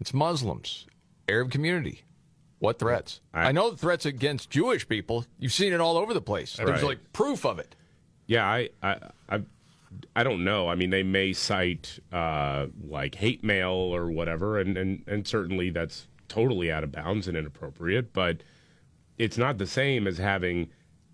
It's 0.00 0.14
Muslims, 0.14 0.86
Arab 1.28 1.50
community. 1.50 2.02
What 2.58 2.78
threats? 2.78 3.20
I, 3.34 3.52
know 3.52 3.70
the 3.70 3.76
threats 3.76 4.06
against 4.06 4.50
Jewish 4.50 4.88
people. 4.88 5.24
You've 5.38 5.52
seen 5.52 5.72
it 5.72 5.80
all 5.80 5.96
over 5.96 6.14
the 6.14 6.22
place. 6.22 6.56
There's 6.56 6.70
Right. 6.70 6.82
like 6.82 7.12
proof 7.12 7.44
of 7.44 7.58
it. 7.58 7.74
Yeah, 8.26 8.46
I, 8.46 8.70
I, 8.82 8.98
I, 9.28 9.42
I 10.14 10.22
don't 10.22 10.44
know. 10.44 10.68
I 10.68 10.74
mean, 10.74 10.90
they 10.90 11.02
may 11.02 11.32
cite 11.32 11.98
uh, 12.12 12.66
like 12.86 13.14
hate 13.14 13.44
mail 13.44 13.72
or 13.72 14.10
whatever, 14.10 14.58
and, 14.58 14.76
and 14.76 15.02
and 15.06 15.26
certainly 15.28 15.70
that's 15.70 16.08
totally 16.28 16.72
out 16.72 16.82
of 16.82 16.92
bounds 16.92 17.28
and 17.28 17.36
inappropriate. 17.36 18.12
But 18.12 18.38
it's 19.18 19.38
not 19.38 19.58
the 19.58 19.66
same 19.66 20.06
as 20.06 20.18
having 20.18 20.68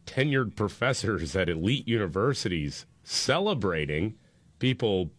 tenured 0.06 0.56
professors 0.56 1.36
at 1.36 1.48
elite 1.48 1.86
universities 1.86 2.86
celebrating 3.04 4.14
people 4.58 5.10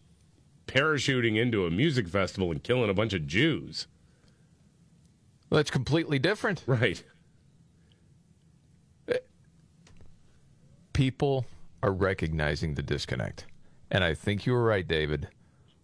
parachuting 0.66 1.36
into 1.36 1.66
a 1.66 1.70
music 1.70 2.08
festival 2.08 2.50
and 2.50 2.62
killing 2.62 2.90
a 2.90 2.94
bunch 2.94 3.12
of 3.12 3.26
Jews. 3.26 3.86
Well, 5.48 5.56
that's 5.58 5.70
completely 5.70 6.18
different. 6.18 6.62
Right. 6.66 7.02
People 10.92 11.44
are 11.82 11.92
recognizing 11.92 12.74
the 12.74 12.82
disconnect. 12.82 13.46
And 13.90 14.04
I 14.04 14.14
think 14.14 14.46
you 14.46 14.52
were 14.52 14.64
right, 14.64 14.86
David, 14.86 15.28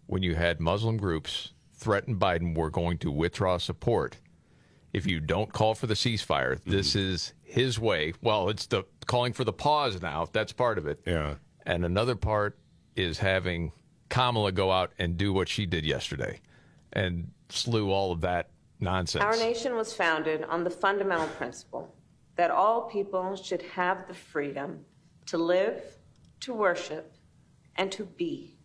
when 0.06 0.22
you 0.22 0.34
had 0.34 0.60
Muslim 0.60 0.96
groups 0.96 1.52
threaten 1.74 2.18
Biden 2.18 2.54
we're 2.54 2.70
going 2.70 2.98
to 2.98 3.10
withdraw 3.10 3.58
support. 3.58 4.18
If 4.92 5.06
you 5.06 5.20
don't 5.20 5.52
call 5.52 5.74
for 5.74 5.86
the 5.86 5.94
ceasefire, 5.94 6.56
mm-hmm. 6.56 6.70
this 6.70 6.96
is 6.96 7.32
his 7.42 7.78
way. 7.78 8.14
Well, 8.22 8.48
it's 8.48 8.66
the 8.66 8.84
calling 9.06 9.32
for 9.32 9.44
the 9.44 9.52
pause 9.52 10.00
now. 10.00 10.28
That's 10.32 10.52
part 10.52 10.78
of 10.78 10.86
it. 10.86 11.00
Yeah. 11.06 11.34
And 11.66 11.84
another 11.84 12.16
part 12.16 12.58
is 12.96 13.18
having 13.18 13.72
Kamala 14.08 14.52
go 14.52 14.70
out 14.70 14.92
and 14.98 15.16
do 15.16 15.32
what 15.32 15.48
she 15.48 15.66
did 15.66 15.84
yesterday 15.84 16.40
and 16.92 17.30
slew 17.48 17.90
all 17.90 18.12
of 18.12 18.20
that 18.22 18.50
nonsense. 18.80 19.24
Our 19.24 19.36
nation 19.36 19.76
was 19.76 19.92
founded 19.92 20.44
on 20.44 20.64
the 20.64 20.70
fundamental 20.70 21.28
principle 21.28 21.94
that 22.36 22.50
all 22.50 22.82
people 22.82 23.36
should 23.36 23.62
have 23.62 24.08
the 24.08 24.14
freedom 24.14 24.84
to 25.26 25.38
live, 25.38 25.82
to 26.40 26.54
worship, 26.54 27.12
and 27.76 27.92
to 27.92 28.04
be 28.04 28.56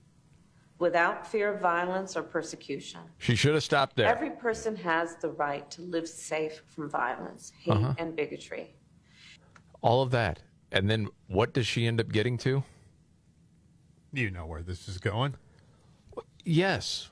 without 0.79 1.25
fear 1.25 1.53
of 1.53 1.61
violence 1.61 2.15
or 2.17 2.23
persecution. 2.23 2.99
She 3.17 3.35
should 3.35 3.53
have 3.53 3.63
stopped 3.63 3.95
there. 3.95 4.07
Every 4.07 4.31
person 4.31 4.75
has 4.77 5.15
the 5.17 5.29
right 5.29 5.69
to 5.71 5.81
live 5.81 6.07
safe 6.07 6.61
from 6.67 6.89
violence, 6.89 7.51
hate, 7.61 7.71
Uh-huh. 7.73 7.93
and 7.97 8.15
bigotry. 8.15 8.73
all 9.81 10.01
of 10.01 10.11
that. 10.11 10.39
And 10.71 10.89
then 10.89 11.07
what 11.27 11.53
does 11.53 11.67
she 11.67 11.85
end 11.85 11.99
up 12.01 12.11
getting 12.11 12.37
to? 12.39 12.63
You 14.11 14.31
know 14.31 14.45
where 14.45 14.63
this 14.63 14.87
is 14.87 14.97
going. 14.97 15.35
Yes. 16.43 17.09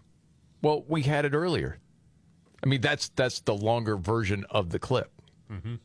Well, 0.62 0.84
we 0.88 1.04
had 1.04 1.24
it 1.26 1.34
earlier. 1.34 1.78
I 2.64 2.68
mean, 2.68 2.82
that's 2.82 3.10
that's 3.10 3.42
the 3.42 3.54
longer 3.54 3.98
version 3.98 4.46
of 4.50 4.70
the 4.70 4.80
clip. 4.80 5.12
Mm-hmm. 5.52 5.76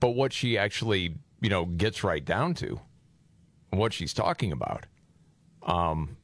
But 0.00 0.10
what 0.10 0.32
she 0.32 0.56
actually, 0.56 1.16
you 1.40 1.48
know, 1.50 1.64
gets 1.66 2.02
right 2.04 2.24
down 2.24 2.54
to, 2.54 2.80
what 3.70 3.92
she's 3.92 4.14
talking 4.14 4.52
about, 4.52 4.86
um, 5.64 6.16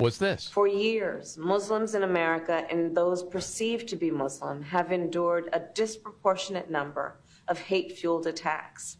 was 0.00 0.18
this. 0.18 0.48
For 0.48 0.66
years, 0.66 1.36
Muslims 1.38 1.94
in 1.94 2.02
America 2.02 2.64
and 2.70 2.96
those 2.96 3.22
perceived 3.22 3.88
to 3.88 3.96
be 3.96 4.10
Muslim 4.10 4.62
have 4.62 4.92
endured 4.92 5.48
a 5.52 5.60
disproportionate 5.74 6.70
number 6.70 7.20
of 7.48 7.58
hate 7.58 7.92
fueled 7.92 8.26
attacks. 8.26 8.96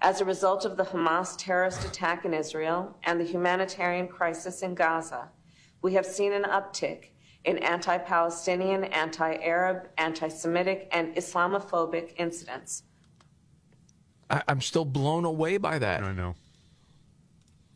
As 0.00 0.20
a 0.20 0.24
result 0.24 0.64
of 0.64 0.76
the 0.76 0.84
Hamas 0.84 1.36
terrorist 1.38 1.84
attack 1.84 2.24
in 2.24 2.34
Israel 2.34 2.96
and 3.04 3.20
the 3.20 3.24
humanitarian 3.24 4.08
crisis 4.08 4.62
in 4.62 4.74
Gaza, 4.74 5.30
we 5.82 5.94
have 5.94 6.06
seen 6.06 6.32
an 6.32 6.44
uptick 6.44 7.10
in 7.44 7.58
anti 7.58 7.98
Palestinian, 7.98 8.84
anti 8.84 9.36
Arab, 9.36 9.88
anti 9.98 10.28
Semitic, 10.28 10.88
and 10.92 11.14
Islamophobic 11.14 12.14
incidents. 12.16 12.82
I, 14.30 14.42
I'm 14.48 14.60
still 14.60 14.84
blown 14.84 15.24
away 15.24 15.58
by 15.58 15.78
that. 15.78 16.02
I 16.02 16.12
know. 16.12 16.34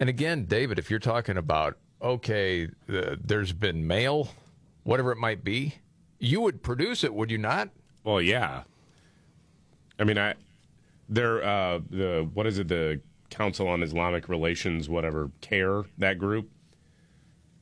And 0.00 0.08
again, 0.08 0.44
David, 0.44 0.78
if 0.78 0.90
you're 0.90 0.98
talking 0.98 1.36
about 1.36 1.76
okay, 2.00 2.68
the, 2.86 3.18
there's 3.22 3.52
been 3.52 3.86
mail, 3.86 4.28
whatever 4.84 5.12
it 5.12 5.18
might 5.18 5.44
be, 5.44 5.76
you 6.18 6.40
would 6.40 6.62
produce 6.62 7.04
it, 7.04 7.14
would 7.14 7.30
you 7.30 7.38
not? 7.38 7.70
Well, 8.04 8.20
yeah. 8.20 8.62
I 9.98 10.04
mean, 10.04 10.18
I 10.18 10.34
they're 11.08 11.42
uh, 11.42 11.80
the 11.90 12.28
what 12.34 12.46
is 12.46 12.58
it? 12.58 12.68
The 12.68 13.00
Council 13.30 13.68
on 13.68 13.82
Islamic 13.82 14.28
Relations, 14.28 14.88
whatever, 14.88 15.30
CAIR 15.40 15.84
that 15.98 16.18
group 16.18 16.50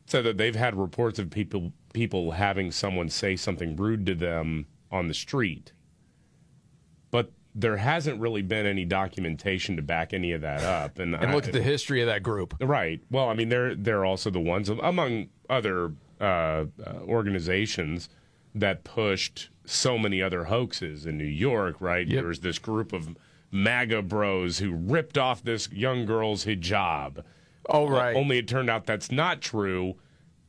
said 0.06 0.24
that 0.24 0.36
they've 0.36 0.54
had 0.54 0.74
reports 0.76 1.18
of 1.18 1.30
people 1.30 1.72
people 1.92 2.32
having 2.32 2.70
someone 2.70 3.08
say 3.08 3.36
something 3.36 3.74
rude 3.76 4.06
to 4.06 4.14
them 4.14 4.66
on 4.90 5.08
the 5.08 5.14
street, 5.14 5.72
there 7.58 7.78
hasn't 7.78 8.20
really 8.20 8.42
been 8.42 8.66
any 8.66 8.84
documentation 8.84 9.76
to 9.76 9.82
back 9.82 10.12
any 10.12 10.32
of 10.32 10.42
that 10.42 10.62
up. 10.62 10.98
And, 10.98 11.14
And 11.14 11.32
look 11.32 11.46
at 11.46 11.52
the 11.54 11.62
history 11.62 12.02
of 12.02 12.06
that 12.06 12.22
group. 12.22 12.54
Right. 12.60 13.00
Well, 13.10 13.30
I 13.30 13.34
mean, 13.34 13.48
they're 13.48 13.74
they're 13.74 14.04
also 14.04 14.28
the 14.30 14.40
ones 14.40 14.68
among 14.68 15.28
other 15.48 15.92
uh, 16.20 16.24
uh, 16.24 16.66
organizations 17.08 18.08
that 18.54 18.84
pushed 18.84 19.48
so 19.64 19.96
many 19.98 20.20
other 20.22 20.44
hoaxes 20.44 21.06
in 21.06 21.16
New 21.16 21.24
York. 21.24 21.76
Right. 21.80 22.06
There 22.08 22.26
was 22.26 22.40
this 22.40 22.58
group 22.58 22.92
of 22.92 23.16
MAGA 23.50 24.02
bros 24.02 24.58
who 24.58 24.72
ripped 24.72 25.16
off 25.16 25.42
this 25.42 25.70
young 25.72 26.04
girl's 26.04 26.44
hijab. 26.44 27.22
Oh, 27.68 27.88
right. 27.88 28.14
only 28.14 28.38
it 28.38 28.46
turned 28.46 28.68
out 28.70 28.84
that's 28.86 29.10
not 29.10 29.40
true. 29.40 29.94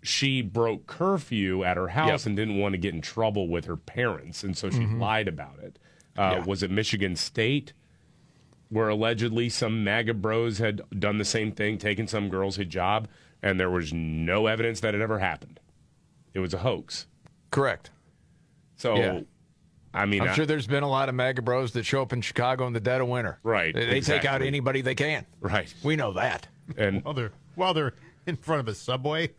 She 0.04 0.42
broke 0.42 0.88
curfew 0.88 1.64
at 1.64 1.78
her 1.78 1.88
house 1.90 2.22
Yep. 2.24 2.26
and 2.28 2.36
didn't 2.36 2.58
want 2.58 2.74
to 2.74 2.78
get 2.78 2.94
in 2.94 3.02
trouble 3.02 3.48
with 3.48 3.66
her 3.66 3.76
parents, 3.78 4.44
and 4.44 4.56
so 4.58 4.70
she 4.70 4.80
Mhm. 4.80 5.00
lied 5.00 5.28
about 5.28 5.60
it. 5.60 5.80
Uh, 6.18 6.44
Was 6.46 6.64
it 6.64 6.72
Michigan 6.72 7.16
State? 7.16 7.74
where 8.70 8.90
allegedly 8.90 9.48
some 9.48 9.82
MAGA 9.86 10.14
bros 10.14 10.58
had 10.58 10.82
done 11.00 11.18
the 11.20 11.24
same 11.24 11.54
thing, 11.54 11.78
taken 11.78 12.06
some 12.06 12.28
girl's 12.28 12.58
hijab, 12.58 13.06
and 13.42 13.58
there 13.58 13.70
was 13.70 13.94
no 13.94 14.48
evidence 14.48 14.82
that 14.82 14.94
it 14.94 15.00
ever 15.00 15.20
happened. 15.20 15.62
It 16.34 16.40
was 16.42 16.54
a 16.54 16.58
hoax. 16.58 17.08
Correct. 17.50 17.92
So, 18.76 18.98
Yeah. 18.98 19.22
I 19.94 20.06
mean, 20.06 20.22
I'm 20.22 20.28
I- 20.28 20.34
sure 20.34 20.46
there's 20.46 20.68
been 20.68 20.84
a 20.84 20.90
lot 20.90 21.08
of 21.08 21.16
MAGA 21.16 21.42
bros 21.44 21.72
that 21.72 21.86
show 21.86 22.02
up 22.02 22.12
in 22.12 22.20
Chicago 22.22 22.68
in 22.68 22.74
the 22.74 22.82
dead 22.82 23.00
of 23.00 23.08
winter. 23.08 23.40
Right, 23.42 23.74
They, 23.74 23.86
they 23.86 24.02
take 24.02 24.26
out 24.26 24.42
anybody 24.42 24.82
they 24.82 24.96
can. 24.96 25.26
Right. 25.40 25.74
We 25.82 25.96
know 25.96 26.12
that. 26.12 26.50
And 26.76 27.06
while 27.06 27.14
they're 27.14 27.32
while 27.56 27.74
they're 27.74 27.94
in 28.26 28.36
front 28.36 28.60
of 28.60 28.68
a 28.68 28.76
subway. 28.76 29.30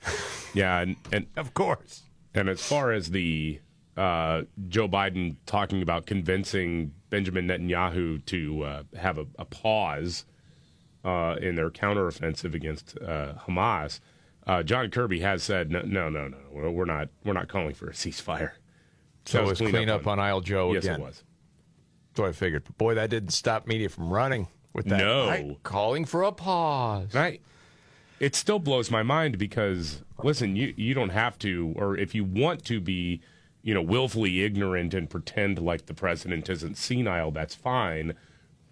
yeah, 0.55 0.81
and, 0.81 0.97
and 1.13 1.27
of 1.37 1.53
course. 1.53 2.05
And 2.35 2.49
as 2.49 2.63
far 2.67 2.93
as 2.93 3.11
the 3.11 3.61
uh, 3.99 4.43
Joe 4.69 4.89
Biden 4.89 5.37
talking 5.47 5.83
about 5.83 6.07
convincing 6.07 6.93
Benjamin 7.11 7.49
Netanyahu 7.49 8.25
to 8.27 8.63
uh, 8.63 8.83
have 8.97 9.19
a, 9.19 9.27
a 9.39 9.45
pause 9.45 10.25
uh, 11.05 11.37
in 11.41 11.55
their 11.57 11.71
counteroffensive 11.71 12.55
against 12.55 12.97
uh, 12.99 13.35
Hamas, 13.47 14.01
uh, 14.47 14.63
John 14.63 14.91
Kirby 14.91 15.21
has 15.21 15.43
said 15.43 15.71
no, 15.71 15.83
no, 15.83 16.09
no, 16.09 16.29
no, 16.29 16.37
we're- 16.51 16.71
we're 16.73 16.85
not, 16.85 17.09
we're 17.25 17.33
not 17.35 17.49
calling 17.49 17.75
for 17.75 17.89
a 17.89 17.93
ceasefire. 17.93 18.53
So 19.27 19.43
it 19.43 19.47
was 19.47 19.59
clean 19.59 19.91
up 19.91 20.07
on, 20.07 20.19
Aisle 20.19 20.41
Joe 20.41 20.73
yes, 20.73 20.85
again. 20.85 21.01
it 21.01 21.05
was. 21.05 21.23
So 22.17 22.25
I 22.25 22.33
figured. 22.33 22.65
But 22.65 22.79
boy, 22.79 22.95
that 22.95 23.11
didn't 23.11 23.31
stop 23.33 23.67
media 23.67 23.89
from 23.91 24.09
running 24.11 24.49
with 24.73 24.87
that. 24.87 24.99
No. 24.99 25.27
Right, 25.29 25.57
calling 25.63 26.05
for 26.07 26.23
a 26.23 26.33
pause. 26.33 27.13
Right. 27.15 27.43
It 28.21 28.35
still 28.35 28.59
blows 28.59 28.91
my 28.91 29.03
mind 29.03 29.37
because 29.39 30.03
listen, 30.25 30.57
you 30.57 30.73
you 30.77 30.95
don't 30.95 31.11
have 31.11 31.39
to, 31.41 31.75
or 31.77 31.97
if 31.97 32.15
you 32.15 32.25
want 32.25 32.65
to 32.65 32.81
be, 32.81 33.21
you 33.69 33.75
know, 33.75 33.83
willfully 33.83 34.43
ignorant 34.45 34.95
and 34.95 35.11
pretend 35.11 35.59
like 35.59 35.85
the 35.85 35.93
president 35.93 36.49
isn't 36.49 36.79
senile, 36.79 37.31
that's 37.31 37.55
fine. 37.55 38.15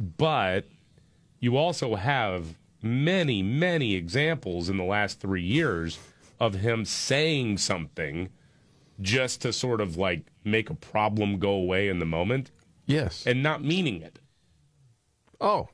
But 0.00 0.64
you 1.38 1.58
also 1.58 1.96
have 1.96 2.56
many, 2.80 3.42
many 3.42 3.94
examples 3.94 4.70
in 4.70 4.78
the 4.78 4.84
last 4.84 5.20
three 5.20 5.42
years 5.42 5.98
of 6.40 6.54
him 6.54 6.86
saying 6.86 7.58
something 7.58 8.30
just 8.98 9.42
to 9.42 9.52
sort 9.52 9.82
of 9.82 9.98
like 9.98 10.22
make 10.44 10.70
a 10.70 10.74
problem 10.74 11.38
go 11.38 11.50
away 11.50 11.90
in 11.90 11.98
the 11.98 12.06
moment. 12.06 12.50
Yes. 12.86 13.26
And 13.26 13.42
not 13.42 13.62
meaning 13.62 14.00
it. 14.00 14.18
Oh. 15.42 15.68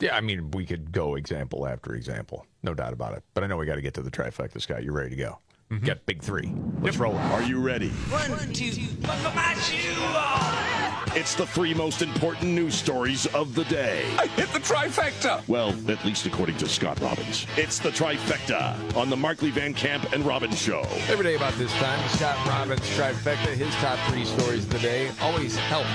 Yeah, 0.00 0.14
I 0.14 0.20
mean, 0.20 0.50
we 0.50 0.66
could 0.66 0.92
go 0.92 1.14
example 1.14 1.66
after 1.66 1.94
example. 1.94 2.44
No 2.62 2.74
doubt 2.74 2.92
about 2.92 3.14
it. 3.14 3.24
But 3.32 3.42
I 3.42 3.46
know 3.46 3.56
we 3.56 3.64
got 3.64 3.76
to 3.76 3.80
get 3.80 3.94
to 3.94 4.02
the 4.02 4.10
trifecta, 4.10 4.60
Scott. 4.60 4.84
You're 4.84 4.92
ready 4.92 5.08
to 5.08 5.16
go? 5.16 5.38
Mm-hmm. 5.70 5.86
Got 5.86 6.04
big 6.04 6.20
three. 6.20 6.52
Let's 6.80 6.96
roll. 6.96 7.14
Are 7.16 7.42
you 7.42 7.60
ready? 7.60 7.90
One, 7.90 8.52
two, 8.52 8.72
buckle 9.02 9.32
my 9.34 9.54
shoe 9.54 10.02
on. 10.02 11.16
It's 11.16 11.36
the 11.36 11.46
three 11.46 11.74
most 11.74 12.02
important 12.02 12.50
news 12.50 12.74
stories 12.74 13.26
of 13.26 13.54
the 13.54 13.64
day. 13.64 14.04
I 14.18 14.26
hit 14.26 14.48
the 14.52 14.58
trifecta. 14.58 15.46
Well, 15.46 15.70
at 15.88 16.04
least 16.04 16.26
according 16.26 16.56
to 16.58 16.68
Scott 16.68 16.98
Robbins. 17.00 17.46
It's 17.56 17.78
the 17.78 17.90
trifecta 17.90 18.96
on 18.96 19.10
the 19.10 19.16
Markley 19.16 19.50
Van 19.50 19.72
Camp 19.72 20.12
and 20.12 20.24
Robbins 20.26 20.60
Show. 20.60 20.80
Every 21.08 21.24
day 21.24 21.36
about 21.36 21.54
this 21.54 21.72
time, 21.74 22.08
Scott 22.10 22.44
Robbins 22.48 22.80
trifecta, 22.96 23.54
his 23.54 23.72
top 23.76 23.98
three 24.10 24.24
stories 24.24 24.64
of 24.64 24.70
the 24.70 24.78
day, 24.80 25.10
always 25.20 25.56
helped 25.56 25.88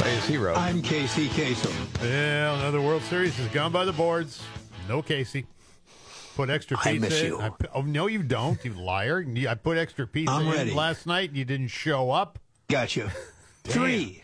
by 0.00 0.08
his 0.08 0.24
hero. 0.24 0.54
I'm 0.54 0.80
Casey 0.80 1.28
Kasem. 1.28 1.74
Yeah, 2.02 2.58
another 2.58 2.80
World 2.80 3.02
Series 3.02 3.36
has 3.36 3.48
gone 3.48 3.70
by 3.70 3.84
the 3.84 3.92
boards. 3.92 4.42
No 4.88 5.02
Casey. 5.02 5.46
Put 6.36 6.50
extra 6.50 6.76
pizza. 6.76 6.90
I 6.90 6.98
miss 6.98 7.20
in. 7.20 7.26
you. 7.28 7.40
I 7.40 7.50
oh 7.74 7.82
no, 7.82 8.06
you 8.08 8.22
don't, 8.22 8.62
you 8.64 8.72
liar! 8.74 9.24
I 9.48 9.54
put 9.54 9.78
extra 9.78 10.06
pizza 10.06 10.32
I'm 10.32 10.46
in 10.46 10.52
ready. 10.52 10.74
last 10.74 11.06
night. 11.06 11.28
and 11.30 11.38
You 11.38 11.44
didn't 11.44 11.68
show 11.68 12.10
up. 12.10 12.38
Got 12.68 12.96
you. 12.96 13.08
Three. 13.64 14.22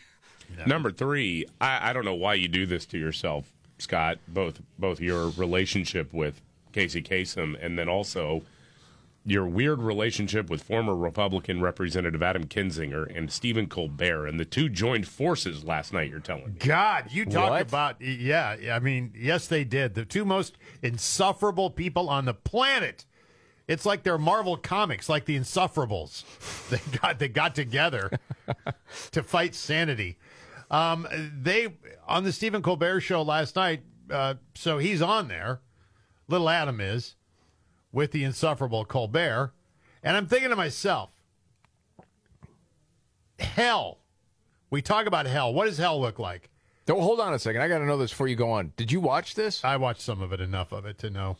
Number 0.67 0.91
three, 0.91 1.47
I, 1.61 1.91
I 1.91 1.93
don't 1.93 2.05
know 2.05 2.15
why 2.15 2.35
you 2.35 2.49
do 2.49 2.67
this 2.67 2.85
to 2.87 2.99
yourself, 2.99 3.51
Scott. 3.79 4.19
Both 4.29 4.61
both 4.79 5.01
your 5.01 5.31
relationship 5.31 6.13
with 6.13 6.41
Casey 6.73 7.01
Kasem 7.03 7.57
and 7.65 7.79
then 7.79 7.89
also 7.89 8.43
your 9.27 9.47
weird 9.47 9.83
relationship 9.83 10.49
with 10.49 10.63
former 10.63 10.97
Republican 10.97 11.61
Representative 11.61 12.23
Adam 12.23 12.45
Kinzinger 12.47 13.15
and 13.17 13.31
Stephen 13.31 13.67
Colbert, 13.67 14.27
and 14.27 14.41
the 14.41 14.45
two 14.45 14.69
joined 14.69 15.07
forces 15.07 15.63
last 15.65 15.93
night. 15.93 16.11
You're 16.11 16.21
telling 16.21 16.47
me. 16.47 16.53
God, 16.59 17.11
you 17.11 17.27
talk 17.27 17.51
What? 17.51 17.63
about 17.63 18.01
yeah. 18.01 18.57
I 18.73 18.79
mean, 18.79 19.13
yes, 19.17 19.47
they 19.47 19.65
did. 19.65 19.95
The 19.95 20.05
two 20.05 20.25
most 20.25 20.57
insufferable 20.83 21.71
people 21.71 22.09
on 22.09 22.25
the 22.25 22.35
planet. 22.35 23.05
It's 23.69 23.87
like 23.87 24.03
they're 24.03 24.19
Marvel 24.19 24.57
comics, 24.57 25.09
like 25.09 25.27
the 25.27 25.37
Insufferables. 25.39 26.25
They 26.71 26.99
got 26.99 27.19
they 27.19 27.29
got 27.29 27.55
together 27.55 28.11
to 29.13 29.23
fight 29.23 29.55
sanity. 29.55 30.19
Um, 30.71 31.07
they 31.41 31.69
on 32.07 32.25
the 32.25 32.33
Stephen 32.33 32.63
Colbert 32.63 33.01
show 33.01 33.23
last 33.23 33.57
night. 33.57 33.83
Uh, 34.09 34.35
so 34.55 34.79
he's 34.79 35.03
on 35.03 35.29
there. 35.29 35.61
Little 36.29 36.49
Adam 36.49 36.81
is 36.81 37.17
with 37.93 38.13
the 38.13 38.25
insufferable 38.25 38.85
Colbert, 38.85 39.53
and 40.03 40.17
I'm 40.17 40.27
thinking 40.27 40.51
to 40.51 40.57
myself, 40.57 41.11
hell. 43.39 43.99
We 44.71 44.83
talk 44.83 45.07
about 45.07 45.27
hell. 45.27 45.53
What 45.53 45.65
does 45.67 45.79
hell 45.79 46.01
look 46.01 46.19
like? 46.19 46.49
Don't 46.87 47.03
hold 47.03 47.21
on 47.21 47.35
a 47.35 47.39
second. 47.39 47.61
I 47.61 47.69
got 47.69 47.79
to 47.79 47.87
know 47.87 47.99
this 47.99 48.11
before 48.11 48.29
you 48.29 48.37
go 48.37 48.51
on. 48.51 48.73
Did 48.77 48.91
you 48.91 49.01
watch 49.01 49.35
this? 49.35 49.65
I 49.65 49.77
watched 49.77 50.01
some 50.01 50.23
of 50.23 50.33
it, 50.33 50.41
enough 50.41 50.73
of 50.73 50.87
it 50.87 50.99
to 50.99 51.11
know. 51.11 51.37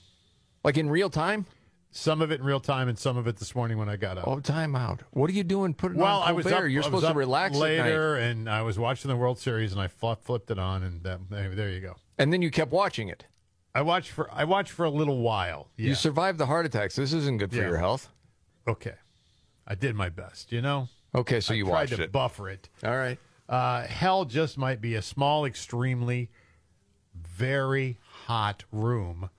Like 0.65 0.77
in 0.77 0.91
real 0.91 1.11
time? 1.11 1.47
Some 1.93 2.23
of 2.23 2.31
it 2.31 2.39
in 2.39 2.47
real 2.47 2.61
time, 2.61 2.89
and 2.89 2.97
some 2.97 3.17
of 3.17 3.27
it 3.27 3.37
this 3.39 3.55
morning 3.55 3.77
when 3.77 3.89
I 3.89 3.97
got 3.97 4.17
up. 4.17 4.29
Oh, 4.29 4.39
time 4.39 4.77
out. 4.77 5.03
What 5.11 5.29
are 5.29 5.33
you 5.33 5.43
doing? 5.43 5.75
Putting 5.75 5.99
well, 5.99 6.21
on 6.21 6.29
I 6.29 6.33
was 6.33 6.45
Colbert? 6.45 6.67
up. 6.67 6.71
You're 6.71 6.83
I 6.83 6.85
supposed 6.85 7.03
was 7.03 7.05
to 7.05 7.11
up 7.11 7.17
relax 7.17 7.57
at 7.57 7.61
later, 7.61 8.17
and 8.17 8.49
I 8.49 8.63
was 8.63 8.79
watching 8.79 9.09
the 9.09 9.17
World 9.17 9.41
Series, 9.41 9.73
and 9.73 9.81
I 9.81 9.89
flipped 9.89 10.51
it 10.51 10.59
on, 10.59 10.85
and 10.85 11.03
there 11.03 11.71
you 11.71 11.81
go. 11.81 11.97
And 12.17 12.33
then 12.33 12.43
you 12.43 12.51
kept 12.53 12.71
watching 12.71 13.09
it. 13.09 13.25
I 13.75 13.83
watched 13.83 14.11
for 14.11 14.29
I 14.33 14.45
watched 14.45 14.73
for 14.73 14.85
a 14.85 14.91
little 14.91 15.19
while. 15.19 15.69
Yeah. 15.77 15.89
You 15.91 15.95
survived 15.95 16.39
the 16.39 16.47
heart 16.47 16.67
attacks. 16.67 16.97
This 16.97 17.13
isn't 17.13 17.39
good 17.39 17.51
for 17.51 17.57
Yeah. 17.57 17.69
your 17.69 17.79
health. 17.79 18.09
Okay, 18.67 18.95
I 19.67 19.75
did 19.75 19.95
my 19.95 20.09
best. 20.09 20.53
You 20.53 20.61
know. 20.63 20.89
Okay, 21.15 21.41
so 21.41 21.55
I 21.55 21.57
you 21.57 21.65
tried 21.65 21.73
watched 21.73 21.97
to 21.97 22.03
it. 22.03 22.13
buffer 22.13 22.49
it. 22.49 22.69
All 22.85 22.97
right. 22.97 23.19
Uh, 23.49 23.83
hell 23.87 24.25
just 24.25 24.57
might 24.57 24.81
be 24.81 24.95
a 24.95 25.03
small, 25.03 25.45
extremely, 25.45 26.31
very 27.15 27.99
hot 28.27 28.65
room 28.71 29.31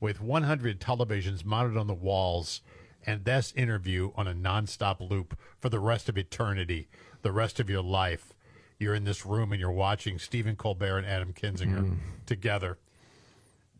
with 0.00 0.20
100 0.20 0.78
televisions 0.80 1.44
mounted 1.44 1.76
on 1.78 1.86
the 1.86 1.94
walls 1.94 2.60
and 3.06 3.24
this 3.24 3.52
interview 3.56 4.10
on 4.14 4.26
a 4.26 4.34
nonstop 4.34 5.00
loop 5.08 5.38
for 5.58 5.68
the 5.70 5.78
rest 5.80 6.08
of 6.08 6.18
eternity, 6.18 6.88
the 7.22 7.32
rest 7.32 7.58
of 7.60 7.70
your 7.70 7.82
life. 7.82 8.34
You're 8.78 8.94
in 8.94 9.04
this 9.04 9.24
room 9.24 9.52
and 9.52 9.60
you're 9.60 9.70
watching 9.70 10.18
Stephen 10.18 10.54
Colbert 10.56 10.98
and 10.98 11.06
Adam 11.06 11.32
Kinzinger 11.32 11.82
Mm. 11.92 11.96
together. 12.26 12.78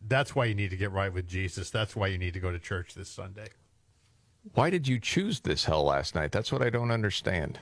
That's 0.07 0.35
why 0.35 0.45
you 0.45 0.55
need 0.55 0.69
to 0.69 0.77
get 0.77 0.91
right 0.91 1.11
with 1.11 1.27
Jesus. 1.27 1.69
That's 1.69 1.95
why 1.95 2.07
you 2.07 2.17
need 2.17 2.33
to 2.33 2.39
go 2.39 2.51
to 2.51 2.59
church 2.59 2.93
this 2.93 3.09
Sunday. 3.09 3.47
Why 4.53 4.69
did 4.69 4.87
you 4.87 4.99
choose 4.99 5.41
this 5.41 5.65
hell 5.65 5.83
last 5.83 6.15
night? 6.15 6.31
That's 6.31 6.51
what 6.51 6.61
I 6.61 6.69
don't 6.69 6.91
understand. 6.91 7.59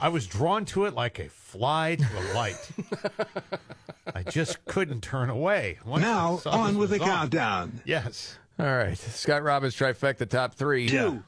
I 0.00 0.08
was 0.08 0.26
drawn 0.26 0.64
to 0.66 0.86
it 0.86 0.94
like 0.94 1.18
a 1.18 1.28
fly 1.28 1.96
to 1.96 2.04
a 2.18 2.24
light. 2.34 2.70
I 4.14 4.22
just 4.22 4.64
couldn't 4.64 5.02
turn 5.02 5.28
away. 5.30 5.78
Once 5.84 6.02
Now, 6.02 6.40
on 6.46 6.78
with 6.78 6.90
was 6.90 6.98
the 6.98 7.04
countdown. 7.04 7.80
Yes. 7.84 8.38
All 8.58 8.66
right. 8.66 8.96
Scott 8.96 9.42
Robbins 9.42 9.76
trifecta 9.76 10.28
top 10.28 10.54
three. 10.54 10.88
Two. 10.88 11.22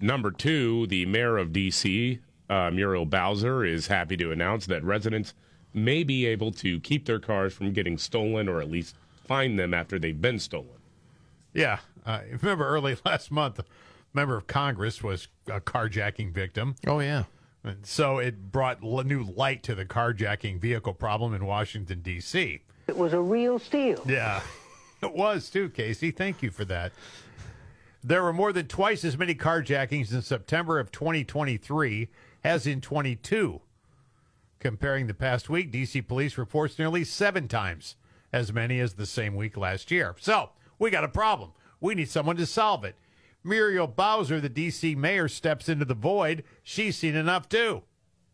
Number 0.00 0.30
two, 0.30 0.86
the 0.88 1.06
mayor 1.06 1.36
of 1.36 1.52
D.C., 1.52 2.18
uh, 2.50 2.70
Muriel 2.70 3.06
Bowser, 3.06 3.64
is 3.64 3.86
happy 3.86 4.16
to 4.16 4.32
announce 4.32 4.66
that 4.66 4.82
residents 4.82 5.34
may 5.72 6.02
be 6.02 6.26
able 6.26 6.50
to 6.52 6.80
keep 6.80 7.04
their 7.04 7.20
cars 7.20 7.52
from 7.52 7.72
getting 7.72 7.98
stolen 7.98 8.48
or 8.48 8.60
at 8.60 8.70
least 8.70 8.96
find 9.24 9.58
them 9.58 9.74
after 9.74 9.98
they've 9.98 10.20
been 10.20 10.38
stolen. 10.38 10.68
Yeah. 11.52 11.78
Uh, 12.04 12.20
remember 12.42 12.66
early 12.66 12.96
last 13.04 13.30
month, 13.30 13.58
a 13.58 13.64
member 14.12 14.36
of 14.36 14.46
Congress 14.46 15.02
was 15.02 15.28
a 15.46 15.60
carjacking 15.60 16.32
victim. 16.32 16.76
Oh, 16.86 17.00
yeah. 17.00 17.24
And 17.62 17.86
so 17.86 18.18
it 18.18 18.52
brought 18.52 18.84
l- 18.84 19.02
new 19.04 19.22
light 19.22 19.62
to 19.64 19.74
the 19.74 19.86
carjacking 19.86 20.60
vehicle 20.60 20.94
problem 20.94 21.34
in 21.34 21.46
Washington, 21.46 22.00
D.C. 22.00 22.60
It 22.86 22.96
was 22.96 23.14
a 23.14 23.20
real 23.20 23.58
steal. 23.58 24.02
Yeah. 24.06 24.40
It 25.02 25.12
was 25.12 25.50
too, 25.50 25.68
Casey. 25.68 26.10
Thank 26.10 26.42
you 26.42 26.50
for 26.50 26.64
that. 26.64 26.90
There 28.02 28.22
were 28.22 28.32
more 28.32 28.54
than 28.54 28.68
twice 28.68 29.04
as 29.04 29.18
many 29.18 29.34
carjackings 29.34 30.12
in 30.14 30.22
September 30.22 30.78
of 30.78 30.90
2023 30.92 32.08
as 32.42 32.66
in 32.66 32.80
22. 32.80 33.60
Comparing 34.60 35.06
the 35.06 35.12
past 35.12 35.50
week, 35.50 35.70
DC 35.70 36.08
police 36.08 36.38
reports 36.38 36.78
nearly 36.78 37.04
seven 37.04 37.48
times 37.48 37.96
as 38.34 38.52
many 38.52 38.80
as 38.80 38.94
the 38.94 39.06
same 39.06 39.36
week 39.36 39.56
last 39.56 39.92
year. 39.92 40.16
So 40.18 40.50
we 40.76 40.90
got 40.90 41.04
a 41.04 41.08
problem. 41.08 41.52
We 41.80 41.94
need 41.94 42.10
someone 42.10 42.34
to 42.36 42.46
solve 42.46 42.84
it. 42.84 42.96
Muriel 43.44 43.86
Bowser, 43.86 44.40
the 44.40 44.50
DC 44.50 44.96
mayor, 44.96 45.28
steps 45.28 45.68
into 45.68 45.84
the 45.84 45.94
void. 45.94 46.42
She's 46.64 46.96
seen 46.96 47.14
enough 47.14 47.48
too. 47.48 47.82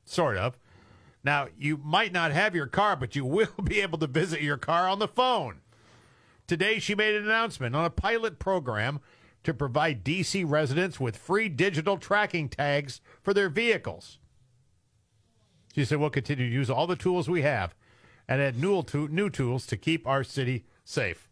Sort 0.06 0.38
of. 0.38 0.58
Now, 1.22 1.48
you 1.58 1.76
might 1.76 2.14
not 2.14 2.32
have 2.32 2.54
your 2.54 2.66
car, 2.66 2.96
but 2.96 3.14
you 3.14 3.24
will 3.26 3.52
be 3.62 3.82
able 3.82 3.98
to 3.98 4.06
visit 4.06 4.40
your 4.40 4.56
car 4.56 4.88
on 4.88 5.00
the 5.00 5.08
phone. 5.08 5.60
Today, 6.46 6.78
she 6.78 6.94
made 6.94 7.14
an 7.14 7.24
announcement 7.24 7.76
on 7.76 7.84
a 7.84 7.90
pilot 7.90 8.38
program 8.38 9.00
to 9.44 9.52
provide 9.52 10.02
D.C. 10.02 10.44
residents 10.44 10.98
with 10.98 11.16
free 11.16 11.50
digital 11.50 11.98
tracking 11.98 12.48
tags 12.48 13.02
for 13.22 13.34
their 13.34 13.50
vehicles. 13.50 14.18
She 15.74 15.84
said, 15.84 15.98
We'll 15.98 16.08
continue 16.08 16.48
to 16.48 16.54
use 16.54 16.70
all 16.70 16.86
the 16.86 16.96
tools 16.96 17.28
we 17.28 17.42
have 17.42 17.74
and 18.30 18.40
add 18.40 18.56
new, 18.56 18.80
to- 18.84 19.08
new 19.08 19.28
tools 19.28 19.66
to 19.66 19.76
keep 19.76 20.06
our 20.06 20.22
city 20.24 20.64
safe. 20.84 21.28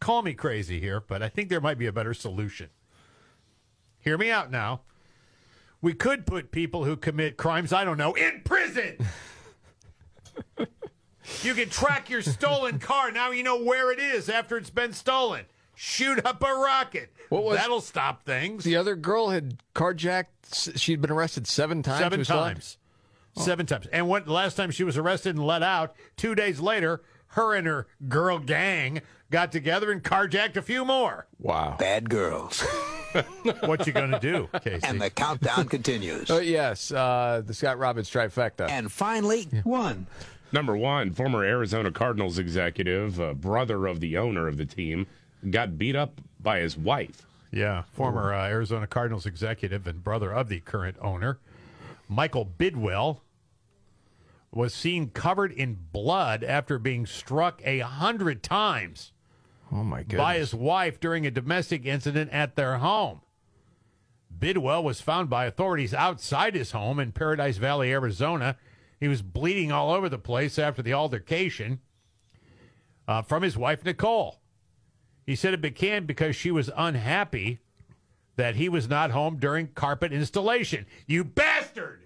Call 0.00 0.22
me 0.22 0.32
crazy 0.32 0.78
here, 0.78 1.00
but 1.00 1.20
I 1.22 1.28
think 1.28 1.48
there 1.48 1.60
might 1.60 1.76
be 1.76 1.86
a 1.86 1.92
better 1.92 2.14
solution. 2.14 2.68
Hear 3.98 4.16
me 4.16 4.30
out 4.30 4.48
now. 4.50 4.82
We 5.82 5.92
could 5.92 6.24
put 6.24 6.52
people 6.52 6.84
who 6.84 6.96
commit 6.96 7.36
crimes, 7.36 7.72
I 7.72 7.84
don't 7.84 7.98
know, 7.98 8.14
in 8.14 8.42
prison. 8.44 8.98
you 11.42 11.54
can 11.54 11.68
track 11.68 12.08
your 12.08 12.22
stolen 12.22 12.78
car. 12.78 13.10
Now 13.10 13.32
you 13.32 13.42
know 13.42 13.60
where 13.62 13.90
it 13.92 13.98
is 13.98 14.28
after 14.28 14.56
it's 14.56 14.70
been 14.70 14.92
stolen. 14.92 15.44
Shoot 15.74 16.24
up 16.24 16.42
a 16.42 16.52
rocket. 16.52 17.10
What 17.28 17.42
was- 17.42 17.56
That'll 17.58 17.80
stop 17.80 18.24
things. 18.24 18.62
The 18.64 18.76
other 18.76 18.94
girl 18.94 19.30
had 19.30 19.58
carjacked. 19.74 20.76
She'd 20.78 21.00
been 21.00 21.10
arrested 21.10 21.46
seven 21.48 21.82
times. 21.82 21.98
Seven 22.00 22.24
times. 22.24 22.78
Seven 23.38 23.66
times. 23.66 23.86
And 23.92 24.08
when 24.08 24.24
the 24.24 24.32
last 24.32 24.54
time 24.56 24.70
she 24.70 24.84
was 24.84 24.96
arrested 24.96 25.36
and 25.36 25.46
let 25.46 25.62
out, 25.62 25.94
two 26.16 26.34
days 26.34 26.60
later, 26.60 27.02
her 27.28 27.54
and 27.54 27.66
her 27.66 27.86
girl 28.08 28.38
gang 28.38 29.02
got 29.30 29.52
together 29.52 29.90
and 29.92 30.02
carjacked 30.02 30.56
a 30.56 30.62
few 30.62 30.84
more. 30.84 31.26
Wow. 31.38 31.76
Bad 31.78 32.08
girls. 32.10 32.60
what 33.60 33.86
you 33.86 33.92
gonna 33.92 34.20
do, 34.20 34.48
Casey? 34.62 34.86
And 34.86 35.00
the 35.00 35.10
countdown 35.10 35.68
continues. 35.68 36.30
Oh, 36.30 36.38
yes. 36.38 36.90
Uh, 36.90 37.42
the 37.44 37.54
Scott 37.54 37.78
Robbins 37.78 38.10
trifecta. 38.10 38.68
And 38.68 38.90
finally, 38.90 39.44
one. 39.64 40.06
Number 40.50 40.76
one, 40.76 41.12
former 41.12 41.44
Arizona 41.44 41.90
Cardinals 41.92 42.38
executive, 42.38 43.20
uh, 43.20 43.34
brother 43.34 43.86
of 43.86 44.00
the 44.00 44.16
owner 44.16 44.48
of 44.48 44.56
the 44.56 44.64
team, 44.64 45.06
got 45.50 45.76
beat 45.76 45.94
up 45.94 46.20
by 46.40 46.60
his 46.60 46.76
wife. 46.76 47.26
Yeah, 47.50 47.84
former 47.92 48.32
uh, 48.32 48.46
Arizona 48.46 48.86
Cardinals 48.86 49.26
executive 49.26 49.86
and 49.86 50.02
brother 50.02 50.32
of 50.32 50.48
the 50.48 50.60
current 50.60 50.96
owner, 51.00 51.38
Michael 52.08 52.44
Bidwell, 52.44 53.22
was 54.50 54.72
seen 54.74 55.10
covered 55.10 55.52
in 55.52 55.78
blood 55.92 56.42
after 56.42 56.78
being 56.78 57.04
struck 57.06 57.60
a 57.64 57.80
hundred 57.80 58.42
times 58.42 59.12
Oh, 59.70 59.84
my 59.84 59.98
goodness. 60.02 60.18
by 60.18 60.38
his 60.38 60.54
wife 60.54 60.98
during 60.98 61.26
a 61.26 61.30
domestic 61.30 61.84
incident 61.84 62.30
at 62.32 62.56
their 62.56 62.78
home. 62.78 63.20
Bidwell 64.36 64.82
was 64.84 65.00
found 65.00 65.28
by 65.28 65.44
authorities 65.46 65.92
outside 65.92 66.54
his 66.54 66.70
home 66.70 66.98
in 66.98 67.12
Paradise 67.12 67.56
Valley, 67.58 67.90
Arizona. 67.92 68.56
He 69.00 69.08
was 69.08 69.20
bleeding 69.20 69.70
all 69.72 69.90
over 69.92 70.08
the 70.08 70.18
place 70.18 70.58
after 70.58 70.80
the 70.82 70.94
altercation 70.94 71.80
uh, 73.06 73.22
from 73.22 73.42
his 73.42 73.56
wife, 73.56 73.84
Nicole. 73.84 74.40
He 75.26 75.34
said 75.36 75.52
it 75.54 75.60
began 75.60 76.06
because 76.06 76.34
she 76.36 76.50
was 76.50 76.70
unhappy 76.76 77.58
that 78.36 78.56
he 78.56 78.68
was 78.68 78.88
not 78.88 79.10
home 79.10 79.36
during 79.36 79.66
carpet 79.68 80.12
installation. 80.12 80.86
You 81.06 81.24
bastard! 81.24 82.00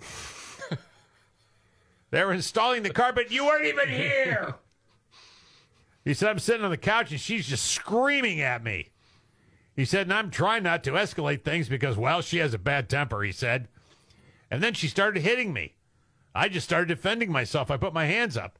They 2.12 2.22
were 2.24 2.32
installing 2.32 2.84
the 2.84 2.90
carpet. 2.90 3.32
You 3.32 3.46
weren't 3.46 3.66
even 3.66 3.88
here. 3.88 4.54
He 6.04 6.14
said, 6.14 6.30
I'm 6.30 6.40
sitting 6.40 6.64
on 6.64 6.72
the 6.72 6.76
couch 6.76 7.12
and 7.12 7.20
she's 7.20 7.46
just 7.46 7.64
screaming 7.64 8.40
at 8.40 8.64
me. 8.64 8.90
He 9.76 9.84
said, 9.84 10.06
and 10.06 10.12
I'm 10.12 10.32
trying 10.32 10.64
not 10.64 10.82
to 10.82 10.90
escalate 10.90 11.44
things 11.44 11.68
because, 11.68 11.96
well, 11.96 12.22
she 12.22 12.38
has 12.38 12.52
a 12.52 12.58
bad 12.58 12.88
temper, 12.88 13.22
he 13.22 13.30
said. 13.30 13.68
And 14.50 14.60
then 14.60 14.74
she 14.74 14.88
started 14.88 15.22
hitting 15.22 15.52
me. 15.52 15.76
I 16.34 16.48
just 16.48 16.66
started 16.66 16.88
defending 16.88 17.30
myself. 17.30 17.70
I 17.70 17.76
put 17.76 17.94
my 17.94 18.06
hands 18.06 18.36
up. 18.36 18.58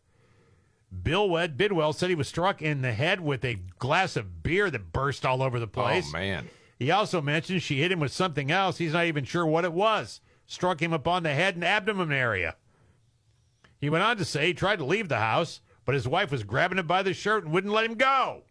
Bill 1.03 1.29
Wed 1.29 1.57
Bidwell 1.57 1.93
said 1.93 2.11
he 2.11 2.15
was 2.15 2.29
struck 2.29 2.63
in 2.63 2.81
the 2.81 2.93
head 2.93 3.21
with 3.21 3.45
a 3.45 3.59
glass 3.81 4.15
of 4.15 4.45
beer 4.45 4.71
that 4.71 4.93
burst 4.93 5.27
all 5.27 5.43
over 5.43 5.59
the 5.59 5.67
oh, 5.67 5.69
place. 5.69 6.07
Oh, 6.11 6.13
man. 6.17 6.49
He 6.79 6.93
also 6.93 7.21
mentioned 7.21 7.63
she 7.63 7.81
hit 7.81 7.91
him 7.91 7.99
with 7.99 8.13
something 8.13 8.53
else. 8.53 8.79
He's 8.79 8.93
not 8.93 9.07
even 9.07 9.25
sure 9.25 9.47
what 9.47 9.65
it 9.65 9.73
was. 9.73 10.21
Struck 10.47 10.81
him 10.81 10.93
upon 10.93 11.25
the 11.25 11.35
head 11.35 11.57
and 11.57 11.65
abdomen 11.65 12.13
area. 12.13 12.55
He 13.83 13.91
went 13.91 14.05
on 14.05 14.17
to 14.17 14.25
say 14.25 14.47
he 14.47 14.55
tried 14.55 14.79
to 14.79 14.85
leave 14.85 15.09
the 15.09 15.19
house, 15.19 15.61
but 15.85 15.97
his 15.97 16.07
wife 16.07 16.31
was 16.31 16.45
grabbing 16.45 16.79
him 16.79 16.87
by 16.87 17.03
the 17.03 17.13
shirt 17.13 17.43
and 17.45 17.53
wouldn't 17.53 17.73
let 17.73 17.85
him 17.85 17.97
go. 17.97 18.45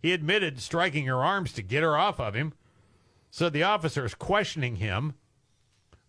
He 0.00 0.12
admitted 0.12 0.60
striking 0.60 1.04
her 1.04 1.22
arms 1.22 1.52
to 1.52 1.62
get 1.62 1.82
her 1.82 1.96
off 1.96 2.18
of 2.18 2.34
him. 2.34 2.54
So 3.30 3.50
the 3.50 3.64
officer 3.64 4.02
is 4.04 4.14
questioning 4.14 4.76
him 4.76 5.14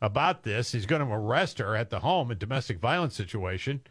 about 0.01 0.43
this. 0.43 0.71
He's 0.71 0.85
going 0.85 1.05
to 1.05 1.13
arrest 1.13 1.59
her 1.59 1.75
at 1.75 1.89
the 1.89 1.99
home, 1.99 2.31
a 2.31 2.35
domestic 2.35 2.79
violence 2.79 3.15
situation. 3.15 3.81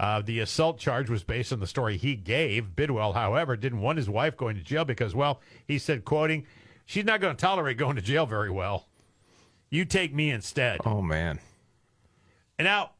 Uh, 0.00 0.20
the 0.20 0.40
assault 0.40 0.80
charge 0.80 1.08
was 1.08 1.22
based 1.22 1.52
on 1.52 1.60
the 1.60 1.66
story 1.68 1.96
he 1.96 2.16
gave. 2.16 2.74
Bidwell, 2.74 3.12
however, 3.12 3.56
didn't 3.56 3.82
want 3.82 3.98
his 3.98 4.10
wife 4.10 4.36
going 4.36 4.56
to 4.56 4.62
jail 4.62 4.84
because, 4.84 5.14
well, 5.14 5.40
he 5.68 5.78
said, 5.78 6.04
quoting, 6.04 6.44
she's 6.86 7.04
not 7.04 7.20
going 7.20 7.36
to 7.36 7.40
tolerate 7.40 7.76
going 7.78 7.94
to 7.94 8.02
jail 8.02 8.26
very 8.26 8.50
well. 8.50 8.88
You 9.70 9.84
take 9.84 10.12
me 10.12 10.30
instead. 10.30 10.80
Oh, 10.84 11.00
man. 11.00 11.38
And 12.58 12.66
now, 12.66 12.92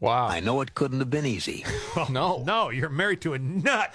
Wow. 0.00 0.28
I 0.28 0.40
know 0.40 0.60
it 0.60 0.74
couldn't 0.74 1.00
have 1.00 1.10
been 1.10 1.26
easy. 1.26 1.64
Oh, 1.96 2.06
no. 2.10 2.44
no, 2.46 2.70
you're 2.70 2.88
married 2.90 3.20
to 3.22 3.34
a 3.34 3.40
nut. 3.40 3.92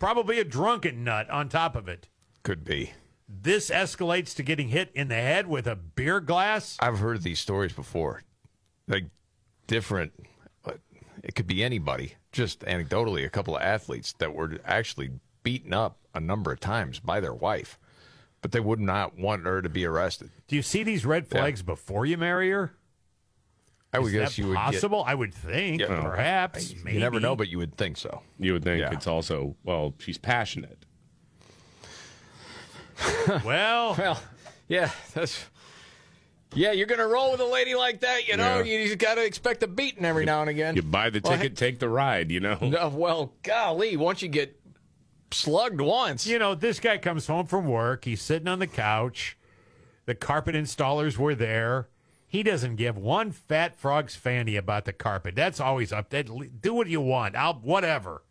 Probably 0.00 0.40
a 0.40 0.44
drunken 0.44 1.04
nut 1.04 1.30
on 1.30 1.48
top 1.48 1.76
of 1.76 1.86
it. 1.88 2.08
Could 2.42 2.64
be. 2.64 2.92
This 3.28 3.70
escalates 3.70 4.34
to 4.34 4.42
getting 4.42 4.68
hit 4.70 4.90
in 4.92 5.06
the 5.06 5.14
head 5.14 5.46
with 5.46 5.68
a 5.68 5.76
beer 5.76 6.18
glass. 6.18 6.76
I've 6.80 6.98
heard 6.98 7.22
these 7.22 7.38
stories 7.38 7.72
before. 7.72 8.24
Like 8.88 9.04
different, 9.68 10.12
but 10.64 10.80
it 11.22 11.36
could 11.36 11.46
be 11.46 11.62
anybody. 11.62 12.14
Just 12.32 12.60
anecdotally, 12.60 13.24
a 13.24 13.30
couple 13.30 13.54
of 13.54 13.62
athletes 13.62 14.12
that 14.14 14.34
were 14.34 14.58
actually 14.64 15.10
beaten 15.44 15.72
up 15.72 15.98
a 16.14 16.18
number 16.20 16.50
of 16.50 16.58
times 16.58 16.98
by 16.98 17.20
their 17.20 17.34
wife, 17.34 17.78
but 18.42 18.50
they 18.50 18.60
would 18.60 18.80
not 18.80 19.16
want 19.16 19.44
her 19.44 19.62
to 19.62 19.68
be 19.68 19.84
arrested. 19.84 20.30
Do 20.48 20.56
you 20.56 20.62
see 20.62 20.82
these 20.82 21.06
red 21.06 21.28
flags 21.28 21.62
before 21.62 22.06
you 22.06 22.16
marry 22.16 22.50
her? 22.50 22.72
I 23.92 23.98
would 23.98 24.06
Is 24.08 24.12
guess 24.12 24.28
that 24.30 24.38
you 24.38 24.46
would 24.48 24.54
get- 24.54 24.60
possible. 24.64 25.02
I 25.04 25.14
would 25.14 25.34
think, 25.34 25.80
Yeah. 25.80 26.00
perhaps, 26.02 26.72
You 26.72 26.84
maybe. 26.84 26.98
never 26.98 27.18
know, 27.18 27.34
but 27.34 27.48
you 27.48 27.58
would 27.58 27.76
think 27.76 27.96
so. 27.96 28.22
You 28.38 28.52
would 28.52 28.62
think 28.64 28.80
Yeah. 28.80 28.92
it's 28.92 29.06
also 29.08 29.56
well, 29.64 29.94
she's 29.98 30.18
passionate. 30.18 30.84
well, 33.44 33.94
well, 33.98 34.20
yeah, 34.68 34.90
that's 35.14 35.44
yeah. 36.54 36.72
You're 36.72 36.86
gonna 36.86 37.06
roll 37.06 37.32
with 37.32 37.40
a 37.40 37.44
lady 37.46 37.74
like 37.74 38.00
that, 38.00 38.28
you 38.28 38.36
know. 38.36 38.58
Yeah. 38.60 38.78
You 38.78 38.86
just 38.86 38.98
got 38.98 39.14
to 39.14 39.24
expect 39.24 39.62
a 39.62 39.66
beating 39.66 40.04
every 40.04 40.24
now 40.24 40.40
and 40.42 40.50
again. 40.50 40.76
You 40.76 40.82
buy 40.82 41.10
the 41.10 41.20
Well, 41.22 41.36
ticket, 41.36 41.56
take 41.56 41.78
the 41.78 41.88
ride. 41.88 42.30
You 42.30 42.40
know. 42.40 42.58
No, 42.60 42.88
well, 42.88 43.32
golly, 43.42 43.96
once 43.96 44.22
you 44.22 44.28
get 44.28 44.60
slugged 45.30 45.80
once, 45.80 46.26
You 46.26 46.38
know, 46.38 46.54
this 46.54 46.80
guy 46.80 46.98
comes 46.98 47.26
home 47.26 47.46
from 47.46 47.66
work. 47.66 48.04
He's 48.04 48.20
sitting 48.20 48.48
on 48.48 48.58
the 48.58 48.66
couch. 48.66 49.36
The 50.06 50.14
carpet 50.14 50.54
installers 50.54 51.16
were 51.16 51.34
there. 51.34 51.88
He 52.30 52.44
doesn't 52.44 52.76
give 52.76 52.96
one 52.96 53.32
fat 53.32 53.76
frog's 53.76 54.14
fanny 54.14 54.54
about 54.54 54.84
the 54.84 54.92
carpet. 54.92 55.34
That's 55.34 55.58
always 55.58 55.92
up. 55.92 56.10
That 56.10 56.28
do 56.62 56.72
what 56.72 56.86
you 56.86 57.00
want. 57.00 57.34
I'll 57.34 57.54
whatever. 57.54 58.22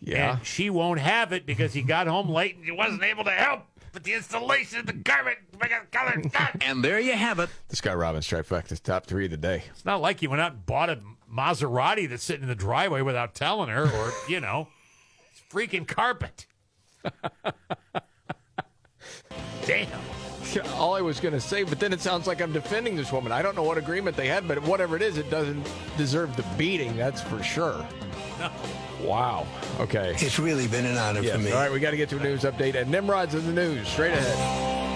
Yeah. 0.00 0.36
And 0.38 0.46
she 0.46 0.70
won't 0.70 1.00
have 1.00 1.30
it 1.30 1.44
because 1.44 1.74
he 1.74 1.82
got 1.82 2.06
home 2.06 2.30
late 2.30 2.56
and 2.56 2.64
he 2.64 2.70
wasn't 2.70 3.02
able 3.02 3.24
to 3.24 3.30
help 3.32 3.64
with 3.92 4.04
the 4.04 4.14
installation 4.14 4.80
of 4.80 4.86
the 4.86 4.94
carpet. 4.94 5.36
And 6.62 6.82
there 6.82 6.98
you 6.98 7.12
have 7.12 7.38
it. 7.38 7.50
This 7.68 7.82
guy 7.82 7.92
Robbins 7.92 8.26
trifecta's 8.26 8.80
top 8.80 9.04
three 9.04 9.26
of 9.26 9.30
the 9.30 9.36
day. 9.36 9.64
It's 9.70 9.84
not 9.84 10.00
like 10.00 10.22
you 10.22 10.30
went 10.30 10.40
out 10.40 10.52
and 10.52 10.64
bought 10.64 10.88
a 10.88 10.98
Maserati 11.30 12.08
that's 12.08 12.24
sitting 12.24 12.44
in 12.44 12.48
the 12.48 12.54
driveway 12.54 13.02
without 13.02 13.34
telling 13.34 13.68
her, 13.68 13.84
or 13.84 14.12
you 14.26 14.40
know, 14.40 14.68
it's 15.30 15.42
freaking 15.52 15.86
carpet. 15.86 16.46
Damn. 19.66 19.88
All 20.76 20.94
I 20.94 21.00
was 21.00 21.18
going 21.20 21.34
to 21.34 21.40
say, 21.40 21.64
but 21.64 21.80
then 21.80 21.92
it 21.92 22.00
sounds 22.00 22.26
like 22.26 22.40
I'm 22.40 22.52
defending 22.52 22.96
this 22.96 23.10
woman. 23.12 23.32
I 23.32 23.42
don't 23.42 23.56
know 23.56 23.64
what 23.64 23.78
agreement 23.78 24.16
they 24.16 24.28
had, 24.28 24.46
but 24.46 24.62
whatever 24.62 24.94
it 24.96 25.02
is, 25.02 25.18
it 25.18 25.28
doesn't 25.28 25.66
deserve 25.98 26.36
the 26.36 26.44
beating. 26.56 26.96
That's 26.96 27.20
for 27.20 27.42
sure. 27.42 27.84
No. 28.38 28.50
Wow. 29.02 29.46
Okay. 29.80 30.14
It's 30.18 30.38
really 30.38 30.66
been 30.68 30.86
an 30.86 30.96
honor 30.96 31.20
Yes. 31.20 31.34
for 31.36 31.42
me. 31.42 31.50
All 31.52 31.58
right, 31.58 31.72
we 31.72 31.80
got 31.80 31.90
to 31.90 31.96
get 31.96 32.08
to 32.10 32.18
a 32.18 32.22
news 32.22 32.42
update. 32.42 32.74
And 32.74 32.90
Nimrod's 32.90 33.34
in 33.34 33.44
the 33.46 33.52
news. 33.52 33.88
Straight 33.88 34.12
ahead. 34.12 34.95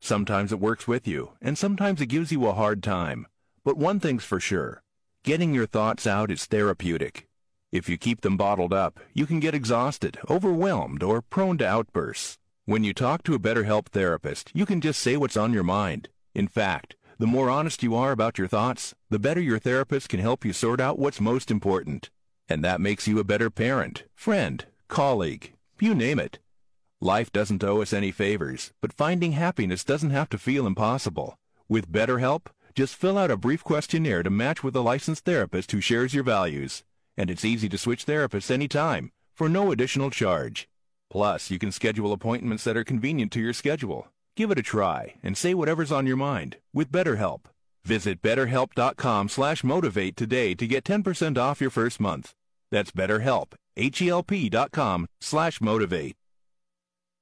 Sometimes 0.00 0.52
it 0.52 0.60
works 0.60 0.86
with 0.86 1.06
you, 1.08 1.32
and 1.40 1.56
sometimes 1.56 2.00
it 2.00 2.06
gives 2.06 2.30
you 2.30 2.46
a 2.46 2.52
hard 2.52 2.82
time. 2.82 3.26
But 3.64 3.76
one 3.76 4.00
thing's 4.00 4.24
for 4.24 4.40
sure. 4.40 4.82
Getting 5.24 5.54
your 5.54 5.66
thoughts 5.66 6.06
out 6.06 6.30
is 6.30 6.44
therapeutic. 6.44 7.26
If 7.72 7.88
you 7.88 7.98
keep 7.98 8.20
them 8.20 8.36
bottled 8.36 8.72
up, 8.72 9.00
you 9.12 9.26
can 9.26 9.40
get 9.40 9.54
exhausted, 9.54 10.18
overwhelmed, 10.30 11.02
or 11.02 11.20
prone 11.20 11.58
to 11.58 11.66
outbursts. 11.66 12.38
When 12.64 12.84
you 12.84 12.94
talk 12.94 13.22
to 13.24 13.34
a 13.34 13.38
BetterHelp 13.38 13.86
therapist, 13.86 14.50
you 14.54 14.66
can 14.66 14.80
just 14.80 15.00
say 15.00 15.16
what's 15.16 15.36
on 15.36 15.52
your 15.52 15.64
mind. 15.64 16.08
In 16.34 16.48
fact, 16.48 16.96
the 17.18 17.26
more 17.26 17.50
honest 17.50 17.82
you 17.82 17.94
are 17.94 18.12
about 18.12 18.38
your 18.38 18.46
thoughts, 18.46 18.94
the 19.10 19.18
better 19.18 19.40
your 19.40 19.58
therapist 19.58 20.08
can 20.08 20.20
help 20.20 20.44
you 20.44 20.52
sort 20.52 20.80
out 20.80 20.98
what's 20.98 21.20
most 21.20 21.50
important. 21.50 22.10
And 22.48 22.62
that 22.62 22.80
makes 22.80 23.08
you 23.08 23.18
a 23.18 23.24
better 23.24 23.50
parent, 23.50 24.04
friend, 24.14 24.64
colleague, 24.88 25.52
you 25.80 25.94
name 25.94 26.20
it. 26.20 26.38
Life 27.02 27.30
doesn't 27.30 27.62
owe 27.62 27.82
us 27.82 27.92
any 27.92 28.10
favors, 28.10 28.72
but 28.80 28.90
finding 28.90 29.32
happiness 29.32 29.84
doesn't 29.84 30.16
have 30.16 30.30
to 30.30 30.38
feel 30.38 30.66
impossible. 30.66 31.38
With 31.68 31.92
BetterHelp, 31.92 32.46
just 32.74 32.94
fill 32.94 33.18
out 33.18 33.30
a 33.30 33.36
brief 33.36 33.62
questionnaire 33.62 34.22
to 34.22 34.30
match 34.30 34.64
with 34.64 34.74
a 34.74 34.80
licensed 34.80 35.26
therapist 35.26 35.72
who 35.72 35.80
shares 35.82 36.14
your 36.14 36.24
values. 36.24 36.84
And 37.14 37.30
it's 37.30 37.44
easy 37.44 37.68
to 37.68 37.76
switch 37.76 38.06
therapists 38.06 38.50
anytime, 38.50 39.12
for 39.34 39.46
no 39.46 39.72
additional 39.72 40.08
charge. 40.08 40.68
Plus, 41.10 41.50
you 41.50 41.58
can 41.58 41.70
schedule 41.70 42.14
appointments 42.14 42.64
that 42.64 42.78
are 42.78 42.84
convenient 42.84 43.30
to 43.32 43.40
your 43.40 43.52
schedule. 43.52 44.08
Give 44.34 44.50
it 44.50 44.58
a 44.58 44.62
try 44.62 45.16
and 45.22 45.36
say 45.36 45.52
whatever's 45.52 45.92
on 45.92 46.06
your 46.06 46.16
mind 46.16 46.56
with 46.72 46.90
BetterHelp. 46.90 47.42
Visit 47.84 48.22
betterhelp.com 48.22 49.28
slash 49.28 49.62
motivate 49.62 50.16
today 50.16 50.54
to 50.54 50.66
get 50.66 50.84
10% 50.84 51.36
off 51.36 51.60
your 51.60 51.70
first 51.70 52.00
month. 52.00 52.32
That's 52.70 52.90
betterhelp, 52.90 53.52
H-E-L-P 53.76 54.48
dot 54.48 54.72
com 54.72 55.06
slash 55.20 55.60
motivate. 55.60 56.16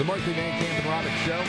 The 0.00 0.06
Markley 0.06 0.32
Van 0.32 0.58
Camp 0.58 0.78
and 0.78 0.86
Robbins 0.86 1.20
Show. 1.26 1.44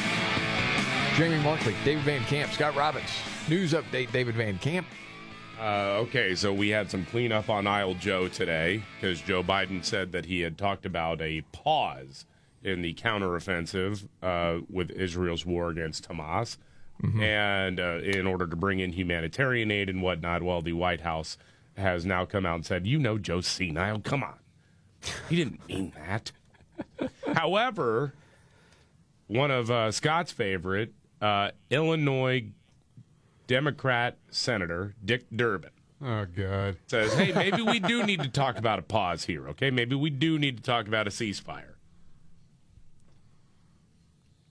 Jamie 1.16 1.42
Markley, 1.42 1.74
David 1.86 2.04
Van 2.04 2.22
Camp, 2.26 2.52
Scott 2.52 2.76
Robbins. 2.76 3.10
News 3.48 3.72
update, 3.72 4.12
David 4.12 4.36
Van 4.36 4.58
Camp. 4.58 4.86
Uh, 5.58 6.02
okay, 6.02 6.36
so 6.36 6.52
we 6.52 6.68
had 6.68 6.92
some 6.92 7.06
cleanup 7.06 7.50
on 7.50 7.66
aisle 7.66 7.94
Joe 7.94 8.28
today 8.28 8.84
because 9.00 9.22
Joe 9.22 9.42
Biden 9.42 9.86
said 9.86 10.12
that 10.12 10.26
he 10.26 10.42
had 10.42 10.58
talked 10.58 10.86
about 10.86 11.22
a 11.22 11.40
pause 11.54 12.26
in 12.62 12.82
the 12.82 12.94
counteroffensive 12.94 14.10
uh, 14.22 14.60
with 14.70 14.92
Israel's 14.92 15.46
war 15.46 15.70
against 15.70 16.10
Hamas, 16.10 16.58
and 17.22 17.80
uh, 17.80 18.00
in 18.04 18.28
order 18.28 18.48
to 18.48 18.58
bring 18.58 18.82
in 18.82 18.92
humanitarian 18.92 19.72
aid 19.72 19.88
and 19.90 20.02
whatnot. 20.02 20.44
Well, 20.44 20.62
the 20.62 20.74
White 20.74 21.00
House 21.00 21.38
has 21.78 22.06
now 22.06 22.26
come 22.26 22.46
out 22.46 22.56
and 22.56 22.66
said, 22.66 22.86
"You 22.86 23.00
know, 23.00 23.18
Joe's 23.18 23.48
senile. 23.48 24.02
Come 24.02 24.26
on, 24.26 24.40
he 25.30 25.38
didn't 25.38 25.66
mean 25.70 25.94
that." 25.96 26.34
However, 27.34 28.14
one 29.32 29.50
of 29.50 29.72
uh, 29.72 29.92
Scott's 29.92 30.32
favorite, 30.32 30.94
uh, 31.22 31.52
Illinois 31.70 32.48
Democrat 33.48 34.18
Senator 34.30 34.94
Dick 35.04 35.26
Durbin. 35.34 35.72
Oh, 36.04 36.26
God. 36.26 36.78
Says, 36.88 37.14
hey, 37.14 37.32
maybe 37.36 37.62
we 37.62 37.80
do 37.80 38.04
need 38.04 38.22
to 38.24 38.30
talk 38.30 38.58
about 38.58 38.80
a 38.80 38.82
pause 38.82 39.26
here, 39.26 39.48
okay? 39.50 39.72
Maybe 39.72 39.96
we 39.96 40.10
do 40.10 40.38
need 40.38 40.58
to 40.58 40.64
talk 40.64 40.88
about 40.88 41.08
a 41.08 41.12
ceasefire. 41.12 41.76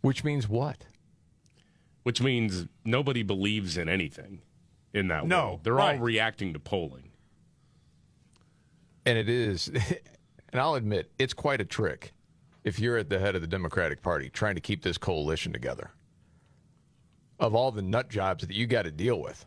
Which 0.01 0.25
means 0.25 0.49
what? 0.49 0.87
Which 2.03 2.23
means 2.23 2.67
nobody 2.85 3.23
believes 3.23 3.77
in 3.77 3.89
anything 3.89 4.41
in 4.95 5.09
that 5.09 5.27
No, 5.27 5.45
world. 5.47 5.61
They're 5.65 5.81
all 5.81 5.99
reacting 5.99 6.55
to 6.55 6.59
polling. 6.59 7.11
And 9.05 9.19
it 9.19 9.29
is, 9.29 9.69
and 10.53 10.61
I'll 10.61 10.75
admit, 10.75 11.11
it's 11.19 11.35
quite 11.35 11.61
a 11.61 11.65
trick 11.67 12.13
if 12.65 12.79
you're 12.79 12.97
at 12.97 13.09
the 13.09 13.19
head 13.19 13.35
of 13.35 13.41
the 13.41 13.47
Democratic 13.47 14.03
Party 14.03 14.29
trying 14.29 14.55
to 14.55 14.61
keep 14.61 14.83
this 14.83 14.99
coalition 14.99 15.53
together. 15.53 15.91
Of 17.39 17.55
all 17.55 17.71
the 17.71 17.83
nut 17.83 18.11
jobs 18.11 18.47
that 18.47 18.55
you 18.55 18.67
got 18.67 18.83
to 18.83 18.91
deal 18.91 19.19
with, 19.19 19.47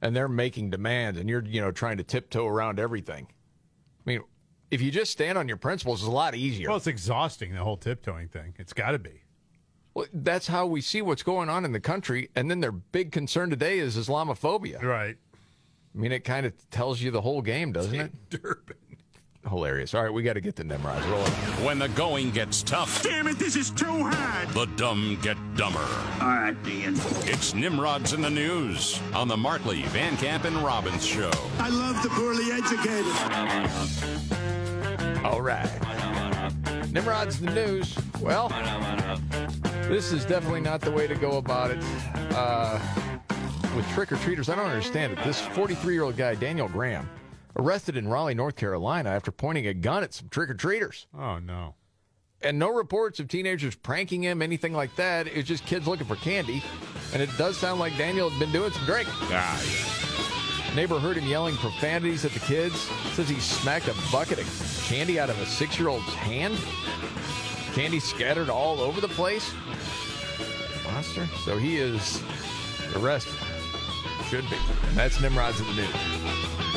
and 0.00 0.16
they're 0.16 0.28
making 0.28 0.70
demands, 0.70 1.18
and 1.18 1.28
you're 1.28 1.44
you 1.44 1.60
know 1.60 1.70
trying 1.70 1.98
to 1.98 2.04
tiptoe 2.04 2.46
around 2.46 2.80
everything. 2.80 3.26
I 3.30 4.10
mean, 4.10 4.22
if 4.70 4.80
you 4.80 4.90
just 4.90 5.12
stand 5.12 5.36
on 5.36 5.46
your 5.46 5.58
principles, 5.58 6.00
it's 6.00 6.08
a 6.08 6.10
lot 6.10 6.34
easier. 6.34 6.68
Well, 6.68 6.78
it's 6.78 6.86
exhausting, 6.86 7.52
the 7.52 7.62
whole 7.62 7.76
tiptoeing 7.76 8.28
thing. 8.28 8.54
It's 8.58 8.72
got 8.72 8.92
to 8.92 8.98
be. 8.98 9.22
Well, 9.94 10.06
that's 10.14 10.46
how 10.46 10.66
we 10.66 10.80
see 10.80 11.02
what's 11.02 11.22
going 11.22 11.50
on 11.50 11.66
in 11.66 11.72
the 11.72 11.80
country. 11.80 12.30
And 12.34 12.50
then 12.50 12.60
their 12.60 12.72
big 12.72 13.12
concern 13.12 13.50
today 13.50 13.78
is 13.78 13.96
Islamophobia. 13.96 14.82
Right. 14.82 15.16
I 15.94 15.98
mean, 15.98 16.12
it 16.12 16.24
kind 16.24 16.46
of 16.46 16.70
tells 16.70 17.02
you 17.02 17.10
the 17.10 17.20
whole 17.20 17.42
game, 17.42 17.72
doesn't 17.72 17.94
it? 17.94 18.30
Durbin. 18.30 18.76
Hilarious. 19.48 19.94
All 19.94 20.02
right, 20.02 20.12
we 20.12 20.22
got 20.22 20.34
to 20.34 20.40
get 20.40 20.56
the 20.56 20.64
Nimrods 20.64 21.04
rolling. 21.06 21.32
When 21.64 21.78
the 21.78 21.88
going 21.90 22.30
gets 22.30 22.62
tough. 22.62 23.02
Damn 23.02 23.26
it, 23.26 23.38
this 23.38 23.56
is 23.56 23.70
too 23.70 24.04
hard. 24.04 24.48
The 24.50 24.66
dumb 24.76 25.18
get 25.22 25.36
dumber. 25.56 25.86
All 26.20 26.28
right, 26.28 26.56
Ian. 26.66 26.94
It's 27.24 27.54
Nimrods 27.54 28.12
in 28.12 28.20
the 28.22 28.30
News 28.30 29.00
on 29.14 29.28
the 29.28 29.36
Markley, 29.36 29.82
Van 29.84 30.16
Camp, 30.16 30.44
and 30.44 30.56
Robbins 30.58 31.04
Show. 31.04 31.30
I 31.58 31.68
love 31.68 32.02
the 32.02 32.08
poorly 32.10 32.52
educated. 32.52 33.06
All 35.24 35.40
right. 35.40 35.70
Nimrod's 36.92 37.40
the 37.40 37.50
news. 37.50 37.96
Well, 38.20 38.48
this 39.88 40.12
is 40.12 40.24
definitely 40.24 40.60
not 40.60 40.80
the 40.80 40.90
way 40.90 41.06
to 41.06 41.14
go 41.14 41.38
about 41.38 41.70
it. 41.70 41.82
Uh, 42.34 42.78
with 43.74 43.88
trick 43.92 44.12
or 44.12 44.16
treaters, 44.16 44.48
I 44.48 44.56
don't 44.56 44.66
understand 44.66 45.12
it. 45.14 45.24
This 45.24 45.40
43 45.40 45.94
year 45.94 46.02
old 46.02 46.16
guy, 46.16 46.34
Daniel 46.34 46.68
Graham, 46.68 47.08
arrested 47.56 47.96
in 47.96 48.08
Raleigh, 48.08 48.34
North 48.34 48.56
Carolina 48.56 49.10
after 49.10 49.30
pointing 49.30 49.66
a 49.66 49.74
gun 49.74 50.02
at 50.02 50.14
some 50.14 50.28
trick 50.28 50.50
or 50.50 50.54
treaters. 50.54 51.06
Oh, 51.16 51.38
no. 51.38 51.74
And 52.42 52.58
no 52.58 52.70
reports 52.70 53.20
of 53.20 53.28
teenagers 53.28 53.76
pranking 53.76 54.22
him, 54.22 54.42
anything 54.42 54.72
like 54.72 54.94
that. 54.96 55.28
It's 55.28 55.46
just 55.46 55.64
kids 55.64 55.86
looking 55.86 56.06
for 56.06 56.16
candy. 56.16 56.62
And 57.12 57.22
it 57.22 57.30
does 57.38 57.56
sound 57.56 57.78
like 57.78 57.96
Daniel 57.96 58.30
had 58.30 58.38
been 58.40 58.50
doing 58.50 58.72
some 58.72 58.84
drinking. 58.84 59.14
Ah, 59.30 59.62
yeah. 59.62 60.74
Neighbor 60.74 60.98
heard 60.98 61.18
him 61.18 61.28
yelling 61.28 61.54
profanities 61.56 62.24
at 62.24 62.32
the 62.32 62.40
kids. 62.40 62.74
Says 63.14 63.28
he 63.28 63.38
smacked 63.38 63.88
a 63.88 63.94
bucket 64.10 64.38
of 64.38 64.82
candy 64.86 65.20
out 65.20 65.30
of 65.30 65.38
a 65.40 65.46
six 65.46 65.78
year 65.78 65.88
old's 65.88 66.12
hand. 66.14 66.58
Candy 67.74 68.00
scattered 68.00 68.48
all 68.48 68.80
over 68.80 69.00
the 69.00 69.08
place. 69.08 69.52
Monster. 70.84 71.26
So 71.44 71.58
he 71.58 71.76
is 71.76 72.22
arrested. 72.96 73.34
Should 74.28 74.48
be. 74.48 74.56
And 74.88 74.96
that's 74.96 75.20
Nimrod's 75.20 75.60
in 75.60 75.66
the 75.66 75.74
news. 75.74 76.71